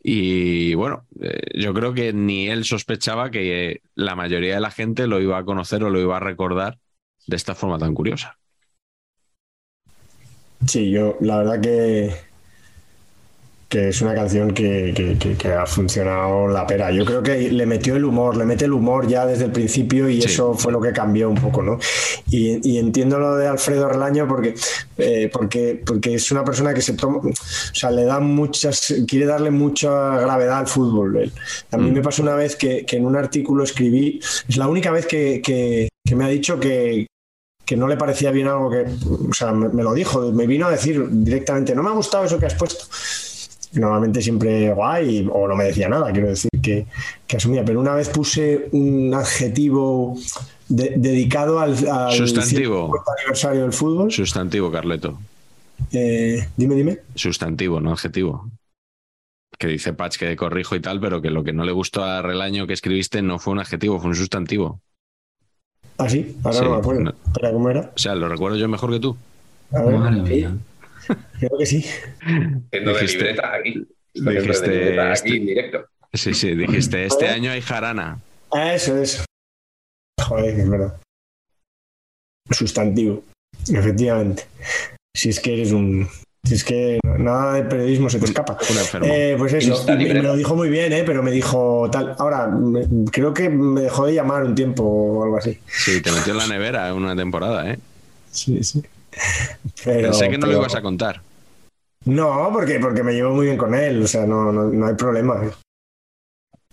Y 0.00 0.74
bueno, 0.74 1.06
eh, 1.20 1.40
yo 1.54 1.74
creo 1.74 1.92
que 1.92 2.12
ni 2.12 2.48
él 2.48 2.64
sospechaba 2.64 3.30
que 3.30 3.82
la 3.94 4.14
mayoría 4.14 4.54
de 4.54 4.60
la 4.60 4.70
gente 4.70 5.06
lo 5.06 5.20
iba 5.20 5.38
a 5.38 5.44
conocer 5.44 5.82
o 5.82 5.90
lo 5.90 6.00
iba 6.00 6.16
a 6.16 6.20
recordar 6.20 6.78
de 7.26 7.36
esta 7.36 7.54
forma 7.54 7.78
tan 7.78 7.94
curiosa. 7.94 8.38
Sí, 10.66 10.90
yo 10.90 11.16
la 11.20 11.38
verdad 11.38 11.60
que, 11.60 12.12
que 13.68 13.88
es 13.90 14.00
una 14.00 14.14
canción 14.14 14.52
que, 14.52 14.94
que- 15.18 15.36
que- 15.36 15.52
ha 15.52 15.66
funcionado 15.66 16.48
la 16.48 16.66
pera. 16.66 16.90
Yo 16.90 17.04
creo 17.04 17.22
que 17.22 17.50
le 17.50 17.66
metió 17.66 17.96
el 17.96 18.04
humor, 18.06 18.34
le 18.36 18.46
mete 18.46 18.64
el 18.64 18.72
humor 18.72 19.06
ya 19.06 19.26
desde 19.26 19.44
el 19.44 19.52
principio 19.52 20.08
y 20.08 20.22
Sí. 20.22 20.28
eso 20.28 20.54
fue 20.54 20.72
lo 20.72 20.80
que 20.80 20.90
cambió 20.92 21.28
un 21.28 21.34
poco, 21.36 21.62
¿no? 21.62 21.78
Y, 22.30 22.66
y 22.66 22.78
entiendo 22.78 23.18
lo 23.18 23.36
de 23.36 23.46
Alfredo 23.46 23.88
Relaño 23.88 24.26
porque, 24.26 24.54
eh, 24.96 25.28
porque, 25.30 25.82
porque 25.84 26.14
es 26.14 26.30
una 26.32 26.44
persona 26.44 26.72
que 26.72 26.80
se 26.80 26.94
toma, 26.94 27.18
o 27.18 27.30
sea, 27.74 27.90
le 27.90 28.04
da 28.04 28.20
muchas, 28.20 28.94
quiere 29.06 29.26
darle 29.26 29.50
mucha 29.50 30.18
gravedad 30.18 30.58
al 30.60 30.66
fútbol. 30.66 31.30
A 31.70 31.76
mí 31.76 31.90
Mm. 31.90 31.94
me 31.94 32.00
pasó 32.02 32.22
una 32.22 32.34
vez 32.36 32.56
que, 32.56 32.86
que 32.86 32.96
en 32.96 33.04
un 33.04 33.16
artículo 33.16 33.64
escribí, 33.64 34.18
es 34.48 34.56
la 34.56 34.66
única 34.66 34.90
vez 34.92 35.04
que, 35.06 35.42
que- 35.44 35.88
que 36.06 36.16
me 36.16 36.24
ha 36.24 36.28
dicho 36.28 36.58
que, 36.58 37.06
que 37.66 37.76
no 37.76 37.86
le 37.86 37.98
parecía 37.98 38.30
bien 38.30 38.48
algo 38.48 38.70
que, 38.70 38.86
o 39.28 39.34
sea, 39.34 39.52
me, 39.52 39.68
me 39.68 39.82
lo 39.82 39.92
dijo, 39.92 40.32
me 40.32 40.46
vino 40.46 40.66
a 40.66 40.70
decir 40.70 41.06
directamente, 41.10 41.74
no 41.74 41.82
me 41.82 41.90
ha 41.90 41.92
gustado 41.92 42.24
eso 42.24 42.38
que 42.38 42.46
has 42.46 42.54
puesto. 42.54 42.86
Normalmente 43.74 44.22
siempre 44.22 44.72
guay, 44.72 45.28
o 45.30 45.46
no 45.46 45.54
me 45.54 45.64
decía 45.64 45.88
nada, 45.88 46.10
quiero 46.12 46.28
decir 46.28 46.50
que, 46.62 46.86
que 47.26 47.36
asumía, 47.36 47.64
pero 47.64 47.80
una 47.80 47.94
vez 47.94 48.08
puse 48.08 48.68
un 48.72 49.12
adjetivo 49.14 50.16
de- 50.68 50.94
dedicado 50.96 51.60
al, 51.60 51.72
al 51.88 52.12
Sustantivo. 52.12 52.86
150 52.86 53.12
aniversario 53.18 53.62
del 53.62 53.72
fútbol. 53.72 54.10
Sustantivo, 54.10 54.70
Carleto. 54.72 55.18
Eh, 55.92 56.48
dime, 56.56 56.74
dime. 56.76 56.98
Sustantivo, 57.14 57.80
no 57.80 57.92
adjetivo. 57.92 58.48
Que 59.58 59.66
dice 59.66 59.92
Patch 59.92 60.16
que 60.18 60.34
corrijo 60.36 60.74
y 60.76 60.80
tal, 60.80 61.00
pero 61.00 61.20
que 61.20 61.30
lo 61.30 61.44
que 61.44 61.52
no 61.52 61.64
le 61.64 61.72
gustó 61.72 62.02
a 62.04 62.22
Relaño 62.22 62.66
que 62.66 62.72
escribiste 62.74 63.22
no 63.22 63.38
fue 63.38 63.52
un 63.52 63.58
adjetivo, 63.58 63.98
fue 64.00 64.08
un 64.10 64.16
sustantivo. 64.16 64.80
Ah, 65.98 66.08
sí, 66.08 66.36
ahora 66.44 66.58
Sí, 66.58 66.64
no 66.64 66.70
me 66.70 66.76
acuerdo. 66.76 67.00
no. 67.02 67.14
¿cómo 67.52 67.68
era? 67.70 67.90
O 67.94 67.98
sea, 67.98 68.14
lo 68.14 68.28
recuerdo 68.28 68.56
yo 68.56 68.68
mejor 68.68 68.92
que 68.92 69.00
tú. 69.00 69.16
A 69.72 69.82
ver, 69.82 69.98
Madre 69.98 70.14
sí, 70.16 70.34
mía. 70.34 70.56
Creo 71.38 71.58
que 71.58 71.66
sí. 71.66 71.82
Siendo 72.70 72.92
de 72.94 73.00
Dijiste- 73.00 73.18
libreta 73.18 73.54
aquí. 73.54 73.86
Esto 74.14 74.30
siempre 74.30 74.42
dijiste 74.42 74.70
de 74.70 74.78
libreta 74.78 75.12
este- 75.12 75.28
aquí 75.28 75.36
en 75.38 75.46
directo. 75.46 75.84
Sí, 76.12 76.34
sí, 76.34 76.54
dijiste, 76.54 77.04
este 77.04 77.28
año 77.28 77.50
hay 77.50 77.60
jarana. 77.60 78.20
Ah, 78.52 78.74
eso, 78.74 78.96
eso. 79.00 79.24
Joder, 80.20 80.58
es 80.58 80.68
verdad. 80.68 80.96
Sustantivo, 82.50 83.22
efectivamente. 83.70 84.46
Si 85.14 85.28
es 85.28 85.38
que 85.40 85.54
eres 85.54 85.72
un. 85.72 86.08
Si 86.44 86.54
es 86.54 86.64
que 86.64 86.98
nada 87.18 87.54
de 87.54 87.64
periodismo 87.64 88.08
se 88.08 88.18
te 88.18 88.24
escapa. 88.24 88.56
Un 88.70 88.78
enfermo. 88.78 89.06
Eh, 89.10 89.34
pues 89.36 89.52
eso, 89.52 89.84
y 89.92 89.96
me 90.06 90.22
lo 90.22 90.34
dijo 90.36 90.56
muy 90.56 90.70
bien, 90.70 90.92
¿eh? 90.94 91.02
pero 91.04 91.22
me 91.22 91.30
dijo 91.30 91.88
tal. 91.92 92.14
Ahora, 92.18 92.46
me- 92.46 92.86
creo 93.12 93.34
que 93.34 93.50
me 93.50 93.82
dejó 93.82 94.06
de 94.06 94.14
llamar 94.14 94.44
un 94.44 94.54
tiempo 94.54 94.82
o 94.84 95.24
algo 95.24 95.36
así. 95.36 95.58
Sí, 95.66 96.00
te 96.00 96.10
metió 96.10 96.32
en 96.32 96.38
la 96.38 96.46
nevera 96.46 96.94
una 96.94 97.14
temporada, 97.14 97.70
¿eh? 97.70 97.78
Sí, 98.30 98.62
sí. 98.64 98.82
Pero, 99.84 100.08
Pensé 100.10 100.28
que 100.28 100.38
no 100.38 100.46
lo 100.46 100.52
ibas 100.58 100.74
a 100.74 100.82
contar. 100.82 101.20
No, 102.04 102.50
porque, 102.52 102.78
porque 102.80 103.02
me 103.02 103.12
llevo 103.12 103.34
muy 103.34 103.46
bien 103.46 103.58
con 103.58 103.74
él, 103.74 104.02
o 104.02 104.06
sea, 104.06 104.24
no, 104.26 104.52
no, 104.52 104.64
no 104.64 104.86
hay 104.86 104.94
problema. 104.94 105.40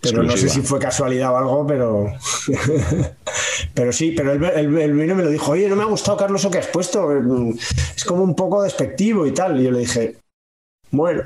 Pero 0.01 0.21
no 0.23 0.37
sé 0.37 0.49
si 0.49 0.61
fue 0.61 0.79
casualidad 0.79 1.33
o 1.33 1.37
algo, 1.37 1.65
pero. 1.67 2.05
pero 3.73 3.91
sí, 3.91 4.13
pero 4.15 4.33
él, 4.33 4.43
él- 4.43 4.77
él 4.77 4.93
vino 4.93 5.13
y 5.13 5.15
me 5.15 5.23
lo 5.23 5.29
dijo, 5.29 5.51
oye, 5.51 5.67
no 5.67 5.75
me 5.75 5.81
ha 5.83 5.87
gustado, 5.87 6.17
Carlos, 6.17 6.43
lo 6.43 6.51
que 6.51 6.59
has 6.59 6.67
puesto. 6.67 7.09
Es 7.95 8.05
como 8.05 8.23
un 8.23 8.35
poco 8.35 8.61
despectivo 8.61 9.25
y 9.25 9.31
tal. 9.31 9.59
Y 9.59 9.63
yo 9.63 9.71
le 9.71 9.79
dije, 9.79 10.17
bueno. 10.91 11.23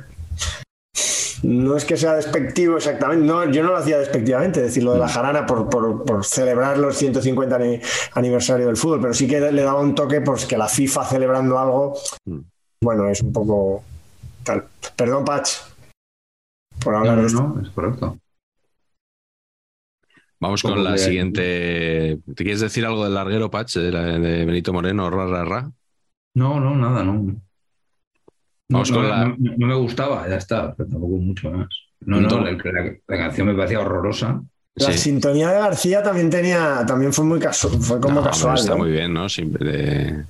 No 1.43 1.77
es 1.77 1.85
que 1.85 1.95
sea 1.95 2.15
despectivo 2.15 2.75
exactamente, 2.77 3.25
no, 3.25 3.49
yo 3.49 3.63
no 3.63 3.69
lo 3.71 3.77
hacía 3.77 3.97
despectivamente, 3.97 4.61
decir 4.61 4.83
lo 4.83 4.93
de 4.93 4.99
la 4.99 5.07
jarana 5.07 5.45
por, 5.45 5.69
por- 5.69 6.03
por 6.03 6.25
celebrar 6.25 6.77
los 6.77 6.97
150 6.97 7.55
ani- 7.55 7.79
aniversario 8.13 8.67
del 8.67 8.75
fútbol, 8.75 8.99
pero 9.01 9.13
sí 9.13 9.25
que 9.27 9.39
le 9.39 9.61
daba 9.61 9.79
un 9.79 9.95
toque, 9.95 10.19
pues 10.21 10.45
que 10.45 10.57
la 10.57 10.67
FIFA 10.67 11.05
celebrando 11.05 11.57
algo, 11.57 11.93
Mm. 12.25 12.39
bueno, 12.83 13.07
es 13.07 13.21
un 13.21 13.31
poco 13.31 13.83
tal. 14.43 14.65
Perdón, 14.97 15.23
Patch, 15.23 15.49
por 16.83 16.95
hablar 16.95 17.15
No, 17.15 17.17
de 17.17 17.21
no, 17.21 17.27
esto. 17.27 17.53
no, 17.55 17.61
es 17.61 17.69
correcto. 17.69 18.17
Vamos 20.41 20.61
con 20.63 20.83
la 20.83 20.93
de- 20.93 20.97
siguiente. 20.97 22.19
¿Te 22.35 22.43
quieres 22.43 22.61
decir 22.61 22.85
algo 22.85 23.03
del 23.03 23.13
larguero, 23.13 23.51
Patch, 23.51 23.75
de, 23.75 23.91
la- 23.91 24.19
de 24.19 24.45
Benito 24.45 24.71
Moreno, 24.71 25.09
ra, 25.09 25.25
ra, 25.25 25.43
ra? 25.45 25.71
No, 26.35 26.59
no, 26.59 26.75
nada, 26.75 27.03
no. 27.03 27.35
No, 28.69 28.77
Vamos 28.77 28.91
no, 28.91 28.97
con 28.97 29.09
la- 29.09 29.25
no- 29.25 29.35
no 29.57 29.67
me 29.67 29.75
gustaba, 29.75 30.27
ya 30.29 30.35
está, 30.35 30.73
pero 30.75 30.89
tampoco 30.89 31.17
mucho 31.17 31.49
más. 31.51 31.67
No, 32.01 32.21
no, 32.21 32.39
la, 32.41 32.51
la 33.07 33.17
canción 33.17 33.47
me 33.47 33.55
parecía 33.55 33.79
horrorosa. 33.81 34.41
La 34.75 34.91
Sí. 34.93 34.97
sintonía 34.99 35.49
de 35.49 35.59
García 35.59 36.03
también 36.03 36.29
tenía, 36.29 36.85
también 36.87 37.11
fue 37.11 37.25
muy 37.25 37.39
casual, 37.39 37.73
fue 37.81 37.99
como 37.99 38.23
casual. 38.23 38.57
está 38.57 38.71
¿no? 38.71 38.77
muy 38.77 38.91
bien, 38.91 39.11
¿no? 39.11 39.27
Siempre 39.27 39.65
de, 39.69 40.23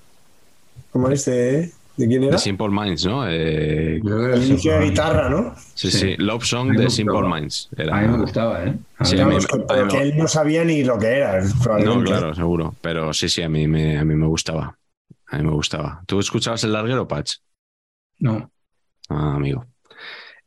¿Cómo 0.91 1.09
es 1.09 1.25
de, 1.25 1.69
de 1.97 2.07
quién 2.07 2.23
era? 2.23 2.31
de 2.31 2.37
Simple 2.39 2.69
Minds, 2.69 3.05
¿no? 3.05 3.27
Eh, 3.29 3.97
El 3.97 4.43
inicio 4.45 4.79
de 4.79 4.85
guitarra, 4.85 5.29
¿no? 5.29 5.53
sí, 5.75 5.91
Sí. 5.91 5.97
sí, 5.99 6.15
Love 6.17 6.45
Song 6.45 6.71
de. 6.75 6.89
Simple 6.89 7.21
Minds. 7.27 7.69
Era- 7.77 7.97
A 7.97 8.01
mí 8.01 8.07
me 8.07 8.17
gustaba, 8.19 8.63
¿eh? 8.63 8.73
A 8.97 9.05
Sí, 9.05 9.15
mí 9.15 9.21
a 9.21 9.25
mí 9.27 9.35
que- 9.91 10.01
él 10.01 10.17
no 10.17 10.27
sabía 10.27 10.63
ni 10.63 10.83
lo 10.83 10.97
que 10.97 11.07
era, 11.07 11.41
No, 11.83 12.01
claro, 12.03 12.33
seguro. 12.33 12.73
Pero 12.81 13.13
sí, 13.13 13.27
sí, 13.29 13.43
a 13.43 13.49
mí 13.49 13.67
me, 13.67 13.99
a 13.99 14.05
mí 14.05 14.15
me 14.15 14.25
gustaba. 14.25 14.75
A 15.27 15.37
mí 15.37 15.43
me 15.43 15.51
gustaba. 15.51 16.01
¿Tú 16.07 16.19
escuchabas 16.19 16.63
el 16.63 16.71
larguero, 16.73 17.07
Patch? 17.07 17.33
No, 18.19 18.51
Ah, 19.09 19.35
amigo. 19.35 19.65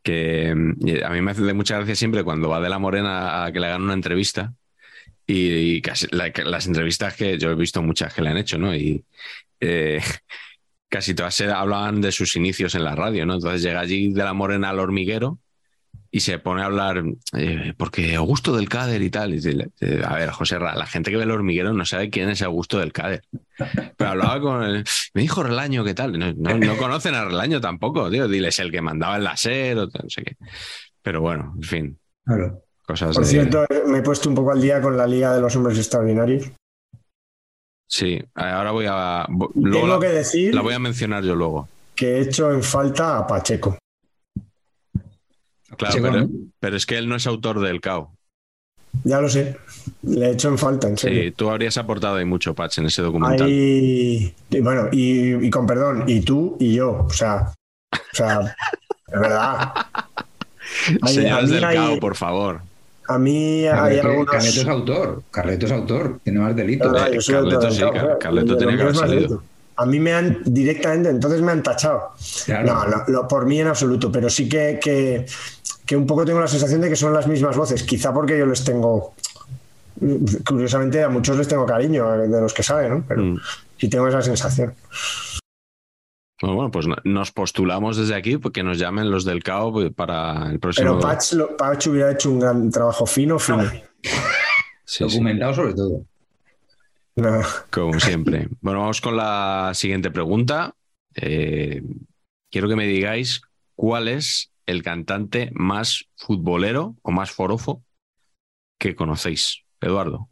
Que 0.02 0.54
mm, 0.54 1.04
a 1.04 1.10
mí 1.10 1.20
me 1.22 1.32
hace 1.32 1.52
mucha 1.54 1.76
gracia 1.76 1.96
siempre 1.96 2.24
cuando 2.24 2.48
va 2.48 2.60
de 2.60 2.68
la 2.68 2.78
Morena 2.78 3.44
a 3.44 3.52
que 3.52 3.60
le 3.60 3.66
hagan 3.66 3.82
una 3.82 3.94
entrevista. 3.94 4.54
Y, 5.26 5.80
casi 5.82 6.08
las 6.10 6.66
entrevistas 6.66 7.14
que 7.16 7.38
yo 7.38 7.50
he 7.52 7.54
visto 7.54 7.82
muchas 7.82 8.12
que 8.14 8.22
le 8.22 8.30
han 8.30 8.38
hecho, 8.38 8.58
¿no? 8.58 8.74
Y 8.74 9.04
eh, 9.60 10.00
casi 10.88 11.14
todas 11.14 11.34
se 11.34 11.46
hablaban 11.50 12.00
de 12.00 12.12
sus 12.12 12.36
inicios 12.36 12.74
en 12.74 12.84
la 12.84 12.94
radio, 12.94 13.26
¿no? 13.26 13.34
Entonces 13.34 13.62
llega 13.62 13.80
allí 13.80 14.12
de 14.12 14.24
la 14.24 14.34
Morena 14.34 14.70
al 14.70 14.80
hormiguero 14.80 15.38
y 16.14 16.20
se 16.20 16.38
pone 16.38 16.60
a 16.60 16.66
hablar, 16.66 17.02
eh, 17.36 17.72
porque 17.78 18.14
Augusto 18.16 18.54
del 18.54 18.68
Cáder 18.68 19.00
y 19.00 19.08
tal. 19.08 19.34
Y 19.34 19.40
eh, 19.80 20.02
a 20.06 20.14
ver, 20.16 20.28
José 20.30 20.58
Ra, 20.58 20.74
la 20.76 20.86
gente 20.86 21.10
que 21.10 21.16
ve 21.16 21.22
el 21.22 21.30
hormiguero 21.30 21.72
no 21.72 21.86
sabe 21.86 22.10
quién 22.10 22.28
es 22.28 22.42
Augusto 22.42 22.78
del 22.78 22.92
Cáder. 22.92 23.22
Pero 23.96 24.10
hablaba 24.10 24.38
con 24.40 24.62
el- 24.62 24.84
me 25.14 25.22
dijo 25.22 25.42
Relaño, 25.42 25.82
¿qué 25.84 25.94
tal? 25.94 26.18
No, 26.18 26.32
no- 26.34 26.58
no 26.58 26.76
conocen 26.76 27.14
a 27.14 27.24
Relaño 27.24 27.60
tampoco, 27.62 28.10
tío. 28.10 28.28
Diles 28.28 28.58
el 28.58 28.70
que 28.70 28.82
mandaba 28.82 29.16
el 29.16 29.24
láser 29.24 29.78
o 29.78 29.88
tal, 29.88 30.02
no 30.04 30.10
sé 30.10 30.22
qué. 30.22 30.36
Pero 31.00 31.22
bueno, 31.22 31.54
en 31.56 31.62
fin, 31.62 31.98
claro. 32.26 32.62
cosas 32.86 33.14
Por 33.16 33.24
de. 33.24 33.30
cierto, 33.30 33.64
me 33.86 33.98
he 33.98 34.02
puesto 34.02 34.28
un 34.28 34.34
poco 34.34 34.52
al 34.52 34.60
día 34.60 34.82
con 34.82 34.96
la 34.96 35.06
Liga 35.06 35.34
de 35.34 35.40
los 35.40 35.56
Hombres 35.56 35.78
Extraordinarios. 35.78 36.44
Sí, 37.86 38.22
ahora 38.34 38.70
voy 38.70 38.86
a. 38.88 39.24
Tengo 39.26 39.50
Luego 39.54 39.86
la, 39.86 39.98
que 40.00 40.06
decir 40.08 40.54
la 40.54 40.60
voy 40.62 40.74
a 40.74 40.78
mencionar 40.78 41.24
yo 41.24 41.34
luego. 41.34 41.68
que 41.94 42.16
he 42.16 42.20
hecho 42.20 42.50
en 42.52 42.62
falta 42.62 43.18
a 43.18 43.26
Pacheco. 43.26 43.78
Claro, 45.76 45.94
pero, 46.00 46.20
¿no? 46.22 46.28
pero 46.60 46.76
es 46.76 46.86
que 46.86 46.98
él 46.98 47.08
no 47.08 47.16
es 47.16 47.26
autor 47.26 47.60
del 47.60 47.80
CAO. 47.80 48.12
Ya 49.04 49.20
lo 49.20 49.28
sé. 49.28 49.56
Le 50.02 50.26
he 50.26 50.30
hecho 50.32 50.48
en 50.48 50.58
falta, 50.58 50.86
en 50.86 50.98
serio. 50.98 51.22
Sí, 51.22 51.30
tú 51.32 51.48
habrías 51.50 51.78
aportado 51.78 52.16
ahí 52.16 52.24
mucho, 52.26 52.54
Patch, 52.54 52.78
en 52.78 52.86
ese 52.86 53.00
documental. 53.02 53.46
Ahí- 53.46 54.34
y 54.50 54.60
bueno, 54.60 54.88
y, 54.92 55.46
y 55.46 55.50
con 55.50 55.66
perdón, 55.66 56.04
y 56.06 56.20
tú 56.20 56.56
y 56.60 56.74
yo, 56.74 57.06
o 57.06 57.10
sea, 57.10 57.52
o 57.92 57.96
sea, 58.16 58.54
es 59.12 59.20
verdad. 59.20 59.72
Hay- 61.02 61.14
Señores 61.14 61.50
del 61.50 61.64
hay- 61.64 61.76
CAO, 61.76 61.98
por 62.00 62.16
favor. 62.16 62.60
A 63.08 63.18
mí 63.18 63.66
hay 63.66 63.70
Carleto, 63.98 64.08
algunos. 64.08 64.30
Carleto 64.30 64.60
es 64.60 64.68
autor. 64.68 65.22
Carleto 65.30 65.66
es 65.66 65.72
autor. 65.72 66.20
Tiene 66.22 66.38
más 66.40 66.54
delitos. 66.56 66.92
Verdad, 66.92 67.12
Eh, 67.12 67.18
Carleto 67.26 67.70
sí, 67.70 67.80
Car- 67.80 67.92
claro. 67.92 68.18
Carleto 68.18 68.56
tenía 68.56 68.76
que 68.76 68.82
haber 68.82 68.96
salido. 68.96 69.42
A 69.76 69.86
mí 69.86 69.98
me 69.98 70.12
han 70.12 70.38
directamente, 70.44 71.08
entonces 71.08 71.42
me 71.42 71.50
han 71.52 71.62
tachado. 71.62 72.10
Claro. 72.44 72.66
No, 72.66 72.86
no, 72.86 73.04
lo- 73.08 73.26
por 73.28 73.44
mí 73.46 73.58
en 73.58 73.66
absoluto, 73.68 74.12
pero 74.12 74.30
sí 74.30 74.48
que, 74.48 74.78
que, 74.82 75.26
que 75.86 75.96
un 75.96 76.06
poco 76.06 76.24
tengo 76.24 76.40
la 76.40 76.46
sensación 76.48 76.80
de 76.80 76.88
que 76.88 76.96
son 76.96 77.12
las 77.12 77.26
mismas 77.26 77.56
voces, 77.56 77.82
quizá 77.82 78.12
porque 78.12 78.38
yo 78.38 78.46
les 78.46 78.64
tengo, 78.64 79.14
curiosamente 80.46 81.02
a 81.02 81.08
muchos 81.08 81.36
les 81.36 81.48
tengo 81.48 81.66
cariño, 81.66 82.10
de 82.12 82.40
los 82.40 82.54
que 82.54 82.62
saben, 82.62 82.90
¿no? 82.90 83.04
Pero 83.06 83.22
Mm. 83.22 83.40
sí 83.78 83.88
tengo 83.88 84.08
esa 84.08 84.22
sensación. 84.22 84.74
Bueno, 86.40 86.56
bueno, 86.56 86.70
pues 86.72 86.86
no- 86.88 86.96
nos 87.04 87.30
postulamos 87.30 87.96
desde 87.96 88.14
aquí 88.16 88.36
porque 88.36 88.62
nos 88.64 88.78
llamen 88.78 89.10
los 89.10 89.24
del 89.24 89.42
CAO 89.44 89.72
pues, 89.72 89.92
para 89.92 90.50
el 90.50 90.58
próximo. 90.58 90.98
Pero 90.98 91.00
Patch, 91.00 91.32
lo- 91.34 91.56
Patch 91.56 91.86
hubiera 91.88 92.10
hecho 92.12 92.30
un 92.30 92.40
gran 92.40 92.70
trabajo 92.70 93.06
fino, 93.06 93.38
fino. 93.38 93.62
Sí, 93.70 93.78
sí, 94.84 95.04
Documentado 95.04 95.54
sobre 95.54 95.74
todo. 95.74 96.04
No. 97.14 97.40
como 97.70 97.92
siempre. 98.00 98.48
Bueno, 98.60 98.80
vamos 98.80 99.00
con 99.00 99.16
la 99.16 99.70
siguiente 99.74 100.10
pregunta. 100.10 100.74
Eh, 101.14 101.82
quiero 102.50 102.68
que 102.68 102.76
me 102.76 102.86
digáis 102.86 103.42
cuál 103.76 104.08
es 104.08 104.50
el 104.66 104.82
cantante 104.82 105.50
más 105.54 106.06
futbolero 106.16 106.96
o 107.02 107.10
más 107.10 107.30
forofo 107.30 107.82
que 108.78 108.94
conocéis. 108.94 109.62
Eduardo. 109.80 110.28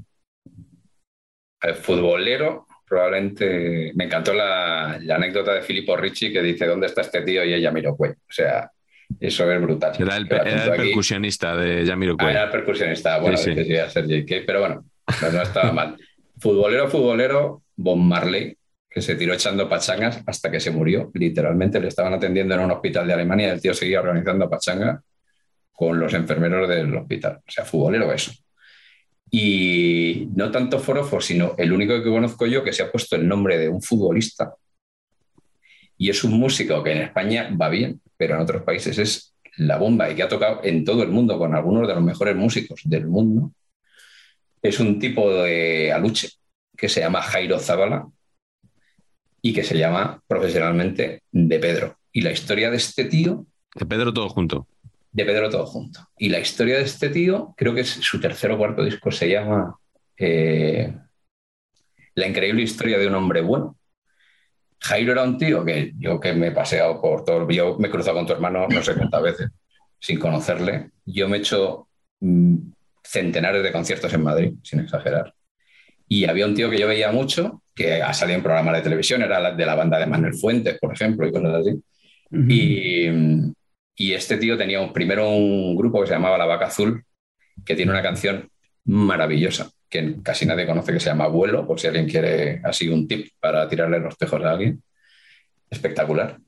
El 1.63 1.75
futbolero, 1.75 2.67
probablemente. 2.89 3.93
Me 3.95 4.05
encantó 4.05 4.33
la, 4.33 4.99
la 5.03 5.17
anécdota 5.17 5.55
de 5.55 5.63
Filippo 5.63 5.97
Ricci 5.97 6.33
que 6.33 6.43
dice: 6.43 6.67
¿Dónde 6.67 6.87
está 6.87 7.03
este 7.03 7.23
tío? 7.23 7.45
Y 7.45 7.53
ella 7.55 7.71
miró, 7.71 7.93
O 7.99 8.07
sea, 8.29 8.71
eso 9.19 9.51
es 9.51 9.61
brutal. 9.61 9.93
Era 9.99 10.17
el, 10.17 10.27
era 10.31 10.75
percusionista 10.77 11.57
de 11.57 11.83
Ah, 11.83 11.87
Jamiroquai. 11.87 12.31
era 12.31 12.45
el 12.45 12.51
percusionista. 12.51 13.19
Bueno, 13.19 13.37
Sí, 13.37 13.55
sí. 13.55 13.65
ser 13.89 14.07
JK, 14.07 14.47
pero 14.47 14.61
bueno, 14.61 14.85
no, 15.23 15.31
no 15.33 15.43
estaba 15.43 15.73
mal. 15.73 15.97
Futbolero, 16.39 16.89
futbolero, 16.89 17.63
Bob 17.77 17.99
Marley, 17.99 18.57
que 18.91 19.01
se 19.01 19.15
tiró 19.15 19.33
echando 19.33 19.69
pachangas 19.69 20.21
hasta 20.27 20.51
que 20.51 20.59
se 20.59 20.73
murió. 20.73 21.13
Literalmente 21.15 21.79
le 21.79 21.89
estaban 21.89 22.13
atendiendo 22.13 22.55
en 22.55 22.61
un 22.61 22.73
hospital 22.73 23.07
de 23.07 23.13
Alemania 23.13 23.47
y 23.47 23.51
el 23.51 23.61
tío 23.61 23.73
seguía 23.73 24.01
organizando 24.01 24.51
pachanga 24.51 25.01
con 25.71 25.99
los 26.01 26.13
enfermeros 26.13 26.69
del 26.69 26.95
hospital. 26.97 27.39
O 27.47 27.51
sea, 27.51 27.65
futbolero 27.65 28.13
eso. 28.13 28.33
Y 29.31 30.29
no 30.35 30.51
tanto 30.51 30.81
forofo, 30.81 31.21
sino 31.21 31.55
el 31.57 31.73
único 31.73 32.03
que 32.03 32.11
conozco 32.11 32.47
yo 32.47 32.65
que 32.65 32.73
se 32.73 32.83
ha 32.83 32.91
puesto 32.91 33.15
el 33.15 33.29
nombre 33.29 33.59
de 33.59 33.69
un 33.69 33.81
futbolista. 33.81 34.55
Y 35.97 36.11
es 36.11 36.25
un 36.25 36.33
músico 36.33 36.83
que 36.83 36.91
en 36.91 37.03
España 37.03 37.57
va 37.61 37.69
bien, 37.69 38.01
pero 38.17 38.35
en 38.35 38.41
otros 38.41 38.63
países 38.63 38.99
es 38.99 39.37
la 39.59 39.77
bomba 39.77 40.11
y 40.11 40.17
que 40.17 40.25
ha 40.25 40.29
tocado 40.29 40.61
en 40.65 40.85
todo 40.85 41.05
el 41.05 41.11
mundo 41.11 41.39
con 41.39 41.55
algunos 41.55 41.87
de 41.87 41.95
los 41.95 42.03
mejores 42.03 42.35
músicos 42.35 42.81
del 42.85 43.07
mundo. 43.07 43.53
Es 44.61 44.81
un 44.81 44.99
tipo 44.99 45.33
de 45.33 45.93
aluche 45.93 46.29
que 46.77 46.89
se 46.89 47.01
llama 47.01 47.23
Jairo 47.23 47.59
Zabala 47.61 48.07
y 49.43 49.53
que 49.53 49.65
se 49.65 49.79
llama 49.79 50.23
profesionalmente 50.27 51.23
De 51.31 51.59
Pedro. 51.59 51.97
Y 52.13 52.23
la 52.23 52.33
historia 52.33 52.71
de 52.71 52.77
este 52.77 53.05
tío 53.05 53.47
De 53.75 53.87
Pedro 53.87 54.13
todo 54.13 54.29
junto. 54.29 54.67
de 55.13 55.25
Pedro 55.25 55.51
todo 55.51 55.67
junto. 55.67 56.01
Y 56.19 56.29
la 56.29 56.41
historia 56.41 56.77
de 56.77 56.85
este 56.85 57.09
tío, 57.11 57.55
creo 57.57 57.75
que 57.75 57.81
es 57.83 57.91
su 57.91 58.21
tercer 58.21 58.51
o 58.53 58.59
cuarto 58.59 58.85
disco, 58.85 59.11
se 59.11 59.29
llama 59.31 59.77
eh, 60.17 60.95
La 62.15 62.27
increíble 62.27 62.63
historia 62.63 62.99
de 62.99 63.07
un 63.07 63.15
hombre 63.15 63.41
bueno. 63.41 63.77
Jairo 64.83 65.13
era 65.13 65.23
un 65.25 65.37
tío 65.37 65.65
que 65.65 65.93
yo 65.99 66.19
que 66.19 66.33
me 66.33 66.49
he 66.49 66.53
paseado 66.53 67.01
por 67.01 67.25
todo, 67.25 67.49
yo 67.51 67.77
me 67.79 67.89
he 67.89 67.91
cruzado 67.91 68.17
con 68.17 68.27
tu 68.27 68.33
hermano 68.33 68.67
no 68.67 68.83
sé 68.83 68.95
cuántas 68.95 69.23
veces 69.23 69.51
sin 70.01 70.19
conocerle. 70.19 70.91
Yo 71.05 71.29
me 71.29 71.37
he 71.37 71.41
hecho 71.41 71.89
mm, 72.21 72.57
centenares 73.05 73.63
de 73.63 73.73
conciertos 73.73 74.13
en 74.15 74.23
Madrid, 74.23 74.55
sin 74.63 74.81
exagerar. 74.81 75.35
Y 76.11 76.25
había 76.27 76.47
un 76.47 76.55
tío 76.57 76.69
que 76.69 76.79
yo 76.79 76.89
veía 76.89 77.13
mucho, 77.13 77.63
que 77.75 78.03
ha 78.03 78.13
salido 78.13 78.37
en 78.39 78.43
programas 78.43 78.75
de 78.77 78.83
televisión, 78.83 79.23
era 79.23 79.53
de 79.55 79.67
la 79.67 79.77
banda 79.77 79.99
de 79.99 80.07
Manuel 80.07 80.35
Fuentes, 80.35 80.77
por 80.81 80.93
ejemplo, 80.93 81.27
y 81.29 81.33
cosas 81.33 81.55
así. 81.55 81.83
Y, 82.49 83.07
y 83.97 84.13
este 84.13 84.37
tío 84.39 84.59
tenía 84.59 84.81
un- 84.81 84.93
primero 84.93 85.31
un 85.31 85.77
grupo 85.77 86.01
que 86.01 86.09
se 86.09 86.15
llamaba 86.15 86.37
La 86.39 86.47
Vaca 86.47 86.67
Azul, 86.67 87.05
que 87.65 87.77
tiene 87.77 87.93
una 87.93 88.03
canción 88.03 88.49
maravillosa, 88.85 89.71
que 89.89 90.17
casi 90.23 90.47
nadie 90.47 90.67
conoce, 90.67 90.93
que 90.93 91.01
se 91.01 91.11
llama 91.11 91.29
Vuelo, 91.29 91.67
por 91.67 91.79
si 91.81 91.87
alguien 91.89 92.09
quiere 92.09 92.61
así 92.65 92.89
un 92.89 93.07
tip 93.09 93.29
para 93.41 93.69
tirarle 93.69 94.01
los 94.01 94.19
tejos 94.19 94.43
a 94.45 94.51
alguien. 94.53 94.83
Espectacular. 95.71 96.39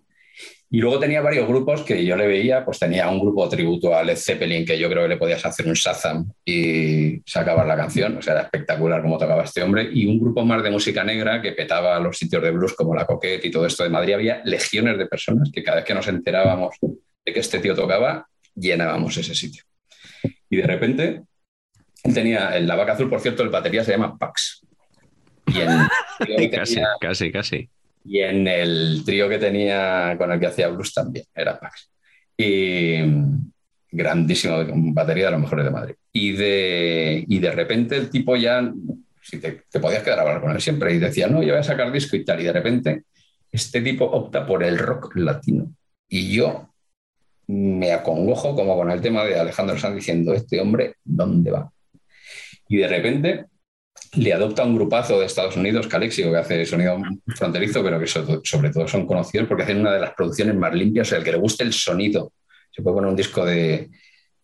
Y 0.74 0.78
luego 0.78 0.99
tenía 0.99 1.20
varios 1.20 1.47
grupos 1.47 1.82
que 1.82 2.03
yo 2.03 2.16
le 2.16 2.27
veía, 2.27 2.65
pues 2.65 2.78
tenía 2.78 3.07
un 3.11 3.20
grupo 3.20 3.47
tributo 3.47 3.94
a 3.94 4.03
Led 4.03 4.16
Zeppelin 4.16 4.65
que 4.65 4.78
yo 4.78 4.89
creo 4.89 5.03
que 5.03 5.11
le 5.11 5.16
podías 5.19 5.44
hacer 5.44 5.66
un 5.66 5.74
Shazam 5.74 6.32
y 6.47 7.20
sacabar 7.27 7.66
la 7.66 7.77
canción, 7.77 8.16
o 8.16 8.23
sea, 8.23 8.32
era 8.32 8.43
espectacular 8.44 9.03
cómo 9.03 9.19
tocaba 9.19 9.44
este 9.44 9.62
hombre, 9.62 9.90
y 9.93 10.07
un 10.07 10.19
grupo 10.19 10.47
más 10.47 10.62
de 10.62 10.70
música 10.70 11.05
negra 11.05 11.43
que 11.43 11.53
petaba 11.53 12.01
los 12.01 12.16
sitios 12.16 12.43
de 12.43 12.53
blues 12.53 12.73
como 12.73 12.94
la 12.94 13.05
Coquette 13.05 13.44
y 13.44 13.51
todo 13.51 13.66
esto 13.66 13.85
de 13.85 13.90
Madrid. 13.90 14.15
Había 14.15 14.40
legiones 14.47 14.97
de 14.97 15.05
personas 15.05 15.51
que 15.53 15.62
cada 15.62 15.77
vez 15.77 15.85
que 15.85 15.93
nos 15.93 16.09
enterábamos 16.09 16.74
de 16.81 17.32
que 17.35 17.40
este 17.40 17.59
tío 17.59 17.74
tocaba, 17.74 18.27
llenábamos 18.55 19.15
ese 19.19 19.35
sitio. 19.35 19.65
Y 20.49 20.57
de 20.57 20.66
repente, 20.66 21.23
él 22.03 22.15
tenía, 22.15 22.57
en 22.57 22.66
la 22.66 22.77
vaca 22.77 22.94
azul, 22.94 23.11
por 23.11 23.20
cierto, 23.20 23.43
el 23.43 23.51
batería 23.51 23.85
se 23.85 23.93
llama 23.93 24.16
Pax. 24.16 24.62
Y 25.49 25.61
en, 26.40 26.51
casi, 26.51 26.81
casi, 26.99 27.31
casi. 27.31 27.69
Y 28.05 28.20
en 28.20 28.47
el 28.47 29.03
trío 29.05 29.29
que 29.29 29.39
tenía 29.39 30.16
con 30.19 30.31
el 30.33 30.41
que 30.41 30.47
hacía 30.47 30.69
blues 30.69 30.93
también, 30.93 31.24
era 31.35 31.59
Pax. 31.59 31.91
Y 32.37 32.97
grandísimo, 33.91 34.57
batería 34.93 35.27
de 35.27 35.33
los 35.33 35.41
mejores 35.41 35.65
de 35.65 35.70
Madrid. 35.70 35.95
Y 36.12 36.33
de, 36.33 37.24
y 37.29 37.39
de 37.39 37.51
repente 37.53 37.97
el 37.97 38.11
tipo 38.11 38.37
ya, 38.37 38.73
si 39.23 39.39
te, 39.39 39.62
te, 39.70 39.81
podías 39.81 40.03
quedar 40.03 40.19
a 40.19 40.23
hablar 40.23 40.41
con 40.41 40.51
él 40.51 40.61
siempre, 40.61 40.95
y 40.95 40.99
decía, 40.99 41.27
no, 41.29 41.43
yo 41.43 41.53
voy 41.53 41.61
a 41.61 41.62
sacar 41.62 41.93
disco 41.93 42.16
y 42.16 42.24
tal. 42.24 42.41
Y 42.41 42.45
de 42.45 42.53
repente 42.53 43.05
este 43.53 43.83
tipo 43.83 44.07
opta 44.07 44.47
por 44.47 44.65
el 44.65 44.79
rock 44.79 45.15
latino. 45.16 45.73
Y 46.09 46.35
yo 46.35 46.70
me 47.47 47.93
acongojo 47.93 48.55
como 48.55 48.77
con 48.77 48.91
el 48.91 49.01
tema 49.01 49.24
de 49.24 49.39
Alejandro 49.39 49.79
Sanz 49.79 49.97
diciendo, 49.97 50.33
este 50.33 50.61
hombre, 50.61 50.95
¿dónde 51.05 51.51
va? 51.51 51.70
Y 52.69 52.79
de 52.79 52.89
repente 52.89 53.45
le 54.14 54.32
adopta 54.32 54.64
un 54.64 54.74
grupazo 54.74 55.18
de 55.18 55.26
Estados 55.26 55.56
Unidos, 55.56 55.86
Calexico, 55.86 56.30
que 56.30 56.36
hace 56.36 56.66
sonido 56.66 56.98
fronterizo, 57.34 57.82
pero 57.82 57.98
que 57.98 58.06
sobre 58.06 58.70
todo 58.70 58.86
son 58.86 59.06
conocidos 59.06 59.48
porque 59.48 59.62
hacen 59.62 59.80
una 59.80 59.94
de 59.94 60.01
las 60.01 60.14
producciones 60.14 60.55
más 60.55 60.74
limpias, 60.74 61.12
el 61.12 61.24
que 61.24 61.32
le 61.32 61.39
guste 61.39 61.64
el 61.64 61.72
sonido. 61.72 62.32
Se 62.70 62.82
puede 62.82 62.97
poner 62.97 63.10
un 63.10 63.16
disco 63.16 63.44
de, 63.44 63.90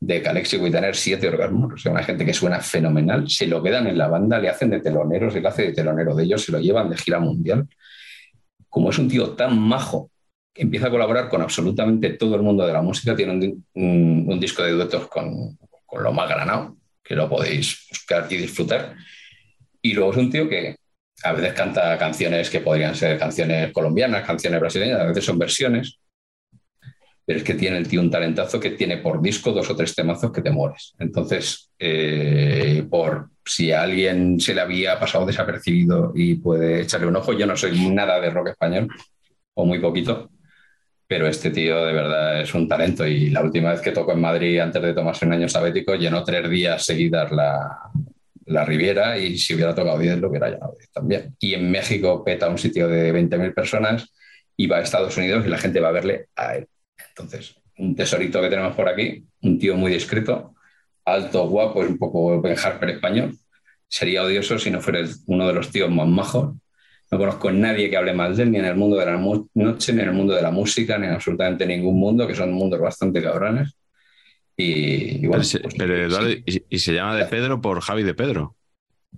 de 0.00 0.22
Calexico 0.22 0.66
y 0.66 0.70
tener 0.70 0.96
siete 0.96 1.28
orgasmos, 1.28 1.74
o 1.74 1.76
sea, 1.76 1.92
una 1.92 2.02
gente 2.02 2.24
que 2.24 2.32
suena 2.32 2.60
fenomenal, 2.60 3.28
se 3.28 3.46
lo 3.46 3.62
quedan 3.62 3.86
en 3.86 3.98
la 3.98 4.08
banda, 4.08 4.38
le 4.38 4.48
hacen 4.48 4.70
de 4.70 4.80
teloneros, 4.80 5.34
él 5.34 5.46
hace 5.46 5.64
de 5.64 5.72
telonero 5.72 6.14
de 6.14 6.24
ellos, 6.24 6.42
se 6.42 6.52
lo 6.52 6.60
llevan 6.60 6.88
de 6.88 6.96
gira 6.96 7.18
mundial. 7.18 7.68
Como 8.70 8.90
es 8.90 8.98
un 8.98 9.08
tío 9.08 9.30
tan 9.30 9.58
majo, 9.58 10.10
empieza 10.54 10.86
a 10.86 10.90
colaborar 10.90 11.28
con 11.28 11.42
absolutamente 11.42 12.10
todo 12.10 12.36
el 12.36 12.42
mundo 12.42 12.66
de 12.66 12.72
la 12.72 12.80
música, 12.80 13.14
tiene 13.14 13.32
un, 13.32 13.64
un, 13.74 14.24
un 14.28 14.40
disco 14.40 14.62
de 14.62 14.72
duetos 14.72 15.08
con, 15.08 15.58
con 15.84 16.02
lo 16.02 16.12
más 16.12 16.28
granado, 16.28 16.76
que 17.02 17.14
lo 17.14 17.28
podéis 17.28 17.86
buscar 17.90 18.26
y 18.30 18.36
disfrutar. 18.36 18.94
Y 19.82 19.94
luego 19.94 20.12
es 20.12 20.16
un 20.18 20.30
tío 20.30 20.48
que 20.48 20.76
a 21.24 21.32
veces 21.32 21.52
canta 21.52 21.98
canciones 21.98 22.50
que 22.50 22.60
podrían 22.60 22.94
ser 22.94 23.18
canciones 23.18 23.72
colombianas, 23.72 24.26
canciones 24.26 24.60
brasileñas, 24.60 25.00
a 25.00 25.06
veces 25.06 25.24
son 25.24 25.38
versiones, 25.38 25.98
pero 27.24 27.38
es 27.38 27.44
que 27.44 27.54
tiene 27.54 27.78
el 27.78 27.88
tío 27.88 28.00
un 28.00 28.10
talentazo 28.10 28.58
que 28.58 28.70
tiene 28.70 28.98
por 28.98 29.20
disco 29.20 29.52
dos 29.52 29.68
o 29.68 29.76
tres 29.76 29.94
temazos 29.94 30.32
que 30.32 30.42
te 30.42 30.50
mueres. 30.50 30.94
Entonces, 30.98 31.70
eh, 31.78 32.86
por 32.88 33.30
si 33.44 33.72
a 33.72 33.82
alguien 33.82 34.40
se 34.40 34.54
le 34.54 34.60
había 34.60 34.98
pasado 34.98 35.26
desapercibido 35.26 36.12
y 36.14 36.36
puede 36.36 36.82
echarle 36.82 37.06
un 37.06 37.16
ojo, 37.16 37.32
yo 37.32 37.46
no 37.46 37.56
soy 37.56 37.90
nada 37.90 38.20
de 38.20 38.30
rock 38.30 38.48
español, 38.48 38.88
o 39.54 39.66
muy 39.66 39.80
poquito, 39.80 40.30
pero 41.06 41.26
este 41.26 41.50
tío 41.50 41.84
de 41.84 41.92
verdad 41.92 42.40
es 42.40 42.54
un 42.54 42.68
talento 42.68 43.06
y 43.06 43.30
la 43.30 43.42
última 43.42 43.72
vez 43.72 43.80
que 43.80 43.92
tocó 43.92 44.12
en 44.12 44.20
Madrid 44.20 44.60
antes 44.60 44.80
de 44.80 44.94
tomarse 44.94 45.26
un 45.26 45.32
año 45.32 45.48
sabético 45.48 45.94
llenó 45.96 46.22
tres 46.22 46.48
días 46.48 46.84
seguidas 46.84 47.32
la, 47.32 47.90
la 48.48 48.64
Riviera 48.64 49.18
y 49.18 49.38
si 49.38 49.54
hubiera 49.54 49.74
tocado 49.74 49.98
10 49.98 50.18
lo 50.18 50.28
hubiera 50.28 50.48
llenado 50.50 50.74
10 50.78 50.90
también. 50.90 51.36
Y 51.38 51.54
en 51.54 51.70
México 51.70 52.24
peta 52.24 52.48
un 52.48 52.58
sitio 52.58 52.88
de 52.88 53.12
20.000 53.12 53.54
personas 53.54 54.12
y 54.56 54.66
va 54.66 54.78
a 54.78 54.82
Estados 54.82 55.16
Unidos 55.16 55.46
y 55.46 55.48
la 55.48 55.58
gente 55.58 55.80
va 55.80 55.88
a 55.88 55.92
verle 55.92 56.26
a 56.36 56.56
él. 56.56 56.66
Entonces, 57.10 57.54
un 57.78 57.94
tesorito 57.94 58.40
que 58.40 58.48
tenemos 58.48 58.74
por 58.74 58.88
aquí, 58.88 59.24
un 59.42 59.58
tío 59.58 59.76
muy 59.76 59.92
discreto, 59.92 60.54
alto, 61.04 61.48
guapo, 61.48 61.82
es 61.82 61.90
un 61.90 61.98
poco 61.98 62.40
Ben 62.40 62.56
Harper 62.58 62.90
español. 62.90 63.36
Sería 63.86 64.22
odioso 64.22 64.58
si 64.58 64.70
no 64.70 64.80
fuera 64.80 65.00
uno 65.26 65.46
de 65.46 65.54
los 65.54 65.70
tíos 65.70 65.90
más 65.90 66.08
majos. 66.08 66.54
No 67.10 67.18
conozco 67.18 67.48
a 67.48 67.52
nadie 67.52 67.88
que 67.88 67.96
hable 67.96 68.12
mal 68.12 68.36
de 68.36 68.42
él, 68.42 68.50
ni 68.50 68.58
en 68.58 68.66
el 68.66 68.76
mundo 68.76 68.96
de 68.98 69.06
la 69.06 69.16
noche, 69.54 69.92
ni 69.92 70.02
en 70.02 70.08
el 70.08 70.14
mundo 70.14 70.34
de 70.34 70.42
la 70.42 70.50
música, 70.50 70.98
ni 70.98 71.06
en 71.06 71.12
absolutamente 71.12 71.64
ningún 71.66 71.98
mundo, 71.98 72.26
que 72.26 72.34
son 72.34 72.52
mundos 72.52 72.80
bastante 72.80 73.22
cabrones. 73.22 73.77
Y, 74.58 75.24
y 75.24 75.26
bueno, 75.26 75.32
Pero, 75.32 75.44
se, 75.44 75.60
pues, 75.60 75.74
pero, 75.78 75.96
Eduardo, 75.96 76.28
sí. 76.30 76.42
y, 76.44 76.76
y 76.76 76.78
se 76.80 76.92
llama 76.92 77.16
de 77.16 77.24
Pedro 77.26 77.60
por 77.60 77.80
Javi 77.80 78.02
de 78.02 78.14
Pedro. 78.14 78.56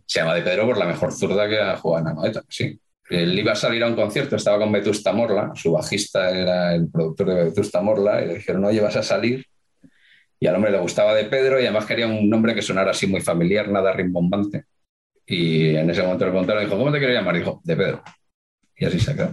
Se 0.06 0.20
llama 0.20 0.34
de 0.34 0.42
Pedro 0.42 0.66
por 0.66 0.76
la 0.78 0.84
mejor 0.86 1.12
zurda 1.12 1.48
que 1.48 1.58
ha 1.58 1.76
jugado 1.78 2.06
en 2.06 2.12
Anoeta, 2.12 2.42
sí. 2.48 2.78
Él 3.08 3.36
iba 3.38 3.52
a 3.52 3.56
salir 3.56 3.82
a 3.82 3.88
un 3.88 3.96
concierto, 3.96 4.36
estaba 4.36 4.58
con 4.58 4.70
Vetusta 4.70 5.12
Morla, 5.12 5.50
su 5.56 5.72
bajista 5.72 6.30
era 6.30 6.74
el 6.74 6.88
productor 6.90 7.28
de 7.28 7.44
Vetusta 7.44 7.80
Morla, 7.80 8.22
y 8.22 8.28
le 8.28 8.34
dijeron, 8.34 8.62
no, 8.62 8.70
llevas 8.70 8.94
a 8.96 9.02
salir. 9.02 9.44
Y 10.38 10.46
al 10.46 10.54
hombre 10.56 10.70
le 10.70 10.78
gustaba 10.78 11.14
de 11.14 11.24
Pedro 11.24 11.58
y 11.58 11.64
además 11.64 11.86
quería 11.86 12.06
un 12.06 12.28
nombre 12.30 12.54
que 12.54 12.62
sonara 12.62 12.92
así 12.92 13.06
muy 13.06 13.20
familiar, 13.20 13.68
nada 13.68 13.92
rimbombante. 13.92 14.64
Y 15.26 15.74
en 15.74 15.90
ese 15.90 16.02
momento 16.02 16.24
le 16.24 16.30
preguntaron, 16.30 16.64
dijo, 16.64 16.78
¿cómo 16.78 16.92
te 16.92 16.98
quiero 16.98 17.12
llamar? 17.12 17.36
Dijo, 17.36 17.60
de 17.64 17.76
Pedro. 17.76 18.02
Y 18.76 18.84
así 18.84 19.00
se 19.00 19.14
quedó. 19.14 19.32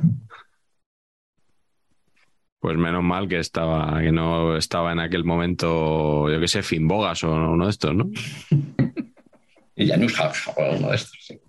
Pues 2.67 2.77
menos 2.77 3.01
mal 3.01 3.29
que 3.29 3.39
estaba, 3.39 4.01
que 4.01 4.11
no 4.11 4.57
estaba 4.57 4.91
en 4.91 4.99
aquel 4.99 5.23
momento, 5.23 6.29
yo 6.29 6.37
qué 6.37 6.49
sé, 6.49 6.61
Finbogas 6.61 7.23
o 7.23 7.33
uno 7.33 7.63
de 7.63 7.69
estos, 7.69 7.95
¿no? 7.95 8.09
y 9.77 9.87
Janus 9.87 10.11
House 10.15 10.49
o 10.53 10.75
uno 10.75 10.89
de 10.89 10.95
estos, 10.97 11.17
sí. 11.21 11.39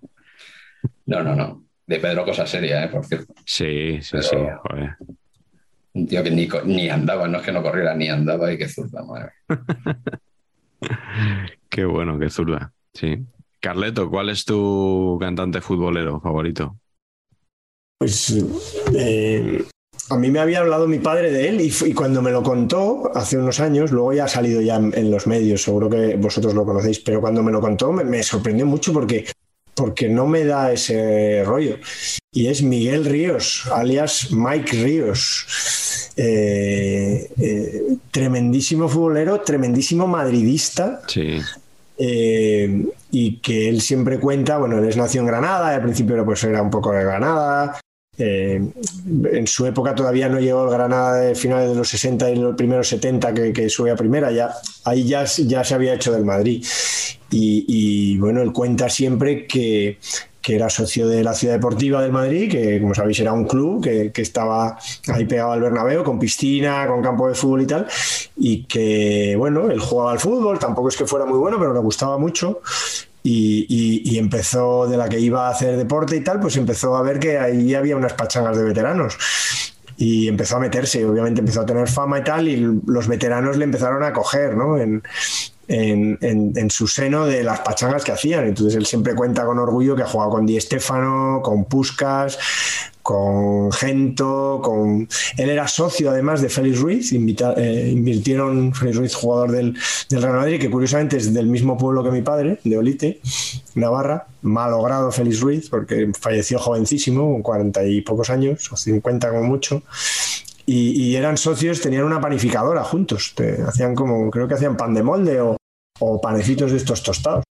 No, 1.07 1.25
no, 1.25 1.35
no. 1.35 1.65
De 1.89 1.99
Pedro 1.99 2.25
cosa 2.25 2.47
seria, 2.47 2.85
¿eh? 2.85 2.89
por 2.89 3.05
cierto. 3.05 3.35
Sí, 3.45 4.01
sí, 4.01 4.11
Pero- 4.13 4.23
sí, 4.23 4.37
joder. 4.63 4.97
Un 5.95 6.07
tío 6.07 6.23
que 6.23 6.31
ni, 6.31 6.49
ni 6.67 6.89
andaba, 6.89 7.27
no 7.27 7.39
es 7.39 7.45
que 7.45 7.51
no 7.51 7.65
corriera, 7.65 7.97
ni 7.97 8.09
andaba 8.09 8.53
y 8.53 8.57
que 8.57 8.69
zurda, 8.69 9.03
madre. 9.03 9.33
Qué 11.69 11.85
bueno, 11.85 12.17
qué 12.21 12.31
zurda. 12.31 12.73
Sí. 12.95 13.27
Carleto, 13.59 14.09
¿cuál 14.09 14.29
es 14.29 14.45
tu 14.45 15.19
cantante 15.21 15.61
futbolero 15.61 16.21
favorito? 16.21 16.79
Pues 17.99 18.37
eh, 18.97 19.65
a 20.11 20.17
mí 20.17 20.31
me 20.31 20.39
había 20.39 20.61
hablado 20.61 20.87
mi 20.87 20.99
padre 20.99 21.31
de 21.31 21.49
él 21.49 21.61
y, 21.61 21.73
y 21.87 21.95
cuando 21.95 22.23
me 22.23 22.31
lo 22.31 22.43
contó 22.43 23.11
hace 23.15 23.37
unos 23.37 23.61
años, 23.61 23.91
luego 23.91 24.13
ya 24.13 24.25
ha 24.25 24.29
salido 24.29 24.61
ya 24.61 24.77
en, 24.77 24.93
en 24.97 25.11
los 25.11 25.27
medios, 25.27 25.63
seguro 25.63 25.91
que 25.91 26.17
vosotros 26.17 26.55
lo 26.55 26.65
conocéis, 26.65 27.01
pero 27.01 27.21
cuando 27.21 27.43
me 27.43 27.53
lo 27.53 27.61
contó 27.61 27.93
me, 27.93 28.05
me 28.05 28.23
sorprendió 28.23 28.67
mucho 28.67 28.93
porque, 28.93 29.27
porque 29.75 30.09
no 30.09 30.27
me 30.27 30.45
da 30.45 30.73
ese 30.73 31.43
rollo. 31.45 31.77
Y 32.33 32.47
es 32.49 32.63
Miguel 32.63 33.05
Ríos, 33.05 33.65
alias 33.73 34.31
Mike 34.31 34.83
Ríos. 34.83 36.13
Eh, 36.17 37.31
eh, 37.41 37.83
tremendísimo 38.11 38.89
futbolero, 38.89 39.41
tremendísimo 39.41 40.07
madridista. 40.07 41.01
Sí. 41.07 41.39
Eh, 41.97 42.87
y 43.11 43.39
que 43.39 43.69
él 43.69 43.81
siempre 43.81 44.19
cuenta, 44.21 44.59
bueno, 44.59 44.79
él 44.79 44.89
es 44.89 44.97
nació 44.97 45.21
en 45.21 45.27
Granada, 45.27 45.75
al 45.75 45.83
principio 45.83 46.25
pues 46.25 46.45
era 46.45 46.63
un 46.63 46.71
poco 46.71 46.93
de 46.93 47.05
Granada, 47.05 47.81
eh, 48.19 48.61
en 49.33 49.47
su 49.47 49.65
época 49.67 49.95
todavía 49.95 50.29
no 50.29 50.41
llegó 50.41 50.65
el 50.65 50.71
Granada 50.71 51.21
de 51.21 51.35
finales 51.37 51.71
de 51.71 51.77
los 51.77 51.89
60 51.89 52.31
y 52.31 52.37
los 52.37 52.57
primeros 52.57 52.89
70 52.89 53.33
que, 53.33 53.53
que 53.53 53.69
sube 53.69 53.93
a 53.93 53.97
primera, 53.97 54.33
ya, 54.33 54.51
ahí 54.85 55.05
ya, 55.05 55.27
se 55.27 55.75
había 55.75 55.95
hecho 55.95 56.13
del 56.13 56.25
Madrid. 56.25 56.65
Y, 57.31 58.17
bueno, 58.19 58.41
él 58.41 58.53
cuenta 58.53 58.89
siempre 58.89 59.47
que, 59.47 59.99
que, 60.41 60.57
era 60.57 60.71
socio 60.71 61.07
de 61.07 61.23
la 61.23 61.35
Ciudad 61.35 61.55
Deportiva 61.55 62.01
del 62.03 62.11
Madrid, 62.11 62.51
que 62.51 62.81
como 62.81 62.95
sabéis 62.95 63.21
era 63.21 63.35
un 63.35 63.45
club 63.45 63.85
que, 63.85 64.11
que, 64.13 64.23
estaba 64.23 64.79
ahí 65.09 65.27
pegado 65.27 65.53
al 65.53 65.61
Bernabéu, 65.61 66.03
con 66.03 66.19
piscina, 66.19 66.87
con 66.87 67.03
campo 67.03 67.29
de 67.29 67.35
fútbol 67.35 67.63
y 67.63 67.67
tal, 67.67 67.87
y 68.37 68.65
que 68.65 69.35
bueno, 69.37 69.71
él 69.71 69.79
jugaba 69.79 70.13
al 70.13 70.19
fútbol, 70.19 70.59
tampoco 70.59 70.89
es 70.89 70.97
que 70.97 71.07
fuera 71.07 71.27
muy 71.27 71.39
bueno, 71.39 71.59
pero 71.59 71.75
le 71.75 71.81
gustaba 71.81 72.17
mucho. 72.17 72.63
Y, 73.23 74.19
empezó 74.19 74.89
de 74.89 74.97
la 74.97 75.09
que 75.09 75.21
iba 75.21 75.47
a 75.47 75.51
hacer 75.51 75.77
deporte 75.77 76.17
y 76.17 76.21
tal, 76.21 76.41
pues 76.41 76.57
empezó 76.57 76.97
a 76.97 77.03
ver 77.03 77.19
que 77.19 77.39
ahí 77.39 77.75
había 77.75 77.97
unas 77.97 78.15
pachangas 78.15 78.57
de 78.57 78.65
veteranos 78.65 79.17
y 79.97 80.29
empezó 80.29 80.57
a 80.57 80.61
meterse, 80.61 81.05
obviamente 81.05 81.41
empezó 81.41 81.61
a 81.61 81.67
tener 81.67 81.89
fama 81.89 82.21
y 82.21 82.25
tal, 82.25 82.49
y 82.49 82.57
los 82.87 83.09
veteranos 83.09 83.57
le 83.57 83.65
empezaron 83.65 84.03
a 84.03 84.13
coger, 84.13 84.57
¿no? 84.57 84.79
En, 84.79 85.03
en, 85.69 86.71
su 86.71 86.87
seno 86.87 87.27
de 87.27 87.43
las 87.43 87.61
pachangas 87.61 88.05
que 88.05 88.13
hacían. 88.13 88.47
Entonces 88.47 88.75
él 88.75 88.87
siempre 88.87 89.15
cuenta 89.15 89.45
con 89.45 89.59
orgullo 89.59 89.95
que 89.97 90.03
ha 90.03 90.07
jugado 90.07 90.31
con 90.31 90.47
Di 90.47 90.57
Estefano, 90.57 91.41
con 91.43 91.67
Puskas, 91.67 92.39
con 93.09 93.73
Gento, 93.73 94.61
con... 94.63 95.09
Él 95.39 95.49
era 95.49 95.67
socio 95.67 96.11
además 96.11 96.43
de 96.43 96.51
Félix 96.51 96.79
Ruiz, 96.79 97.13
invita... 97.13 97.55
eh, 97.57 97.89
invirtieron 97.91 98.75
Félix 98.75 98.99
Ruiz, 98.99 99.15
jugador 99.15 99.51
del, 99.51 99.75
del, 100.11 100.21
Real 100.21 100.37
Madrid, 100.37 100.61
que 100.61 100.69
curiosamente 100.69 101.17
es 101.17 101.33
del 101.33 101.47
mismo 101.47 101.79
pueblo 101.79 102.05
que 102.05 102.11
mi 102.11 102.21
padre, 102.21 102.59
de 102.65 102.77
Olite, 102.77 103.23
Navarra, 103.77 104.27
malogrado 104.43 105.11
Félix 105.11 105.41
Ruiz, 105.41 105.71
porque 105.71 106.11
falleció 106.21 106.59
jovencísimo, 106.59 107.33
con 107.33 107.41
cuarenta 107.41 107.83
y 107.83 108.03
pocos 108.03 108.29
años, 108.29 108.71
o 108.71 108.77
cincuenta 108.77 109.31
como 109.31 109.45
mucho, 109.45 109.83
y, 110.67 111.17
eran 111.17 111.39
socios, 111.39 111.81
tenían 111.81 112.05
una 112.05 112.21
panificadora 112.21 112.85
juntos, 112.85 113.35
hacían 113.67 113.95
como, 113.95 114.31
creo 114.31 114.47
que 114.47 114.53
hacían 114.53 114.77
pan 114.77 114.93
de 114.93 115.03
molde 115.03 115.41
o, 115.41 115.57
o 115.99 116.21
panecitos 116.21 116.73
de 116.73 116.77
estos 116.77 117.03
tostados. 117.03 117.43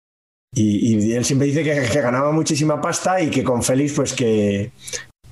Y, 0.54 1.12
él 1.12 1.24
siempre 1.24 1.48
dice 1.48 1.64
que 1.64 2.00
ganaba 2.02 2.30
muchísima 2.30 2.78
pasta 2.78 3.22
y 3.22 3.30
que 3.30 3.42
con 3.42 3.62
Félix, 3.62 3.94
pues 3.94 4.12
que, 4.12 4.70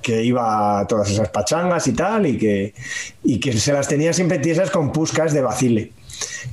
que 0.05 0.23
iba 0.23 0.81
a 0.81 0.85
todas 0.85 1.09
esas 1.09 1.29
pachangas 1.29 1.87
y 1.87 1.93
tal, 1.93 2.27
y 2.27 2.37
que, 2.37 2.75
y 3.23 3.39
que 3.39 3.53
se 3.53 3.73
las 3.73 3.87
tenía 3.87 4.13
siempre 4.13 4.37
tiesas 4.37 4.69
con 4.69 4.91
Puscas 4.91 5.33
de 5.33 5.41
Basile. 5.41 5.93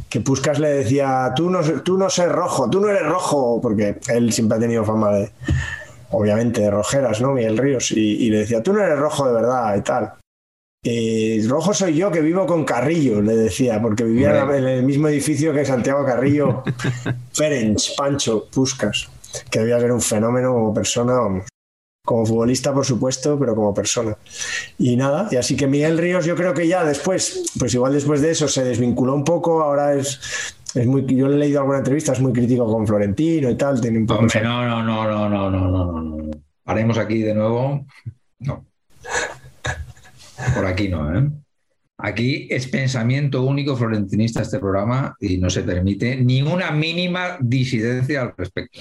Que 0.08 0.20
Puscas 0.20 0.58
le 0.58 0.70
decía, 0.70 1.34
tú 1.36 1.50
no, 1.50 1.60
tú 1.82 1.98
no 1.98 2.08
sé 2.08 2.24
rojo, 2.24 2.70
tú 2.70 2.80
no 2.80 2.88
eres 2.88 3.04
rojo, 3.04 3.60
porque 3.60 3.98
él 4.08 4.32
siempre 4.32 4.56
ha 4.56 4.60
tenido 4.60 4.86
fama 4.86 5.10
de, 5.10 5.30
obviamente, 6.12 6.62
de 6.62 6.70
rojeras, 6.70 7.20
¿no? 7.20 7.32
Miguel 7.32 7.58
Ríos, 7.58 7.90
y, 7.92 8.24
y 8.24 8.30
le 8.30 8.38
decía, 8.38 8.62
tú 8.62 8.72
no 8.72 8.82
eres 8.82 8.98
rojo 8.98 9.26
de 9.26 9.34
verdad 9.34 9.76
y 9.76 9.82
tal. 9.82 10.14
Eh, 10.82 11.44
rojo 11.46 11.74
soy 11.74 11.94
yo 11.94 12.10
que 12.10 12.22
vivo 12.22 12.46
con 12.46 12.64
Carrillo, 12.64 13.20
le 13.20 13.36
decía, 13.36 13.82
porque 13.82 14.04
vivía 14.04 14.40
en 14.56 14.64
el 14.64 14.82
mismo 14.82 15.08
edificio 15.08 15.52
que 15.52 15.66
Santiago 15.66 16.06
Carrillo, 16.06 16.62
Ferenc, 17.34 17.78
Pancho, 17.98 18.48
Puscas, 18.50 19.10
que 19.50 19.58
debía 19.58 19.78
ser 19.78 19.92
un 19.92 20.00
fenómeno 20.00 20.54
como 20.54 20.72
persona, 20.72 21.12
vamos. 21.12 21.51
Como 22.04 22.26
futbolista, 22.26 22.74
por 22.74 22.84
supuesto, 22.84 23.38
pero 23.38 23.54
como 23.54 23.72
persona. 23.72 24.16
Y 24.78 24.96
nada, 24.96 25.28
y 25.30 25.36
así 25.36 25.56
que 25.56 25.68
Miguel 25.68 25.98
Ríos, 25.98 26.24
yo 26.24 26.34
creo 26.34 26.52
que 26.52 26.66
ya 26.66 26.84
después, 26.84 27.44
pues 27.58 27.72
igual 27.74 27.92
después 27.92 28.20
de 28.20 28.32
eso 28.32 28.48
se 28.48 28.64
desvinculó 28.64 29.14
un 29.14 29.22
poco, 29.22 29.62
ahora 29.62 29.94
es, 29.94 30.56
es 30.74 30.86
muy, 30.86 31.06
yo 31.06 31.28
le 31.28 31.36
he 31.36 31.38
leído 31.38 31.60
alguna 31.60 31.78
entrevista, 31.78 32.12
es 32.12 32.20
muy 32.20 32.32
crítico 32.32 32.66
con 32.66 32.86
Florentino 32.86 33.48
y 33.48 33.54
tal, 33.56 33.80
tiene 33.80 33.98
un 33.98 34.06
poco 34.06 34.20
Hombre, 34.20 34.42
no, 34.42 34.66
no, 34.66 34.82
no, 34.82 35.06
no, 35.06 35.28
no, 35.28 35.50
no, 35.50 35.70
no, 35.70 36.02
no. 36.02 36.30
Paremos 36.64 36.98
aquí 36.98 37.22
de 37.22 37.34
nuevo. 37.34 37.86
No. 38.40 38.66
Por 40.54 40.66
aquí 40.66 40.88
no, 40.88 41.18
¿eh? 41.18 41.30
Aquí 41.98 42.48
es 42.50 42.66
pensamiento 42.66 43.44
único 43.44 43.76
florentinista 43.76 44.42
este 44.42 44.58
programa 44.58 45.14
y 45.20 45.38
no 45.38 45.48
se 45.48 45.62
permite 45.62 46.16
ni 46.16 46.42
una 46.42 46.72
mínima 46.72 47.38
disidencia 47.40 48.22
al 48.22 48.34
respecto. 48.36 48.80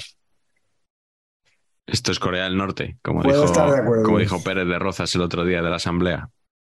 Esto 1.92 2.12
es 2.12 2.20
Corea 2.20 2.46
del 2.46 2.58
Norte, 2.58 2.98
como, 3.04 3.22
Puedo 3.22 3.42
dijo, 3.42 3.52
estar 3.52 3.72
de 3.72 3.80
acuerdo. 3.80 4.04
como 4.04 4.20
dijo 4.20 4.42
Pérez 4.44 4.68
de 4.68 4.80
Rozas 4.80 5.14
el 5.16 5.22
otro 5.22 5.44
día 5.46 5.62
de 5.62 5.70
la 5.70 5.76
Asamblea. 5.76 6.30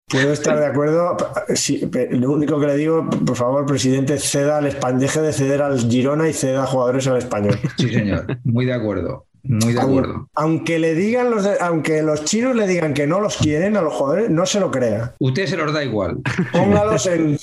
Puedo 0.08 0.32
estar 0.32 0.58
de 0.60 0.66
acuerdo. 0.66 1.16
Sí, 1.54 1.90
lo 2.10 2.30
único 2.30 2.60
que 2.60 2.66
le 2.68 2.76
digo, 2.76 3.08
por 3.10 3.34
favor, 3.36 3.66
presidente, 3.66 4.18
ceda 4.18 4.58
al 4.58 4.66
Español, 4.66 5.00
deje 5.00 5.20
de 5.20 5.32
ceder 5.32 5.62
al 5.62 5.78
Girona 5.80 6.28
y 6.28 6.32
ceda 6.32 6.64
jugadores 6.66 7.06
al 7.08 7.16
español. 7.16 7.58
Sí, 7.76 7.88
señor. 7.92 8.24
Muy 8.44 8.66
de 8.66 8.74
acuerdo. 8.74 9.26
Muy 9.42 9.72
de 9.74 9.80
acuerdo. 9.80 10.28
Aunque 10.34 10.78
le 10.80 10.94
digan 10.94 11.30
los 11.30 11.44
de- 11.44 11.56
aunque 11.60 12.02
los 12.02 12.24
chinos 12.24 12.54
le 12.56 12.66
digan 12.66 12.94
que 12.94 13.06
no 13.06 13.20
los 13.20 13.36
quieren 13.36 13.76
a 13.76 13.80
los 13.82 13.94
jugadores, 13.94 14.28
no 14.30 14.44
se 14.44 14.58
lo 14.60 14.70
crea. 14.72 15.14
Usted 15.20 15.46
se 15.46 15.56
los 15.56 15.72
da 15.72 15.82
igual. 15.84 16.18
Póngalos 16.52 17.06
en 17.06 17.38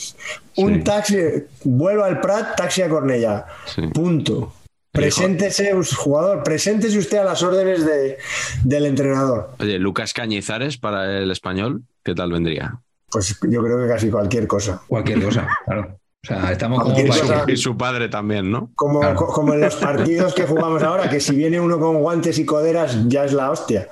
un 0.58 0.76
Sí. 0.76 0.84
taxi, 0.84 1.18
vuelo 1.64 2.04
al 2.04 2.20
Prat, 2.22 2.56
taxi 2.58 2.82
a 2.82 2.90
Cornella. 2.90 3.46
Sí. 3.66 3.84
Punto. 3.94 4.54
Preséntese, 4.94 5.74
jugador, 5.98 6.44
preséntese 6.44 6.98
usted 7.00 7.18
a 7.18 7.24
las 7.24 7.42
órdenes 7.42 7.84
de- 7.86 8.18
del 8.64 8.86
entrenador. 8.86 9.50
Oye, 9.60 9.80
Lucas 9.80 10.14
Cañizares 10.14 10.78
para 10.78 11.18
el 11.20 11.32
español, 11.32 11.82
¿qué 12.04 12.14
tal 12.14 12.32
vendría? 12.32 12.80
Pues 13.12 13.38
yo 13.42 13.64
creo 13.64 13.82
que 13.82 13.88
casi 13.88 14.10
cualquier 14.12 14.46
cosa. 14.48 14.82
Cualquier 14.88 15.24
cosa, 15.24 15.48
claro. 15.66 15.98
O 16.24 16.28
sea, 16.28 16.52
estamos 16.54 16.82
como 16.82 16.96
cosa. 17.08 17.44
Y 17.48 17.58
su 17.58 17.76
padre 17.76 18.08
también, 18.08 18.50
¿no? 18.50 18.72
Como, 18.76 19.02
Claro. 19.02 19.16
co- 19.18 19.28
como 19.28 19.54
en 19.56 19.62
los 19.62 19.76
partidos 19.76 20.34
que 20.34 20.46
jugamos 20.46 20.82
ahora, 20.84 21.10
que 21.10 21.20
si 21.20 21.36
viene 21.36 21.60
uno 21.60 21.78
con 21.80 21.98
guantes 22.00 22.38
y 22.40 22.46
coderas, 22.46 22.96
ya 23.10 23.26
es 23.26 23.34
la 23.34 23.52
hostia. 23.52 23.90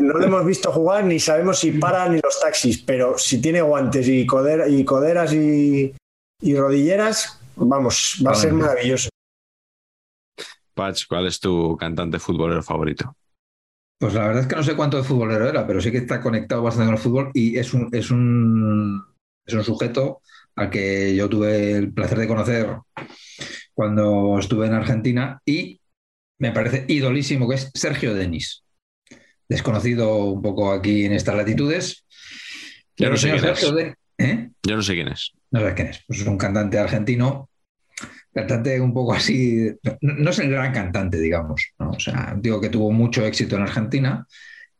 No 0.00 0.12
lo 0.14 0.24
hemos 0.26 0.44
visto 0.44 0.70
jugar 0.72 1.04
ni 1.04 1.18
sabemos 1.18 1.58
si 1.60 1.72
para 1.72 2.06
ni 2.08 2.20
los 2.20 2.38
taxis, 2.40 2.78
pero 2.82 3.16
si 3.18 3.40
tiene 3.40 3.62
guantes 3.62 4.06
y, 4.08 4.26
codera- 4.26 4.68
y 4.68 4.84
coderas 4.84 5.32
y, 5.32 5.94
y 6.42 6.56
rodilleras, 6.56 7.38
vamos, 7.56 8.22
va 8.26 8.32
a 8.32 8.34
ser 8.34 8.52
maravilloso. 8.52 9.08
Patch, 10.76 11.06
¿cuál 11.08 11.26
es 11.26 11.40
tu 11.40 11.76
cantante 11.76 12.18
futbolero 12.18 12.62
favorito? 12.62 13.16
Pues 13.98 14.12
la 14.12 14.26
verdad 14.26 14.42
es 14.42 14.46
que 14.46 14.56
no 14.56 14.62
sé 14.62 14.76
cuánto 14.76 14.98
de 14.98 15.02
futbolero 15.02 15.48
era, 15.48 15.66
pero 15.66 15.80
sí 15.80 15.90
que 15.90 15.98
está 15.98 16.20
conectado 16.20 16.62
bastante 16.62 16.86
con 16.86 16.94
el 16.96 17.00
fútbol 17.00 17.30
y 17.32 17.56
es 17.56 17.72
un, 17.72 17.88
es 17.92 18.10
un, 18.10 19.02
es 19.46 19.54
un 19.54 19.64
sujeto 19.64 20.20
al 20.54 20.68
que 20.68 21.16
yo 21.16 21.30
tuve 21.30 21.72
el 21.72 21.92
placer 21.92 22.18
de 22.18 22.28
conocer 22.28 22.76
cuando 23.72 24.38
estuve 24.38 24.66
en 24.66 24.74
Argentina 24.74 25.40
y 25.46 25.80
me 26.38 26.52
parece 26.52 26.84
idolísimo, 26.88 27.48
que 27.48 27.54
es 27.54 27.70
Sergio 27.74 28.14
Denis. 28.14 28.62
Desconocido 29.48 30.24
un 30.24 30.42
poco 30.42 30.72
aquí 30.72 31.06
en 31.06 31.12
estas 31.12 31.36
latitudes. 31.36 32.04
Yo 32.96 33.08
no 33.08 33.16
sé 33.16 33.30
quién 33.30 33.44
es. 33.46 33.96
¿Eh? 34.18 34.50
Yo 34.66 34.76
no 34.76 34.82
sé 34.82 34.94
quién 34.94 35.08
es. 35.08 35.32
No 35.50 35.60
sabes 35.60 35.74
quién 35.74 35.88
es. 35.88 36.04
Pues 36.06 36.20
es 36.20 36.26
un 36.26 36.36
cantante 36.36 36.78
argentino, 36.78 37.48
cantante 38.36 38.78
un 38.80 38.92
poco 38.92 39.14
así. 39.14 39.72
No, 40.02 40.30
es 40.30 40.38
el 40.38 40.50
gran 40.50 40.72
cantante, 40.72 41.18
digamos. 41.18 41.72
¿no? 41.78 41.90
O 41.90 42.00
sea, 42.00 42.36
digo 42.38 42.60
que 42.60 42.68
tuvo 42.68 42.92
mucho 42.92 43.24
éxito 43.24 43.56
en 43.56 43.62
Argentina, 43.62 44.26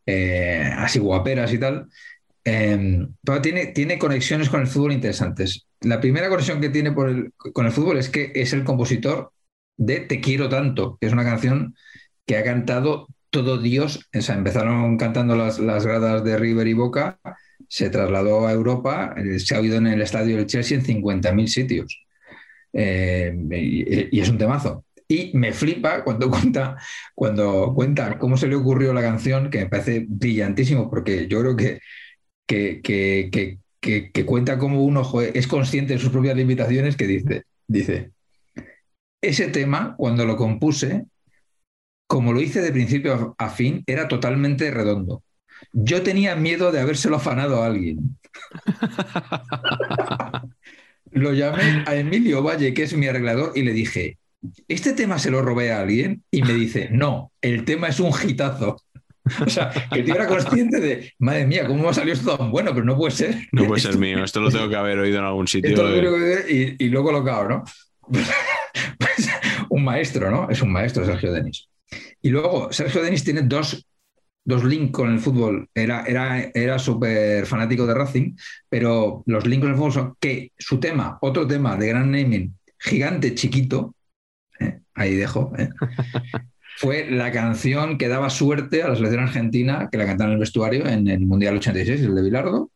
eh, 0.05 0.71
así 0.77 0.99
guaperas 0.99 1.53
y 1.55 1.59
tal. 1.59 1.89
Eh, 2.45 3.07
pero 3.25 3.41
tiene, 3.41 3.67
tiene 3.69 3.99
conexiones 3.99 4.51
con 4.51 4.61
el 4.61 4.67
fútbol 4.67 4.93
interesantes. 4.93 5.67
La 5.81 6.01
primera 6.01 6.29
conexión 6.29 6.61
que 6.61 6.69
tiene 6.69 6.95
con 6.95 7.67
el 7.67 7.73
fútbol 7.73 7.97
es 7.97 8.11
que 8.11 8.31
es 8.35 8.53
el 8.53 8.63
compositor 8.63 9.33
de 9.79 10.01
Te 10.01 10.21
quiero 10.21 10.49
tanto, 10.49 10.99
que 11.01 11.07
es 11.07 11.13
una 11.13 11.25
canción 11.25 11.75
que 12.27 12.37
ha 12.37 12.45
cantado 12.45 13.09
todo 13.31 13.59
Dios. 13.59 14.07
O 14.15 14.21
sea, 14.21 14.35
empezaron 14.35 14.99
cantando 14.99 15.35
las, 15.35 15.59
las 15.59 15.87
gradas 15.87 16.23
de 16.25 16.37
River 16.37 16.67
y 16.69 16.75
Boca, 16.75 17.19
se 17.69 17.89
trasladó 17.89 18.47
a 18.47 18.53
Europa, 18.53 19.15
eh, 19.17 19.39
se 19.39 19.55
ha 19.55 19.61
oído 19.61 19.77
en 19.77 19.87
el 19.87 20.03
estadio 20.03 20.37
del 20.37 20.47
Chelsea 20.47 20.79
en 20.79 20.85
50.000 20.85 21.47
sitios. 21.47 22.06
Eh, 22.79 23.35
y, 24.11 24.21
es 24.21 24.29
un 24.29 24.37
temazo. 24.37 24.85
Y 25.09 25.31
me 25.35 25.53
flipa 25.53 26.05
cuando 26.05 26.31
cuenta, 26.31 26.77
cuando 27.15 27.73
cuenta 27.75 28.19
cómo 28.19 28.37
se 28.37 28.49
le 28.49 28.57
ocurrió 28.57 28.93
la 28.93 29.03
canción, 29.03 29.51
que 29.51 29.61
me 29.61 29.67
parece 29.67 30.05
brillantísimo, 30.07 30.91
porque 30.91 31.27
yo 31.27 31.41
creo 31.41 31.57
que, 31.57 31.81
que, 32.47 32.81
que, 32.83 33.59
que, 33.81 34.27
cuenta 34.27 34.59
cómo 34.59 34.85
uno 34.85 35.09
es 35.21 35.47
consciente 35.47 35.95
de 35.95 36.01
sus 36.01 36.11
propias 36.11 36.37
limitaciones, 36.37 36.97
que 36.97 37.07
dice, 37.07 37.45
dice, 37.67 38.11
ese 39.23 39.49
tema, 39.49 39.95
cuando 39.97 40.25
lo 40.27 40.37
compuse, 40.37 41.07
como 42.07 42.33
lo 42.33 42.41
hice 42.41 42.61
de 42.61 42.73
principio 42.73 43.35
a 43.39 43.51
fin, 43.51 43.83
era 43.87 44.09
totalmente 44.09 44.71
redondo. 44.71 45.23
Yo 45.73 46.03
tenía 46.03 46.37
miedo 46.37 46.71
de 46.73 46.81
habérselo 46.81 47.17
afanado 47.17 47.63
a 47.63 47.67
alguien. 47.67 48.19
Lo 51.17 51.33
llamé 51.33 51.83
a 51.87 51.95
Emilio 51.97 52.43
Valle, 52.43 52.75
que 52.75 52.83
es 52.83 52.95
mi 52.95 53.07
arreglador, 53.07 53.53
y 53.55 53.63
le 53.63 53.73
dije, 53.73 54.19
¿este 54.69 54.93
tema 54.93 55.19
se 55.19 55.31
lo 55.31 55.41
robé 55.41 55.73
a 55.73 55.81
alguien? 55.81 56.23
Y 56.31 56.43
me 56.43 56.53
dice, 56.53 56.89
no, 56.93 57.33
el 57.41 57.65
tema 57.65 57.89
es 57.89 58.01
un 58.01 58.13
hitazo. 58.27 58.77
O 59.45 59.51
sea, 59.51 59.71
que 59.71 59.99
el 59.99 60.05
tío 60.05 60.15
era 60.15 60.29
consciente 60.29 60.79
de, 60.79 61.13
madre 61.19 61.49
mía, 61.49 61.67
¿cómo 61.67 61.83
me 61.83 61.89
ha 61.89 61.93
salido 61.93 62.15
esto 62.15 62.37
tan 62.37 62.49
bueno? 62.53 62.71
Pero 62.73 62.85
no 62.85 62.97
puede 62.97 63.11
ser. 63.11 63.35
No 63.51 63.67
puede 63.67 63.81
ser 63.81 63.99
mío. 63.99 64.23
Esto 64.23 64.41
lo 64.41 64.51
tengo 64.53 64.69
que 64.69 64.77
haber 64.77 65.01
oído 65.01 65.19
en 65.19 65.25
algún 65.25 65.49
sitio. 65.49 65.71
Esto 65.71 65.89
es 65.89 66.05
lo 66.05 66.15
que- 66.15 66.77
y, 66.79 66.85
y 66.85 66.89
lo 66.91 67.01
he 67.01 67.03
colocado, 67.03 67.49
¿no? 67.49 67.65
Pues, 68.99 69.29
un 69.71 69.83
maestro, 69.83 70.31
¿no? 70.31 70.49
Es 70.49 70.63
un 70.63 70.71
maestro, 70.71 71.05
Sergio 71.05 71.33
Denis. 71.33 71.67
Y 72.23 72.29
luego, 72.29 72.73
Sergio 72.73 73.03
Denis 73.03 73.25
tiene 73.25 73.43
dos, 73.43 73.85
dos 74.47 74.65
links 74.65 74.93
con 74.93 75.13
el 75.13 75.19
fútbol. 75.19 75.69
Era, 75.75 76.05
era, 76.07 76.41
era 76.55 76.79
súper 76.79 77.45
fanático 77.47 77.85
de 77.87 77.95
Racing, 77.95 78.37
pero 78.69 79.23
los 79.27 79.45
links 79.45 79.65
con 79.65 79.71
el 79.73 79.77
fútbol 79.77 79.93
son 79.93 80.15
que 80.19 80.53
su 80.57 80.79
tema, 80.81 81.19
otro 81.21 81.47
tema 81.47 81.77
de 81.77 81.89
gran 81.89 82.11
naming, 82.11 82.57
gigante 82.79 83.35
chiquito, 83.35 83.95
¿eh? 84.61 84.81
ahí 84.95 85.15
dejo, 85.17 85.53
¿eh? 85.59 85.69
fue 86.77 87.11
la 87.11 87.33
canción 87.33 87.99
que 87.99 88.07
daba 88.07 88.31
suerte 88.31 88.83
a 88.83 88.89
la 88.89 88.97
selección 88.97 89.25
argentina, 89.25 89.89
que 89.91 89.99
la 89.99 90.07
cantaron 90.07 90.33
en 90.33 90.35
el 90.35 90.41
vestuario 90.41 90.87
en 90.87 91.09
el 91.09 91.27
Mundial 91.27 91.57
86, 91.57 92.03
el 92.03 92.15
de 92.15 92.23
Bilardo. 92.23 92.71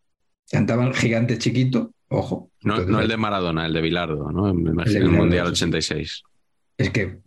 Cantaban 0.51 0.93
gigante 0.93 1.39
chiquito, 1.39 1.93
ojo. 2.09 2.51
No, 2.63 2.75
Entonces, 2.75 2.93
no 2.93 3.01
el 3.01 3.09
de 3.09 3.17
Maradona, 3.17 3.67
el 3.67 3.73
de 3.73 3.81
Bilardo, 3.81 4.33
¿no? 4.33 4.53
Me 4.53 4.71
imagino, 4.71 5.05
El 5.05 5.11
Mundial 5.11 5.47
sí. 5.47 5.65
86. 5.65 6.23
Es 6.79 6.91
que 6.91 7.21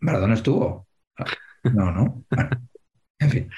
Maradona 0.00 0.34
estuvo. 0.34 0.86
No, 1.72 1.90
no. 1.90 2.24
Bueno, 2.28 2.50
en 3.18 3.30
fin. 3.30 3.50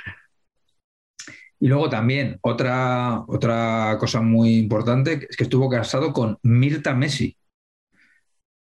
Y 1.60 1.68
luego 1.68 1.88
también 1.90 2.38
otra, 2.42 3.24
otra 3.26 3.96
cosa 3.98 4.20
muy 4.20 4.56
importante 4.56 5.26
es 5.28 5.36
que 5.36 5.44
estuvo 5.44 5.68
casado 5.68 6.12
con 6.12 6.38
Mirta 6.42 6.94
Messi, 6.94 7.36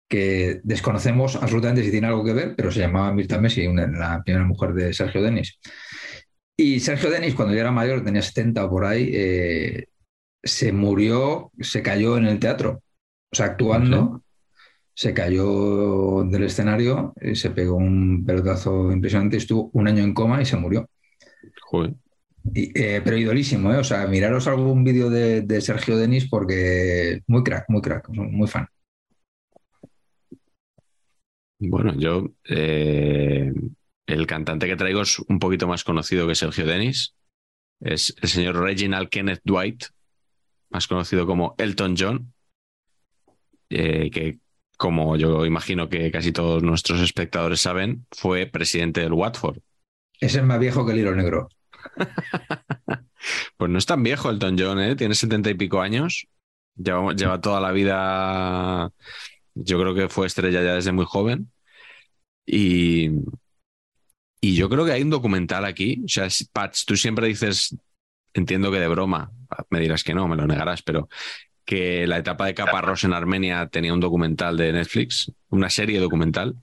que 0.09 0.61
desconocemos 0.65 1.36
absolutamente 1.36 1.82
si 1.82 1.90
tiene 1.90 2.06
algo 2.06 2.24
que 2.24 2.32
ver, 2.35 2.55
pero 2.56 2.70
se 2.70 2.81
llamaba 2.81 3.12
Mirta 3.12 3.39
Messi, 3.40 3.66
una- 3.66 3.86
la 3.86 4.23
primera 4.23 4.44
mujer 4.44 4.73
de 4.74 4.93
Sergio 4.93 5.23
Denis. 5.23 5.59
Y 6.56 6.81
Sergio 6.81 7.11
Denis, 7.11 7.35
cuando 7.35 7.55
ya 7.55 7.62
era 7.62 7.73
mayor, 7.73 8.05
tenía 8.05 8.23
70 8.23 8.65
o 8.65 8.70
por 8.70 8.85
ahí, 8.85 9.11
eh, 9.12 9.86
se 10.43 10.73
murió, 10.73 11.52
se 11.61 11.82
cayó 11.82 12.16
en 12.19 12.27
el 12.27 12.39
teatro. 12.39 12.82
O 13.32 13.36
sea, 13.36 13.47
actuando, 13.47 14.23
se 14.94 15.15
cayó 15.15 16.24
del 16.24 16.44
escenario, 16.44 17.15
y 17.20 17.36
se 17.36 17.51
pegó 17.51 17.77
un 17.77 18.24
pelotazo 18.27 18.93
impresionante, 18.93 19.39
estuvo 19.39 19.70
un 19.74 19.89
año 19.89 20.05
en 20.05 20.15
coma 20.15 20.43
y 20.43 20.47
se 20.47 20.56
murió. 20.56 20.89
Joder. 21.70 21.94
Eh, 22.55 23.01
pero 23.03 23.16
idolísimo, 23.16 23.73
¿eh? 23.73 23.79
O 23.79 23.85
sea, 23.85 24.07
miraros 24.07 24.47
algún 24.47 24.85
vídeo 24.85 25.09
de, 25.09 25.43
de 25.43 25.61
Sergio 25.61 25.97
Denis 25.97 26.29
porque 26.29 27.23
muy 27.27 27.43
crack, 27.43 27.65
muy 27.69 27.81
crack, 27.81 28.09
muy 28.11 28.47
fan. 28.49 28.66
Bueno, 31.59 31.95
yo 31.97 32.31
eh, 32.49 33.53
el 34.07 34.27
cantante 34.27 34.66
que 34.66 34.77
traigo 34.77 35.03
es 35.03 35.19
un 35.21 35.39
poquito 35.39 35.66
más 35.66 35.85
conocido 35.85 36.27
que 36.27 36.35
Sergio 36.35 36.66
Denis. 36.66 37.15
Es 37.81 38.15
el 38.21 38.29
señor 38.29 38.57
Reginald 38.57 39.09
Kenneth 39.09 39.41
Dwight, 39.45 39.85
más 40.71 40.87
conocido 40.87 41.27
como 41.27 41.55
Elton 41.59 41.95
John, 41.99 42.33
eh, 43.71 44.11
que 44.11 44.39
como 44.77 45.16
yo 45.16 45.47
imagino 45.47 45.89
que 45.89 46.11
casi 46.11 46.33
todos 46.33 46.62
nuestros 46.62 47.01
espectadores 47.01 47.61
saben, 47.61 48.07
fue 48.11 48.47
presidente 48.47 49.01
del 49.01 49.12
Watford. 49.12 49.59
Ese 50.21 50.39
es 50.39 50.45
más 50.45 50.59
viejo 50.59 50.85
que 50.85 50.93
el 50.93 50.99
hilo 50.99 51.15
negro. 51.15 51.49
Pues 53.57 53.71
no 53.71 53.79
es 53.79 53.87
tan 53.87 54.03
viejo 54.03 54.31
Elton 54.31 54.57
John, 54.59 54.81
¿eh? 54.81 54.97
tiene 54.97 55.15
setenta 55.15 55.51
y 55.51 55.55
pico 55.55 55.81
años. 55.81 56.27
Lleva, 56.77 57.15
lleva 57.15 57.41
toda 57.41 57.61
la 57.61 57.73
vida. 57.73 58.91
Yo 59.55 59.81
creo 59.81 59.95
que 59.95 60.09
fue 60.09 60.27
estrella 60.27 60.62
ya 60.62 60.75
desde 60.75 60.93
muy 60.93 61.05
joven. 61.07 61.51
Y, 62.45 63.11
y 64.41 64.57
yo 64.57 64.69
creo 64.69 64.85
que 64.85 64.93
hay 64.93 65.03
un 65.03 65.11
documental 65.11 65.65
aquí. 65.65 66.03
O 66.05 66.09
sea, 66.09 66.29
Patch, 66.53 66.85
tú 66.85 66.97
siempre 66.97 67.29
dices, 67.29 67.77
entiendo 68.35 68.71
que 68.71 68.81
de 68.81 68.89
broma, 68.89 69.31
me 69.71 69.81
dirás 69.81 70.05
que 70.05 70.15
no, 70.15 70.29
me 70.29 70.37
lo 70.37 70.47
negarás, 70.47 70.83
pero 70.83 71.09
que 71.65 72.07
la 72.07 72.19
etapa 72.19 72.47
de 72.47 72.55
Caparrós 72.55 73.05
en 73.05 73.15
Armenia 73.15 73.69
tenía 73.69 73.95
un 73.95 74.01
documental 74.01 74.57
de 74.57 74.73
Netflix, 74.73 75.33
una 75.49 75.71
serie 75.71 75.99
documental. 75.99 76.57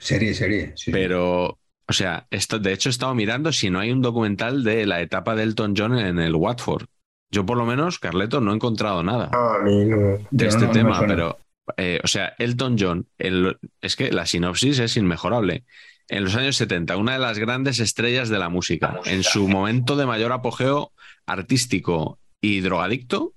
Serie, 0.00 0.34
serie. 0.34 0.72
sí. 0.74 0.90
Pero, 0.90 1.60
o 1.88 1.92
sea, 1.92 2.26
esto, 2.30 2.58
de 2.58 2.72
hecho 2.72 2.88
he 2.88 2.90
estado 2.92 3.14
mirando 3.14 3.52
si 3.52 3.70
no 3.70 3.80
hay 3.80 3.90
un 3.92 4.02
documental 4.02 4.62
de 4.64 4.86
la 4.86 5.00
etapa 5.00 5.34
de 5.34 5.42
Elton 5.42 5.74
John 5.76 5.98
en 5.98 6.18
el 6.18 6.34
Watford. 6.34 6.86
Yo 7.30 7.44
por 7.46 7.56
lo 7.56 7.64
menos, 7.64 7.98
Carleto, 7.98 8.40
no 8.40 8.52
he 8.52 8.54
encontrado 8.54 9.02
nada 9.02 9.30
no. 9.32 9.64
de 9.64 10.20
Yo 10.30 10.46
este 10.46 10.60
no- 10.60 10.66
no 10.66 10.72
me 10.72 10.72
tema, 10.74 11.00
pero, 11.06 11.38
eh, 11.76 12.00
o 12.04 12.06
sea, 12.06 12.34
Elton 12.38 12.76
John, 12.78 13.06
el- 13.18 13.56
es 13.80 13.96
que 13.96 14.12
la 14.12 14.26
sinopsis 14.26 14.78
es 14.78 14.96
inmejorable. 14.96 15.64
En 16.08 16.24
los 16.24 16.34
años 16.36 16.56
70, 16.56 16.96
una 16.98 17.12
de 17.14 17.18
las 17.18 17.38
grandes 17.38 17.78
estrellas 17.80 18.28
de 18.28 18.38
la 18.38 18.48
música, 18.50 18.88
La 18.88 18.92
música. 18.98 19.14
en 19.14 19.22
su 19.22 19.48
momento 19.48 19.96
de 19.96 20.04
mayor 20.04 20.32
apogeo 20.32 20.92
artístico 21.26 22.18
y 22.40 22.60
drogadicto, 22.60 23.32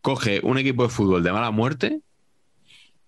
coge 0.00 0.40
un 0.42 0.58
equipo 0.58 0.82
de 0.82 0.88
fútbol 0.90 1.22
de 1.22 1.32
mala 1.32 1.50
muerte 1.50 2.00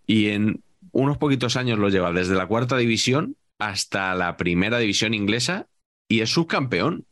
y 0.06 0.28
en 0.28 0.62
unos 0.92 1.18
poquitos 1.18 1.56
años 1.56 1.78
lo 1.78 1.88
lleva 1.90 2.12
desde 2.12 2.34
la 2.36 2.46
cuarta 2.46 2.76
división 2.76 3.36
hasta 3.58 4.14
la 4.14 4.36
primera 4.36 4.78
división 4.78 5.14
inglesa 5.14 5.66
y 6.08 6.20
es 6.20 6.30
subcampeón. 6.30 7.04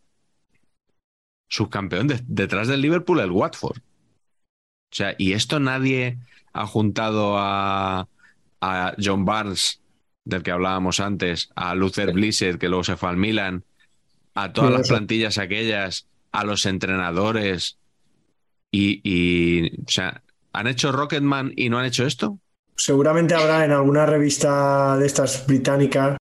Subcampeón 1.49 2.09
de- 2.09 2.21
detrás 2.27 2.69
del 2.69 2.81
Liverpool, 2.81 3.21
el 3.21 3.31
Watford. 3.31 3.79
O 3.79 4.97
sea, 4.97 5.15
y 5.19 5.33
esto 5.33 5.61
nadie 5.61 6.19
ha 6.53 6.67
juntado 6.67 7.37
a, 7.39 8.09
a 8.61 8.95
John 9.03 9.25
Barnes, 9.25 9.81
del 10.25 10.43
que 10.43 10.51
hablábamos 10.53 11.01
antes, 11.01 11.51
a 11.57 11.75
Luther 11.75 12.13
Blissett, 12.13 12.59
que 12.59 12.69
luego 12.69 12.85
se 12.85 12.97
fue 12.97 13.09
al 13.11 13.17
Milan, 13.17 13.65
a 14.35 14.53
todas 14.53 14.71
Sí, 14.71 14.73
las 14.73 14.81
eso. 14.83 14.95
plantillas 14.95 15.39
aquellas, 15.39 16.07
a 16.33 16.45
los 16.45 16.67
entrenadores. 16.67 17.79
Y, 18.71 19.01
y, 19.05 19.81
o 19.83 19.89
sea, 19.91 20.23
¿han 20.53 20.67
hecho 20.67 20.93
Rocketman 20.93 21.53
y 21.57 21.69
no 21.69 21.79
han 21.79 21.87
hecho 21.87 22.07
esto? 22.07 22.39
Seguramente 22.77 23.35
habrá 23.35 23.65
en 23.65 23.71
alguna 23.73 24.07
revista 24.07 24.97
de 24.99 25.07
estas 25.07 25.47
británicas 25.47 26.17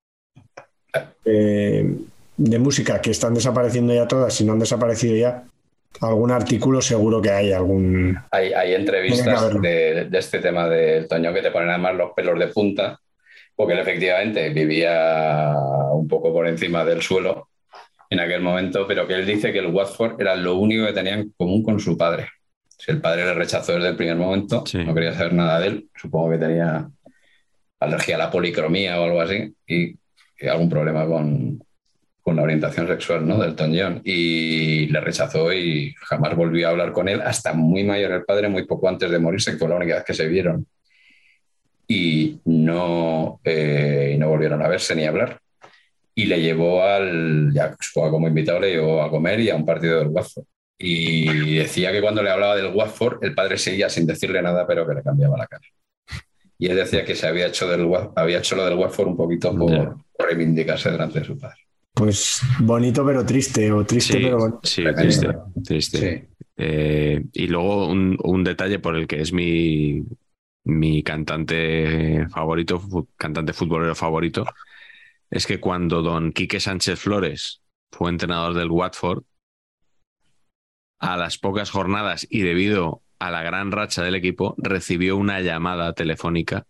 eh, 1.25 1.95
de 2.37 2.59
música 2.59 3.01
que 3.01 3.11
están 3.11 3.33
desapareciendo 3.33 3.93
ya 3.93 4.07
todas, 4.07 4.33
si 4.33 4.43
no 4.43 4.53
han 4.53 4.59
desaparecido 4.59 5.15
ya, 5.15 5.43
algún 6.01 6.31
artículo 6.31 6.81
seguro 6.81 7.21
que 7.21 7.29
hay, 7.29 7.51
algún... 7.51 8.17
Hay, 8.31 8.73
entrevistas 8.73 9.61
de, 9.61 10.05
de 10.05 10.17
este 10.17 10.39
tema 10.39 10.67
del 10.67 11.07
Toño 11.07 11.33
que 11.33 11.41
te 11.41 11.51
ponen 11.51 11.69
además 11.69 11.95
los 11.95 12.11
pelos 12.13 12.39
de 12.39 12.47
punta, 12.47 12.99
porque 13.55 13.73
él 13.73 13.79
efectivamente 13.79 14.49
vivía 14.49 15.53
un 15.91 16.07
poco 16.07 16.33
por 16.33 16.47
encima 16.47 16.83
del 16.83 17.01
suelo 17.01 17.49
en 18.09 18.19
aquel 18.19 18.41
momento, 18.41 18.85
pero 18.87 19.07
que 19.07 19.15
él 19.15 19.25
dice 19.25 19.51
que 19.51 19.59
el 19.59 19.67
Watford 19.67 20.19
era 20.19 20.35
lo 20.35 20.55
único 20.55 20.85
que 20.85 20.93
tenía 20.93 21.13
en 21.13 21.31
común 21.37 21.63
con 21.63 21.79
su 21.79 21.97
padre. 21.97 22.29
Si 22.77 22.91
el 22.91 23.01
padre 23.01 23.25
le 23.25 23.33
rechazó 23.33 23.73
desde 23.73 23.89
el 23.89 23.95
primer 23.95 24.17
momento, 24.17 24.63
Sí. 24.65 24.83
no 24.83 24.93
quería 24.93 25.13
saber 25.13 25.33
nada 25.33 25.59
de 25.59 25.67
él, 25.67 25.89
supongo 25.95 26.31
que 26.31 26.37
tenía 26.37 26.89
alergia 27.79 28.15
a 28.15 28.19
la 28.19 28.31
policromía 28.31 28.99
o 28.99 29.05
algo 29.05 29.21
así, 29.21 29.53
y 29.67 29.95
algún 30.49 30.69
problema 30.69 31.05
con, 31.05 31.63
con 32.23 32.37
la 32.37 32.43
orientación 32.43 32.87
sexual 32.87 33.27
¿no? 33.27 33.37
del 33.37 33.55
John. 33.55 34.01
Y 34.03 34.87
le 34.87 35.01
rechazó 35.01 35.51
y 35.53 35.93
jamás 35.99 36.35
volvió 36.35 36.67
a 36.67 36.71
hablar 36.71 36.93
con 36.93 37.09
él 37.09 37.21
hasta 37.21 37.53
muy 37.53 37.83
mayor 37.83 38.11
el 38.11 38.23
padre, 38.23 38.47
muy 38.47 38.65
poco 38.65 38.87
antes 38.87 39.11
de 39.11 39.19
morirse, 39.19 39.51
que 39.51 39.57
fue 39.57 39.67
la 39.67 39.75
única 39.75 39.95
vez 39.95 40.03
que 40.05 40.13
se 40.13 40.27
vieron. 40.27 40.65
Y 41.87 42.39
no, 42.45 43.41
eh, 43.43 44.15
no 44.17 44.29
volvieron 44.29 44.61
a 44.61 44.69
verse 44.69 44.95
ni 44.95 45.03
a 45.03 45.09
hablar. 45.09 45.39
Y 46.15 46.25
le 46.25 46.41
llevó 46.41 46.83
al, 46.83 47.51
ya 47.53 47.75
como 47.93 48.27
invitado, 48.27 48.59
le 48.59 48.71
llevó 48.71 49.01
a 49.01 49.09
comer 49.09 49.41
y 49.41 49.49
a 49.49 49.55
un 49.55 49.65
partido 49.65 49.99
del 49.99 50.07
Watford. 50.07 50.45
Y 50.77 51.57
decía 51.57 51.91
que 51.91 52.01
cuando 52.01 52.23
le 52.23 52.29
hablaba 52.29 52.55
del 52.55 52.73
Watford, 52.73 53.23
el 53.23 53.35
padre 53.35 53.57
seguía 53.57 53.89
sin 53.89 54.05
decirle 54.05 54.41
nada, 54.41 54.65
pero 54.65 54.87
que 54.87 54.95
le 54.95 55.03
cambiaba 55.03 55.37
la 55.37 55.47
cara. 55.47 55.63
Y 56.57 56.67
él 56.67 56.75
decía 56.75 57.03
que 57.03 57.15
se 57.15 57.27
había 57.27 57.47
hecho, 57.47 57.67
del, 57.67 57.89
había 58.15 58.39
hecho 58.39 58.55
lo 58.55 58.65
del 58.65 58.77
Watford 58.77 59.07
un 59.07 59.17
poquito 59.17 59.55
por, 59.55 59.97
reivindicarse 60.17 60.91
delante 60.91 61.19
de 61.19 61.25
su 61.25 61.37
padre. 61.37 61.57
Pues 61.93 62.41
bonito 62.59 63.05
pero 63.05 63.25
triste, 63.25 63.71
o 63.71 63.85
triste 63.85 64.13
Sí, 64.13 64.19
pero 64.23 64.37
bonito. 64.37 64.59
sí, 64.63 64.83
triste, 64.95 65.27
triste. 65.63 65.97
Sí. 65.97 66.45
Eh, 66.55 67.23
y 67.33 67.47
luego 67.47 67.87
un, 67.87 68.17
un 68.23 68.43
detalle 68.43 68.79
por 68.79 68.95
el 68.95 69.07
que 69.07 69.21
es 69.21 69.33
mi, 69.33 70.03
mi 70.63 71.03
cantante 71.03 72.27
favorito, 72.29 72.81
cantante 73.17 73.53
futbolero 73.53 73.95
favorito, 73.95 74.45
es 75.29 75.45
que 75.45 75.59
cuando 75.59 76.01
don 76.01 76.31
Quique 76.31 76.59
Sánchez 76.59 76.99
Flores 76.99 77.61
fue 77.91 78.09
entrenador 78.09 78.53
del 78.53 78.71
Watford, 78.71 79.23
a 80.99 81.17
las 81.17 81.37
pocas 81.37 81.69
jornadas 81.69 82.25
y 82.29 82.41
debido 82.41 83.02
a 83.23 83.31
la 83.31 83.41
gran 83.41 83.71
racha 83.71 84.03
del 84.03 84.15
equipo, 84.15 84.53
recibió 84.57 85.15
una 85.15 85.39
llamada 85.39 85.93
telefónica 85.93 86.65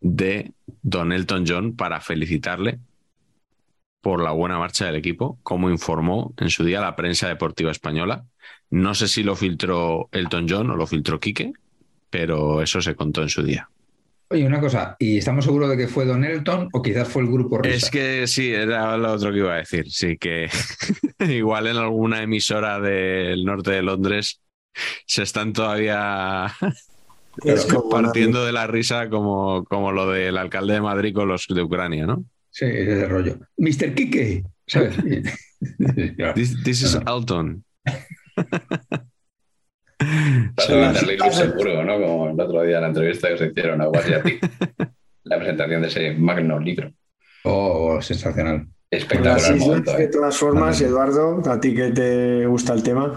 de 0.00 0.52
don 0.82 1.10
Elton 1.10 1.44
John 1.44 1.74
para 1.74 2.00
felicitarle 2.00 2.78
por 4.00 4.22
la 4.22 4.30
buena 4.30 4.60
marcha 4.60 4.86
del 4.86 4.94
equipo, 4.94 5.40
como 5.42 5.68
informó 5.68 6.32
en 6.36 6.50
su 6.50 6.62
día 6.62 6.80
la 6.80 6.94
prensa 6.94 7.26
deportiva 7.26 7.72
española. 7.72 8.24
No 8.70 8.94
sé 8.94 9.08
si 9.08 9.24
lo 9.24 9.34
filtró 9.34 10.08
Elton 10.12 10.46
John 10.48 10.70
o 10.70 10.76
lo 10.76 10.86
filtró 10.86 11.18
Quique, 11.18 11.52
pero 12.10 12.62
eso 12.62 12.80
se 12.80 12.94
contó 12.94 13.22
en 13.22 13.28
su 13.28 13.42
día. 13.42 13.68
Oye, 14.28 14.46
una 14.46 14.60
cosa, 14.60 14.94
¿y 15.00 15.18
estamos 15.18 15.46
seguros 15.46 15.68
de 15.68 15.76
que 15.76 15.88
fue 15.88 16.04
Don 16.04 16.24
Elton 16.24 16.68
o 16.72 16.80
quizás 16.80 17.08
fue 17.08 17.22
el 17.22 17.28
grupo 17.28 17.58
Risa? 17.58 17.76
Es 17.76 17.90
que 17.90 18.28
sí, 18.28 18.52
era 18.52 18.96
lo 18.96 19.14
otro 19.14 19.32
que 19.32 19.38
iba 19.38 19.54
a 19.54 19.58
decir. 19.58 19.90
Sí, 19.90 20.16
que 20.16 20.48
igual 21.28 21.66
en 21.66 21.76
alguna 21.76 22.22
emisora 22.22 22.78
del 22.78 23.44
norte 23.44 23.72
de 23.72 23.82
Londres 23.82 24.40
se 25.06 25.22
están 25.22 25.52
todavía 25.52 26.52
Es 27.44 27.66
partiendo 27.90 28.44
de 28.44 28.52
la 28.52 28.66
risa 28.66 29.08
como, 29.10 29.64
como 29.64 29.92
lo 29.92 30.10
del 30.10 30.38
alcalde 30.38 30.74
de 30.74 30.80
Madrid 30.80 31.14
con 31.14 31.28
los 31.28 31.46
de 31.48 31.62
Ucrania, 31.62 32.06
¿no? 32.06 32.24
Sí, 32.50 32.64
ese 32.64 33.06
rollo. 33.08 33.36
Mr. 33.58 33.94
Kike, 33.94 34.44
¿sabes? 34.66 34.96
This, 36.34 36.62
this 36.64 36.82
is 36.82 36.94
Elton. 37.06 37.64
Vas 37.84 38.06
Sí, 40.66 40.72
a 40.72 40.76
venderle 40.76 41.14
el 41.14 41.18
Luxemburgo, 41.18 41.84
¿no? 41.84 42.00
Como 42.00 42.30
el 42.30 42.40
otro 42.40 42.62
día 42.62 42.76
en 42.76 42.82
la 42.82 42.88
entrevista 42.88 43.28
que 43.28 43.38
se 43.38 43.46
hicieron 43.46 43.80
a 43.80 43.86
Guardiati. 43.86 44.38
la 45.24 45.36
presentación 45.38 45.82
de 45.82 45.88
ese 45.88 46.12
magno 46.12 46.58
libro. 46.58 46.92
Oh, 47.44 48.00
sensacional. 48.00 48.66
Espectacular 48.90 49.34
Las 49.40 49.50
islas, 49.50 49.60
momento. 49.66 49.92
de 49.96 50.04
¿eh? 50.04 50.08
todas 50.08 50.36
formas. 50.36 50.80
Eduardo, 50.80 51.42
a 51.50 51.60
ti 51.60 51.74
que 51.74 51.90
te 51.90 52.46
gusta 52.46 52.72
el 52.74 52.82
tema, 52.82 53.14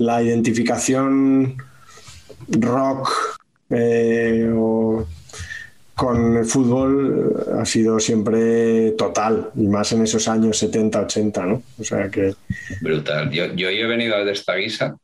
la 0.00 0.22
identificación 0.22 1.56
rock 2.48 3.10
eh, 3.68 4.50
o 4.54 5.06
con 5.94 6.38
el 6.38 6.46
fútbol 6.46 7.36
ha 7.60 7.66
sido 7.66 8.00
siempre 8.00 8.92
total, 8.92 9.50
y 9.54 9.66
más 9.66 9.92
en 9.92 10.02
esos 10.02 10.26
años 10.26 10.56
70, 10.56 11.02
80, 11.02 11.44
¿no? 11.44 11.62
O 11.78 11.84
sea 11.84 12.08
que 12.08 12.32
Brutal. 12.80 13.30
Yo, 13.30 13.52
yo 13.52 13.68
he 13.68 13.86
venido 13.86 14.24
de 14.24 14.32
esta 14.32 14.54
guisa 14.54 14.96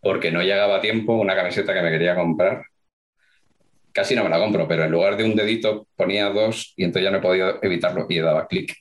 porque 0.00 0.30
no 0.30 0.42
llegaba 0.42 0.76
a 0.76 0.80
tiempo 0.80 1.14
una 1.14 1.36
camiseta 1.36 1.74
que 1.74 1.82
me 1.82 1.90
quería 1.90 2.14
comprar. 2.14 2.62
Casi 3.92 4.14
no 4.14 4.24
me 4.24 4.30
la 4.30 4.38
compro, 4.38 4.66
pero 4.66 4.84
en 4.84 4.90
lugar 4.90 5.18
de 5.18 5.24
un 5.24 5.36
dedito 5.36 5.86
ponía 5.94 6.30
dos 6.30 6.72
y 6.74 6.84
entonces 6.84 7.04
ya 7.04 7.10
no 7.10 7.18
he 7.18 7.22
podido 7.22 7.58
evitarlo 7.62 8.06
y 8.08 8.18
dado 8.18 8.46
clic. 8.48 8.74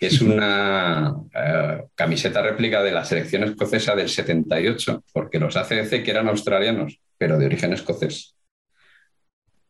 Que 0.00 0.06
es 0.06 0.22
una 0.22 1.14
eh, 1.34 1.84
camiseta 1.94 2.40
réplica 2.40 2.82
de 2.82 2.90
la 2.90 3.04
selección 3.04 3.44
escocesa 3.44 3.94
del 3.94 4.08
78, 4.08 5.04
porque 5.12 5.38
los 5.38 5.56
ACDC, 5.56 6.02
que 6.02 6.10
eran 6.10 6.26
australianos, 6.28 6.98
pero 7.18 7.38
de 7.38 7.44
origen 7.44 7.74
escocés, 7.74 8.34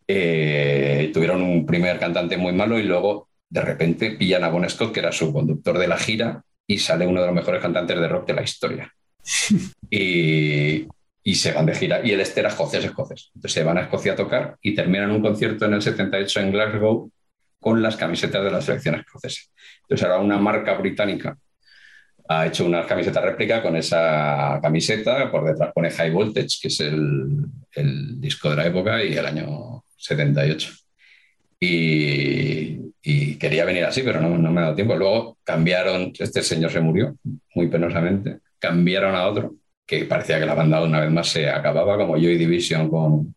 eh, 0.06 1.10
tuvieron 1.12 1.42
un 1.42 1.66
primer 1.66 1.98
cantante 1.98 2.36
muy 2.36 2.52
malo 2.52 2.78
y 2.78 2.84
luego 2.84 3.28
de 3.48 3.60
repente 3.60 4.12
pillan 4.12 4.44
a 4.44 4.48
Bon 4.48 4.68
Scott, 4.70 4.92
que 4.92 5.00
era 5.00 5.10
su 5.10 5.32
conductor 5.32 5.76
de 5.76 5.88
la 5.88 5.98
gira, 5.98 6.44
y 6.64 6.78
sale 6.78 7.08
uno 7.08 7.20
de 7.20 7.26
los 7.26 7.34
mejores 7.34 7.60
cantantes 7.60 7.98
de 8.00 8.08
rock 8.08 8.28
de 8.28 8.34
la 8.34 8.42
historia. 8.42 8.94
Y, 9.92 10.86
y 11.24 11.34
se 11.34 11.50
van 11.50 11.66
de 11.66 11.74
gira. 11.74 12.00
Y 12.04 12.12
el 12.12 12.20
este 12.20 12.38
era 12.40 12.48
escocés, 12.48 12.84
escocés. 12.84 13.32
Entonces 13.34 13.52
se 13.52 13.64
van 13.64 13.78
a 13.78 13.82
Escocia 13.82 14.12
a 14.12 14.16
tocar 14.16 14.56
y 14.62 14.74
terminan 14.74 15.10
un 15.10 15.20
concierto 15.20 15.64
en 15.64 15.74
el 15.74 15.82
78 15.82 16.40
en 16.40 16.52
Glasgow 16.52 17.10
con 17.60 17.82
las 17.82 17.96
camisetas 17.96 18.42
de 18.42 18.50
la 18.50 18.60
selección 18.60 18.96
escocesa. 18.96 19.42
Entonces 19.82 20.06
ahora 20.06 20.20
una 20.20 20.38
marca 20.38 20.74
británica 20.74 21.36
ha 22.28 22.46
hecho 22.46 22.64
una 22.64 22.86
camiseta 22.86 23.20
réplica 23.20 23.60
con 23.60 23.76
esa 23.76 24.60
camiseta, 24.62 25.30
por 25.30 25.44
detrás 25.44 25.72
pone 25.74 25.90
High 25.90 26.10
Voltage, 26.12 26.58
que 26.62 26.68
es 26.68 26.80
el, 26.80 28.20
disco 28.20 28.50
de 28.50 28.56
la 28.56 28.66
época 28.66 29.02
y 29.02 29.14
el 29.16 29.26
año 29.26 29.84
78. 29.96 30.70
Y, 31.58 32.78
y 33.02 33.34
quería 33.36 33.64
venir 33.64 33.84
así, 33.84 34.02
pero 34.02 34.20
no, 34.20 34.38
no 34.38 34.52
me 34.52 34.60
ha 34.60 34.64
dado 34.64 34.76
tiempo. 34.76 34.94
Luego 34.94 35.38
cambiaron, 35.42 36.12
este 36.18 36.42
señor 36.42 36.70
se 36.70 36.80
murió 36.80 37.16
muy 37.54 37.66
penosamente, 37.66 38.38
cambiaron 38.60 39.16
a 39.16 39.26
otro, 39.26 39.56
que 39.84 40.04
parecía 40.04 40.38
que 40.38 40.46
la 40.46 40.54
banda 40.54 40.84
una 40.84 41.00
vez 41.00 41.10
más 41.10 41.28
se 41.28 41.50
acababa, 41.50 41.96
como 41.96 42.14
Joy 42.14 42.38
Division, 42.38 42.88
con, 42.88 43.34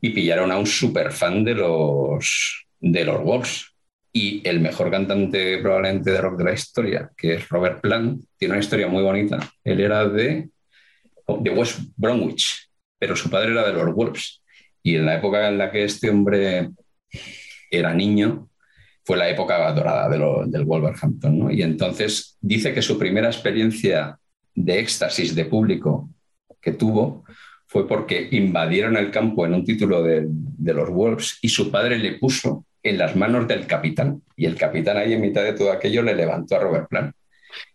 y 0.00 0.10
pillaron 0.10 0.52
a 0.52 0.58
un 0.58 0.66
super 0.66 1.10
fan 1.10 1.42
de 1.42 1.54
los, 1.54 2.66
de 2.80 3.04
los 3.04 3.22
Wolves. 3.22 3.66
Y 4.12 4.46
el 4.48 4.58
mejor 4.58 4.90
cantante 4.90 5.58
probablemente 5.58 6.10
de 6.10 6.20
rock 6.20 6.38
de 6.38 6.44
la 6.44 6.52
historia, 6.52 7.10
que 7.16 7.34
es 7.34 7.48
Robert 7.48 7.80
Plant, 7.80 8.24
tiene 8.36 8.54
una 8.54 8.60
historia 8.60 8.88
muy 8.88 9.02
bonita. 9.04 9.38
Él 9.62 9.80
era 9.80 10.08
de, 10.08 10.48
de 11.40 11.50
West 11.50 11.80
Bromwich, 11.96 12.68
pero 12.98 13.14
su 13.14 13.30
padre 13.30 13.52
era 13.52 13.66
de 13.66 13.72
los 13.72 13.94
Wolves. 13.94 14.42
Y 14.82 14.96
en 14.96 15.06
la 15.06 15.18
época 15.18 15.48
en 15.48 15.58
la 15.58 15.70
que 15.70 15.84
este 15.84 16.10
hombre 16.10 16.70
era 17.70 17.94
niño, 17.94 18.48
fue 19.04 19.16
la 19.16 19.28
época 19.28 19.72
dorada 19.72 20.08
de 20.08 20.18
lo- 20.18 20.44
del 20.46 20.64
Wolverhampton. 20.64 21.38
¿no? 21.38 21.50
Y 21.52 21.62
entonces 21.62 22.36
dice 22.40 22.74
que 22.74 22.82
su 22.82 22.98
primera 22.98 23.28
experiencia 23.28 24.18
de 24.54 24.78
éxtasis 24.80 25.34
de 25.34 25.44
público 25.44 26.10
que 26.60 26.72
tuvo 26.72 27.24
fue 27.66 27.86
porque 27.86 28.28
invadieron 28.32 28.96
el 28.96 29.10
campo 29.12 29.46
en 29.46 29.54
un 29.54 29.64
título 29.64 30.02
de, 30.02 30.26
de 30.26 30.74
los 30.74 30.90
Wolves 30.90 31.38
y 31.42 31.48
su 31.48 31.70
padre 31.70 31.98
le 31.98 32.18
puso 32.18 32.66
en 32.82 32.98
las 32.98 33.16
manos 33.16 33.46
del 33.48 33.66
capitán. 33.66 34.22
Y 34.36 34.46
el 34.46 34.56
capitán 34.56 34.96
ahí 34.96 35.12
en 35.12 35.20
mitad 35.20 35.42
de 35.42 35.52
todo 35.52 35.72
aquello 35.72 36.02
le 36.02 36.14
levantó 36.14 36.56
a 36.56 36.60
Robert 36.60 36.88
Plant. 36.88 37.14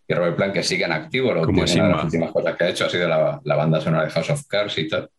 Y 0.08 0.14
Robert 0.14 0.36
Plant, 0.36 0.54
que 0.54 0.62
sigue 0.62 0.84
en 0.84 0.92
activo, 0.92 1.32
lo 1.32 1.42
Como 1.42 1.62
una 1.62 1.70
de 1.70 1.78
las 1.78 2.04
últimas 2.04 2.32
cosas 2.32 2.56
que 2.56 2.64
ha 2.64 2.68
hecho 2.68 2.86
ha 2.86 2.90
sido 2.90 3.08
la, 3.08 3.40
la 3.44 3.56
banda 3.56 3.80
sonora 3.80 4.04
de 4.04 4.10
House 4.10 4.30
of 4.30 4.46
Cards 4.46 4.78
y 4.78 4.88
tal. 4.88 5.10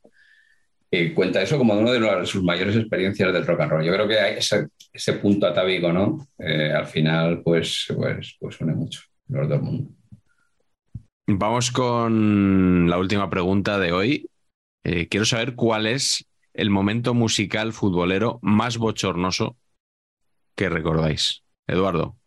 Eh, 0.89 1.13
cuenta 1.13 1.41
eso 1.41 1.57
como 1.57 1.73
una 1.73 1.91
de 1.91 2.25
sus 2.25 2.43
mayores 2.43 2.75
experiencias 2.77 3.33
del 3.33 3.45
rock 3.45 3.61
and 3.61 3.71
roll. 3.71 3.83
Yo 3.83 3.93
creo 3.93 4.07
que 4.07 4.19
hay 4.19 4.37
ese, 4.37 4.67
ese 4.93 5.13
punto 5.13 5.45
atávico, 5.45 5.91
¿no? 5.91 6.27
Eh, 6.39 6.71
al 6.71 6.85
final, 6.85 7.41
pues, 7.43 7.87
pues, 7.93 8.37
pues 8.39 8.61
une 8.61 8.73
mucho 8.73 9.01
los 9.27 9.49
dos 9.49 9.61
mundos. 9.61 9.93
Vamos 11.29 11.71
con 11.71 12.89
la 12.89 12.97
última 12.97 13.29
pregunta 13.29 13.77
de 13.79 13.91
hoy. 13.91 14.29
Eh, 14.85 15.09
quiero 15.09 15.25
saber 15.25 15.55
cuál 15.55 15.85
es 15.87 16.25
el 16.53 16.69
momento 16.69 17.13
musical 17.13 17.73
futbolero 17.73 18.39
más 18.41 18.77
bochornoso 18.77 19.57
que 20.57 20.67
recordáis. 20.69 21.43
Eduardo. 21.67 22.17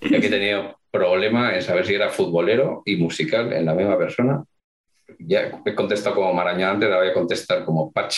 Yo 0.00 0.20
que 0.20 0.26
he 0.26 0.30
tenido 0.30 0.78
problema 0.90 1.54
en 1.54 1.62
saber 1.62 1.86
si 1.86 1.94
era 1.94 2.10
futbolero 2.10 2.82
y 2.84 2.96
musical 2.96 3.52
en 3.52 3.64
la 3.64 3.74
misma 3.74 3.96
persona. 3.96 4.44
Ya 5.18 5.62
he 5.64 5.74
contestado 5.74 6.14
como 6.16 6.34
Marañón 6.34 6.70
antes, 6.70 6.88
ahora 6.88 7.00
voy 7.00 7.08
a 7.08 7.14
contestar 7.14 7.64
como 7.64 7.90
Patch, 7.90 8.16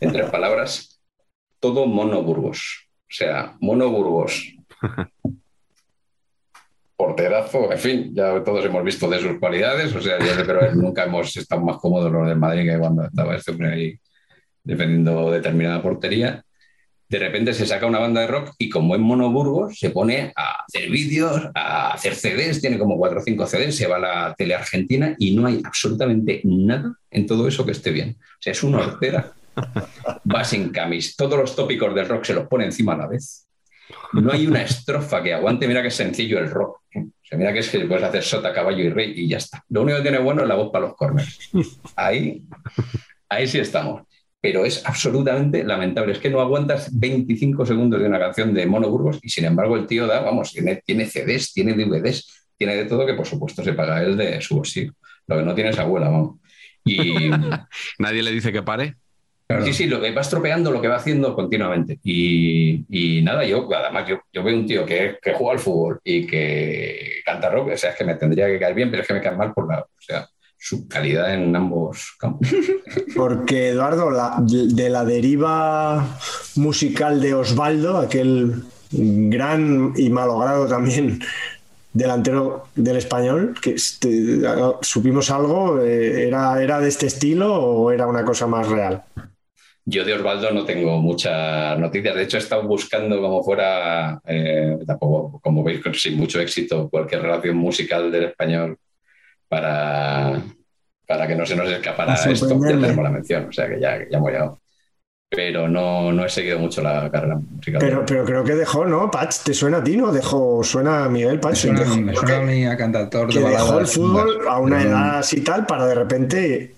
en 0.00 0.12
tres 0.12 0.30
palabras. 0.30 1.00
Todo 1.60 1.86
Mono 1.86 2.22
Burgos. 2.22 2.88
O 3.02 3.10
sea, 3.12 3.54
Mono 3.60 3.90
Burgos. 3.90 4.56
Porterazo, 6.96 7.70
en 7.70 7.78
fin, 7.78 8.14
ya 8.14 8.42
todos 8.42 8.64
hemos 8.64 8.82
visto 8.82 9.06
de 9.10 9.20
sus 9.20 9.38
cualidades, 9.38 9.94
o 9.94 10.00
sea, 10.00 10.18
yo 10.18 10.46
creo 10.46 10.60
que 10.60 10.74
nunca 10.74 11.04
hemos 11.04 11.36
estado 11.36 11.60
más 11.60 11.76
cómodos 11.76 12.10
los 12.10 12.26
del 12.26 12.38
Madrid 12.38 12.70
que 12.70 12.78
cuando 12.78 13.04
estaba 13.04 13.36
este 13.36 13.50
hombre 13.50 13.70
ahí 13.70 14.00
defendiendo 14.64 15.30
determinada 15.30 15.82
portería 15.82 16.45
de 17.08 17.18
repente 17.18 17.54
se 17.54 17.66
saca 17.66 17.86
una 17.86 17.98
banda 17.98 18.20
de 18.20 18.26
rock 18.26 18.54
y 18.58 18.68
como 18.68 18.94
es 18.94 19.00
Mono 19.00 19.30
Burgos 19.30 19.78
se 19.78 19.90
pone 19.90 20.32
a 20.34 20.64
hacer 20.64 20.90
vídeos, 20.90 21.50
a 21.54 21.92
hacer 21.92 22.14
CDs, 22.14 22.60
tiene 22.60 22.78
como 22.78 22.96
cuatro 22.96 23.20
o 23.20 23.22
cinco 23.22 23.46
CDs, 23.46 23.76
se 23.76 23.86
va 23.86 23.96
a 23.96 24.00
la 24.00 24.34
tele 24.36 24.54
argentina 24.54 25.14
y 25.18 25.34
no 25.34 25.46
hay 25.46 25.62
absolutamente 25.64 26.40
nada 26.44 26.96
en 27.10 27.26
todo 27.26 27.46
eso 27.46 27.64
que 27.64 27.72
esté 27.72 27.90
bien. 27.90 28.16
O 28.20 28.42
sea, 28.42 28.52
es 28.52 28.62
una 28.62 28.78
hortera. 28.78 29.32
Va 30.34 30.44
sin 30.44 30.70
camis, 30.70 31.16
todos 31.16 31.38
los 31.38 31.56
tópicos 31.56 31.94
del 31.94 32.08
rock 32.08 32.24
se 32.24 32.34
los 32.34 32.46
pone 32.46 32.64
encima 32.66 32.94
a 32.94 32.98
la 32.98 33.06
vez. 33.06 33.46
No 34.12 34.32
hay 34.32 34.46
una 34.46 34.62
estrofa 34.62 35.22
que 35.22 35.32
aguante, 35.32 35.68
mira 35.68 35.80
que 35.80 35.88
es 35.88 35.94
sencillo 35.94 36.38
el 36.38 36.50
rock. 36.50 36.80
O 36.94 37.28
sea, 37.28 37.38
mira 37.38 37.52
que 37.52 37.60
es 37.60 37.68
que 37.70 37.80
puedes 37.86 38.04
hacer 38.04 38.22
sota, 38.22 38.52
caballo 38.52 38.82
y 38.82 38.90
rey 38.90 39.12
y 39.16 39.28
ya 39.28 39.38
está. 39.38 39.64
Lo 39.68 39.82
único 39.82 39.98
que 39.98 40.02
tiene 40.02 40.18
bueno 40.18 40.42
es 40.42 40.48
la 40.48 40.56
voz 40.56 40.70
para 40.72 40.86
los 40.86 40.96
corners. 40.96 41.50
Ahí, 41.94 42.42
ahí 43.28 43.46
sí 43.46 43.58
estamos 43.58 44.02
pero 44.46 44.64
es 44.64 44.86
absolutamente 44.86 45.64
lamentable. 45.64 46.12
Es 46.12 46.20
que 46.20 46.30
no 46.30 46.40
aguantas 46.40 46.88
25 46.96 47.66
segundos 47.66 47.98
de 47.98 48.06
una 48.06 48.20
canción 48.20 48.54
de 48.54 48.64
Mono 48.64 48.88
Burgos 48.88 49.18
y 49.20 49.28
sin 49.28 49.44
embargo 49.44 49.76
el 49.76 49.88
tío 49.88 50.06
da, 50.06 50.20
vamos, 50.20 50.52
tiene, 50.52 50.80
tiene 50.86 51.04
CDs, 51.06 51.52
tiene 51.52 51.72
DVDs, 51.72 52.46
tiene 52.56 52.76
de 52.76 52.84
todo 52.84 53.04
que 53.04 53.14
por 53.14 53.26
supuesto 53.26 53.64
se 53.64 53.72
paga 53.72 54.00
él 54.04 54.16
de 54.16 54.40
su 54.40 54.54
bolsillo. 54.54 54.92
Lo 55.26 55.36
que 55.36 55.42
no 55.42 55.52
tiene 55.52 55.70
es 55.70 55.78
abuela, 55.80 56.10
vamos. 56.10 56.38
Y 56.84 57.28
¿Nadie 57.98 58.22
le 58.22 58.30
dice 58.30 58.52
que 58.52 58.62
pare? 58.62 58.94
Claro. 59.48 59.64
sí, 59.64 59.72
sí, 59.72 59.86
lo 59.86 60.00
que 60.00 60.12
va 60.12 60.20
estropeando 60.20 60.70
lo 60.70 60.80
que 60.80 60.86
va 60.86 60.94
haciendo 60.94 61.34
continuamente. 61.34 61.98
Y, 62.04 62.84
y 62.88 63.22
nada, 63.22 63.44
yo 63.44 63.68
además 63.74 64.08
yo, 64.08 64.20
yo 64.32 64.44
veo 64.44 64.56
un 64.56 64.66
tío 64.66 64.86
que, 64.86 65.18
que 65.20 65.34
juega 65.34 65.54
al 65.54 65.58
fútbol 65.58 65.98
y 66.04 66.24
que 66.24 67.20
canta 67.24 67.50
rock, 67.50 67.70
o 67.72 67.76
sea, 67.76 67.90
es 67.90 67.96
que 67.96 68.04
me 68.04 68.14
tendría 68.14 68.46
que 68.46 68.60
caer 68.60 68.74
bien, 68.74 68.92
pero 68.92 69.02
es 69.02 69.08
que 69.08 69.14
me 69.14 69.20
cae 69.20 69.34
mal 69.34 69.52
por 69.52 69.66
la, 69.68 69.80
o 69.80 69.88
sea, 69.98 70.28
su 70.58 70.88
calidad 70.88 71.34
en 71.34 71.54
ambos 71.54 72.14
campos. 72.18 72.48
Porque, 73.16 73.68
Eduardo, 73.68 74.10
la- 74.10 74.38
de 74.40 74.88
la 74.90 75.04
deriva 75.04 76.18
musical 76.56 77.20
de 77.20 77.34
Osvaldo, 77.34 77.98
aquel 77.98 78.62
gran 78.90 79.92
y 79.96 80.10
malogrado 80.10 80.66
también 80.66 81.20
delantero 81.92 82.64
del 82.74 82.96
español, 82.96 83.54
que 83.60 83.70
este, 83.70 84.40
supimos 84.82 85.30
algo, 85.30 85.80
eh, 85.80 86.26
¿era, 86.26 86.62
¿era 86.62 86.78
de 86.80 86.88
este 86.88 87.06
estilo 87.06 87.54
o 87.54 87.90
era 87.90 88.06
una 88.06 88.24
cosa 88.24 88.46
más 88.46 88.68
real? 88.68 89.02
Yo 89.88 90.04
de 90.04 90.14
Osvaldo 90.14 90.50
no 90.50 90.64
tengo 90.64 90.98
muchas 91.00 91.78
noticias. 91.78 92.14
De 92.16 92.24
hecho, 92.24 92.36
he 92.38 92.40
estado 92.40 92.64
buscando 92.66 93.20
como 93.20 93.42
fuera, 93.42 94.20
eh, 94.26 94.76
tampoco, 94.84 95.38
como 95.40 95.62
veis, 95.62 95.80
sin 95.94 96.16
mucho 96.16 96.40
éxito, 96.40 96.88
cualquier 96.90 97.22
relación 97.22 97.56
musical 97.56 98.10
del 98.10 98.24
español 98.24 98.76
para, 99.48 100.42
para 101.06 101.26
que 101.26 101.34
no 101.36 101.46
se 101.46 101.56
nos 101.56 101.68
escapara 101.70 102.14
Para 102.14 102.30
esto. 102.32 102.48
Ya 102.48 102.68
tenemos 102.68 103.04
la 103.04 103.10
mención, 103.10 103.46
o 103.48 103.52
sea 103.52 103.68
que 103.68 103.80
ya, 103.80 103.98
ya 104.10 104.16
hemos 104.18 104.30
llegado. 104.30 104.58
Pero 105.28 105.68
no, 105.68 106.12
no 106.12 106.24
he 106.24 106.28
seguido 106.28 106.58
mucho 106.60 106.80
la 106.82 107.10
carrera 107.10 107.34
musical. 107.36 107.80
Pero, 107.80 108.06
pero 108.06 108.24
creo 108.24 108.44
que 108.44 108.54
dejó, 108.54 108.84
¿no? 108.86 109.10
Patch, 109.10 109.38
¿te 109.44 109.54
suena 109.54 109.78
a 109.78 109.84
ti, 109.84 109.96
no? 109.96 110.12
Dejó, 110.12 110.62
suena 110.62 111.04
a 111.04 111.08
Miguel 111.08 111.40
Patch. 111.40 111.52
Me 111.66 111.76
suena, 111.76 111.80
dejó- 111.80 111.96
me 112.00 112.14
suena 112.14 112.36
a 112.36 112.40
mí 112.42 112.64
a 112.64 112.76
cantautor 112.76 113.28
que 113.28 113.40
de 113.40 113.44
dejó 113.50 113.64
el 113.64 113.68
baladas 113.72 113.92
fútbol 113.92 114.48
a 114.48 114.58
una 114.60 114.82
edad 114.82 115.18
así 115.18 115.40
tal 115.42 115.66
para 115.66 115.86
de 115.86 115.94
repente 115.96 116.74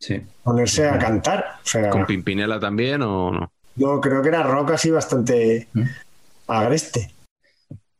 Sí. 0.00 0.20
ponerse 0.42 0.88
a 0.88 0.98
cantar. 0.98 1.44
O 1.64 1.66
sea, 1.68 1.88
¿Con 1.90 2.04
Pimpinela 2.06 2.58
también 2.58 3.00
o 3.02 3.30
no? 3.30 3.52
no, 3.76 4.00
creo 4.00 4.22
que 4.22 4.28
era 4.28 4.42
rock 4.42 4.72
así 4.72 4.90
bastante 4.90 5.68
¿Mm? 5.72 5.82
agreste. 6.48 7.12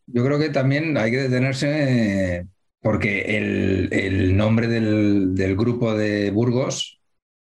Yo 0.07 0.25
creo 0.25 0.39
que 0.41 0.49
también 0.51 0.97
hay 0.97 1.11
que 1.13 1.19
detenerse 1.23 2.37
eh, 2.39 2.47
porque 2.81 3.37
el, 3.37 3.89
el 3.93 4.37
nombre 4.37 4.69
del, 4.69 5.35
del 5.35 5.57
grupo 5.57 5.95
de 5.95 6.31
Burgos 6.31 7.01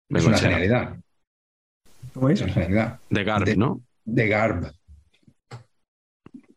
es 0.09 0.25
una 0.25 0.37
genialidad. 0.37 0.97
¿Cómo 2.13 2.29
es? 2.29 2.41
Una 2.41 2.53
genialidad. 2.53 2.99
De 3.09 3.23
Garb, 3.23 3.45
De- 3.45 3.55
¿no? 3.57 3.81
De 4.05 4.27
Garb. 4.27 4.71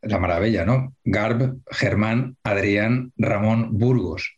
La 0.03 0.19
maravilla, 0.19 0.65
¿no? 0.65 0.95
Garb, 1.05 1.57
Germán, 1.71 2.37
Adrián, 2.45 3.13
Ramón, 3.17 3.77
Burgos. 3.79 4.37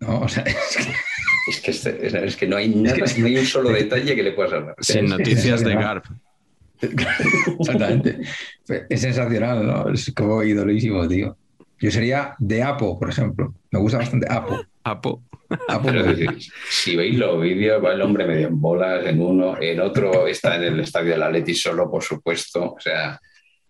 ¿No? 0.00 0.20
O 0.20 0.28
sea, 0.28 0.42
es 0.46 0.76
que- 0.76 0.92
Es 1.48 1.60
que, 1.60 1.70
este- 1.70 2.06
es, 2.06 2.12
es 2.14 2.36
que 2.36 2.48
no 2.48 2.56
hay 2.56 2.68
nada, 2.68 2.96
no 3.18 3.26
hay 3.26 3.36
un 3.38 3.46
solo 3.46 3.70
detalle 3.70 4.16
que 4.16 4.22
le 4.24 4.32
puedas 4.32 4.52
hablar. 4.54 4.74
Sin 4.80 5.06
noticias 5.06 5.62
de. 5.62 5.74
Garb. 5.74 6.02
Exactamente. 7.60 8.18
Es 8.90 9.00
sensacional, 9.00 9.64
¿no? 9.66 9.88
Es 9.90 10.12
como 10.14 10.42
idolísimo, 10.42 11.06
tío. 11.08 11.38
Yo 11.78 11.90
sería 11.90 12.34
de 12.38 12.62
Apo, 12.62 12.98
por 12.98 13.08
ejemplo. 13.10 13.54
Me 13.70 13.78
gusta 13.78 13.98
bastante 13.98 14.26
Apo. 14.30 14.58
Apo. 14.84 15.22
Apo 15.68 15.88
si, 15.90 16.26
si 16.68 16.96
veis 16.96 17.16
los 17.18 17.40
vídeos, 17.40 17.84
va 17.84 17.92
el 17.92 18.00
hombre 18.02 18.26
medio 18.26 18.48
en 18.48 18.60
bolas 18.60 19.06
en 19.06 19.20
uno, 19.20 19.56
en 19.60 19.80
otro 19.80 20.26
está 20.26 20.56
en 20.56 20.64
el 20.64 20.80
estadio 20.80 21.12
del 21.12 21.22
Atleti 21.22 21.54
solo, 21.54 21.88
por 21.90 22.02
supuesto. 22.02 22.72
O 22.74 22.80
sea, 22.80 23.20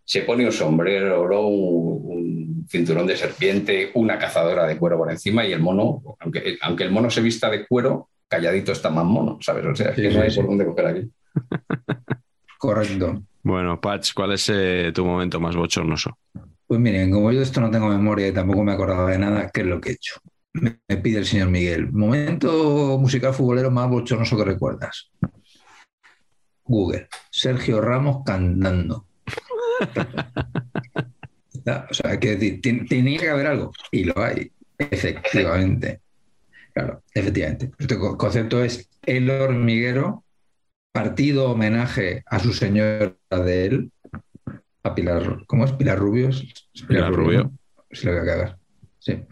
se 0.04 0.22
pone 0.22 0.46
un 0.46 0.52
sombrero, 0.52 1.26
luego 1.26 1.48
un, 1.48 2.16
un 2.16 2.66
cinturón 2.68 3.06
de 3.06 3.16
serpiente, 3.16 3.90
una 3.94 4.18
cazadora 4.18 4.66
de 4.66 4.78
cuero 4.78 4.96
por 4.96 5.10
encima 5.10 5.44
y 5.46 5.52
el 5.52 5.60
mono, 5.60 6.02
aunque, 6.20 6.56
aunque 6.62 6.84
el 6.84 6.90
mono 6.92 7.10
se 7.10 7.20
vista 7.20 7.50
de 7.50 7.66
cuero, 7.66 8.08
calladito 8.28 8.72
está 8.72 8.88
más 8.90 9.04
mono, 9.04 9.38
¿sabes? 9.42 9.66
O 9.66 9.74
sea, 9.74 9.90
es 9.90 9.96
que 9.96 10.10
Sí, 10.10 10.16
no 10.16 10.22
hay 10.22 10.30
sí, 10.30 10.36
por 10.36 10.44
sí. 10.44 10.48
dónde 10.48 10.64
coger 10.66 10.86
aquí. 10.86 11.10
Correcto. 12.58 13.22
Bueno, 13.42 13.80
Patch, 13.80 14.12
¿cuál 14.14 14.32
es 14.32 14.50
eh, 14.52 14.90
tu 14.94 15.04
momento 15.04 15.38
más 15.40 15.54
bochornoso? 15.54 16.18
Pues 16.66 16.80
miren, 16.80 17.10
como 17.12 17.30
yo 17.30 17.42
esto 17.42 17.60
no 17.60 17.70
tengo 17.70 17.88
memoria 17.88 18.26
y 18.28 18.32
tampoco 18.32 18.64
me 18.64 18.72
he 18.72 18.74
acordado 18.74 19.06
de 19.06 19.18
nada, 19.18 19.50
¿qué 19.52 19.60
es 19.60 19.66
lo 19.66 19.80
que 19.80 19.90
he 19.90 19.92
hecho? 19.92 20.20
me, 20.60 20.78
pide 21.02 21.18
el 21.18 21.26
señor 21.26 21.50
Miguel, 21.50 21.92
momento 21.92 22.98
musical 22.98 23.34
futbolero 23.34 23.70
más 23.70 23.88
bochornoso 23.88 24.36
que 24.36 24.44
recuerdas. 24.44 25.10
Google, 26.64 27.08
Sergio 27.30 27.80
Ramos 27.80 28.22
cantando. 28.24 29.06
o 31.90 31.94
sea, 31.94 32.18
que 32.18 32.36
tenía 32.88 33.18
que 33.18 33.30
haber 33.30 33.46
algo, 33.46 33.72
y 33.90 34.04
lo 34.04 34.18
hay, 34.18 34.50
efectivamente. 34.78 36.00
Claro, 36.72 37.02
efectivamente. 37.14 37.70
Este 37.78 37.98
co- 37.98 38.18
concepto 38.18 38.62
es 38.62 38.88
el 39.04 39.30
hormiguero, 39.30 40.24
partido 40.92 41.50
homenaje 41.50 42.22
a 42.26 42.38
su 42.38 42.52
señora 42.52 43.14
de 43.30 43.66
él, 43.66 43.92
a 44.86 44.94
Pilar, 44.94 45.44
¿cómo 45.46 45.64
es? 45.64 45.72
Pilar 45.72 45.98
Rubio. 45.98 46.28
¿Es 46.28 46.82
Pilar 46.86 47.12
Rubio. 47.12 47.52
Sí, 47.90 48.06
lo 48.06 48.12
voy 48.12 48.22
a 48.22 48.24
cagar. 48.24 48.58
Sí. 48.98 49.24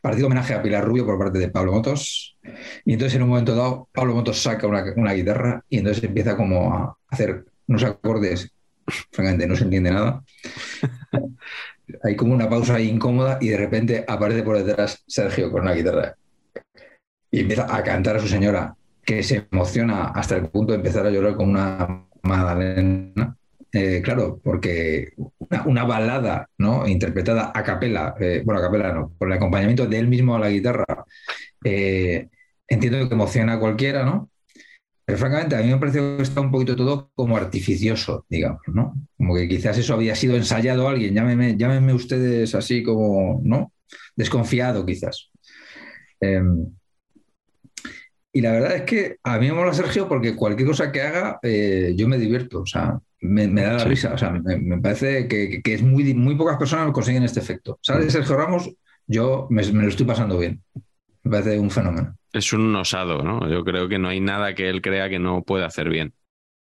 Partido 0.00 0.26
homenaje 0.26 0.54
a 0.54 0.62
Pilar 0.62 0.84
Rubio 0.84 1.06
por 1.06 1.18
parte 1.18 1.38
de 1.38 1.48
Pablo 1.48 1.72
Motos. 1.72 2.36
Y 2.84 2.92
entonces 2.92 3.16
en 3.16 3.22
un 3.22 3.30
momento 3.30 3.54
dado, 3.54 3.88
Pablo 3.92 4.14
Motos 4.14 4.42
saca 4.42 4.66
una, 4.66 4.84
una 4.96 5.12
guitarra 5.12 5.64
y 5.68 5.78
entonces 5.78 6.04
empieza 6.04 6.36
como 6.36 6.74
a 6.74 6.96
hacer 7.08 7.44
unos 7.66 7.84
acordes, 7.84 8.52
francamente 9.10 9.46
no 9.46 9.56
se 9.56 9.64
entiende 9.64 9.90
nada. 9.90 10.22
Hay 12.04 12.16
como 12.16 12.34
una 12.34 12.48
pausa 12.48 12.76
ahí 12.76 12.88
incómoda 12.88 13.38
y 13.40 13.48
de 13.48 13.56
repente 13.56 14.04
aparece 14.06 14.42
por 14.42 14.62
detrás 14.62 15.02
Sergio 15.06 15.50
con 15.50 15.62
una 15.62 15.72
guitarra 15.72 16.16
y 17.32 17.40
empieza 17.40 17.74
a 17.74 17.82
cantar 17.82 18.16
a 18.16 18.20
su 18.20 18.28
señora, 18.28 18.76
que 19.02 19.22
se 19.22 19.48
emociona 19.50 20.08
hasta 20.08 20.36
el 20.36 20.48
punto 20.48 20.72
de 20.72 20.76
empezar 20.78 21.06
a 21.06 21.10
llorar 21.10 21.34
como 21.34 21.50
una 21.50 22.06
magdalena. 22.22 23.36
Eh, 23.74 24.02
claro, 24.04 24.38
porque 24.44 25.14
una, 25.64 25.84
balada 25.84 26.46
¿no? 26.58 26.86
interpretada 26.86 27.52
a 27.54 27.62
capela, 27.62 28.14
eh, 28.20 28.42
bueno, 28.44 28.60
a 28.60 28.64
capela 28.64 28.92
no, 28.92 29.14
por 29.16 29.28
el 29.28 29.34
acompañamiento 29.34 29.86
de 29.86 29.98
él 29.98 30.08
mismo 30.08 30.36
a 30.36 30.38
la 30.38 30.50
guitarra, 30.50 30.84
eh, 31.64 32.28
entiendo 32.68 33.08
que 33.08 33.14
emociona 33.14 33.54
a 33.54 33.58
cualquiera, 33.60 34.04
¿no? 34.04 34.30
Pero 35.04 35.18
francamente, 35.18 35.56
a 35.56 35.62
mí 35.62 35.68
me 35.68 35.78
parece 35.78 35.98
que 36.00 36.22
está 36.22 36.42
un 36.42 36.50
poquito 36.50 36.76
todo 36.76 37.10
como 37.14 37.36
artificioso, 37.36 38.26
digamos, 38.28 38.60
¿no? 38.66 38.94
Como 39.16 39.34
que 39.34 39.48
quizás 39.48 39.78
eso 39.78 39.94
había 39.94 40.14
sido 40.16 40.36
ensayado 40.36 40.86
a 40.86 40.90
alguien, 40.90 41.14
llámenme, 41.14 41.56
llámenme 41.56 41.94
ustedes 41.94 42.54
así 42.54 42.82
como, 42.82 43.40
¿no? 43.42 43.72
Desconfiado, 44.14 44.84
quizás. 44.84 45.30
Eh, 46.20 46.42
y 48.34 48.40
la 48.42 48.52
verdad 48.52 48.76
es 48.76 48.82
que 48.82 49.16
a 49.22 49.38
mí 49.38 49.48
me 49.48 49.54
mola 49.54 49.74
Sergio 49.74 50.08
porque 50.08 50.36
cualquier 50.36 50.68
cosa 50.68 50.92
que 50.92 51.02
haga, 51.02 51.38
yo 51.42 52.08
me 52.08 52.18
divierto, 52.18 52.62
o 52.62 52.66
sea, 52.66 52.98
me, 53.22 53.48
me 53.48 53.62
da 53.62 53.72
la 53.74 53.78
Sí. 53.80 53.88
risa, 53.88 54.12
o 54.14 54.18
sea, 54.18 54.30
me, 54.30 54.56
me 54.58 54.78
parece 54.78 55.26
que, 55.28 55.62
que 55.62 55.74
es 55.74 55.82
muy, 55.82 56.12
muy 56.14 56.34
pocas 56.36 56.56
personas 56.58 56.92
consiguen 56.92 57.22
este 57.22 57.40
efecto. 57.40 57.78
¿Sabes, 57.82 58.12
Sergio 58.12 58.36
Ramos? 58.36 58.70
Yo 59.06 59.46
me, 59.50 59.62
me 59.72 59.82
lo 59.82 59.88
estoy 59.88 60.06
pasando 60.06 60.38
bien. 60.38 60.62
Me 61.24 61.30
parece 61.30 61.58
un 61.58 61.70
fenómeno. 61.70 62.16
Es 62.32 62.52
un 62.52 62.74
osado, 62.76 63.22
¿no? 63.22 63.48
Yo 63.50 63.64
creo 63.64 63.88
que 63.88 63.98
no 63.98 64.08
hay 64.08 64.20
nada 64.20 64.54
que 64.54 64.68
él 64.68 64.82
crea 64.82 65.08
que 65.08 65.18
no 65.18 65.42
puede 65.42 65.64
hacer 65.64 65.88
bien. 65.88 66.12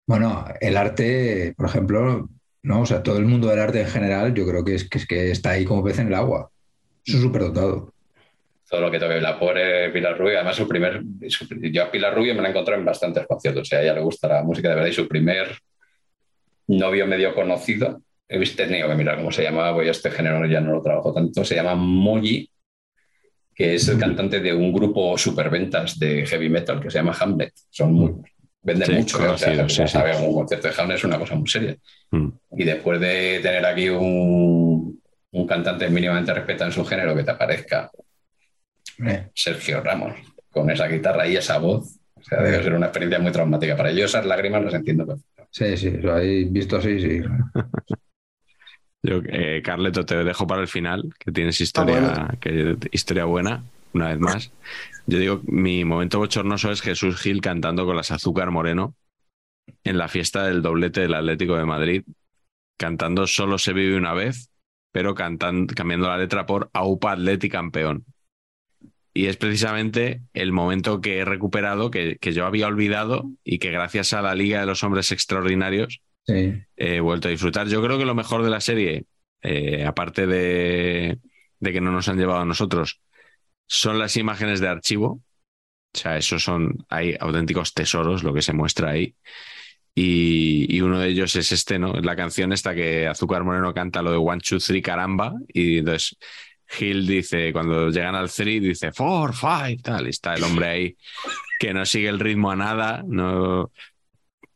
Bueno, 0.06 0.44
el 0.60 0.76
arte, 0.76 1.54
por 1.56 1.66
ejemplo, 1.66 2.28
no, 2.62 2.80
o 2.80 2.86
sea, 2.86 3.02
todo 3.02 3.18
el 3.18 3.26
mundo 3.26 3.48
del 3.48 3.58
arte 3.58 3.80
en 3.80 3.88
general, 3.88 4.32
yo 4.34 4.46
creo 4.46 4.64
que 4.64 4.74
es 4.76 4.88
que, 4.88 4.98
es 4.98 5.06
que 5.06 5.30
está 5.30 5.50
ahí 5.50 5.64
como 5.64 5.82
pez 5.84 5.98
en 5.98 6.08
el 6.08 6.14
agua. 6.14 6.50
Es 7.04 7.14
un 7.14 7.22
superdotado. 7.22 7.92
todo 8.70 8.80
lo 8.80 8.90
que 8.90 8.98
toque 8.98 9.20
la 9.20 9.38
pobre 9.38 9.90
Pilar 9.90 10.18
Rubio. 10.18 10.36
Además, 10.36 10.56
su 10.56 10.66
primer, 10.66 11.02
su- 11.28 11.46
yo 11.70 11.84
a 11.84 11.90
Pilar 11.90 12.14
Rubio 12.14 12.34
me 12.34 12.42
la 12.42 12.48
he 12.48 12.50
encontrado 12.50 12.78
en 12.80 12.86
bastantes 12.86 13.26
conciertos. 13.26 13.62
O 13.62 13.64
sea, 13.64 13.78
a 13.80 13.82
ella 13.82 13.94
le 13.94 14.00
gusta 14.00 14.28
la 14.28 14.42
música 14.42 14.68
de 14.70 14.74
verdad 14.76 14.90
y 14.90 14.92
su 14.92 15.06
primer 15.08 15.56
novio 16.68 17.06
medio 17.06 17.34
conocido, 17.34 18.02
he 18.28 18.44
tenido 18.44 18.88
que 18.88 18.94
mirar 18.94 19.16
cómo 19.16 19.30
se 19.30 19.42
llamaba, 19.42 19.72
porque 19.74 19.90
este 19.90 20.10
género 20.10 20.44
ya 20.46 20.60
no 20.60 20.72
lo 20.72 20.82
trabajo 20.82 21.12
tanto, 21.12 21.44
se 21.44 21.54
llama 21.54 21.74
Molly, 21.74 22.50
que 23.54 23.74
es 23.74 23.88
el 23.88 23.98
cantante 23.98 24.40
de 24.40 24.52
un 24.52 24.72
grupo 24.72 25.16
superventas 25.16 25.98
de 25.98 26.26
heavy 26.26 26.48
metal 26.48 26.80
que 26.80 26.90
se 26.90 26.98
llama 26.98 27.16
Hamlet. 27.18 27.52
Son 27.70 27.92
muy, 27.92 28.12
venden 28.60 28.86
Sí, 28.88 28.92
mucho, 28.94 29.24
¿eh? 29.24 29.28
o 29.28 29.38
sea, 29.38 29.68
sí, 29.68 29.76
sí. 29.76 29.88
sabe, 29.88 30.16
un 30.16 30.34
concierto 30.34 30.68
de 30.68 30.74
Hamlet 30.76 30.98
es 30.98 31.04
una 31.04 31.18
cosa 31.18 31.34
muy 31.36 31.48
seria. 31.48 31.76
Mm. 32.10 32.28
Y 32.58 32.64
después 32.64 33.00
de 33.00 33.38
tener 33.40 33.64
aquí 33.64 33.88
un, 33.88 35.00
un 35.30 35.46
cantante 35.46 35.88
mínimamente 35.88 36.34
respetado 36.34 36.70
en 36.70 36.74
su 36.74 36.84
género 36.84 37.14
que 37.14 37.24
te 37.24 37.30
aparezca 37.30 37.90
Eh, 39.06 39.28
Sergio 39.34 39.82
Ramos 39.82 40.14
con 40.50 40.70
esa 40.70 40.88
guitarra 40.88 41.26
y 41.28 41.36
esa 41.36 41.58
voz. 41.58 41.98
O 42.14 42.22
sea, 42.22 42.42
debe 42.42 42.62
ser 42.62 42.72
una 42.74 42.86
experiencia 42.86 43.18
muy 43.18 43.30
traumática. 43.30 43.76
Para 43.76 43.90
yo 43.92 44.06
esas 44.06 44.24
lágrimas 44.24 44.64
las 44.64 44.74
entiendo 44.74 45.06
perfectamente. 45.06 45.35
Sí, 45.56 45.76
sí, 45.76 45.90
lo 45.90 46.12
habéis 46.12 46.52
visto 46.52 46.76
así, 46.76 47.00
sí. 47.00 47.20
Yo, 49.02 49.20
eh, 49.28 49.62
Carleto, 49.62 50.04
te 50.04 50.24
dejo 50.24 50.46
para 50.46 50.62
el 50.62 50.68
final, 50.68 51.14
que 51.18 51.30
tienes 51.30 51.60
historia, 51.60 52.00
bueno. 52.00 52.28
que, 52.40 52.76
historia 52.90 53.24
buena, 53.24 53.62
una 53.92 54.08
vez 54.08 54.18
más. 54.18 54.52
Yo 55.06 55.18
digo, 55.18 55.40
mi 55.46 55.84
momento 55.84 56.18
bochornoso 56.18 56.72
es 56.72 56.82
Jesús 56.82 57.20
Gil 57.20 57.40
cantando 57.40 57.86
con 57.86 57.94
las 57.94 58.10
Azúcar 58.10 58.50
Moreno 58.50 58.96
en 59.84 59.96
la 59.96 60.08
fiesta 60.08 60.44
del 60.44 60.60
doblete 60.60 61.02
del 61.02 61.14
Atlético 61.14 61.56
de 61.56 61.64
Madrid, 61.64 62.04
cantando 62.76 63.26
Solo 63.26 63.58
se 63.58 63.72
vive 63.72 63.96
una 63.96 64.12
vez, 64.12 64.50
pero 64.90 65.14
cantan, 65.14 65.66
cambiando 65.66 66.08
la 66.08 66.18
letra 66.18 66.44
por 66.44 66.68
Aupa 66.72 67.12
Atleti 67.12 67.48
campeón. 67.48 68.04
Y 69.16 69.26
es 69.28 69.38
precisamente 69.38 70.20
el 70.34 70.52
momento 70.52 71.00
que 71.00 71.18
he 71.18 71.24
recuperado, 71.24 71.90
que, 71.90 72.18
que 72.20 72.32
yo 72.32 72.44
había 72.44 72.66
olvidado 72.66 73.30
y 73.42 73.58
que 73.58 73.70
gracias 73.70 74.12
a 74.12 74.20
la 74.20 74.34
Liga 74.34 74.60
de 74.60 74.66
los 74.66 74.82
Hombres 74.84 75.10
Extraordinarios 75.10 76.02
Sí. 76.26 76.54
he 76.76 77.00
vuelto 77.00 77.28
a 77.28 77.30
disfrutar. 77.30 77.66
Yo 77.68 77.80
creo 77.82 77.98
que 77.98 78.04
lo 78.04 78.14
mejor 78.14 78.42
de 78.42 78.50
la 78.50 78.60
serie, 78.60 79.06
eh, 79.42 79.84
aparte 79.86 80.26
de, 80.26 81.18
de 81.60 81.72
que 81.72 81.80
no 81.80 81.92
nos 81.92 82.08
han 82.08 82.18
llevado 82.18 82.40
a 82.40 82.44
nosotros, 82.44 83.00
son 83.66 83.98
las 83.98 84.16
imágenes 84.18 84.60
de 84.60 84.68
archivo. 84.68 85.22
O 85.94 85.98
sea, 85.98 86.18
esos 86.18 86.42
son, 86.42 86.84
hay 86.90 87.16
auténticos 87.18 87.72
tesoros 87.72 88.22
lo 88.22 88.34
que 88.34 88.42
se 88.42 88.52
muestra 88.52 88.90
ahí. 88.90 89.14
Y, 89.94 90.66
y 90.76 90.82
uno 90.82 90.98
de 90.98 91.08
ellos 91.08 91.34
es 91.36 91.52
este, 91.52 91.78
¿no? 91.78 91.94
La 91.94 92.16
canción 92.16 92.52
esta 92.52 92.74
que 92.74 93.06
Azúcar 93.06 93.44
Moreno 93.44 93.72
canta 93.72 94.02
lo 94.02 94.10
de 94.10 94.18
One, 94.18 94.40
Two, 94.46 94.58
Three, 94.58 94.82
caramba. 94.82 95.32
Y 95.48 95.78
entonces 95.78 96.18
Gil 96.68 97.06
dice, 97.06 97.52
cuando 97.52 97.90
llegan 97.90 98.14
al 98.14 98.30
three, 98.30 98.60
dice 98.60 98.92
four, 98.92 99.34
five, 99.34 99.78
tal. 99.82 100.06
Y 100.06 100.10
está 100.10 100.34
el 100.34 100.42
hombre 100.44 100.66
ahí 100.68 100.96
que 101.58 101.72
no 101.72 101.86
sigue 101.86 102.08
el 102.08 102.20
ritmo 102.20 102.50
a 102.50 102.56
nada, 102.56 103.02
no, 103.06 103.62
o 103.62 103.70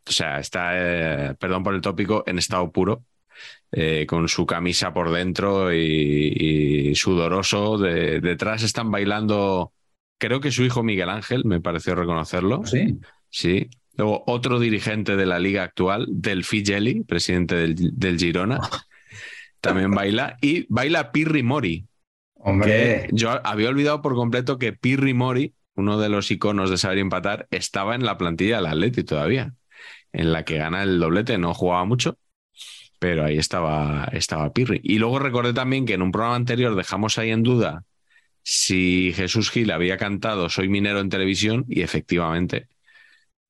sea, 0.06 0.38
está, 0.40 0.72
eh, 0.74 1.34
perdón 1.38 1.62
por 1.62 1.74
el 1.74 1.80
tópico, 1.80 2.24
en 2.26 2.38
estado 2.38 2.70
puro, 2.72 3.04
eh, 3.72 4.04
con 4.08 4.28
su 4.28 4.44
camisa 4.44 4.92
por 4.92 5.10
dentro 5.12 5.72
y, 5.72 6.90
y 6.90 6.94
sudoroso. 6.94 7.78
De- 7.78 8.20
detrás 8.20 8.62
están 8.62 8.90
bailando, 8.90 9.72
creo 10.18 10.40
que 10.40 10.50
su 10.52 10.64
hijo 10.64 10.82
Miguel 10.82 11.08
Ángel, 11.10 11.44
me 11.44 11.60
pareció 11.60 11.94
reconocerlo. 11.94 12.66
Sí. 12.66 12.98
Sí. 13.30 13.70
Luego 13.96 14.24
otro 14.26 14.58
dirigente 14.58 15.14
de 15.16 15.26
la 15.26 15.38
liga 15.38 15.62
actual, 15.62 16.06
Delphi 16.10 16.64
Gelli, 16.64 17.02
presidente 17.04 17.54
del, 17.54 17.74
del 17.98 18.18
Girona, 18.18 18.58
también 19.60 19.90
baila. 19.92 20.36
Y 20.40 20.66
baila 20.68 21.12
Pirri 21.12 21.42
Mori, 21.42 21.86
Yo 23.12 23.30
había 23.44 23.68
olvidado 23.68 24.02
por 24.02 24.14
completo 24.14 24.58
que 24.58 24.72
Pirri 24.72 25.14
Mori, 25.14 25.54
uno 25.74 25.98
de 25.98 26.08
los 26.08 26.30
iconos 26.30 26.70
de 26.70 26.78
saber 26.78 26.98
empatar, 26.98 27.46
estaba 27.50 27.94
en 27.94 28.04
la 28.04 28.18
plantilla 28.18 28.56
del 28.56 28.66
Atleti 28.66 29.04
todavía, 29.04 29.54
en 30.12 30.32
la 30.32 30.44
que 30.44 30.58
gana 30.58 30.82
el 30.82 30.98
doblete. 31.00 31.38
No 31.38 31.54
jugaba 31.54 31.84
mucho, 31.84 32.18
pero 32.98 33.24
ahí 33.24 33.38
estaba, 33.38 34.08
estaba 34.12 34.52
Pirri. 34.52 34.80
Y 34.82 34.98
luego 34.98 35.18
recordé 35.18 35.52
también 35.54 35.86
que 35.86 35.94
en 35.94 36.02
un 36.02 36.12
programa 36.12 36.36
anterior 36.36 36.74
dejamos 36.76 37.18
ahí 37.18 37.30
en 37.30 37.42
duda 37.42 37.84
si 38.42 39.12
Jesús 39.14 39.50
Gil 39.50 39.70
había 39.70 39.98
cantado 39.98 40.48
Soy 40.50 40.68
minero 40.68 41.00
en 41.00 41.10
televisión 41.10 41.64
y 41.68 41.82
efectivamente 41.82 42.68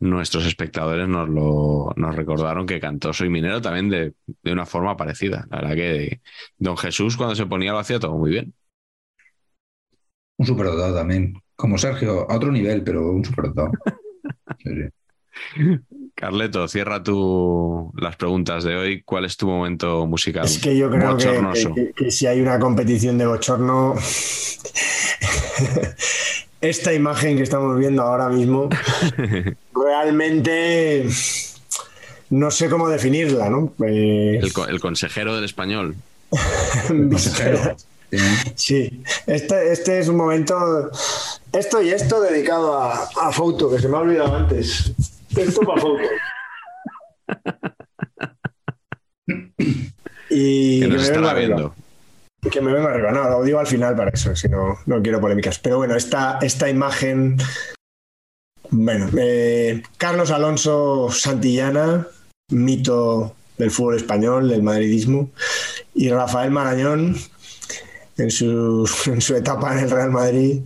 nuestros 0.00 0.46
espectadores 0.46 1.08
nos 1.08 1.28
lo 1.28 1.92
nos 1.96 2.16
recordaron 2.16 2.66
que 2.66 2.80
cantó 2.80 3.12
Soy 3.12 3.30
minero 3.30 3.60
también 3.62 3.88
de, 3.90 4.14
de 4.42 4.52
una 4.52 4.66
forma 4.66 4.96
parecida. 4.96 5.46
La 5.50 5.58
verdad 5.62 5.76
que 5.76 6.22
don 6.58 6.76
Jesús 6.76 7.16
cuando 7.16 7.34
se 7.36 7.46
ponía 7.46 7.72
lo 7.72 7.78
hacía 7.78 8.00
todo 8.00 8.16
muy 8.18 8.30
bien. 8.32 8.54
Un 10.40 10.46
superdotado 10.46 10.94
también. 10.94 11.34
Como 11.54 11.76
Sergio, 11.76 12.30
a 12.30 12.36
otro 12.36 12.50
nivel, 12.50 12.82
pero 12.82 13.10
un 13.10 13.24
superdotado. 13.24 13.70
Sí, 14.62 14.70
sí. 14.74 15.78
Carleto, 16.14 16.68
cierra 16.68 17.02
tú 17.02 17.92
las 17.96 18.16
preguntas 18.16 18.62
de 18.64 18.76
hoy. 18.76 19.02
¿Cuál 19.02 19.24
es 19.24 19.36
tu 19.36 19.46
momento 19.46 20.06
musical? 20.06 20.44
Es 20.44 20.58
que 20.58 20.76
yo 20.76 20.90
creo 20.90 21.16
que, 21.16 21.26
bochornoso? 21.28 21.74
que- 21.74 21.92
que 21.96 22.10
si 22.10 22.26
hay 22.26 22.40
una 22.42 22.58
competición 22.58 23.16
de 23.16 23.26
bochorno, 23.26 23.94
esta 26.60 26.92
imagen 26.92 27.36
que 27.36 27.42
estamos 27.42 27.78
viendo 27.78 28.02
ahora 28.02 28.28
mismo, 28.28 28.68
realmente 29.74 31.06
no 32.30 32.50
sé 32.50 32.68
cómo 32.68 32.88
definirla, 32.88 33.48
¿no? 33.48 33.72
Eh, 33.86 34.38
El, 34.42 34.52
co- 34.52 34.66
el 34.68 34.80
consejero 34.80 35.34
del 35.34 35.44
español. 35.44 35.96
Consejero. 36.88 37.76
Sí. 38.56 39.02
Este, 39.26 39.72
este 39.72 39.98
es 40.00 40.08
un 40.08 40.16
momento, 40.16 40.90
esto 41.52 41.80
y 41.82 41.90
esto 41.90 42.20
dedicado 42.20 42.78
a, 42.78 43.08
a 43.20 43.32
Foto, 43.32 43.70
que 43.70 43.78
se 43.78 43.88
me 43.88 43.96
ha 43.96 44.00
olvidado 44.00 44.34
antes. 44.36 44.92
Esto 45.36 45.60
para 45.62 45.80
Foto. 45.80 46.02
Y 50.32 50.80
Que 50.80 50.86
que 50.88 50.92
nos 50.94 51.02
me 51.02 51.10
venga 51.16 51.30
arriba. 51.32 51.56
viendo. 51.56 51.74
Que 52.50 52.60
me 52.60 52.72
vengo 52.72 52.88
arriba, 52.88 53.10
no, 53.10 53.28
lo 53.30 53.42
digo 53.42 53.58
al 53.58 53.66
final 53.66 53.96
para 53.96 54.10
eso, 54.10 54.34
si 54.36 54.48
no, 54.48 54.78
no 54.86 55.02
quiero 55.02 55.20
polémicas. 55.20 55.58
Pero 55.58 55.78
bueno, 55.78 55.96
esta, 55.96 56.38
esta 56.40 56.70
imagen. 56.70 57.36
Bueno, 58.70 59.10
eh, 59.18 59.82
Carlos 59.98 60.30
Alonso 60.30 61.10
Santillana, 61.10 62.06
mito 62.50 63.34
del 63.58 63.70
fútbol 63.72 63.96
español, 63.96 64.48
del 64.48 64.62
madridismo, 64.62 65.30
y 65.94 66.08
Rafael 66.10 66.50
Marañón, 66.52 67.16
en 68.22 68.30
su, 68.30 68.88
en 69.06 69.20
su 69.20 69.34
etapa 69.36 69.72
en 69.72 69.84
el 69.84 69.90
Real 69.90 70.10
Madrid, 70.10 70.60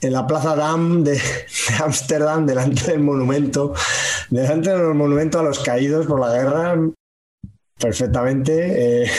en 0.00 0.12
la 0.12 0.26
Plaza 0.26 0.54
Dam 0.56 1.04
de 1.04 1.12
de 1.12 1.74
Ámsterdam, 1.84 2.46
delante 2.46 2.90
del 2.92 3.00
monumento, 3.00 3.74
delante 4.30 4.70
del 4.70 4.94
monumento 4.94 5.38
a 5.38 5.42
los 5.42 5.58
caídos 5.60 6.06
por 6.06 6.20
la 6.20 6.32
guerra, 6.32 6.76
perfectamente. 7.78 9.02
eh, 9.04 9.10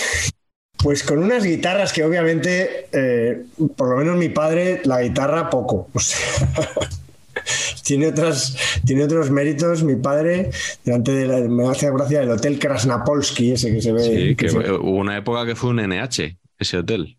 pues 0.78 1.04
con 1.04 1.20
unas 1.20 1.44
guitarras 1.44 1.94
que 1.94 2.04
obviamente, 2.04 2.88
eh, 2.92 3.44
por 3.78 3.90
lo 3.90 3.98
menos 3.98 4.18
mi 4.18 4.30
padre, 4.30 4.82
la 4.86 5.02
guitarra 5.04 5.48
poco. 5.50 5.90
O 5.94 6.00
sea, 6.00 6.18
tiene, 7.84 8.08
otras, 8.08 8.58
tiene 8.84 9.04
otros 9.04 9.30
méritos. 9.30 9.84
Mi 9.84 9.96
padre, 9.96 10.50
delante 10.84 11.12
de 11.12 11.28
la, 11.28 11.38
me 11.48 11.68
hace 11.70 11.92
gracia 11.92 12.24
el 12.24 12.32
Hotel 12.32 12.58
Krasnapolski, 12.58 13.52
ese 13.52 13.72
que 13.72 13.80
se 13.82 13.92
ve. 13.92 14.04
Sí, 14.04 14.12
que 14.36 14.36
que 14.36 14.50
se- 14.50 14.58
hubo 14.58 14.98
una 14.98 15.18
época 15.18 15.46
que 15.46 15.56
fue 15.56 15.70
un 15.70 15.80
NH, 15.80 16.38
ese 16.58 16.78
hotel. 16.78 17.16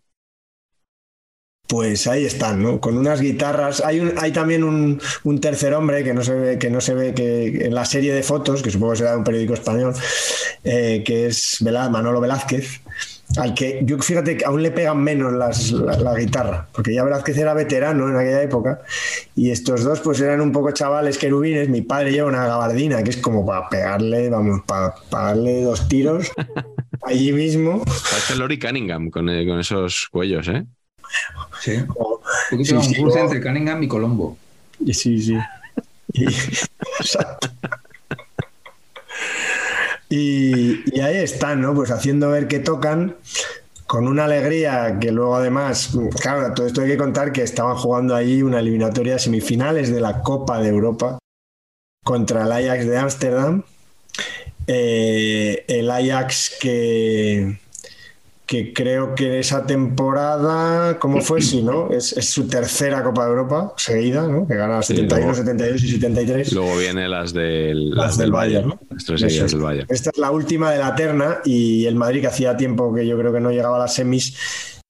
Pues 1.73 2.05
ahí 2.05 2.23
están, 2.23 2.61
¿no? 2.61 2.79
Con 2.79 2.99
unas 2.99 3.19
guitarras. 3.19 3.81
Hay, 3.83 3.99
un, 3.99 4.13
hay 4.19 4.31
también 4.31 4.63
un, 4.63 5.01
un 5.23 5.41
tercer 5.41 5.73
hombre 5.73 6.03
que 6.03 6.13
no 6.13 6.21
se 6.23 6.35
ve, 6.35 6.59
que 6.59 6.69
no 6.69 6.79
se 6.79 6.93
ve 6.93 7.15
que 7.15 7.65
en 7.65 7.73
la 7.73 7.83
serie 7.83 8.13
de 8.13 8.21
fotos, 8.21 8.61
que 8.61 8.69
supongo 8.69 8.91
que 8.91 8.99
será 8.99 9.13
de 9.13 9.17
un 9.17 9.23
periódico 9.23 9.55
español, 9.55 9.95
eh, 10.63 11.01
que 11.03 11.25
es 11.25 11.57
Velá- 11.61 11.89
Manolo 11.89 12.21
Velázquez, 12.21 12.79
al 13.37 13.55
que 13.55 13.81
yo 13.85 13.97
fíjate 13.97 14.37
que 14.37 14.45
aún 14.45 14.61
le 14.61 14.69
pegan 14.69 15.01
menos 15.03 15.33
las- 15.33 15.71
la, 15.71 15.97
la 15.97 16.13
guitarra, 16.15 16.67
porque 16.75 16.93
ya 16.93 17.03
Velázquez 17.03 17.35
era 17.39 17.55
veterano 17.55 18.07
en 18.07 18.17
aquella 18.17 18.43
época, 18.43 18.81
y 19.35 19.49
estos 19.49 19.83
dos 19.83 19.99
pues 20.01 20.21
eran 20.21 20.41
un 20.41 20.51
poco 20.51 20.69
chavales 20.73 21.17
querubines. 21.17 21.69
Mi 21.69 21.81
padre 21.81 22.11
lleva 22.11 22.27
una 22.29 22.45
gabardina 22.45 23.01
que 23.01 23.09
es 23.09 23.17
como 23.17 23.43
para 23.47 23.67
pegarle, 23.67 24.29
vamos, 24.29 24.61
para, 24.67 24.93
para 25.09 25.29
darle 25.29 25.63
dos 25.63 25.87
tiros 25.87 26.27
allí 27.01 27.31
mismo. 27.33 27.83
Parece 27.83 28.35
Lori 28.35 28.59
Cunningham 28.59 29.09
con, 29.09 29.27
eh, 29.27 29.43
con 29.47 29.59
esos 29.59 30.07
cuellos, 30.11 30.47
¿eh? 30.49 30.65
Sí. 31.61 31.77
Sí, 31.77 31.85
poquito 32.51 32.81
sí, 32.81 32.87
un 32.89 32.93
cruce 33.03 33.19
no. 33.19 33.25
entre 33.25 33.41
Cunningham 33.41 33.83
y 33.83 33.87
Colombo. 33.87 34.37
Y 34.79 34.93
sí, 34.93 35.21
sí. 35.21 35.37
Y, 36.15 36.25
Exacto. 36.99 37.49
Y- 40.09 40.83
y 40.95 40.99
ahí 40.99 41.17
están, 41.17 41.61
¿no? 41.61 41.73
Pues 41.73 41.89
haciendo 41.91 42.29
ver 42.29 42.47
que 42.47 42.59
tocan 42.59 43.15
con 43.87 44.07
una 44.07 44.25
alegría 44.25 44.97
que 44.99 45.11
luego 45.11 45.35
además, 45.35 45.91
claro, 46.21 46.53
todo 46.53 46.67
esto 46.67 46.81
hay 46.81 46.87
que 46.89 46.97
contar 46.97 47.31
que 47.31 47.41
estaban 47.43 47.75
jugando 47.77 48.15
ahí 48.15 48.41
una 48.43 48.59
eliminatoria 48.59 49.13
de 49.13 49.19
semifinales 49.19 49.91
de 49.91 50.01
la 50.01 50.21
Copa 50.21 50.59
de 50.61 50.69
Europa 50.69 51.17
contra 52.03 52.43
el 52.43 52.51
Ajax 52.51 52.85
de 52.85 52.97
Ámsterdam. 52.97 53.63
Eh, 54.67 55.65
el 55.67 55.89
Ajax 55.89 56.57
que, 56.61 57.59
que 58.53 58.71
creo 58.71 59.15
que 59.15 59.39
esa 59.39 59.65
temporada, 59.65 60.99
¿cómo 60.99 61.21
fue? 61.21 61.41
Sí, 61.41 61.63
¿no? 61.63 61.89
Es, 61.89 62.13
es 62.13 62.29
su 62.29 62.47
tercera 62.47 63.01
Copa 63.03 63.23
de 63.25 63.29
Europa 63.31 63.73
seguida, 63.77 64.27
¿no? 64.27 64.47
Que 64.47 64.53
gana 64.55 64.83
Sí, 64.83 64.95
71, 64.95 65.17
luego- 65.21 65.35
72 65.35 65.83
y 65.83 65.89
73. 65.93 66.53
Luego 66.53 66.77
vienen 66.77 67.09
las 67.09 67.33
del, 67.33 67.89
Las 67.89 68.15
del 68.19 68.31
Bayern, 68.31 68.67
¿no? 68.69 68.79
Las 68.91 69.05
tres 69.05 69.21
Eso 69.21 69.27
seguidas 69.29 69.45
es. 69.47 69.51
del 69.53 69.61
Bayern. 69.61 69.87
Esta 69.89 70.09
es 70.11 70.17
la 70.19 70.29
última 70.29 70.71
de 70.71 70.77
la 70.77 70.93
terna 70.93 71.39
y 71.43 71.85
el 71.85 71.95
Madrid, 71.95 72.21
que 72.21 72.27
hacía 72.27 72.55
tiempo 72.55 72.93
que 72.93 73.07
yo 73.07 73.17
creo 73.17 73.33
que 73.33 73.39
no 73.39 73.49
llegaba 73.51 73.77
a 73.77 73.79
las 73.79 73.95
semis, 73.95 74.37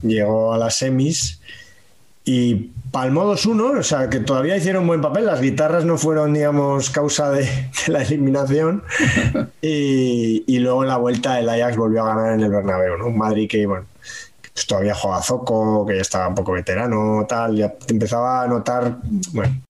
llegó 0.02 0.54
a 0.54 0.58
las 0.58 0.76
semis 0.76 1.40
y 2.26 2.72
palmó 2.92 3.26
2-1, 3.26 3.80
o 3.80 3.84
sea 3.84 4.10
que 4.10 4.20
todavía 4.20 4.56
hicieron 4.56 4.88
buen 4.88 5.02
papel. 5.02 5.26
Las 5.26 5.42
guitarras 5.42 5.84
no 5.84 5.98
fueron, 5.98 6.34
digamos, 6.34 6.90
causa 6.90 7.32
de, 7.32 7.44
de 7.44 7.88
la 7.88 8.02
eliminación. 8.04 8.84
Y, 9.62 10.44
y 10.46 10.60
luego 10.60 10.84
en 10.84 10.90
la 10.90 10.98
vuelta 10.98 11.40
el 11.40 11.48
Ajax 11.50 11.78
volvió 11.78 12.04
a 12.04 12.16
ganar 12.16 12.34
en 12.34 12.42
el 12.42 12.50
Bernabéu, 12.52 12.98
¿no? 12.98 13.08
Un 13.08 13.18
Madrid 13.18 13.48
que, 13.50 13.66
bueno, 13.66 13.86
que, 14.42 14.50
pues, 14.54 14.68
todavía 14.68 14.94
jugaba 14.94 15.24
Zoco, 15.24 15.86
que 15.86 15.96
ya 15.96 16.02
estaba 16.02 16.28
un 16.28 16.36
poco 16.36 16.52
veterano, 16.52 17.26
tal, 17.28 17.56
ya 17.56 17.74
empezaba 17.88 18.44
a 18.44 18.48
notar, 18.48 18.98
bueno, 19.32 19.62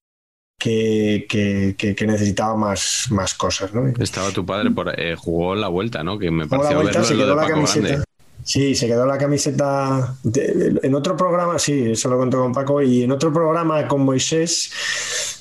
que, 0.58 1.26
que- 1.28 1.76
que- 1.94 2.06
necesitaba 2.06 2.56
más, 2.56 3.06
más 3.10 3.34
cosas, 3.34 3.72
¿no? 3.72 3.86
Estaba 4.02 4.30
tu 4.30 4.44
padre, 4.44 4.70
por, 4.72 4.98
eh, 4.98 5.14
jugó 5.16 5.54
la 5.54 5.68
vuelta, 5.68 6.02
¿no? 6.02 6.18
Que 6.18 6.30
me 6.30 6.44
la 6.44 6.48
pareció 6.50 6.76
vuelta, 6.76 6.92
verlo 7.00 7.04
se 7.08 7.14
lo 7.14 7.18
quedó 7.20 7.28
de 7.30 7.34
la 7.36 7.42
Paco 7.42 7.54
camiseta. 7.54 7.86
Grande. 7.88 8.04
Sí, 8.44 8.74
se 8.74 8.86
quedó 8.86 9.06
la 9.06 9.16
camiseta 9.16 10.14
de- 10.22 10.78
en 10.82 10.94
otro 10.94 11.16
programa, 11.16 11.58
sí, 11.58 11.90
eso 11.92 12.10
lo 12.10 12.18
contó 12.18 12.38
con 12.42 12.52
Paco, 12.52 12.82
y 12.82 13.02
en 13.02 13.10
otro 13.12 13.32
programa 13.32 13.88
con 13.88 14.02
Moisés 14.02 14.70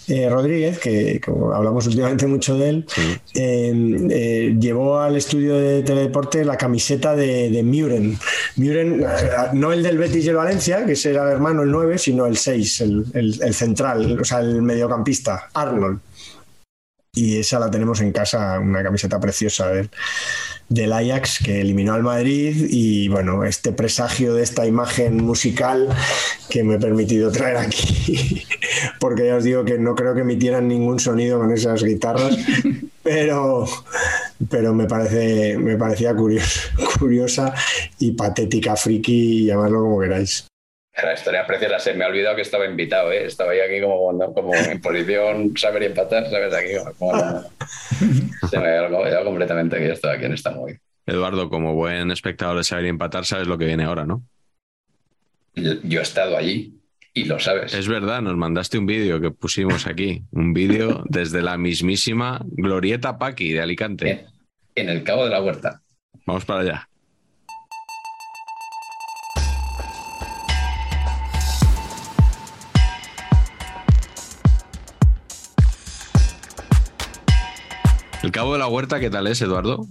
eh, 0.07 0.29
Rodríguez, 0.29 0.79
que 0.79 1.19
hablamos 1.53 1.85
últimamente 1.87 2.27
mucho 2.27 2.57
de 2.57 2.69
él, 2.69 2.85
eh, 3.35 4.07
eh, 4.09 4.55
llevó 4.59 4.99
al 4.99 5.15
estudio 5.17 5.55
de 5.57 5.81
Teledeporte 5.83 6.43
la 6.45 6.57
camiseta 6.57 7.15
de, 7.15 7.49
de 7.49 7.63
Muren. 7.63 8.17
Muren, 8.57 9.01
eh, 9.01 9.05
no 9.53 9.71
el 9.73 9.83
del 9.83 9.97
Betis 9.97 10.25
y 10.25 10.29
el 10.29 10.35
Valencia, 10.35 10.85
que 10.85 10.93
ese 10.93 11.11
era 11.11 11.23
el 11.25 11.31
hermano, 11.33 11.63
el 11.63 11.71
9, 11.71 11.97
sino 11.97 12.25
el 12.25 12.37
6, 12.37 12.81
el, 12.81 13.05
el- 13.13 13.41
el 13.43 13.53
central, 13.53 14.19
o 14.19 14.23
sea, 14.25 14.39
el 14.39 14.61
mediocampista, 14.61 15.49
Arnold. 15.53 15.99
Y 17.15 17.37
esa 17.37 17.59
la 17.59 17.69
tenemos 17.69 18.01
en 18.01 18.11
casa, 18.11 18.59
una 18.59 18.81
camiseta 18.81 19.19
preciosa 19.19 19.69
del 20.67 20.93
Ajax 20.93 21.43
que 21.45 21.61
eliminó 21.61 21.93
al 21.93 22.01
Madrid 22.01 22.65
y 22.71 23.07
bueno, 23.07 23.43
este 23.43 23.71
presagio 23.71 24.33
de 24.33 24.41
esta 24.41 24.65
imagen 24.65 25.17
musical 25.17 25.89
que 26.49 26.63
me 26.63 26.75
he 26.75 26.79
permitido 26.79 27.31
traer 27.31 27.57
aquí, 27.57 28.43
porque 28.99 29.27
ya 29.27 29.35
os 29.35 29.43
digo 29.43 29.63
que 29.63 29.77
no 29.77 29.93
creo 29.93 30.15
que 30.15 30.21
emitieran 30.21 30.67
ningún 30.67 30.99
sonido 30.99 31.37
con 31.37 31.51
esas 31.51 31.83
guitarras, 31.83 32.35
pero, 33.03 33.67
pero 34.49 34.73
me, 34.73 34.85
parece, 34.87 35.55
me 35.59 35.77
parecía 35.77 36.15
curioso- 36.15 36.61
curiosa 36.99 37.53
y 37.99 38.13
patética, 38.13 38.75
friki, 38.75 39.45
llamarlo 39.45 39.81
como 39.81 39.99
queráis. 39.99 40.47
La 41.01 41.13
historia 41.13 41.45
preciosa, 41.47 41.79
se 41.79 41.93
me 41.95 42.05
ha 42.05 42.07
olvidado 42.07 42.35
que 42.35 42.43
estaba 42.43 42.65
invitado, 42.67 43.11
¿eh? 43.11 43.25
Estaba 43.25 43.51
ahí 43.51 43.59
aquí 43.61 43.81
como, 43.81 43.99
cuando- 43.99 44.31
como 44.33 44.53
en 44.53 44.79
posición 44.79 45.57
saber 45.57 45.83
y 45.83 45.85
empatar, 45.87 46.29
¿sabes? 46.29 46.53
Aquí 46.53 46.67
como, 46.77 46.93
como- 47.15 47.43
se 48.49 48.59
me 48.59 48.67
había 48.67 48.83
olvidado 48.99 49.25
completamente 49.25 49.77
que 49.79 49.87
yo 49.87 49.93
estaba 49.93 50.13
aquí 50.13 50.25
en 50.25 50.33
esta 50.33 50.51
movida. 50.51 50.77
Eduardo, 51.07 51.49
como 51.49 51.73
buen 51.73 52.11
espectador 52.11 52.57
de 52.57 52.63
saber 52.63 52.85
y 52.85 52.89
empatar, 52.89 53.25
sabes 53.25 53.47
lo 53.47 53.57
que 53.57 53.65
viene 53.65 53.83
ahora, 53.85 54.05
¿no? 54.05 54.23
Yo 55.55 55.73
yo 55.83 55.99
he 55.99 56.03
estado 56.03 56.37
allí 56.37 56.79
y 57.13 57.25
lo 57.25 57.39
sabes. 57.39 57.73
Es 57.73 57.87
verdad, 57.87 58.21
nos 58.21 58.35
mandaste 58.37 58.77
un 58.77 58.85
vídeo 58.85 59.19
que 59.19 59.31
pusimos 59.31 59.87
aquí, 59.87 60.23
un 60.31 60.53
vídeo 60.53 61.03
desde 61.09 61.41
la 61.41 61.57
mismísima 61.57 62.41
Glorieta 62.45 63.17
Paqui 63.17 63.51
de 63.51 63.61
Alicante. 63.61 64.09
En, 64.11 64.25
en 64.75 64.89
el 64.89 65.03
Cabo 65.03 65.25
de 65.25 65.31
la 65.31 65.41
Huerta. 65.41 65.81
Vamos 66.25 66.45
para 66.45 66.61
allá. 66.61 66.89
El 78.23 78.31
Cabo 78.31 78.53
de 78.53 78.59
la 78.59 78.67
Huerta, 78.67 79.01
¿qué 79.01 79.09
tal 79.09 79.27
es, 79.27 79.41
Eduardo? 79.41 79.85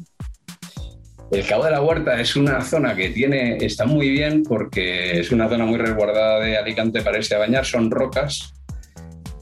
El 1.31 1.47
Cabo 1.47 1.67
de 1.67 1.71
la 1.71 1.83
Huerta 1.83 2.19
es 2.19 2.35
una 2.35 2.63
zona 2.63 2.97
que 2.97 3.11
tiene, 3.11 3.59
está 3.59 3.85
muy 3.85 4.09
bien 4.09 4.43
porque 4.43 5.21
es 5.21 5.31
una 5.33 5.51
zona 5.51 5.67
muy 5.67 5.77
resguardada 5.77 6.41
de 6.41 6.57
Alicante 6.57 7.03
para 7.03 7.19
irse 7.19 7.35
a 7.35 7.39
bañar, 7.39 7.67
son 7.67 7.91
rocas 7.91 8.55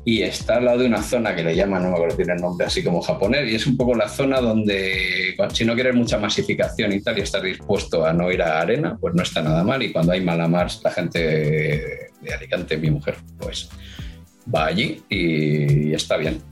y 0.05 0.23
está 0.23 0.57
al 0.57 0.65
lado 0.65 0.79
de 0.79 0.87
una 0.87 1.03
zona 1.03 1.37
que 1.37 1.45
le 1.45 1.55
llaman, 1.55 1.85
no 1.85 1.91
me 1.91 1.95
acuerdo, 1.95 2.17
tiene 2.17 2.33
el 2.33 2.41
nombre 2.41 2.67
así 2.67 2.83
como 2.83 3.01
japonés, 3.01 3.49
y 3.49 3.55
es 3.55 3.67
un 3.67 3.77
poco 3.77 3.95
la 3.95 4.09
zona 4.09 4.41
donde 4.41 5.37
si 5.53 5.65
no 5.65 5.75
quieres 5.75 5.95
mucha 5.95 6.19
masificación 6.19 6.93
y 6.93 7.01
tal 7.01 7.17
y 7.19 7.21
estás 7.21 7.45
dispuesto 7.45 8.05
a 8.05 8.13
no 8.13 8.33
ir 8.33 8.43
a 8.43 8.61
arena, 8.61 8.99
pues 9.01 9.15
no 9.15 9.23
está 9.23 9.41
nada 9.41 9.63
mal 9.63 9.81
y 9.85 9.93
cuando 9.93 10.13
hay 10.13 10.21
mala 10.21 10.49
mar, 10.49 10.69
la 10.83 10.91
gente 10.91 11.21
de 11.21 12.35
Alicante, 12.35 12.77
mi 12.77 12.91
mujer, 12.91 13.15
pues 13.39 13.69
va 14.53 14.67
allí 14.67 15.01
y 15.09 15.93
está 15.93 16.17
bien. 16.17 16.50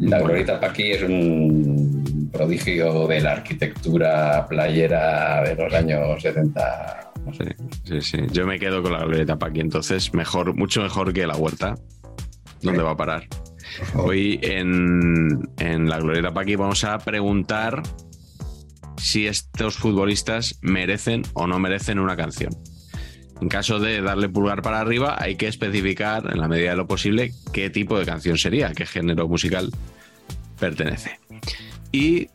La 0.00 0.20
Glorieta 0.20 0.60
Paqui 0.60 0.92
es 0.92 1.02
un 1.02 2.30
prodigio 2.32 3.08
de 3.08 3.20
la 3.20 3.32
arquitectura 3.32 4.46
playera 4.48 5.42
de 5.42 5.56
los 5.56 5.72
años 5.74 6.22
70. 6.22 7.12
no 7.26 7.32
sé. 7.34 7.56
Sí, 7.84 8.00
sí, 8.00 8.00
sí. 8.00 8.18
Yo 8.30 8.46
me 8.46 8.58
quedo 8.58 8.82
con 8.82 8.92
la 8.92 9.00
Glorieta 9.00 9.38
Paqui, 9.38 9.60
entonces 9.60 10.14
mejor, 10.14 10.54
mucho 10.54 10.82
mejor 10.82 11.12
que 11.12 11.26
la 11.26 11.36
Huerta. 11.36 11.74
¿Dónde 12.62 12.82
va 12.82 12.92
a 12.92 12.96
parar? 12.96 13.26
Hoy 13.94 14.38
en, 14.42 15.48
en 15.58 15.88
la 15.88 15.98
Glorieta 15.98 16.32
Paqui 16.32 16.56
vamos 16.56 16.84
a 16.84 16.98
preguntar 16.98 17.82
si 18.96 19.26
estos 19.26 19.76
futbolistas 19.76 20.58
merecen 20.60 21.22
o 21.34 21.46
no 21.46 21.58
merecen 21.58 21.98
una 21.98 22.16
canción. 22.16 22.50
En 23.40 23.48
caso 23.48 23.78
de 23.78 24.00
darle 24.00 24.28
pulgar 24.28 24.62
para 24.62 24.80
arriba, 24.80 25.16
hay 25.18 25.36
que 25.36 25.46
especificar, 25.46 26.28
en 26.32 26.40
la 26.40 26.48
medida 26.48 26.70
de 26.70 26.76
lo 26.76 26.86
posible, 26.86 27.32
qué 27.52 27.70
tipo 27.70 27.98
de 27.98 28.04
canción 28.04 28.36
sería, 28.36 28.72
qué 28.72 28.84
género 28.84 29.28
musical 29.28 29.70
pertenece. 30.58 31.18
Y 31.92 32.28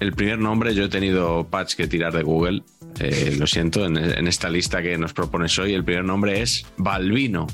El 0.00 0.12
primer 0.12 0.38
nombre, 0.38 0.76
yo 0.76 0.84
he 0.84 0.88
tenido 0.88 1.48
patch 1.48 1.74
que 1.74 1.88
tirar 1.88 2.12
de 2.12 2.22
Google. 2.22 2.62
eh, 3.00 3.34
lo 3.36 3.48
siento, 3.48 3.84
en, 3.84 4.28
esta 4.28 4.48
lista 4.48 4.80
que 4.80 4.96
nos 4.96 5.12
propones 5.12 5.58
hoy, 5.58 5.74
el 5.74 5.82
primer 5.82 6.04
nombre 6.04 6.40
es 6.40 6.64
Balbino. 6.76 7.48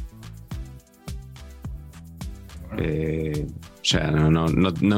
Eh, 2.76 3.46
o 3.48 3.84
sea, 3.84 4.10
no, 4.10 4.46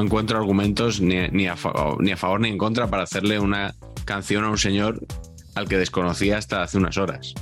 encuentro 0.01 0.37
argumentos 0.37 0.99
ni 0.99 1.47
a 1.47 1.55
favor 1.55 2.39
ni 2.41 2.49
en 2.49 2.57
contra 2.57 2.87
para 2.87 3.03
hacerle 3.03 3.39
una 3.39 3.73
canción 4.03 4.43
a 4.43 4.49
un 4.49 4.57
señor 4.57 4.99
al 5.55 5.69
que 5.69 5.77
desconocía 5.77 6.37
hasta 6.37 6.63
hace 6.63 6.77
unas 6.77 6.97
horas. 6.97 7.33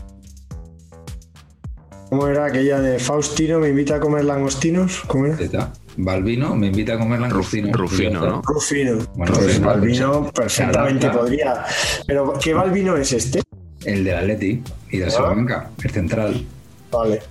¿Cómo 2.16 2.30
era 2.30 2.46
aquella 2.46 2.80
de 2.80 2.98
Faustino 2.98 3.60
me 3.60 3.68
invita 3.68 3.96
a 3.98 4.00
comer 4.00 4.24
langostinos? 4.24 5.04
¿Cómo 5.06 5.26
era? 5.26 5.36
Zeta. 5.36 5.74
Balbino 5.98 6.56
me 6.56 6.68
invita 6.68 6.94
a 6.94 6.98
comer 6.98 7.20
langostino. 7.20 7.74
Rufino, 7.74 8.26
¿no? 8.26 8.42
Rufino. 8.42 9.00
Bueno, 9.16 9.34
pues 9.34 9.46
pues, 9.48 9.60
Balbino 9.62 10.32
perfectamente 10.32 11.10
podría. 11.10 11.66
Pero 12.08 12.34
¿qué 12.42 12.54
Balbino 12.54 12.96
es 12.96 13.12
este? 13.12 13.42
El 13.84 14.06
del 14.06 14.16
Atleti 14.16 14.64
y 14.92 14.98
del 14.98 15.10
Ah. 15.10 15.12
Salamanca, 15.12 15.70
el 15.84 15.92
central. 15.92 16.46
Vale. 16.90 17.22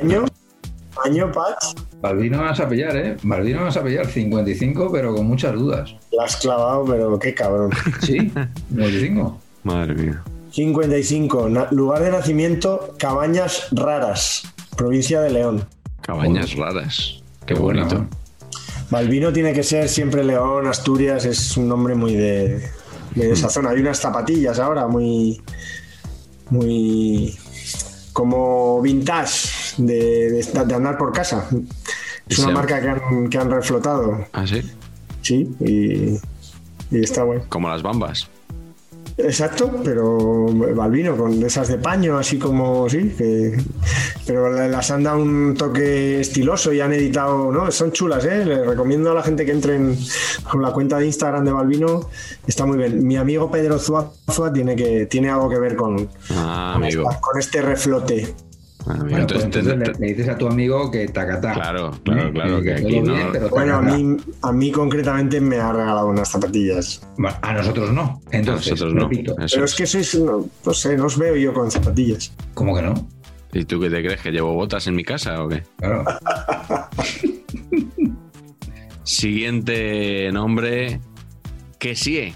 ¿Año? 0.00 0.24
¿Año, 1.04 1.30
Patch? 1.30 1.78
Balbino 2.00 2.38
me 2.38 2.44
vas 2.44 2.60
a 2.60 2.66
pillar, 2.66 2.96
¿eh? 2.96 3.18
Balbino 3.22 3.58
me 3.58 3.64
vas 3.66 3.76
a 3.76 3.84
pillar 3.84 4.06
55, 4.06 4.90
pero 4.90 5.14
con 5.14 5.26
muchas 5.26 5.52
dudas. 5.52 5.96
La 6.12 6.24
has 6.24 6.36
clavado, 6.38 6.86
pero 6.86 7.18
qué 7.18 7.34
cabrón. 7.34 7.72
Sí, 8.00 8.32
55. 8.70 9.38
Madre 9.64 9.94
mía. 9.96 10.22
55. 10.52 11.48
Na- 11.48 11.68
lugar 11.70 12.02
de 12.02 12.10
nacimiento, 12.10 12.94
Cabañas 12.98 13.68
Raras, 13.72 14.42
provincia 14.76 15.20
de 15.20 15.30
León. 15.30 15.64
Cabañas 16.00 16.54
raras. 16.56 17.22
Qué 17.46 17.54
bonito. 17.54 17.94
¿no? 17.94 18.08
Balbino 18.90 19.32
tiene 19.32 19.52
que 19.52 19.62
ser 19.62 19.88
siempre 19.88 20.24
León, 20.24 20.66
Asturias, 20.66 21.24
es 21.24 21.56
un 21.56 21.68
nombre 21.68 21.94
muy 21.94 22.14
de, 22.14 22.68
de 23.14 23.30
esa 23.32 23.48
zona. 23.48 23.70
Hay 23.70 23.80
unas 23.80 23.98
zapatillas 23.98 24.58
ahora 24.58 24.86
muy. 24.88 25.40
muy. 26.50 27.36
como 28.12 28.80
vintage 28.82 29.74
de, 29.78 30.30
de- 30.32 30.64
de 30.66 30.74
andar 30.74 30.98
por 30.98 31.12
casa. 31.12 31.48
Es 32.28 32.38
una 32.40 32.48
Sí. 32.48 32.54
marca 32.54 32.80
que 32.80 32.88
han, 32.88 33.28
que 33.28 33.38
han 33.38 33.50
reflotado, 33.50 34.24
¿Ah, 34.32 34.46
sí? 34.46 34.62
sí, 35.22 35.48
y, 35.60 36.16
y 36.96 37.02
está 37.04 37.24
bueno. 37.24 37.42
Como 37.48 37.68
las 37.68 37.82
bambas. 37.82 38.28
Exacto, 39.24 39.70
pero 39.84 40.46
Balbino 40.74 41.16
con 41.16 41.42
esas 41.44 41.68
de 41.68 41.78
paño, 41.78 42.18
así 42.18 42.38
como 42.38 42.88
sí, 42.88 43.14
que, 43.16 43.56
pero 44.26 44.50
las 44.68 44.90
han 44.90 45.02
dado 45.02 45.22
un 45.22 45.54
toque 45.56 46.20
estiloso 46.20 46.72
y 46.72 46.80
han 46.80 46.92
editado, 46.92 47.50
¿no? 47.52 47.70
Son 47.70 47.92
chulas, 47.92 48.24
¿eh? 48.24 48.44
Les 48.44 48.66
recomiendo 48.66 49.10
a 49.10 49.14
la 49.14 49.22
gente 49.22 49.44
que 49.44 49.52
entren 49.52 49.96
con 50.50 50.62
la 50.62 50.72
cuenta 50.72 50.98
de 50.98 51.06
Instagram 51.06 51.44
de 51.44 51.52
Balbino, 51.52 52.08
está 52.46 52.66
muy 52.66 52.78
bien. 52.78 53.06
Mi 53.06 53.16
amigo 53.16 53.50
Pedro 53.50 53.78
Zuazua 53.78 54.52
tiene 54.52 54.74
que 54.76 55.06
tiene 55.06 55.30
algo 55.30 55.48
que 55.48 55.58
ver 55.58 55.76
con, 55.76 56.08
Ah, 56.30 56.72
con, 56.74 56.84
amigo. 56.84 57.02
esta- 57.08 57.20
con 57.20 57.38
este 57.38 57.62
reflote. 57.62 58.34
Ah. 58.92 58.96
Bueno, 58.98 59.26
pues 59.26 59.44
Entonces, 59.44 59.44
entonces 59.44 59.72
te- 59.72 59.78
le, 59.78 59.92
te- 59.92 60.00
le 60.00 60.06
dices 60.08 60.28
a 60.28 60.38
tu 60.38 60.46
amigo 60.48 60.90
que 60.90 61.06
tacatá. 61.08 61.54
Claro, 61.54 61.90
claro, 62.04 62.28
¿Eh? 62.28 62.32
claro, 62.32 62.62
que 62.62 62.70
todo 62.74 62.86
aquí 62.86 63.00
no- 63.00 63.14
bien, 63.14 63.28
pero 63.32 63.48
Bueno, 63.50 63.76
a 63.76 63.82
mí, 63.82 64.16
a 64.42 64.52
mí 64.52 64.72
concretamente 64.72 65.40
me 65.40 65.58
ha 65.58 65.72
regalado 65.72 66.08
unas 66.08 66.28
zapatillas. 66.30 67.06
A 67.42 67.52
nosotros 67.52 67.92
no. 67.92 68.20
Entonces, 68.30 68.70
nosotros 68.72 68.94
no. 68.94 69.02
repito, 69.08 69.34
Pero 69.36 69.46
es. 69.64 69.72
es 69.72 69.74
que 69.74 69.86
sois, 69.86 70.14
no, 70.20 70.48
no 70.64 70.72
sé, 70.74 70.96
no 70.96 71.06
os 71.06 71.18
veo 71.18 71.36
yo 71.36 71.52
con 71.52 71.70
zapatillas. 71.70 72.32
¿cómo 72.54 72.74
que 72.74 72.82
no? 72.82 72.94
¿Y 73.52 73.64
tú 73.64 73.80
qué 73.80 73.90
te 73.90 74.02
crees? 74.02 74.20
¿Que 74.20 74.30
llevo 74.30 74.54
botas 74.54 74.86
en 74.86 74.94
mi 74.94 75.02
casa 75.04 75.42
o 75.42 75.48
qué? 75.48 75.62
Claro. 75.78 76.04
Siguiente 79.02 80.30
nombre, 80.32 81.00
Kessie. 81.78 82.34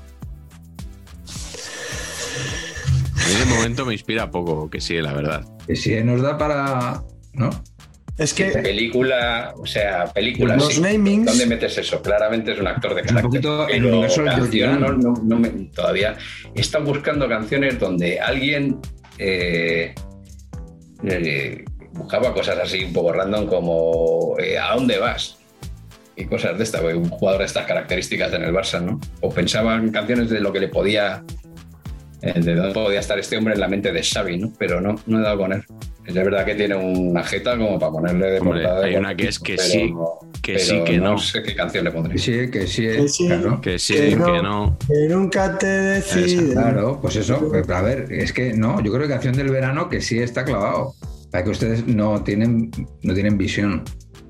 A 3.14 3.28
mí 3.28 3.34
de 3.38 3.54
momento 3.56 3.86
me 3.86 3.92
inspira 3.92 4.30
poco 4.30 4.68
Kessie, 4.68 5.00
la 5.02 5.12
verdad. 5.12 5.44
Si 5.72 5.94
nos 6.02 6.20
da 6.22 6.36
para. 6.36 7.02
¿No? 7.32 7.50
Es 8.16 8.32
que 8.32 8.44
Película, 8.50 9.54
o 9.56 9.66
sea, 9.66 10.04
película. 10.06 10.54
Los 10.56 10.74
sí. 10.74 10.80
namings- 10.80 11.24
¿Dónde 11.24 11.46
metes 11.46 11.76
eso? 11.78 12.00
Claramente 12.00 12.52
es 12.52 12.60
un 12.60 12.68
actor 12.68 12.94
de 12.94 13.00
Es 13.00 13.10
un 13.10 13.16
carácter. 13.16 13.40
poquito 13.42 13.68
el 13.68 13.84
universo 13.86 14.22
de 14.22 14.30
canción, 14.30 14.80
no, 14.80 14.92
no- 14.92 15.14
no 15.20 15.38
me- 15.38 15.48
todavía 15.74 16.16
están 16.54 16.84
buscando 16.84 17.28
canciones 17.28 17.78
donde 17.80 18.20
alguien 18.20 18.78
eh, 19.18 19.94
eh, 21.04 21.64
buscaba 21.92 22.32
cosas 22.32 22.58
así 22.58 22.84
un 22.84 22.92
poco 22.92 23.12
random 23.12 23.46
como 23.46 24.36
eh, 24.38 24.58
¿a 24.58 24.74
dónde 24.74 24.98
vas? 24.98 25.38
Y 26.16 26.26
cosas 26.26 26.56
de 26.56 26.62
esta, 26.62 26.80
un 26.82 27.08
jugador 27.08 27.40
de 27.40 27.46
estas 27.46 27.66
características 27.66 28.32
en 28.32 28.42
el 28.44 28.52
Barça, 28.54 28.80
¿no? 28.80 29.00
O 29.20 29.30
pensaban 29.30 29.90
canciones 29.90 30.30
de 30.30 30.38
lo 30.40 30.52
que 30.52 30.60
le 30.60 30.68
podía 30.68 31.24
de 32.32 32.54
dónde 32.54 32.72
podía 32.74 33.00
estar 33.00 33.18
este 33.18 33.36
hombre 33.36 33.54
en 33.54 33.60
la 33.60 33.68
mente 33.68 33.92
de 33.92 34.02
Xavi, 34.02 34.38
¿no? 34.38 34.52
Pero 34.58 34.80
no, 34.80 34.96
no 35.06 35.18
he 35.18 35.22
dado 35.22 35.38
con 35.38 35.52
él. 35.52 35.64
Es 36.06 36.14
verdad 36.14 36.44
que 36.44 36.54
tiene 36.54 36.74
una 36.76 37.22
jeta 37.24 37.56
como 37.56 37.78
para 37.78 37.92
ponerle 37.92 38.26
de 38.32 38.40
Hombre, 38.40 38.62
portada 38.62 38.84
hay 38.84 38.96
una 38.96 39.16
que 39.16 39.28
es 39.28 39.38
que 39.38 39.54
pero 39.56 39.68
sí, 39.68 39.90
no- 39.92 40.18
que 40.42 40.52
pero 40.54 40.64
sí, 40.64 40.84
que 40.84 40.98
no. 40.98 41.18
sé 41.18 41.42
qué 41.42 41.54
canción 41.54 41.84
le 41.84 41.90
pondré. 41.90 42.18
Sí, 42.18 42.50
que 42.50 42.66
sí. 42.66 42.82
Que 42.86 43.08
sí. 43.08 43.26
Claro. 43.26 43.60
Que 43.62 43.78
sí, 43.78 43.94
Que 43.94 44.08
que 44.10 44.16
no. 44.16 44.42
no. 44.42 44.78
que 44.86 45.08
nunca 45.14 45.56
te 45.58 45.66
decides. 45.66 46.52
Claro, 46.52 46.98
pues 47.00 47.16
eso. 47.16 47.48
pues, 47.48 47.68
a 47.70 47.80
ver, 47.82 48.12
es 48.12 48.32
que 48.32 48.52
no, 48.52 48.82
yo 48.82 48.92
creo 48.92 49.02
que 49.06 49.08
canción 49.14 49.34
del 49.34 49.48
verano 49.50 49.88
que 49.88 50.00
sí 50.00 50.18
está 50.18 50.44
clavado. 50.44 50.94
Para 51.30 51.42
que 51.44 51.50
ustedes 51.50 51.86
no 51.86 52.22
tienen, 52.22 52.70
no 53.02 53.12
tienen 53.14 53.36
visión. 53.38 53.82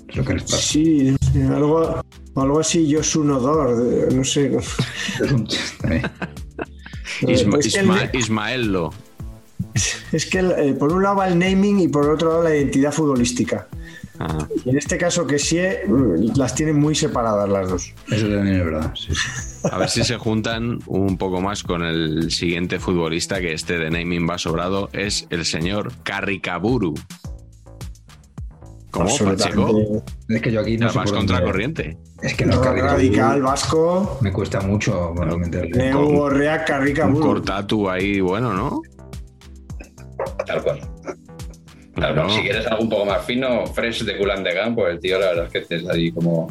Es 0.09 0.15
lo 0.15 0.23
que 0.23 0.33
les 0.35 0.43
pasa. 0.43 0.57
Sí, 0.57 1.11
no 1.11 1.17
sé, 1.31 1.43
algo, 1.53 2.01
algo 2.35 2.59
así, 2.59 2.87
yo 2.87 3.03
soy 3.03 3.23
un 3.23 3.31
odor, 3.31 4.11
no 4.13 4.23
sé. 4.23 4.49
Es 7.21 7.43
un 7.43 7.59
chiste. 7.59 7.81
Isma- 7.81 8.01
Es 8.03 8.09
que 8.11 8.17
el- 8.17 8.19
Isma- 8.19 8.19
Ismaello. 8.19 8.89
Es 10.11 10.25
que 10.25 10.39
el- 10.39 10.51
eh, 10.51 10.73
por 10.73 10.91
un 10.93 11.03
lado 11.03 11.17
va 11.17 11.27
el 11.27 11.37
naming 11.37 11.79
y 11.81 11.87
por 11.87 12.09
otro 12.09 12.29
lado 12.29 12.43
la 12.43 12.55
identidad 12.55 12.91
futbolística. 12.91 13.67
Ah, 14.19 14.47
Y 14.63 14.69
en 14.69 14.77
este 14.77 14.97
caso 14.97 15.27
que 15.27 15.37
sí, 15.37 15.57
eh, 15.57 15.81
las 16.35 16.55
tienen 16.55 16.79
muy 16.79 16.95
separadas 16.95 17.49
las 17.49 17.69
dos. 17.69 17.93
Eso 18.09 18.27
también 18.29 18.55
es 18.55 18.65
verdad. 18.65 18.93
sí, 18.95 19.13
sí. 19.13 19.67
a 19.69 19.77
ver 19.77 19.89
si 19.89 20.03
se 20.05 20.15
juntan 20.17 20.79
un 20.85 21.17
poco 21.17 21.41
más 21.41 21.63
con 21.63 21.83
el 21.83 22.31
siguiente 22.31 22.79
futbolista 22.79 23.41
que 23.41 23.51
este 23.53 23.77
de 23.77 23.89
naming 23.89 24.25
va 24.29 24.37
sobrado, 24.37 24.89
es 24.93 25.27
el 25.31 25.43
señor 25.45 25.91
Carricaburu. 26.03 26.93
¿Cómo, 28.95 29.09
Pacheco? 29.09 29.61
Absolutamente. 29.63 30.13
Es 30.29 30.41
que 30.41 30.51
yo 30.51 30.61
aquí 30.61 30.77
no 30.77 30.89
sé 30.89 30.97
Vas 30.97 31.09
por 31.09 31.17
contra 31.19 31.35
dónde- 31.37 31.51
corriente. 31.51 31.97
Es 32.21 32.33
que 32.35 32.45
no 32.45 32.61
Radical, 32.63 33.41
vasco, 33.43 34.17
Me 34.21 34.31
cuesta 34.31 34.61
mucho 34.61 35.13
bueno, 35.15 35.37
meterle. 35.37 35.69
Neu 35.89 36.05
Gorrea, 36.17 36.63
Carrica, 36.65 37.05
Un 37.05 37.13
Buru. 37.13 37.25
cortatu 37.27 37.89
ahí, 37.89 38.19
bueno, 38.21 38.53
¿no? 38.53 38.81
Tal 40.45 40.63
cual. 40.63 40.79
Claro, 41.93 42.13
Claro. 42.13 42.29
Si 42.29 42.41
quieres 42.41 42.65
algo 42.67 42.83
un 42.83 42.89
poco 42.89 43.05
más 43.05 43.23
fino, 43.25 43.65
Fresh 43.67 44.03
de 44.03 44.17
Gulan 44.17 44.43
de 44.43 44.53
Gan, 44.53 44.75
pues 44.75 44.93
el 44.93 44.99
tío 44.99 45.19
la 45.19 45.27
verdad 45.27 45.49
es 45.53 45.67
que 45.67 45.75
es 45.75 45.87
ahí 45.89 46.11
como, 46.11 46.47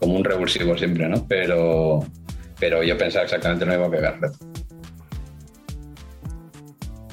como 0.00 0.14
un 0.14 0.24
revulsivo 0.24 0.76
siempre, 0.76 1.08
¿no? 1.08 1.26
Pero, 1.28 2.00
pero 2.58 2.82
yo 2.82 2.96
pensaba 2.98 3.24
exactamente 3.24 3.64
lo 3.64 3.72
mismo 3.72 3.90
que 3.90 4.00
Garrett. 4.00 4.32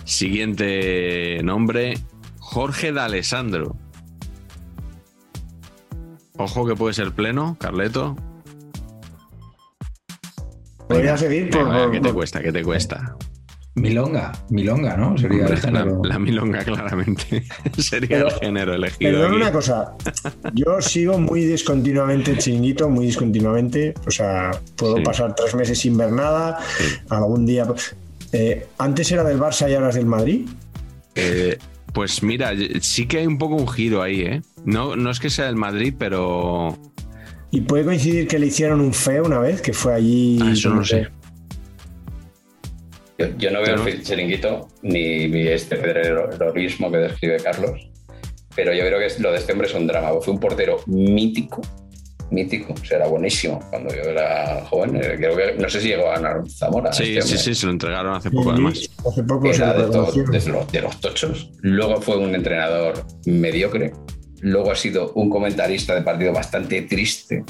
Siguiente 0.03 1.39
nombre, 1.43 1.93
Jorge 2.39 2.91
D'Alessandro. 2.91 3.75
Ojo 6.39 6.65
que 6.65 6.73
puede 6.75 6.93
ser 6.93 7.11
pleno, 7.11 7.57
Carleto. 7.59 8.15
Podría 10.87 11.17
seguir 11.17 11.49
por, 11.49 11.65
Venga, 11.65 11.91
¿Qué 11.91 11.99
te 11.99 12.13
cuesta? 12.13 12.41
¿Qué 12.41 12.51
te 12.51 12.63
cuesta? 12.63 13.15
Milonga, 13.75 14.31
milonga, 14.49 14.95
¿no? 14.97 15.17
Sería 15.17 15.41
Hombre, 15.41 15.53
el 15.55 15.61
género. 15.61 16.01
la, 16.03 16.09
la 16.13 16.19
milonga, 16.19 16.63
claramente. 16.63 17.43
Sería 17.77 18.07
Pero- 18.09 18.27
el 18.29 18.33
género 18.35 18.73
elegido. 18.73 19.11
Perdón 19.11 19.27
aquí. 19.33 19.35
una 19.41 19.51
cosa, 19.51 19.93
yo 20.53 20.81
sigo 20.81 21.19
muy 21.19 21.43
discontinuamente 21.45 22.31
el 22.31 22.37
chiringuito, 22.39 22.89
muy 22.89 23.05
discontinuamente, 23.07 23.93
o 24.07 24.11
sea, 24.11 24.51
puedo 24.77 24.97
Sí. 24.97 25.03
pasar 25.03 25.35
tres 25.35 25.53
meses 25.55 25.77
sin 25.77 25.97
ver 25.97 26.11
nada, 26.13 26.57
algún 27.09 27.45
día... 27.45 27.67
Eh, 28.31 28.67
antes 28.77 29.11
era 29.11 29.23
del 29.23 29.39
Barça 29.39 29.69
y 29.69 29.73
ahora 29.75 29.89
es 29.89 29.95
del 29.95 30.05
Madrid. 30.05 30.47
Eh, 31.15 31.57
pues 31.93 32.21
mira, 32.23 32.51
sí 32.81 33.07
que 33.07 33.17
hay 33.19 33.27
un 33.27 33.37
poco 33.37 33.55
un 33.55 33.67
giro 33.67 34.01
ahí, 34.03 34.21
¿eh? 34.21 34.41
No, 34.65 34.95
no 34.95 35.09
es 35.11 35.19
que 35.19 35.29
sea 35.29 35.45
del 35.45 35.55
Madrid, 35.55 35.93
pero. 35.97 36.77
Y 37.51 37.61
puede 37.61 37.83
coincidir 37.85 38.27
que 38.27 38.37
le 38.39 38.47
hicieron 38.47 38.79
un 38.81 38.93
feo 38.93 39.25
una 39.25 39.39
vez, 39.39 39.61
que 39.61 39.73
fue 39.73 39.93
allí... 39.95 40.37
Ah, 40.41 40.51
eso 40.51 40.69
no 40.73 40.83
sé. 40.85 41.07
Yo, 43.17 43.25
yo 43.37 43.51
no 43.51 43.61
veo 43.61 43.85
el 43.85 44.03
chiringuito 44.03 44.67
ni 44.83 45.27
vi 45.27 45.47
este 45.49 45.75
terrorismo 45.77 46.91
que 46.91 46.97
describe 46.97 47.37
Carlos, 47.37 47.89
pero 48.55 48.73
yo 48.73 48.81
creo 48.85 48.99
que 48.99 49.07
es- 49.07 49.19
lo 49.19 49.31
de 49.31 49.39
este 49.39 49.51
hombre 49.53 49.67
es 49.67 49.73
un 49.73 49.87
drama. 49.87 50.09
Fue 50.21 50.33
un 50.33 50.39
portero 50.39 50.77
mítico, 50.85 51.61
mítico, 52.31 52.73
o 52.73 52.85
sea, 52.85 52.99
era 52.99 53.07
buenísimo 53.07 53.59
cuando 53.71 53.93
yo 53.93 54.01
era 54.03 54.63
joven. 54.69 54.95
eh, 54.97 55.15
Creo 55.17 55.35
que, 55.35 55.55
no 55.59 55.67
sé 55.69 55.81
si 55.81 55.89
llegó 55.89 56.09
a 56.11 56.19
ganar 56.19 56.49
Zamora. 56.49 56.93
Sí, 56.93 57.17
este 57.17 57.37
sí, 57.37 57.43
sí, 57.43 57.55
se 57.55 57.65
lo 57.65 57.71
entregaron 57.73 58.13
hace 58.15 58.31
poco, 58.31 58.51
además. 58.51 58.87
Hace 59.05 59.23
poco 59.23 59.51
se 59.51 59.55
Era 59.63 59.73
todo- 59.89 60.11
de 60.11 60.39
los, 60.47 60.71
de 60.71 60.81
los 60.81 61.01
tochos. 61.01 61.51
Luego 61.61 61.99
fue 62.01 62.15
un 62.17 62.35
entrenador 62.35 63.03
mediocre. 63.25 63.91
Luego 64.41 64.71
ha 64.71 64.75
sido 64.75 65.11
un 65.13 65.29
comentarista 65.29 65.95
de 65.95 66.01
partido 66.01 66.33
bastante 66.33 66.81
triste. 66.83 67.43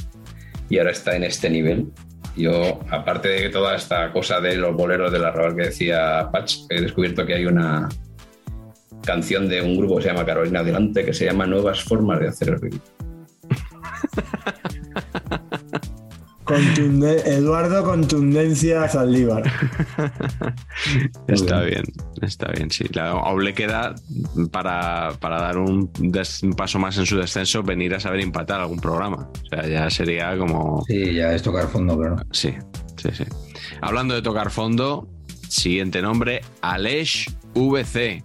Y 0.69 0.77
ahora 0.77 0.91
está 0.91 1.15
en 1.15 1.23
este 1.23 1.49
nivel. 1.49 1.87
Yo, 2.35 2.79
aparte 2.89 3.29
de 3.29 3.49
toda 3.49 3.75
esta 3.75 4.11
cosa 4.11 4.39
de 4.39 4.55
los 4.55 4.75
boleros 4.75 5.11
de 5.11 5.19
la 5.19 5.31
Raval 5.31 5.55
que 5.55 5.63
decía 5.63 6.29
Patch, 6.31 6.59
he 6.69 6.81
descubierto 6.81 7.25
que 7.25 7.33
hay 7.33 7.45
una 7.45 7.89
canción 9.03 9.49
de 9.49 9.61
un 9.61 9.77
grupo 9.77 9.97
que 9.97 10.03
se 10.03 10.09
llama 10.09 10.25
Carolina 10.25 10.59
Adelante 10.59 11.03
que 11.03 11.13
se 11.13 11.25
llama 11.25 11.47
Nuevas 11.47 11.83
Formas 11.83 12.19
de 12.19 12.27
Hacer 12.27 12.49
el 12.49 12.61
Ridículo. 12.61 12.83
Contunde- 16.49 17.21
Eduardo 17.25 17.83
Contundencia 17.83 18.87
Zaldívar. 18.89 19.43
Está 21.27 21.61
bien, 21.61 21.83
está 22.21 22.51
bien, 22.51 22.71
sí. 22.71 22.85
La 22.93 23.11
aún 23.11 23.43
le 23.43 23.53
queda 23.53 23.95
para, 24.51 25.11
para 25.19 25.41
dar 25.41 25.57
un, 25.57 25.91
des- 25.99 26.41
un 26.43 26.53
paso 26.53 26.79
más 26.79 26.97
en 26.97 27.05
su 27.05 27.17
descenso, 27.17 27.61
venir 27.63 27.93
a 27.95 27.99
saber 27.99 28.19
empatar 28.21 28.59
algún 28.61 28.79
programa. 28.79 29.29
O 29.43 29.47
sea, 29.49 29.67
ya 29.67 29.89
sería 29.89 30.37
como. 30.37 30.83
Sí, 30.87 31.13
ya 31.13 31.33
es 31.33 31.41
tocar 31.43 31.67
fondo, 31.67 31.97
pero 31.97 32.15
no. 32.15 32.23
Sí, 32.31 32.53
sí, 32.97 33.09
sí. 33.13 33.25
Hablando 33.81 34.15
de 34.15 34.21
tocar 34.21 34.49
fondo, 34.51 35.07
siguiente 35.47 36.01
nombre, 36.01 36.41
Aleix 36.61 37.25
VC. 37.53 38.23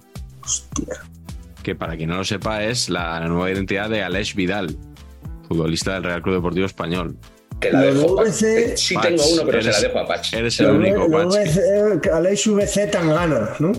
Que 1.63 1.75
para 1.75 1.97
quien 1.97 2.11
no 2.11 2.17
lo 2.17 2.25
sepa 2.25 2.63
es 2.65 2.89
la 2.91 3.21
nueva 3.27 3.51
identidad 3.51 3.89
de 3.89 4.03
Aleix 4.03 4.35
Vidal, 4.35 4.77
futbolista 5.49 5.95
del 5.95 6.05
Real 6.05 6.23
Club 6.23 6.37
Deportivo 6.37 6.67
Español. 6.67 7.17
Que 7.65 7.73
la 7.73 7.81
Lo 7.81 7.87
de 7.87 7.95
dejo. 7.95 8.17
VC, 8.23 8.77
sí 8.77 8.95
Patch, 8.95 9.07
tengo 9.07 9.23
uno, 9.33 9.43
pero 9.47 9.59
eres- 9.59 9.77
se 9.77 9.83
la 9.83 9.89
dejo 9.89 9.99
a 10.01 10.07
Patch. 10.07 10.35
Eres 10.35 10.61
el 10.61 10.71
único, 10.71 11.09
lo 11.09 11.11
Patch. 11.11 11.35
VC, 11.35 12.11
Aleix 12.13 12.47
VC 12.47 12.87
Tangana, 12.91 13.51
¿no? 13.59 13.73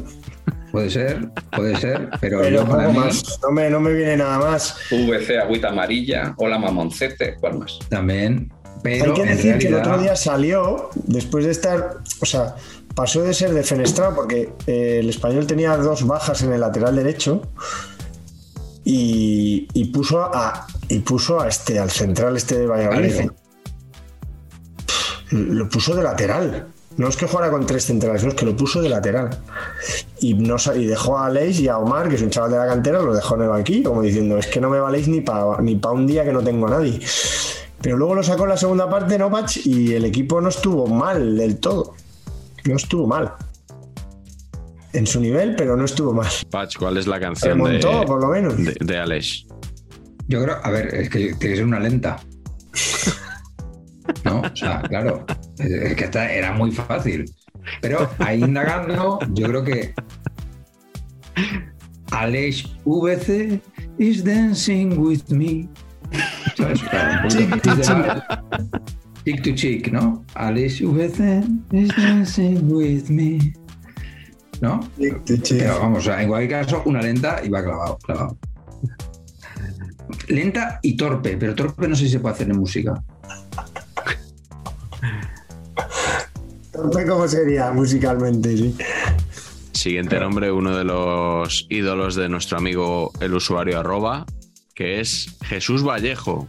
Puede 0.72 0.90
ser, 0.90 1.30
puede 1.56 1.76
ser, 1.78 2.10
pero, 2.20 2.42
Pero 2.42 2.50
yo 2.64 2.66
para 2.70 2.88
poco 2.88 3.00
mí 3.00 3.06
más. 3.06 3.40
No 3.42 3.52
me, 3.52 3.70
no 3.70 3.80
me 3.80 3.94
viene 3.94 4.18
nada 4.18 4.40
más. 4.40 4.76
VC 4.92 5.38
Agüita 5.40 5.70
Amarilla, 5.70 6.34
Hola 6.38 6.58
Mamoncete, 6.60 7.36
¿cuál 7.40 7.60
más? 7.60 7.80
también. 7.90 8.52
Pero 8.84 9.06
Hay 9.06 9.14
que 9.14 9.26
decir 9.26 9.58
que 9.58 9.68
el 9.68 9.76
otro 9.76 9.98
día 9.98 10.16
salió, 10.16 10.90
después 10.94 11.46
de 11.46 11.52
estar, 11.52 12.00
o 12.22 12.26
sea, 12.26 12.56
pasó 12.94 13.24
de 13.24 13.34
ser 13.34 13.52
defenestrado 13.54 14.14
porque 14.16 14.50
eh, 14.68 14.98
el 15.00 15.10
español 15.10 15.48
tenía 15.48 15.76
dos 15.78 16.06
bajas 16.06 16.44
en 16.44 16.52
el 16.54 16.60
lateral 16.60 16.96
derecho 16.96 17.42
y, 18.84 19.68
y 19.74 19.86
puso 19.86 20.22
a 20.24 20.68
y 20.90 21.00
puso 21.00 21.40
a 21.42 21.48
este, 21.48 21.80
al 21.80 21.90
central 21.90 22.38
este 22.38 22.60
de 22.60 22.68
Valladolid. 22.68 23.30
Lo 25.36 25.70
puso 25.70 25.96
de 25.96 26.04
lateral. 26.04 26.68
No 26.98 27.10
es 27.10 27.18
que 27.18 27.28
jugara 27.28 27.52
con 27.52 27.66
tres 27.66 27.86
centrales, 27.86 28.24
no 28.24 28.30
es 28.30 28.36
que 28.36 28.46
lo 28.46 28.56
puso 28.56 28.82
de 28.82 28.88
lateral. 28.88 29.30
Y, 30.22 30.34
no, 30.34 30.56
y 30.76 30.86
dejó 30.86 31.18
a 31.18 31.26
Aleix 31.26 31.60
y 31.60 31.68
a 31.68 31.78
Omar, 31.78 32.08
que 32.08 32.16
es 32.16 32.22
un 32.22 32.30
chaval 32.30 32.52
de 32.52 32.58
la 32.58 32.68
cantera, 32.68 33.02
lo 33.02 33.14
dejó 33.14 33.36
en 33.36 33.42
el 33.42 33.50
banquillo, 33.50 33.90
como 33.90 34.02
diciendo, 34.02 34.38
es 34.38 34.48
que 34.48 34.62
no 34.62 34.70
me 34.70 34.80
valéis 34.80 35.08
ni 35.10 35.20
para 35.20 35.62
ni 35.62 35.76
pa 35.76 35.92
un 35.92 36.08
día 36.08 36.24
que 36.24 36.32
no 36.32 36.42
tengo 36.42 36.68
a 36.68 36.70
nadie. 36.72 37.00
Pero 37.82 37.98
luego 37.98 38.16
lo 38.16 38.24
sacó 38.24 38.44
en 38.44 38.50
la 38.50 38.58
segunda 38.58 38.90
parte, 38.90 39.18
¿no, 39.18 39.30
Pach? 39.30 39.58
Y 39.66 39.94
el 39.94 40.06
equipo 40.06 40.40
no 40.40 40.48
estuvo 40.50 40.88
mal 40.88 41.38
del 41.38 41.58
todo. 41.58 41.96
No 42.64 42.78
estuvo 42.78 43.06
mal. 43.06 43.34
En 44.94 45.06
su 45.06 45.20
nivel, 45.20 45.56
pero 45.58 45.76
no 45.76 45.84
estuvo 45.84 46.14
mal. 46.14 46.32
Patch, 46.50 46.78
¿cuál 46.78 46.96
es 46.98 47.08
la 47.08 47.20
canción 47.20 47.62
de, 47.62 47.80
Remontó, 47.80 48.06
por 48.06 48.22
lo 48.22 48.28
menos. 48.30 48.58
de, 48.58 48.74
de 48.80 48.98
Aleix? 48.98 49.46
Yo 50.28 50.42
creo, 50.42 50.58
a 50.64 50.72
ver, 50.72 50.96
es 50.96 51.10
que 51.10 51.20
tiene 51.20 51.38
que 51.38 51.56
ser 51.58 51.66
una 51.66 51.80
lenta. 51.80 52.20
¿No? 54.26 54.42
O 54.42 54.56
sea, 54.56 54.82
claro, 54.82 55.26
es 55.60 55.96
que 55.96 56.04
esta 56.04 56.32
era 56.32 56.52
muy 56.52 56.72
fácil. 56.72 57.26
Pero 57.82 58.10
ahí 58.20 58.44
indagando, 58.44 59.20
yo 59.34 59.48
creo 59.48 59.64
que 59.64 59.94
Aleix 62.12 62.66
VC 62.86 63.62
is 63.98 64.24
dancing 64.24 64.98
with 64.98 65.24
me. 65.30 65.68
¿Sabes? 66.56 66.82
Claro, 66.84 67.28
un 67.28 67.50
poquito 67.50 68.24
Chick 69.26 69.42
to 69.42 69.56
chick, 69.56 69.92
¿no? 69.92 70.24
Aleix 70.36 70.82
VC 70.82 71.44
is 71.72 71.90
dancing 71.98 72.72
with 72.72 73.10
me. 73.10 73.54
¿No? 74.62 74.80
Pero 74.98 75.80
vamos, 75.80 76.00
o 76.00 76.02
sea, 76.02 76.22
en 76.22 76.30
cualquier 76.30 76.62
caso, 76.62 76.84
una 76.86 77.02
lenta 77.02 77.42
y 77.44 77.50
va 77.50 77.64
clavado, 77.64 77.98
clavado. 77.98 78.38
Lenta 80.28 80.80
y 80.82 80.96
torpe, 80.96 81.38
pero 81.38 81.56
torpe 81.56 81.88
no 81.88 81.96
sé 81.96 82.06
si 82.06 82.12
se 82.12 82.20
puede 82.20 82.36
hacer 82.36 82.50
en 82.50 82.58
música. 82.58 83.04
No 86.84 86.92
sé 86.92 87.06
cómo 87.08 87.28
sería 87.28 87.72
musicalmente, 87.72 88.56
sí. 88.58 88.76
Siguiente 89.74 90.20
nombre, 90.20 90.52
uno 90.52 90.76
de 90.76 90.84
los 90.84 91.68
ídolos 91.70 92.16
de 92.16 92.30
nuestro 92.30 92.58
amigo 92.58 93.12
el 93.20 93.34
usuario 93.34 93.80
arroba, 93.80 94.26
que 94.74 95.00
es 95.00 95.38
Jesús 95.44 95.84
Vallejo. 95.84 96.48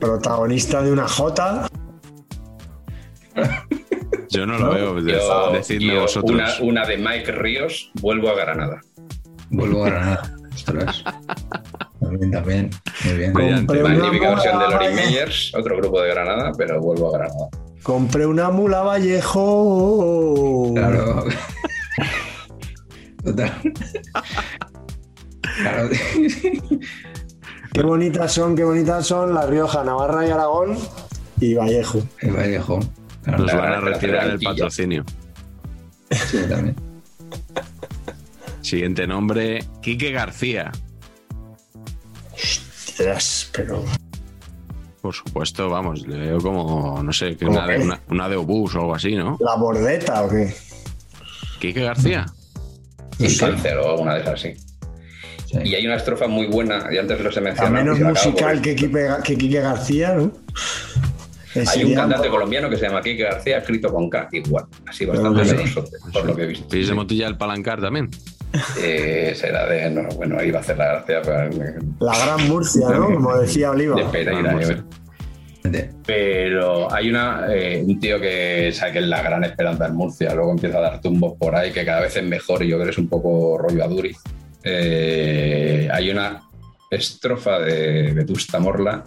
Protagonista 0.00 0.82
de 0.82 0.92
una 0.92 1.08
J. 1.08 1.68
Yo 4.30 4.46
no 4.46 4.58
lo 4.58 4.70
veo, 4.74 4.94
de- 5.02 5.12
Yo- 5.12 5.52
decidme 5.52 5.94
yo 5.94 6.02
vosotros. 6.02 6.30
Una, 6.32 6.48
una 6.60 6.86
de 6.86 6.96
Mike 6.98 7.32
Ríos, 7.32 7.90
vuelvo 8.00 8.28
a 8.30 8.34
Granada. 8.34 8.80
Vuelvo 9.50 9.84
a 9.84 9.90
Granada. 9.90 10.36
Ostras. 10.54 11.04
También, 12.00 12.30
también. 12.30 12.70
Muy 13.04 13.14
bien. 13.16 13.32
Compré 13.32 13.82
una 13.84 13.94
Magnífica 13.94 14.30
versión 14.30 14.58
de 14.58 14.64
mula, 14.66 14.78
Lori 14.80 14.94
Meyers, 14.94 15.52
otro 15.54 15.76
grupo 15.78 16.00
de 16.02 16.08
Granada, 16.10 16.52
pero 16.56 16.80
vuelvo 16.80 17.08
a 17.14 17.18
Granada. 17.18 17.48
Compré 17.82 18.26
una 18.26 18.50
mula 18.50 18.82
Vallejo. 18.82 20.72
Claro. 20.74 21.24
Total. 23.24 23.52
Claro. 25.62 25.88
Qué 27.72 27.82
bonitas 27.82 28.32
son, 28.32 28.54
qué 28.56 28.64
bonitas 28.64 29.06
son 29.06 29.34
La 29.34 29.46
Rioja, 29.46 29.82
Navarra 29.84 30.26
y 30.26 30.30
Aragón 30.30 30.76
y 31.40 31.54
Vallejo. 31.54 32.00
El 32.20 32.32
Vallejo. 32.32 32.78
Claro, 33.22 33.38
Nos 33.42 33.52
La- 33.52 33.60
van 33.60 33.72
a 33.72 33.80
retirar 33.80 34.28
el 34.30 34.38
patrocinio. 34.40 35.04
sí, 36.10 36.38
también. 36.48 36.76
Siguiente 38.60 39.06
nombre, 39.06 39.64
Quique 39.82 40.10
García. 40.12 40.72
Yes, 42.98 43.50
pero 43.52 43.84
Por 45.02 45.14
supuesto, 45.14 45.68
vamos, 45.68 46.06
le 46.06 46.18
veo 46.18 46.38
como, 46.38 47.02
no 47.02 47.12
sé, 47.12 47.36
que 47.36 47.44
¿Cómo 47.46 47.58
una 47.58 47.66
de, 47.66 47.76
qué? 47.76 47.82
una, 47.84 48.00
una 48.08 48.28
de 48.28 48.36
obús 48.36 48.74
o 48.74 48.80
algo 48.80 48.94
así, 48.94 49.14
¿no? 49.14 49.36
¿La 49.40 49.54
bordeta 49.56 50.22
o 50.24 50.28
qué? 50.28 50.54
Quique 51.60 51.82
García. 51.82 52.26
Y 53.18 53.28
Sí. 53.28 53.38
cáncer 53.38 53.78
o 53.78 53.90
alguna 53.92 54.14
de 54.14 54.20
esas, 54.22 54.40
sí. 54.40 54.54
Sí. 55.46 55.58
Y 55.64 55.74
hay 55.76 55.86
una 55.86 55.96
estrofa 55.96 56.26
muy 56.26 56.46
buena, 56.48 56.88
y 56.92 56.98
antes 56.98 57.20
los 57.20 57.36
he 57.36 57.38
A 57.38 57.42
mencionado. 57.42 57.74
menos 57.74 57.96
y 57.96 58.00
se 58.00 58.04
musical 58.28 58.60
que 58.60 58.74
Quique, 58.74 59.08
que 59.22 59.38
Quique 59.38 59.60
García, 59.60 60.14
¿no? 60.14 60.32
Hay 61.68 61.84
un 61.84 61.94
cantante 61.94 62.28
colombiano 62.28 62.68
que 62.68 62.76
se 62.76 62.86
llama 62.86 63.00
Kike 63.00 63.22
García, 63.22 63.58
escrito 63.58 63.90
con 63.90 64.10
K, 64.10 64.28
igual. 64.32 64.66
Así 64.86 65.06
bastante 65.06 65.42
menos, 65.44 65.74
por 66.12 66.26
lo 66.26 66.36
que 66.36 66.42
he 66.42 66.46
visto. 66.48 66.68
¿Pis 66.68 66.88
de 66.88 66.94
Motilla 66.94 67.24
del 67.26 67.38
Palancar 67.38 67.80
también? 67.80 68.10
Eh, 68.82 69.32
será 69.34 69.66
de. 69.66 69.90
No, 69.90 70.08
bueno, 70.16 70.42
iba 70.42 70.58
a 70.58 70.60
hacer 70.60 70.76
la 70.76 70.86
gracia, 70.86 71.22
pero. 71.22 71.50
La 72.00 72.18
Gran 72.18 72.48
Murcia, 72.48 72.88
¿no? 72.90 73.06
Como 73.14 73.36
decía 73.38 73.70
Oliva. 73.70 73.96
De 73.96 74.04
Pereira. 74.04 74.84
Pero 76.06 76.92
hay 76.92 77.10
una, 77.10 77.46
eh, 77.52 77.82
un 77.84 77.98
tío 77.98 78.20
que 78.20 78.70
sabe 78.72 78.92
que 78.92 78.98
es 79.00 79.06
la 79.06 79.22
gran 79.22 79.42
esperanza 79.44 79.86
en 79.86 79.94
Murcia, 79.94 80.34
luego 80.34 80.52
empieza 80.52 80.78
a 80.78 80.82
dar 80.82 81.00
tumbos 81.00 81.34
por 81.38 81.56
ahí 81.56 81.72
que 81.72 81.84
cada 81.84 82.02
vez 82.02 82.16
es 82.16 82.24
mejor 82.24 82.62
y 82.62 82.68
yo 82.68 82.76
creo 82.76 82.86
que 82.86 82.92
es 82.92 82.98
un 82.98 83.08
poco 83.08 83.58
rollo 83.58 83.82
a 83.82 83.88
Duri. 83.88 84.14
Eh, 84.62 85.88
hay 85.92 86.10
una 86.10 86.42
estrofa 86.90 87.58
de 87.58 88.12
Vetusta 88.12 88.58
Morla 88.58 89.04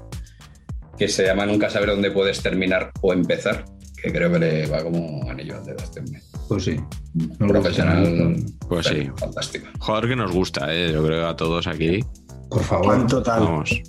que 0.98 1.08
se 1.08 1.26
llama 1.26 1.46
Nunca 1.46 1.70
saber 1.70 1.90
dónde 1.90 2.12
puedes 2.12 2.42
terminar 2.42 2.92
o 3.02 3.14
empezar, 3.14 3.64
que 4.02 4.12
creo 4.12 4.32
que 4.32 4.40
le 4.40 4.68
va 4.68 4.84
como 4.84 5.30
anillo 5.30 5.58
al 5.58 5.66
dedo 5.66 5.80
a 5.80 5.84
este 5.84 6.02
hombre. 6.02 6.22
Pues 6.50 6.64
sí. 6.66 6.72
Un 7.16 7.36
No 7.40 7.48
profesional 7.48 8.36
Pues 8.68 8.88
sí. 8.88 9.10
fantástico. 9.16 9.68
Jugador 9.80 10.10
que 10.10 10.16
nos 10.18 10.32
gusta, 10.34 10.74
¿eh? 10.76 10.92
yo 10.92 11.06
creo 11.06 11.28
a 11.28 11.36
todos 11.38 11.66
aquí. 11.68 12.04
Por 12.50 12.64
favor. 12.64 12.86
¿Cuánto 12.88 13.22
tal? 13.24 13.42
Vamos. 13.44 13.82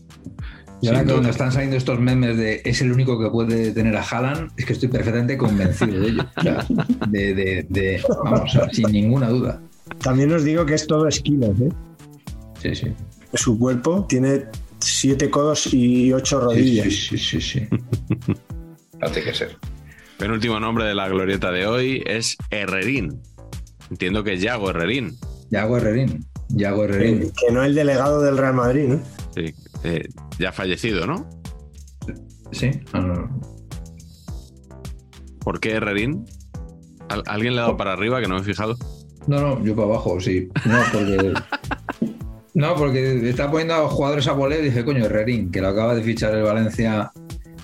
Y 0.82 0.88
ahora 0.88 1.04
que 1.04 1.10
cuando 1.12 1.28
están 1.30 1.50
saliendo 1.52 1.76
estos 1.76 1.98
memes 2.00 2.36
de 2.38 2.62
es 2.64 2.80
el 2.80 2.92
único 2.92 3.18
que 3.20 3.28
puede 3.30 3.72
tener 3.72 3.96
a 3.96 4.02
Haaland, 4.02 4.50
es 4.56 4.64
que 4.64 4.72
estoy 4.74 4.88
perfectamente 4.88 5.36
convencido 5.36 6.00
de 6.00 6.08
ello. 6.08 6.26
O 6.36 6.42
sea, 6.42 6.66
de, 7.08 7.34
de- 7.34 7.66
de- 7.68 8.02
vamos, 8.24 8.50
sin 8.72 8.90
ninguna 8.92 9.28
duda. 9.28 9.60
También 10.02 10.32
os 10.32 10.44
digo 10.44 10.64
que 10.64 10.74
es 10.74 10.86
todo 10.86 11.06
esquinas, 11.08 11.58
¿eh? 11.60 11.68
Sí, 12.62 12.74
sí. 12.74 12.86
Su 13.34 13.58
cuerpo 13.58 14.06
tiene 14.08 14.44
siete 14.78 15.28
codos 15.30 15.72
y 15.74 16.12
ocho 16.12 16.38
Sí, 16.40 16.44
rodillas. 16.46 16.86
sí, 16.86 17.18
sí, 17.18 17.18
sí, 17.18 17.40
sí. 17.40 17.68
No 19.00 19.10
tiene 19.10 19.30
que 19.30 19.34
ser. 19.34 19.56
Penúltimo 20.20 20.60
nombre 20.60 20.84
de 20.84 20.94
la 20.94 21.08
glorieta 21.08 21.50
de 21.50 21.66
hoy 21.66 22.02
es 22.06 22.36
Herrerín. 22.50 23.20
Entiendo 23.90 24.22
que 24.22 24.34
es 24.34 24.42
Yago 24.42 24.70
Herrerín. 24.70 25.16
Yago 25.50 25.78
Herrerín. 25.78 26.24
Yago 26.50 26.84
Herrerín. 26.84 27.22
Eh, 27.22 27.32
Que 27.46 27.52
no 27.52 27.64
el 27.64 27.74
delegado 27.74 28.20
del 28.20 28.36
Real 28.36 28.54
Madrid, 28.54 28.86
¿no? 28.88 29.00
Sí. 29.34 29.54
Eh, 29.82 30.06
ya 30.38 30.52
fallecido, 30.52 31.06
¿no? 31.06 31.28
Sí. 32.52 32.70
No, 32.92 33.00
no, 33.00 33.14
no. 33.14 33.40
¿Por 35.40 35.58
qué 35.58 35.72
Herrerín? 35.72 36.26
¿Al- 37.08 37.24
¿Alguien 37.26 37.54
le 37.54 37.60
ha 37.60 37.64
dado 37.64 37.76
para 37.78 37.94
arriba 37.94 38.20
que 38.20 38.28
no 38.28 38.34
me 38.34 38.42
he 38.42 38.44
fijado? 38.44 38.76
No, 39.26 39.40
no, 39.40 39.64
yo 39.64 39.74
para 39.74 39.88
abajo, 39.88 40.20
sí. 40.20 40.48
No, 40.66 40.78
porque. 40.92 41.32
No, 42.52 42.74
porque 42.74 43.28
está 43.30 43.50
poniendo 43.50 43.74
a 43.74 43.88
jugadores 43.88 44.26
a 44.28 44.32
voleo 44.32 44.60
y 44.60 44.64
dice, 44.64 44.84
coño, 44.84 45.06
Herrerín, 45.06 45.50
que 45.50 45.60
lo 45.62 45.68
acaba 45.68 45.94
de 45.94 46.02
fichar 46.02 46.34
el 46.34 46.42
Valencia 46.42 47.10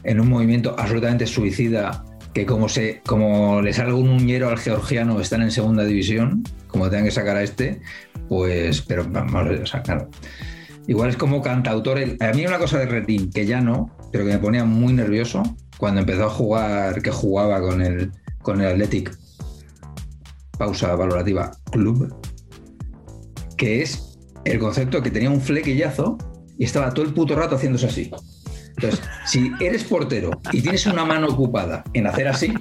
en 0.04 0.20
un 0.20 0.28
movimiento 0.28 0.74
absolutamente 0.78 1.26
suicida, 1.26 2.04
que 2.36 2.44
como 2.44 2.68
se, 2.68 3.00
como 3.06 3.62
le 3.62 3.72
salga 3.72 3.94
un 3.94 4.10
uñero 4.10 4.50
al 4.50 4.58
georgiano, 4.58 5.18
están 5.22 5.40
en 5.40 5.50
segunda 5.50 5.84
división, 5.84 6.44
como 6.66 6.90
tengan 6.90 7.06
que 7.06 7.10
sacar 7.10 7.34
a 7.38 7.42
este, 7.42 7.80
pues, 8.28 8.82
pero 8.82 9.06
vamos, 9.08 9.58
o 9.62 9.64
sea. 9.64 9.82
Igual 10.86 11.08
es 11.08 11.16
como 11.16 11.40
cantautor. 11.40 11.98
A 12.20 12.32
mí 12.34 12.44
una 12.44 12.58
cosa 12.58 12.76
de 12.76 12.84
Herrerín, 12.84 13.30
que 13.30 13.46
ya 13.46 13.62
no, 13.62 13.90
pero 14.12 14.26
que 14.26 14.32
me 14.32 14.38
ponía 14.38 14.66
muy 14.66 14.92
nervioso, 14.92 15.42
cuando 15.78 16.02
empezó 16.02 16.24
a 16.24 16.28
jugar, 16.28 17.00
que 17.00 17.10
jugaba 17.10 17.58
con 17.62 17.80
el, 17.80 18.12
con 18.42 18.60
el 18.60 18.66
Athletic, 18.66 19.16
pausa 20.58 20.94
valorativa, 20.94 21.52
club, 21.72 22.14
que 23.56 23.80
es 23.80 24.18
el 24.44 24.58
concepto 24.58 25.02
que 25.02 25.10
tenía 25.10 25.30
un 25.30 25.40
flequillazo 25.40 26.18
y 26.58 26.64
estaba 26.64 26.92
todo 26.92 27.06
el 27.06 27.14
puto 27.14 27.34
rato 27.34 27.56
haciéndose 27.56 27.86
así. 27.86 28.10
Entonces, 28.76 29.02
si 29.24 29.52
eres 29.58 29.84
portero 29.84 30.30
y 30.52 30.60
tienes 30.60 30.86
una 30.86 31.04
mano 31.04 31.28
ocupada 31.28 31.82
en 31.94 32.06
hacer 32.06 32.28
así, 32.28 32.52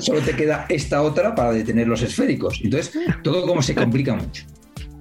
solo 0.00 0.20
te 0.20 0.34
queda 0.34 0.66
esta 0.68 1.02
otra 1.02 1.34
para 1.34 1.52
detener 1.52 1.86
los 1.86 2.02
esféricos. 2.02 2.60
Entonces, 2.62 2.98
todo 3.22 3.46
como 3.46 3.62
se 3.62 3.74
complica 3.74 4.14
mucho. 4.14 4.44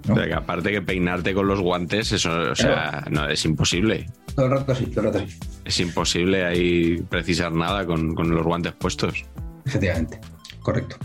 ¿no? 0.07 0.13
O 0.13 0.17
sea, 0.17 0.27
que 0.27 0.33
aparte 0.33 0.71
que 0.71 0.81
peinarte 0.81 1.33
con 1.33 1.47
los 1.47 1.61
guantes, 1.61 2.11
eso, 2.11 2.51
o 2.51 2.55
sea, 2.55 3.05
no, 3.09 3.29
es 3.29 3.45
imposible. 3.45 4.09
Todo 4.35 4.47
el 4.47 4.51
rato 4.51 4.73
así, 4.73 4.85
todo 4.87 5.07
el 5.07 5.13
rato 5.13 5.25
así. 5.25 5.37
Es 5.63 5.79
imposible 5.79 6.45
ahí 6.45 7.01
precisar 7.09 7.53
nada 7.53 7.85
con, 7.85 8.13
con 8.13 8.29
los 8.29 8.43
guantes 8.43 8.73
puestos. 8.73 9.23
Efectivamente. 9.65 10.19
Correcto. 10.59 10.97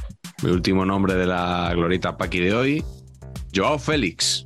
Mi 0.43 0.51
último 0.51 0.85
nombre 0.85 1.15
de 1.15 1.27
la 1.27 1.71
glorita 1.75 2.17
Paqui 2.17 2.41
de 2.41 2.55
hoy, 2.55 2.85
Joao 3.55 3.79
Félix. 3.79 4.45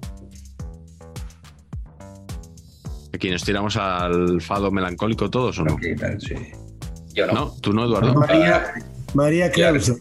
Aquí 3.14 3.30
nos 3.30 3.44
tiramos 3.44 3.76
al 3.76 4.40
fado 4.40 4.70
melancólico 4.70 5.28
todos 5.30 5.58
o 5.58 5.64
no? 5.64 5.74
Ok, 5.74 5.82
tal, 5.98 6.20
sí. 6.20 6.34
Yo 7.14 7.26
no. 7.26 7.32
No, 7.32 7.54
tú 7.60 7.72
no, 7.72 7.84
Eduardo. 7.84 8.14
María, 8.14 8.72
María 9.14 9.50
Clauso. 9.50 9.96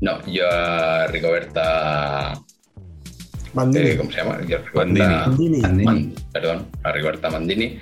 No, 0.00 0.24
yo 0.26 0.44
a 0.50 1.06
Rigoberta. 1.06 2.38
Bandini. 3.54 3.88
eh, 3.90 3.96
¿Cómo 3.96 4.10
se 4.10 4.18
llama? 4.18 4.38
Yo 4.46 4.58
Rigoberta- 4.58 4.74
Bandini. 4.74 5.06
Bandini. 5.06 5.64
Andini, 5.64 5.84
Man- 5.84 6.14
perdón, 6.32 6.68
a 6.84 6.92
Rigoberta 6.92 7.30
Mandini. 7.30 7.78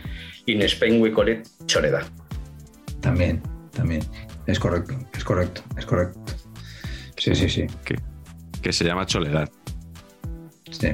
Y 0.47 0.55
Nespengue 0.55 1.13
Colet 1.13 1.47
Choreda. 1.67 2.07
También, 3.01 3.43
también. 3.73 4.01
Es 4.47 4.61
correcto, 4.61 4.95
es 5.17 5.25
correcto, 5.25 5.63
es 5.77 5.85
correcto. 5.85 6.21
Sí, 7.17 7.35
sí, 7.35 7.49
sí. 7.49 7.67
Que, 7.85 7.97
que 8.63 8.73
se 8.73 8.85
llama 8.85 9.05
Choledad. 9.07 9.51
sí. 10.71 10.89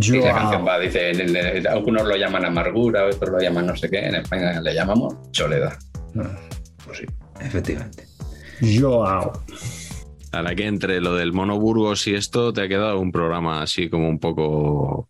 Y 0.00 0.20
la 0.20 0.32
canción 0.32 0.64
va, 0.64 0.78
dice, 0.78 1.10
algunos 1.68 2.06
lo 2.06 2.16
llaman 2.16 2.44
amargura, 2.44 3.04
otros 3.06 3.30
lo 3.30 3.40
llaman 3.40 3.66
no 3.66 3.76
sé 3.76 3.90
qué. 3.90 3.98
En 3.98 4.14
España 4.14 4.60
le 4.60 4.72
llamamos 4.72 5.16
Choleda. 5.32 5.76
No, 6.14 6.24
pues 6.84 6.98
sí, 6.98 7.04
efectivamente. 7.40 8.04
Joao. 8.60 9.32
Ahora 10.30 10.54
que 10.54 10.66
entre 10.66 11.00
lo 11.00 11.16
del 11.16 11.32
Mono 11.32 11.58
Burgos 11.58 12.06
y 12.06 12.14
esto, 12.14 12.52
te 12.52 12.62
ha 12.62 12.68
quedado 12.68 13.00
un 13.00 13.10
programa 13.10 13.62
así 13.62 13.90
como 13.90 14.08
un 14.08 14.20
poco. 14.20 15.08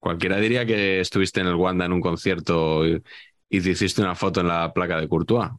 Cualquiera 0.00 0.38
diría 0.38 0.66
que 0.66 1.00
estuviste 1.00 1.40
en 1.40 1.46
el 1.46 1.54
Wanda 1.54 1.84
en 1.84 1.92
un 1.92 2.00
concierto 2.00 2.86
y, 2.86 3.00
y 3.48 3.60
te 3.60 3.70
hiciste 3.70 4.02
una 4.02 4.14
foto 4.14 4.40
en 4.40 4.48
la 4.48 4.72
placa 4.72 5.00
de 5.00 5.08
Courtois. 5.08 5.50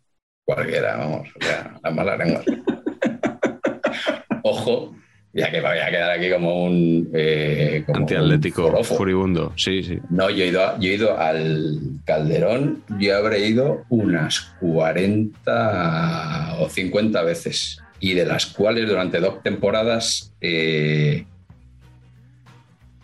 Cualquiera, 0.46 0.98
vamos. 0.98 1.30
O 1.40 1.44
sea, 1.46 1.80
las 1.82 1.96
malas 1.96 2.18
lenguas. 2.18 2.46
Ojo, 4.44 4.96
ya 5.34 5.52
que 5.52 5.62
me 5.62 5.68
voy 5.70 5.78
a 5.78 5.90
quedar 5.92 6.12
aquí 6.12 6.30
como 6.32 6.64
un. 6.66 7.10
Eh, 7.14 7.84
como 7.86 8.00
Antiatlético, 8.00 8.68
un 8.78 8.84
furibundo. 8.84 9.54
Sí, 9.56 9.84
sí. 9.84 10.00
No, 10.10 10.30
yo 10.30 10.44
he, 10.44 10.48
ido 10.48 10.64
a- 10.66 10.78
yo 10.80 10.90
he 10.90 10.94
ido 10.96 11.18
al 11.20 11.78
Calderón, 12.06 12.84
yo 13.00 13.16
habré 13.18 13.48
ido 13.48 13.86
unas 13.90 14.40
40 14.60 16.56
o 16.60 16.70
50 16.70 17.22
veces, 17.24 17.80
y 18.00 18.14
de 18.14 18.26
las 18.26 18.46
cuales 18.48 18.88
durante 18.88 19.20
dos 19.20 19.44
temporadas, 19.44 20.34
eh, 20.42 21.26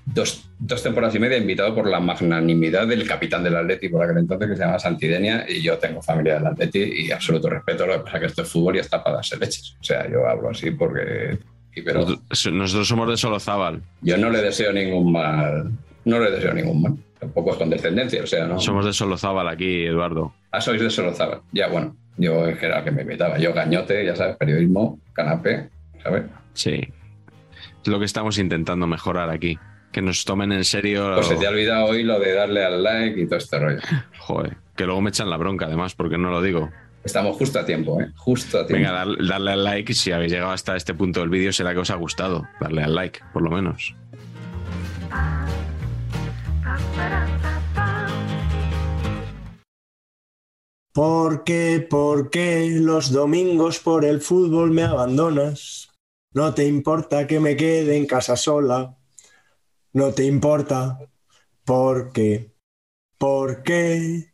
dos, 0.06 0.50
dos 0.60 0.82
temporadas 0.84 1.16
y 1.16 1.20
media, 1.20 1.38
invitado 1.38 1.76
por 1.76 1.88
la 1.90 2.00
magnanimidad 2.00 2.88
del 2.88 3.08
capitán 3.08 3.44
del 3.44 3.56
Atleti 3.56 3.90
por 3.90 4.04
aquel 4.04 4.18
entonces, 4.20 4.50
que 4.50 4.56
se 4.56 4.64
llama 4.64 4.80
Santidenia, 4.80 5.46
y 5.50 5.62
yo 5.62 5.78
tengo 5.78 6.02
familia 6.02 6.36
del 6.36 6.48
Atleti 6.48 6.80
y 7.06 7.12
absoluto 7.12 7.50
respeto, 7.50 7.86
lo 7.86 7.94
que 7.94 8.00
pasa 8.00 8.18
es 8.18 8.22
que 8.22 8.28
esto 8.28 8.42
es 8.44 8.50
fútbol 8.50 8.76
y 8.78 8.80
está 8.80 9.04
para 9.04 9.18
darse 9.18 9.38
leches. 9.38 9.76
O 9.80 9.84
sea, 9.84 10.10
yo 10.10 10.28
hablo 10.28 10.50
así 10.50 10.72
porque... 10.72 11.38
y 11.76 11.82
Pero 11.82 12.00
Nosotros, 12.02 12.54
nosotros 12.54 12.88
somos 12.88 13.10
de 13.10 13.18
Solozábal. 13.18 13.82
yo 14.02 14.18
no 14.18 14.30
le 14.30 14.42
deseo 14.42 14.72
ningún 14.72 15.12
mal, 15.12 15.72
no 16.06 16.20
le 16.20 16.32
deseo 16.32 16.54
ningún 16.54 16.82
mal, 16.82 16.96
tampoco 17.20 17.52
es 17.52 17.58
condescendencia, 17.58 18.24
o 18.24 18.28
sea, 18.28 18.46
no... 18.48 18.60
Somos 18.60 18.86
de 18.86 18.94
Solozábal 18.94 19.48
aquí, 19.48 19.86
Eduardo. 19.86 20.34
Ah, 20.52 20.62
sois 20.62 20.82
de 20.82 20.90
Solozábal. 20.90 21.42
Ya, 21.52 21.68
bueno, 21.68 21.96
yo 22.18 22.48
era 22.48 22.80
el 22.80 22.84
que 22.84 22.92
me 22.92 23.02
invitaba. 23.02 23.38
Yo, 23.38 23.54
gañote, 23.54 24.06
ya 24.06 24.16
sabes, 24.16 24.38
periodismo, 24.38 25.00
canapé, 25.14 25.70
¿sabes? 26.02 26.24
Sí. 26.54 26.82
Es 27.82 27.88
lo 27.88 28.00
que 28.00 28.06
estamos 28.06 28.38
intentando 28.38 28.88
mejorar 28.88 29.30
aquí. 29.30 29.60
Que 29.92 30.02
nos 30.02 30.26
tomen 30.26 30.52
en 30.52 30.64
serio. 30.64 31.12
Pues 31.16 31.28
se 31.28 31.36
te 31.36 31.46
ha 31.46 31.50
olvidado 31.50 31.86
hoy 31.86 32.04
lo 32.04 32.20
de 32.20 32.34
darle 32.34 32.66
al 32.66 32.84
like 32.84 33.22
y 33.22 33.26
todo 33.28 33.38
este 33.38 33.60
rollo. 33.60 33.80
Joder, 34.20 34.58
que 34.76 34.86
luego 34.86 35.02
me 35.02 35.10
echan 35.10 35.30
la 35.30 35.38
bronca, 35.38 35.66
además, 35.68 35.96
porque 35.96 36.18
no 36.18 36.32
lo 36.32 36.42
digo. 36.42 36.70
Estamos 37.06 37.38
justo 37.38 37.60
a 37.60 37.66
tiempo, 37.66 38.02
¿eh? 38.02 38.12
Justo 38.16 38.58
a 38.60 38.66
tiempo. 38.66 38.74
Venga, 38.84 38.92
dar- 38.92 39.28
darle 39.28 39.52
al 39.52 39.64
like. 39.64 39.94
Si 39.94 40.12
habéis 40.12 40.32
llegado 40.32 40.52
hasta 40.52 40.76
este 40.76 40.94
punto 40.96 41.20
del 41.20 41.30
vídeo, 41.30 41.54
será 41.54 41.72
que 41.74 41.80
os 41.80 41.92
ha 41.92 41.96
gustado. 41.96 42.44
Darle 42.60 42.84
al 42.84 42.96
like, 42.96 43.20
por 43.32 43.44
lo 43.44 43.52
menos. 43.52 43.96
¿Por 50.94 51.44
qué, 51.44 51.86
por 51.88 52.30
qué 52.30 52.70
los 52.80 53.12
domingos 53.12 53.80
por 53.80 54.06
el 54.06 54.22
fútbol 54.22 54.72
me 54.72 54.84
abandonas? 54.84 55.90
No 56.34 56.54
te 56.54 56.66
importa 56.68 57.28
que 57.28 57.40
me 57.40 57.56
quede 57.56 57.98
en 57.98 58.06
casa 58.06 58.38
sola. 58.38 58.98
No 59.94 60.14
te 60.14 60.24
importa. 60.26 61.00
¿Por 61.66 62.12
qué? 62.14 62.54
¿Por 63.18 63.64
qué 63.64 64.34